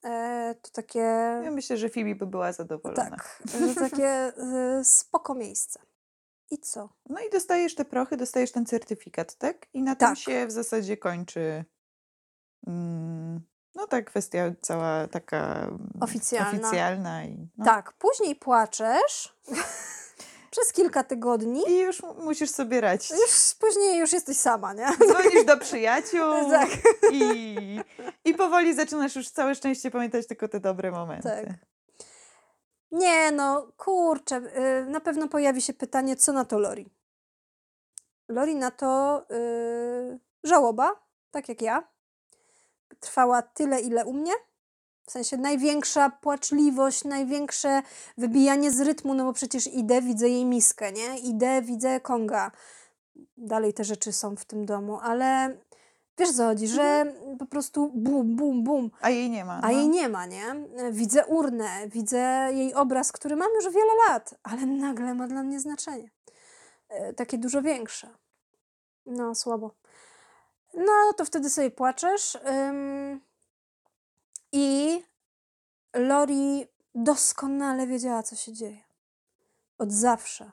E, 0.04 0.54
To 0.62 0.70
takie, 0.70 0.98
Ja 1.44 1.50
myślę, 1.50 1.76
że 1.76 1.88
Fibi 1.88 2.14
by 2.14 2.26
była 2.26 2.52
zadowolona. 2.52 3.10
tak, 3.10 3.42
że 3.68 3.74
takie 3.74 4.32
y, 4.80 4.84
spoko 4.84 5.34
miejsce. 5.34 5.80
i 6.50 6.58
co? 6.58 6.88
No 7.08 7.20
i 7.20 7.30
dostajesz 7.30 7.74
te 7.74 7.84
prochy, 7.84 8.16
dostajesz 8.16 8.52
ten 8.52 8.66
certyfikat, 8.66 9.34
tak? 9.36 9.66
I 9.72 9.82
na 9.82 9.96
tym 9.96 10.08
Tak. 10.08 10.18
się 10.18 10.46
w 10.46 10.50
zasadzie 10.50 10.96
kończy. 10.96 11.64
Mm, 12.66 13.40
no 13.74 13.86
ta 13.86 14.02
kwestia 14.02 14.52
cała 14.62 15.08
taka 15.08 15.54
mm, 15.54 15.90
Oficjalna. 16.00 16.50
oficjalna 16.68 17.24
i, 17.24 17.48
no. 17.58 17.64
Tak, 17.64 17.92
później 17.92 18.36
płaczesz 18.36 19.36
przez 20.50 20.72
kilka 20.72 21.04
tygodni. 21.04 21.64
I 21.70 21.78
już 21.78 22.02
mu- 22.02 22.14
musisz 22.14 22.50
sobie 22.50 22.80
radzić. 22.80 23.10
Już 23.10 23.54
później 23.60 23.98
już 23.98 24.12
jesteś 24.12 24.36
sama, 24.36 24.72
nie? 24.72 24.86
Dzwonisz 25.08 25.44
do 25.44 25.56
przyjaciół 25.66 26.50
Tak. 26.50 26.68
i, 27.12 27.56
i 28.24 28.34
powoli 28.34 28.74
zaczynasz 28.74 29.16
już 29.16 29.30
całe 29.30 29.54
szczęście 29.54 29.90
pamiętać 29.90 30.26
tylko 30.26 30.48
te 30.48 30.60
dobre 30.60 30.90
momenty. 30.90 31.28
Tak. 31.28 31.46
Nie, 32.92 33.32
no 33.32 33.72
kurczę, 33.76 34.36
y, 34.36 34.90
na 34.90 35.00
pewno 35.00 35.28
pojawi 35.28 35.62
się 35.62 35.72
pytanie, 35.72 36.16
co 36.16 36.32
na 36.32 36.44
to 36.44 36.58
Lori? 36.58 36.90
Lori 38.28 38.54
na 38.56 38.70
to 38.70 39.22
y, 39.30 40.18
żałoba, 40.44 40.90
tak 41.30 41.48
jak 41.48 41.62
ja. 41.62 41.88
Trwała 43.00 43.42
tyle, 43.42 43.80
ile 43.80 44.04
u 44.04 44.12
mnie. 44.12 44.32
W 45.10 45.12
sensie 45.12 45.36
największa 45.36 46.10
płaczliwość, 46.10 47.04
największe 47.04 47.82
wybijanie 48.18 48.70
z 48.70 48.80
rytmu, 48.80 49.14
no 49.14 49.24
bo 49.24 49.32
przecież 49.32 49.66
idę, 49.66 50.02
widzę 50.02 50.28
jej 50.28 50.44
miskę, 50.44 50.92
nie? 50.92 51.18
Idę, 51.18 51.62
widzę 51.62 52.00
Konga. 52.00 52.50
Dalej 53.36 53.74
te 53.74 53.84
rzeczy 53.84 54.12
są 54.12 54.36
w 54.36 54.44
tym 54.44 54.66
domu, 54.66 54.98
ale 55.02 55.56
wiesz 56.18 56.32
co 56.32 56.44
chodzi, 56.44 56.68
że 56.68 57.14
po 57.38 57.46
prostu 57.46 57.90
bum, 57.94 58.36
bum, 58.36 58.64
bum. 58.64 58.90
A 59.00 59.10
jej 59.10 59.30
nie 59.30 59.44
ma. 59.44 59.60
A 59.62 59.66
no. 59.66 59.70
jej 59.70 59.88
nie 59.88 60.08
ma, 60.08 60.26
nie? 60.26 60.44
Widzę 60.92 61.26
urnę, 61.26 61.88
widzę 61.88 62.48
jej 62.52 62.74
obraz, 62.74 63.12
który 63.12 63.36
mam 63.36 63.50
już 63.54 63.64
wiele 63.64 63.92
lat, 64.08 64.34
ale 64.42 64.66
nagle 64.66 65.14
ma 65.14 65.26
dla 65.26 65.42
mnie 65.42 65.60
znaczenie. 65.60 66.10
E, 66.88 67.12
Takie 67.12 67.38
dużo 67.38 67.62
większe. 67.62 68.08
No, 69.06 69.34
słabo. 69.34 69.74
No, 70.74 71.12
to 71.16 71.24
wtedy 71.24 71.50
sobie 71.50 71.70
płaczesz. 71.70 72.38
ym, 72.68 73.20
I 74.52 75.02
Lori 75.94 76.66
doskonale 76.94 77.86
wiedziała, 77.86 78.22
co 78.22 78.36
się 78.36 78.52
dzieje. 78.52 78.82
Od 79.78 79.92
zawsze. 79.92 80.50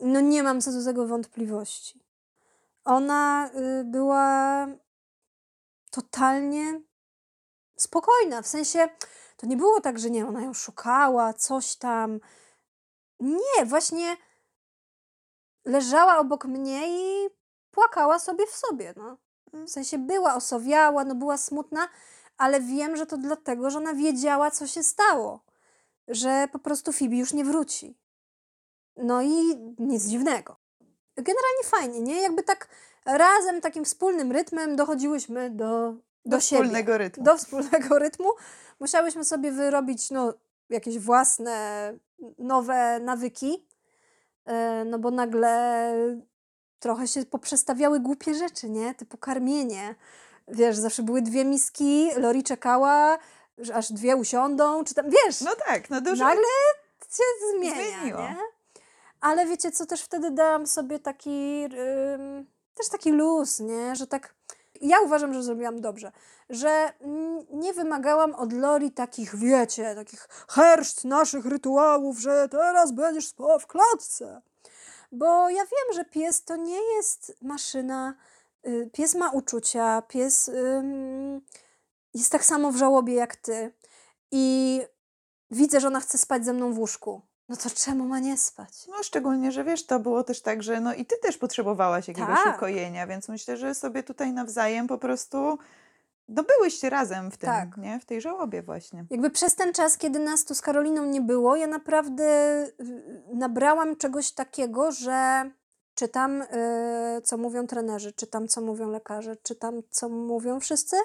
No, 0.00 0.20
nie 0.20 0.42
mam 0.42 0.60
co 0.60 0.72
do 0.72 0.84
tego 0.84 1.06
wątpliwości. 1.06 2.04
Ona 2.84 3.50
y, 3.54 3.84
była 3.84 4.66
totalnie 5.90 6.80
spokojna. 7.76 8.42
W 8.42 8.46
sensie 8.46 8.88
to 9.36 9.46
nie 9.46 9.56
było 9.56 9.80
tak, 9.80 9.98
że 9.98 10.10
nie, 10.10 10.26
ona 10.26 10.42
ją 10.42 10.54
szukała, 10.54 11.34
coś 11.34 11.76
tam. 11.76 12.20
Nie, 13.20 13.66
właśnie 13.66 14.16
leżała 15.64 16.18
obok 16.18 16.44
mnie 16.44 16.82
i 16.88 17.30
płakała 17.70 18.18
sobie 18.18 18.46
w 18.46 18.56
sobie. 18.56 18.94
No. 18.96 19.16
W 19.52 19.70
sensie 19.70 19.98
była 19.98 20.34
osowiała, 20.34 21.04
no 21.04 21.14
była 21.14 21.36
smutna, 21.36 21.88
ale 22.38 22.60
wiem, 22.60 22.96
że 22.96 23.06
to 23.06 23.16
dlatego, 23.16 23.70
że 23.70 23.78
ona 23.78 23.94
wiedziała, 23.94 24.50
co 24.50 24.66
się 24.66 24.82
stało. 24.82 25.44
Że 26.08 26.48
po 26.52 26.58
prostu 26.58 26.92
Fibi 26.92 27.18
już 27.18 27.32
nie 27.32 27.44
wróci. 27.44 27.98
No 28.96 29.22
i 29.22 29.56
nic 29.78 30.04
dziwnego. 30.04 30.56
Generalnie 31.16 31.64
fajnie, 31.64 32.00
nie? 32.00 32.22
Jakby 32.22 32.42
tak 32.42 32.68
razem, 33.06 33.60
takim 33.60 33.84
wspólnym 33.84 34.32
rytmem 34.32 34.76
dochodziłyśmy 34.76 35.50
do, 35.50 35.92
do, 35.92 35.96
do 36.24 36.40
siebie 36.40 36.62
wspólnego 36.62 36.98
rytmu. 36.98 37.24
do 37.24 37.36
wspólnego 37.36 37.98
rytmu. 37.98 38.28
Musiałyśmy 38.80 39.24
sobie 39.24 39.52
wyrobić 39.52 40.10
no, 40.10 40.34
jakieś 40.68 40.98
własne, 40.98 41.98
nowe 42.38 43.00
nawyki, 43.00 43.66
e, 44.44 44.84
no 44.84 44.98
bo 44.98 45.10
nagle 45.10 45.92
trochę 46.78 47.06
się 47.06 47.26
poprzestawiały 47.26 48.00
głupie 48.00 48.34
rzeczy, 48.34 48.70
nie? 48.70 48.94
Typu 48.94 49.18
karmienie. 49.18 49.94
Wiesz, 50.48 50.76
zawsze 50.76 51.02
były 51.02 51.22
dwie 51.22 51.44
miski, 51.44 52.10
Lori 52.16 52.42
czekała, 52.42 53.18
że 53.58 53.74
aż 53.74 53.92
dwie 53.92 54.16
usiądą, 54.16 54.84
czy 54.84 54.94
tam, 54.94 55.06
wiesz, 55.10 55.40
No 55.40 55.50
tak, 55.66 55.90
no 55.90 56.00
dużo. 56.00 56.24
nagle 56.24 56.44
się 57.16 57.22
zmienia, 57.56 57.74
Zmieniło. 58.00 58.20
nie? 58.20 58.36
Ale 59.20 59.46
wiecie 59.46 59.70
co, 59.72 59.86
też 59.86 60.02
wtedy 60.02 60.30
dałam 60.30 60.66
sobie 60.66 60.98
taki, 60.98 61.64
ym, 61.64 62.46
też 62.74 62.88
taki 62.88 63.12
luz, 63.12 63.60
nie? 63.60 63.96
Że 63.96 64.06
tak, 64.06 64.34
ja 64.80 65.00
uważam, 65.00 65.34
że 65.34 65.42
zrobiłam 65.42 65.80
dobrze, 65.80 66.12
że 66.50 66.92
nie 67.50 67.72
wymagałam 67.72 68.34
od 68.34 68.52
Lori 68.52 68.90
takich, 68.90 69.36
wiecie, 69.36 69.94
takich 69.94 70.28
herszt 70.48 71.04
naszych 71.04 71.46
rytuałów, 71.46 72.18
że 72.18 72.48
teraz 72.50 72.92
będziesz 72.92 73.26
spała 73.28 73.58
w 73.58 73.66
klatce. 73.66 74.42
Bo 75.12 75.48
ja 75.50 75.62
wiem, 75.62 75.94
że 75.94 76.04
pies 76.04 76.44
to 76.44 76.56
nie 76.56 76.80
jest 76.96 77.32
maszyna, 77.42 78.14
pies 78.92 79.14
ma 79.14 79.30
uczucia, 79.30 80.02
pies 80.02 80.50
jest 82.14 82.32
tak 82.32 82.44
samo 82.44 82.72
w 82.72 82.76
żałobie 82.76 83.14
jak 83.14 83.36
ty. 83.36 83.72
I 84.30 84.80
widzę, 85.50 85.80
że 85.80 85.88
ona 85.88 86.00
chce 86.00 86.18
spać 86.18 86.44
ze 86.44 86.52
mną 86.52 86.72
w 86.72 86.78
łóżku. 86.78 87.22
No 87.48 87.56
to 87.56 87.70
czemu 87.70 88.04
ma 88.04 88.18
nie 88.18 88.38
spać? 88.38 88.86
No 88.88 89.02
szczególnie, 89.02 89.52
że 89.52 89.64
wiesz, 89.64 89.86
to 89.86 90.00
było 90.00 90.24
też 90.24 90.42
tak, 90.42 90.62
że 90.62 90.80
no 90.80 90.94
i 90.94 91.06
ty 91.06 91.16
też 91.22 91.38
potrzebowałaś 91.38 92.08
jakiegoś 92.08 92.38
Tak. 92.44 92.56
ukojenia, 92.56 93.06
więc 93.06 93.28
myślę, 93.28 93.56
że 93.56 93.74
sobie 93.74 94.02
tutaj 94.02 94.32
nawzajem 94.32 94.86
po 94.86 94.98
prostu 94.98 95.58
no 96.28 96.42
byłyście 96.42 96.90
razem 96.90 97.30
w 97.30 97.36
tym, 97.36 97.46
Tak. 97.50 97.76
nie? 97.76 98.00
W 98.00 98.04
tej 98.04 98.20
żałobie 98.20 98.62
właśnie. 98.62 99.04
Jakby 99.10 99.30
przez 99.30 99.54
ten 99.54 99.72
czas, 99.72 99.98
kiedy 99.98 100.18
nas 100.18 100.44
tu 100.44 100.54
z 100.54 100.60
Karoliną 100.60 101.04
nie 101.04 101.20
było, 101.20 101.56
ja 101.56 101.66
naprawdę 101.66 102.24
y, 102.64 103.22
nabrałam 103.34 103.96
czegoś 103.96 104.32
takiego, 104.32 104.92
że 104.92 105.50
czytam, 105.94 106.42
y, 106.42 106.46
co 107.24 107.36
mówią 107.36 107.66
trenerzy, 107.66 108.12
czytam, 108.12 108.48
co 108.48 108.60
mówią 108.60 108.90
lekarze, 108.90 109.36
czytam, 109.36 109.82
co 109.90 110.08
mówią 110.08 110.60
wszyscy, 110.60 110.96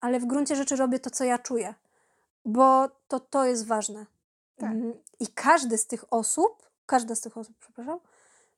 ale 0.00 0.20
w 0.20 0.26
gruncie 0.26 0.56
rzeczy 0.56 0.76
robię 0.76 0.98
to, 1.00 1.10
co 1.10 1.24
ja 1.24 1.38
czuję, 1.38 1.74
bo 2.44 2.88
to, 3.08 3.20
to 3.20 3.44
jest 3.44 3.66
ważne. 3.66 4.06
Tak. 4.56 4.70
Mm, 4.70 4.92
I 5.20 5.26
każdy 5.26 5.78
z 5.78 5.86
tych 5.86 6.04
osób, 6.10 6.70
każda 6.86 7.14
z 7.14 7.20
tych 7.20 7.38
osób, 7.38 7.56
przepraszam, 7.60 7.98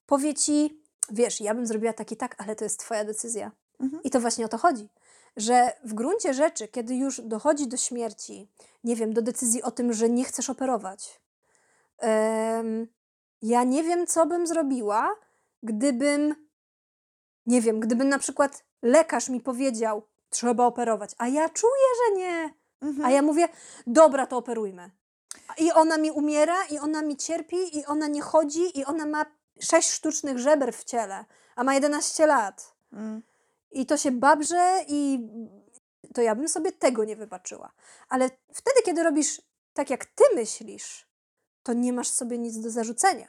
powie 0.06 0.34
ci, 0.34 0.82
wiesz, 1.10 1.40
ja 1.40 1.54
bym 1.54 1.66
zrobiła 1.66 1.92
tak 1.92 2.12
i 2.12 2.16
tak, 2.16 2.34
ale 2.38 2.56
to 2.56 2.64
jest 2.64 2.80
twoja 2.80 3.04
decyzja. 3.04 3.50
Mhm. 3.80 4.02
I 4.02 4.10
to 4.10 4.20
właśnie 4.20 4.44
o 4.44 4.48
to 4.48 4.58
chodzi, 4.58 4.88
że 5.36 5.72
w 5.84 5.94
gruncie 5.94 6.34
rzeczy, 6.34 6.68
kiedy 6.68 6.96
już 6.96 7.20
dochodzi 7.20 7.68
do 7.68 7.76
śmierci, 7.76 8.48
nie 8.84 8.96
wiem, 8.96 9.12
do 9.12 9.22
decyzji 9.22 9.62
o 9.62 9.70
tym, 9.70 9.92
że 9.92 10.08
nie 10.08 10.24
chcesz 10.24 10.50
operować, 10.50 11.20
ja 13.42 13.64
nie 13.64 13.82
wiem, 13.82 14.06
co 14.06 14.26
bym 14.26 14.46
zrobiła, 14.46 15.14
gdybym, 15.62 16.48
nie 17.46 17.60
wiem, 17.60 17.80
gdyby 17.80 18.04
na 18.04 18.18
przykład 18.18 18.64
lekarz 18.82 19.28
mi 19.28 19.40
powiedział, 19.40 20.02
trzeba 20.30 20.66
operować, 20.66 21.14
a 21.18 21.28
ja 21.28 21.48
czuję, 21.48 21.86
że 22.06 22.16
nie. 22.16 22.54
Mhm. 22.82 23.06
A 23.06 23.10
ja 23.10 23.22
mówię, 23.22 23.48
dobra, 23.86 24.26
to 24.26 24.36
operujmy. 24.36 24.90
I 25.58 25.72
ona 25.72 25.98
mi 25.98 26.10
umiera, 26.10 26.64
i 26.70 26.78
ona 26.78 27.02
mi 27.02 27.16
cierpi, 27.16 27.78
i 27.78 27.86
ona 27.86 28.08
nie 28.08 28.22
chodzi, 28.22 28.78
i 28.78 28.84
ona 28.84 29.06
ma 29.06 29.26
sześć 29.60 29.90
sztucznych 29.90 30.38
żeber 30.38 30.74
w 30.74 30.84
ciele, 30.84 31.24
a 31.56 31.64
ma 31.64 31.74
11 31.74 32.26
lat. 32.26 32.74
Mm. 32.92 33.22
I 33.70 33.86
to 33.86 33.96
się 33.96 34.10
babrze, 34.10 34.84
i 34.88 35.28
to 36.14 36.22
ja 36.22 36.34
bym 36.34 36.48
sobie 36.48 36.72
tego 36.72 37.04
nie 37.04 37.16
wybaczyła. 37.16 37.72
Ale 38.08 38.30
wtedy, 38.52 38.82
kiedy 38.84 39.02
robisz 39.02 39.42
tak, 39.74 39.90
jak 39.90 40.04
ty 40.04 40.24
myślisz, 40.34 41.08
to 41.62 41.72
nie 41.72 41.92
masz 41.92 42.08
sobie 42.08 42.38
nic 42.38 42.60
do 42.60 42.70
zarzucenia, 42.70 43.28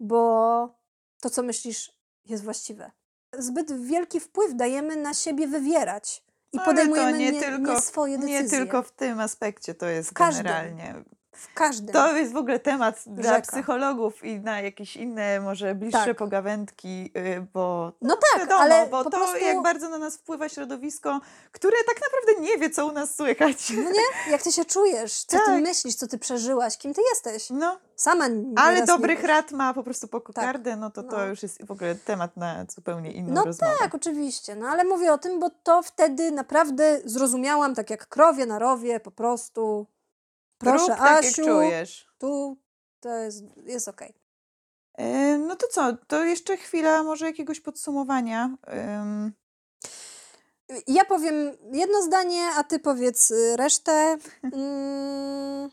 bo 0.00 0.74
to, 1.20 1.30
co 1.30 1.42
myślisz, 1.42 1.92
jest 2.24 2.44
właściwe. 2.44 2.90
Zbyt 3.38 3.80
wielki 3.86 4.20
wpływ 4.20 4.54
dajemy 4.56 4.96
na 4.96 5.14
siebie 5.14 5.46
wywierać 5.48 6.22
i 6.52 6.58
Ale 6.58 6.64
to 6.64 6.70
podejmujemy 6.70 7.18
nie 7.18 7.32
nie, 7.32 7.40
tylko- 7.40 7.72
nie 7.74 7.80
swoje 7.80 8.18
decyzje. 8.18 8.42
Nie 8.42 8.48
tylko 8.48 8.82
w 8.82 8.92
tym 8.92 9.20
aspekcie 9.20 9.74
to 9.74 9.86
jest 9.86 10.12
każdym. 10.12 10.44
generalnie. 10.44 10.94
W 11.36 11.54
każdym. 11.54 11.92
To 11.92 12.16
jest 12.16 12.32
w 12.32 12.36
ogóle 12.36 12.58
temat 12.58 13.02
dla 13.06 13.34
Rzeka. 13.34 13.52
psychologów 13.52 14.24
i 14.24 14.40
na 14.40 14.60
jakieś 14.60 14.96
inne, 14.96 15.40
może 15.40 15.74
bliższe 15.74 16.04
Tak. 16.04 16.16
pogawędki, 16.16 17.12
y, 17.16 17.46
bo 17.54 17.92
No 18.02 18.16
tak, 18.32 18.40
wiadomo, 18.40 18.60
ale 18.60 18.86
bo 18.86 19.04
to 19.04 19.10
prostu... 19.10 19.36
jak 19.38 19.62
bardzo 19.62 19.88
na 19.88 19.98
nas 19.98 20.16
wpływa 20.16 20.48
środowisko, 20.48 21.20
które 21.52 21.76
tak 21.86 21.96
naprawdę 22.02 22.42
nie 22.42 22.58
wie, 22.58 22.70
co 22.70 22.86
u 22.86 22.92
nas 22.92 23.14
słychać. 23.16 23.70
No 23.70 23.90
nie? 23.90 24.32
Jak 24.32 24.42
ty 24.42 24.52
się 24.52 24.64
czujesz? 24.64 25.24
Co 25.24 25.38
ty 25.38 25.44
Tak. 25.46 25.62
myślisz? 25.62 25.94
Co 25.94 26.06
ty 26.06 26.18
przeżyłaś? 26.18 26.78
Kim 26.78 26.94
ty 26.94 27.00
jesteś? 27.10 27.50
No, 27.50 27.78
Sama 27.96 28.28
nieraz 28.28 28.66
ale 28.66 28.80
nie 28.80 28.86
dobrych 28.86 29.18
wiesz. 29.18 29.28
rad 29.28 29.52
ma 29.52 29.74
po 29.74 29.82
prostu 29.82 30.08
po 30.08 30.20
kokardę, 30.20 30.76
no 30.76 30.90
to 30.90 31.02
to 31.02 31.16
no. 31.16 31.24
już 31.24 31.42
jest 31.42 31.66
w 31.66 31.70
ogóle 31.70 31.94
temat 31.94 32.36
na 32.36 32.64
zupełnie 32.74 33.12
inną 33.12 33.34
No 33.34 33.44
rozmowę. 33.44 33.72
tak, 33.78 33.94
oczywiście. 33.94 34.54
No 34.56 34.68
ale 34.68 34.84
mówię 34.84 35.12
o 35.12 35.18
tym, 35.18 35.40
bo 35.40 35.50
to 35.62 35.82
wtedy 35.82 36.30
naprawdę 36.30 37.00
zrozumiałam, 37.04 37.74
tak 37.74 37.90
jak 37.90 38.06
krowie 38.08 38.46
na 38.46 38.58
rowie, 38.58 39.00
po 39.00 39.10
prostu. 39.10 39.86
Proszę, 40.58 40.86
Rób 40.88 40.98
tak, 40.98 41.24
Asiu, 41.24 41.42
jak 41.42 41.50
czujesz. 41.50 42.08
tu 42.18 42.56
to 43.00 43.08
jest, 43.16 43.44
jest 43.64 43.88
okej. 43.88 44.14
E, 44.98 45.38
No 45.38 45.56
to 45.56 45.66
co, 45.68 45.92
to 46.06 46.24
jeszcze 46.24 46.56
chwila 46.56 47.02
może 47.02 47.26
jakiegoś 47.26 47.60
podsumowania. 47.60 48.56
Ja 50.86 51.04
powiem 51.04 51.56
jedno 51.72 52.02
zdanie, 52.02 52.48
a 52.56 52.64
ty 52.64 52.78
powiedz 52.78 53.30
y, 53.30 53.56
resztę. 53.56 54.16
Mm. 54.52 55.70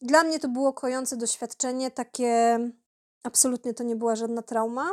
Dla 0.00 0.22
mnie 0.24 0.40
to 0.40 0.48
było 0.48 0.72
kojące 0.72 1.16
doświadczenie, 1.16 1.90
takie 1.90 2.58
absolutnie 3.22 3.74
to 3.74 3.82
nie 3.84 3.96
była 3.96 4.16
żadna 4.16 4.42
trauma. 4.42 4.90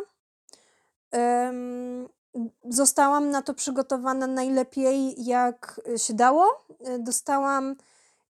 Zostałam 2.70 3.30
na 3.30 3.41
to 3.41 3.53
przygotowana 3.53 4.28
najlepiej, 4.28 5.26
jak 5.26 5.82
się 5.98 6.14
dało. 6.14 6.66
E, 6.80 6.99
Dostałam 6.99 7.76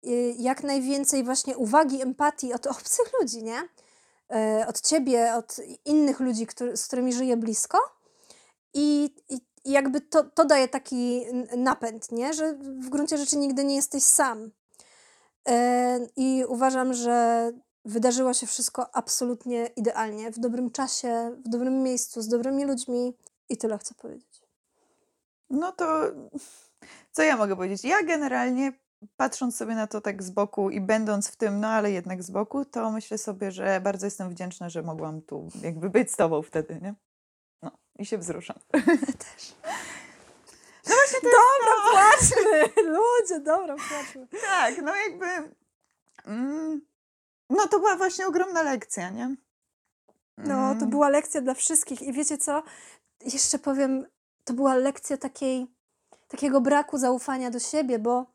y, 0.06 0.34
jak 0.38 0.62
najwięcej 0.62 1.24
właśnie 1.24 1.56
uwagi, 1.56 2.02
empatii 2.02 2.52
od 2.52 2.66
obcych 2.76 3.12
ludzi, 3.20 3.42
nie? 3.42 3.68
E, 4.30 4.66
Od 4.68 4.80
ciebie, 4.80 5.34
od 5.34 5.56
innych 5.84 6.20
ludzi, 6.20 6.46
z 6.74 6.86
którymi 6.86 7.12
żyję 7.12 7.36
blisko. 7.36 7.78
I, 8.74 9.14
i 9.28 9.40
jakby 9.64 10.00
to, 10.00 10.24
to 10.24 10.44
daje 10.44 10.68
taki 10.68 11.26
napęd, 11.56 12.12
nie? 12.12 12.32
Że 12.34 12.54
w 12.54 12.88
gruncie 12.88 13.18
rzeczy 13.18 13.36
nigdy 13.36 13.64
nie 13.64 13.76
jesteś 13.76 14.02
sam. 14.02 14.50
E, 15.48 15.98
I 16.16 16.44
uważam, 16.48 16.94
że 16.94 17.50
wydarzyło 17.84 18.34
się 18.34 18.46
wszystko 18.46 18.96
absolutnie 18.96 19.70
idealnie, 19.76 20.30
w 20.30 20.38
dobrym 20.38 20.70
czasie, 20.70 21.36
w 21.44 21.48
dobrym 21.48 21.82
miejscu, 21.82 22.22
z 22.22 22.28
dobrymi 22.28 22.64
ludźmi 22.64 23.16
i 23.50 23.56
tyle 23.56 23.78
chcę 23.78 23.94
powiedzieć. 23.94 24.42
No 25.50 25.72
to 25.72 26.02
co 27.12 27.22
ja 27.22 27.36
mogę 27.36 27.56
powiedzieć? 27.56 27.84
Ja 27.84 28.02
generalnie 28.02 28.72
patrząc 29.16 29.56
sobie 29.56 29.74
na 29.74 29.86
to 29.86 30.00
tak 30.00 30.22
z 30.22 30.30
boku 30.30 30.70
i 30.70 30.80
będąc 30.80 31.28
w 31.28 31.36
tym, 31.36 31.60
no 31.60 31.68
ale 31.68 31.90
jednak 31.90 32.22
z 32.22 32.30
boku, 32.30 32.64
to 32.64 32.90
myślę 32.90 33.18
sobie, 33.18 33.52
że 33.52 33.80
bardzo 33.80 34.06
jestem 34.06 34.30
wdzięczna, 34.30 34.68
że 34.68 34.82
mogłam 34.82 35.22
tu 35.22 35.48
jakby 35.62 35.90
być 35.90 36.12
z 36.12 36.16
tobą 36.16 36.42
wtedy, 36.42 36.78
nie? 36.82 36.94
No 37.62 37.70
i 37.98 38.06
się 38.06 38.18
wzruszam. 38.18 38.56
Też. 39.18 39.54
No 40.88 40.94
właśnie 40.94 41.20
to 41.20 41.36
Dobra, 41.36 41.74
płaczmy! 41.92 42.82
Ludzie, 42.92 43.40
dobra, 43.40 43.76
płaczmy. 43.88 44.26
Tak, 44.40 44.74
no 44.82 44.92
jakby. 44.96 45.54
Mm, 46.26 46.80
no 47.50 47.68
to 47.68 47.78
była 47.78 47.96
właśnie 47.96 48.26
ogromna 48.26 48.62
lekcja, 48.62 49.10
nie? 49.10 49.36
No, 50.38 50.54
to 50.54 50.80
Mm, 50.80 50.90
była 50.90 51.08
lekcja 51.08 51.40
dla 51.40 51.54
wszystkich 51.54 52.02
i 52.02 52.12
wiecie 52.12 52.38
co? 52.38 52.62
Jeszcze 53.24 53.58
powiem, 53.58 54.06
to 54.44 54.52
była 54.54 54.74
lekcja 54.74 55.16
takiej, 55.16 55.66
takiego 56.28 56.60
braku 56.60 56.98
zaufania 56.98 57.50
do 57.50 57.58
siebie, 57.58 57.98
bo 57.98 58.26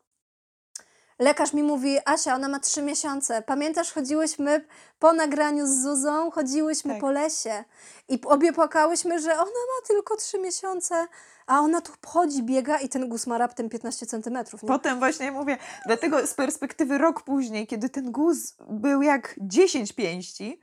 lekarz 1.18 1.52
mi 1.52 1.62
mówi, 1.62 1.98
Asia, 2.04 2.34
ona 2.34 2.48
ma 2.48 2.60
trzy 2.60 2.82
miesiące. 2.82 3.42
Pamiętasz, 3.42 3.92
chodziłyśmy 3.92 4.64
po 4.98 5.12
nagraniu 5.12 5.66
z 5.66 5.82
Zuzą, 5.82 6.30
chodziłyśmy 6.30 6.92
Tak. 6.92 7.00
po 7.00 7.10
lesie 7.10 7.64
i 8.08 8.20
obie 8.26 8.52
płakałyśmy, 8.52 9.20
że 9.20 9.32
ona 9.32 9.42
ma 9.44 9.86
tylko 9.86 10.16
trzy 10.16 10.38
miesiące, 10.38 11.06
a 11.46 11.60
ona 11.60 11.80
tu 11.80 11.92
chodzi, 12.06 12.42
biega 12.42 12.78
i 12.78 12.88
ten 12.88 13.08
guz 13.08 13.26
ma 13.26 13.38
raptem 13.38 13.68
15 13.68 14.06
centymetrów. 14.06 14.62
nie? 14.62 14.68
Potem 14.68 14.98
właśnie 14.98 15.32
mówię, 15.32 15.58
dlatego 15.86 16.26
z 16.26 16.34
perspektywy 16.34 16.98
rok 16.98 17.22
później, 17.22 17.66
kiedy 17.66 17.88
ten 17.88 18.12
guz 18.12 18.54
był 18.70 19.02
jak 19.02 19.34
10 19.38 19.92
pięści, 19.92 20.60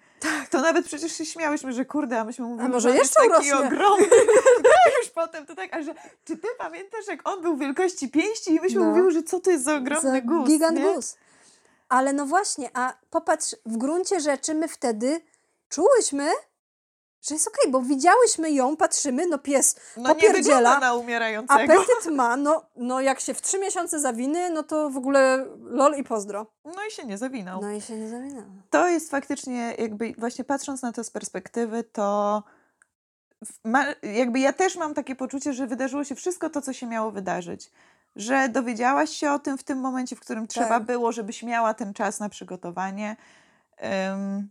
to 0.50 0.62
nawet 0.62 0.86
przecież 0.86 1.18
się 1.18 1.26
śmiałyśmy, 1.26 1.74
że 1.74 1.86
kurde, 1.86 2.20
a 2.20 2.24
myśmy 2.24 2.45
mówili, 2.45 2.70
może 2.70 2.80
że 2.82 2.90
on 2.90 2.95
jest 2.95 3.16
jeszcze 3.20 3.30
taki 3.36 3.52
ogromny. 3.54 4.08
tak, 4.64 4.94
już 5.02 5.10
potem 5.16 5.45
to 5.45 5.56
tak, 5.56 5.74
a 5.74 5.82
że 5.82 5.94
czy 6.26 6.38
ty 6.38 6.48
pamiętasz, 6.58 7.08
jak 7.08 7.30
on 7.30 7.41
był 7.41 7.58
wielkości 7.58 8.10
pięści 8.10 8.56
i 8.56 8.60
myśmy 8.62 8.80
No. 8.82 8.86
mówiły, 8.86 9.12
że 9.12 9.24
co 9.24 9.40
to 9.40 9.52
jest 9.52 9.64
za 9.64 9.76
ogromny 9.76 10.12
Za 10.12 10.22
guz, 10.22 10.48
Gigant 10.50 10.78
nie? 10.78 10.94
guz. 10.94 11.16
Ale 11.90 12.14
no 12.14 12.26
właśnie, 12.26 12.70
a 12.74 12.94
popatrz, 13.10 13.56
w 13.66 13.78
gruncie 13.78 14.20
rzeczy 14.20 14.54
my 14.56 14.68
wtedy 14.68 15.22
czułyśmy, 15.70 16.30
że 17.28 17.36
jest 17.36 17.48
okej, 17.48 17.72
bo 17.72 17.82
widziałyśmy 17.82 18.52
ją, 18.52 18.78
patrzymy, 18.78 19.28
no 19.28 19.38
pies 19.38 19.76
No 19.98 20.10
nie 20.10 20.16
popierdziela, 20.16 20.56
wygląda 20.58 20.80
na 20.80 20.94
umierającego. 20.94 21.74
apetyt 21.74 22.12
ma, 22.16 22.38
no, 22.38 22.66
no 22.76 23.02
jak 23.02 23.20
się 23.20 23.34
w 23.34 23.41
trzy 23.41 23.60
miesiące 23.60 24.00
zawiny, 24.00 24.50
no 24.50 24.64
to 24.64 24.90
w 24.90 24.98
ogóle 24.98 25.45
lol 25.62 25.95
i 25.98 26.04
pozdro. 26.04 26.45
No 26.66 26.86
i 26.90 26.91
się 26.91 27.06
nie 27.06 27.18
zawinął. 27.18 27.62
No 27.62 27.72
i 27.72 27.82
się 27.82 27.95
nie 27.95 28.10
zawinęło. 28.10 28.45
To 28.70 28.88
jest 28.88 29.12
faktycznie, 29.12 29.76
jakby 29.80 30.14
właśnie 30.18 30.44
patrząc 30.44 30.82
na 30.82 30.91
to 30.91 31.04
z 31.04 31.10
perspektywy, 31.10 31.84
to 31.84 32.44
ma, 33.64 33.86
jakby 34.04 34.40
ja 34.40 34.54
też 34.54 34.76
mam 34.76 34.94
takie 34.94 35.16
poczucie, 35.16 35.54
że 35.54 35.68
wydarzyło 35.68 36.04
się 36.04 36.16
wszystko 36.16 36.50
to, 36.50 36.62
co 36.62 36.74
się 36.74 36.88
miało 36.88 37.12
wydarzyć. 37.12 37.72
Że 38.16 38.50
dowiedziałaś 38.50 39.10
się 39.10 39.32
o 39.32 39.40
tym 39.40 39.58
w 39.58 39.64
tym 39.64 39.80
momencie, 39.80 40.16
w 40.16 40.20
którym 40.20 40.48
trzeba 40.48 40.68
Tak. 40.70 40.84
było, 40.84 41.12
żebyś 41.12 41.44
miała 41.44 41.74
ten 41.74 41.94
czas 41.94 42.20
na 42.20 42.30
przygotowanie. 42.30 43.16
Ym, 44.12 44.50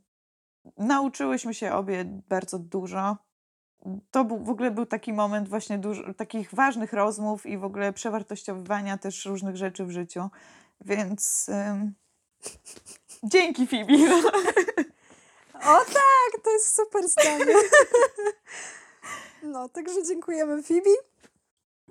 nauczyłyśmy 0.79 1.55
się 1.55 1.73
obie 1.73 2.05
bardzo 2.29 2.59
dużo. 2.59 3.17
To 4.11 4.25
był, 4.25 4.39
w 4.39 4.51
ogóle 4.51 4.71
był 4.71 4.87
taki 4.87 5.13
moment 5.13 5.49
właśnie 5.49 5.79
dużo, 5.79 6.15
takich 6.15 6.55
ważnych 6.55 6.93
rozmów 6.93 7.47
i 7.47 7.59
w 7.59 7.65
ogóle 7.65 7.93
przewartościowywania 7.93 8.99
też 8.99 9.27
różnych 9.27 9.57
rzeczy 9.57 9.85
w 9.85 9.91
życiu. 9.91 10.29
Więc 10.81 11.47
ym, 11.49 11.95
dzięki 13.23 13.67
Fibi. 13.67 14.07
O 15.65 15.79
tak, 15.79 16.43
to 16.45 16.51
jest 16.51 16.77
super 16.77 17.09
zdanie. 17.09 17.55
No, 19.43 19.69
także 19.69 20.03
dziękujemy 20.03 20.63
Fibi. 20.63 20.91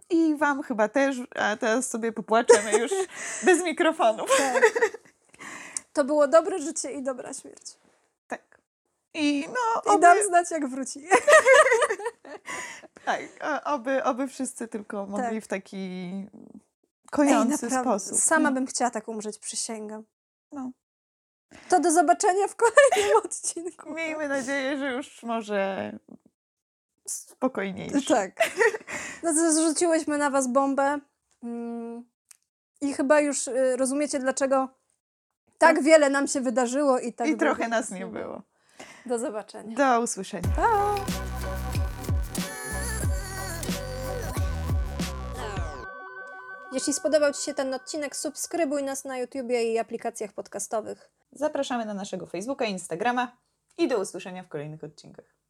I 0.10 0.36
wam 0.36 0.64
chyba 0.64 0.88
też, 0.88 1.18
a 1.36 1.58
teraz 1.58 1.90
sobie 1.90 2.12
popłaczemy 2.12 2.78
już 2.78 2.92
bez 3.46 3.64
mikrofonów. 3.64 4.30
Tak. 4.38 4.92
To 5.94 6.04
było 6.04 6.28
dobre 6.28 6.60
życie 6.60 6.92
i 6.92 7.04
dobra 7.04 7.34
śmierć. 7.34 7.78
Tak. 9.14 9.22
I 9.22 9.48
no, 9.48 9.82
I 9.86 9.90
oby, 9.90 10.02
dam 10.02 10.18
znać, 10.28 10.52
jak 10.52 10.68
wróci. 10.68 11.08
tak, 13.06 13.22
oby, 13.66 14.04
oby 14.04 14.28
wszyscy 14.28 14.68
tylko 14.68 15.06
mogli 15.06 15.36
Tak. 15.36 15.44
w 15.44 15.48
taki 15.48 15.78
Ej, 15.78 16.30
kojący 17.12 17.66
naprawdę, 17.66 18.00
sposób. 18.00 18.24
Sama 18.24 18.52
bym 18.52 18.66
chciała 18.68 18.92
tak 18.92 19.08
umrzeć, 19.08 19.40
przysięgam. 19.40 20.04
No. 20.52 20.72
To 21.70 21.80
do 21.80 21.92
zobaczenia 21.92 22.48
w 22.48 22.56
kolejnym 22.56 23.18
odcinku. 23.26 23.94
Miejmy 23.94 24.28
nadzieję, 24.28 24.78
że 24.78 24.92
już 24.92 25.24
może 25.24 25.92
spokojniejszy. 27.08 28.06
Tak. 28.06 28.32
No 29.24 29.34
to 29.34 29.54
zrzuciłyśmy 29.54 30.18
na 30.18 30.30
was 30.30 30.48
bombę. 30.48 31.00
Mm. 31.44 32.06
I 32.82 32.94
chyba 32.94 33.20
już 33.20 33.48
y, 33.48 33.78
rozumiecie, 33.78 34.20
dlaczego 34.20 34.70
tak 35.58 35.84
wiele 35.84 36.10
nam 36.10 36.28
się 36.28 36.42
wydarzyło 36.42 37.00
i 37.00 37.14
tak 37.14 37.28
I 37.28 37.38
trochę 37.38 37.68
nas 37.68 37.92
nie 37.92 38.06
było. 38.06 38.42
Do 39.06 39.20
zobaczenia. 39.20 39.76
Do 39.76 40.02
usłyszenia. 40.02 40.50
Pa! 40.56 40.96
Jeśli 46.74 46.94
spodobał 46.94 47.34
Ci 47.34 47.42
się 47.42 47.54
ten 47.54 47.74
odcinek, 47.74 48.16
subskrybuj 48.16 48.84
nas 48.84 49.06
na 49.06 49.18
YouTubie 49.18 49.74
i 49.74 49.80
aplikacjach 49.80 50.34
podcastowych. 50.34 51.10
Zapraszamy 51.32 51.86
na 51.86 51.94
naszego 51.94 52.26
Facebooka, 52.26 52.66
Instagrama 52.66 53.38
i 53.78 53.88
do 53.88 54.00
usłyszenia 54.00 54.44
w 54.44 54.48
kolejnych 54.48 54.84
odcinkach. 54.84 55.41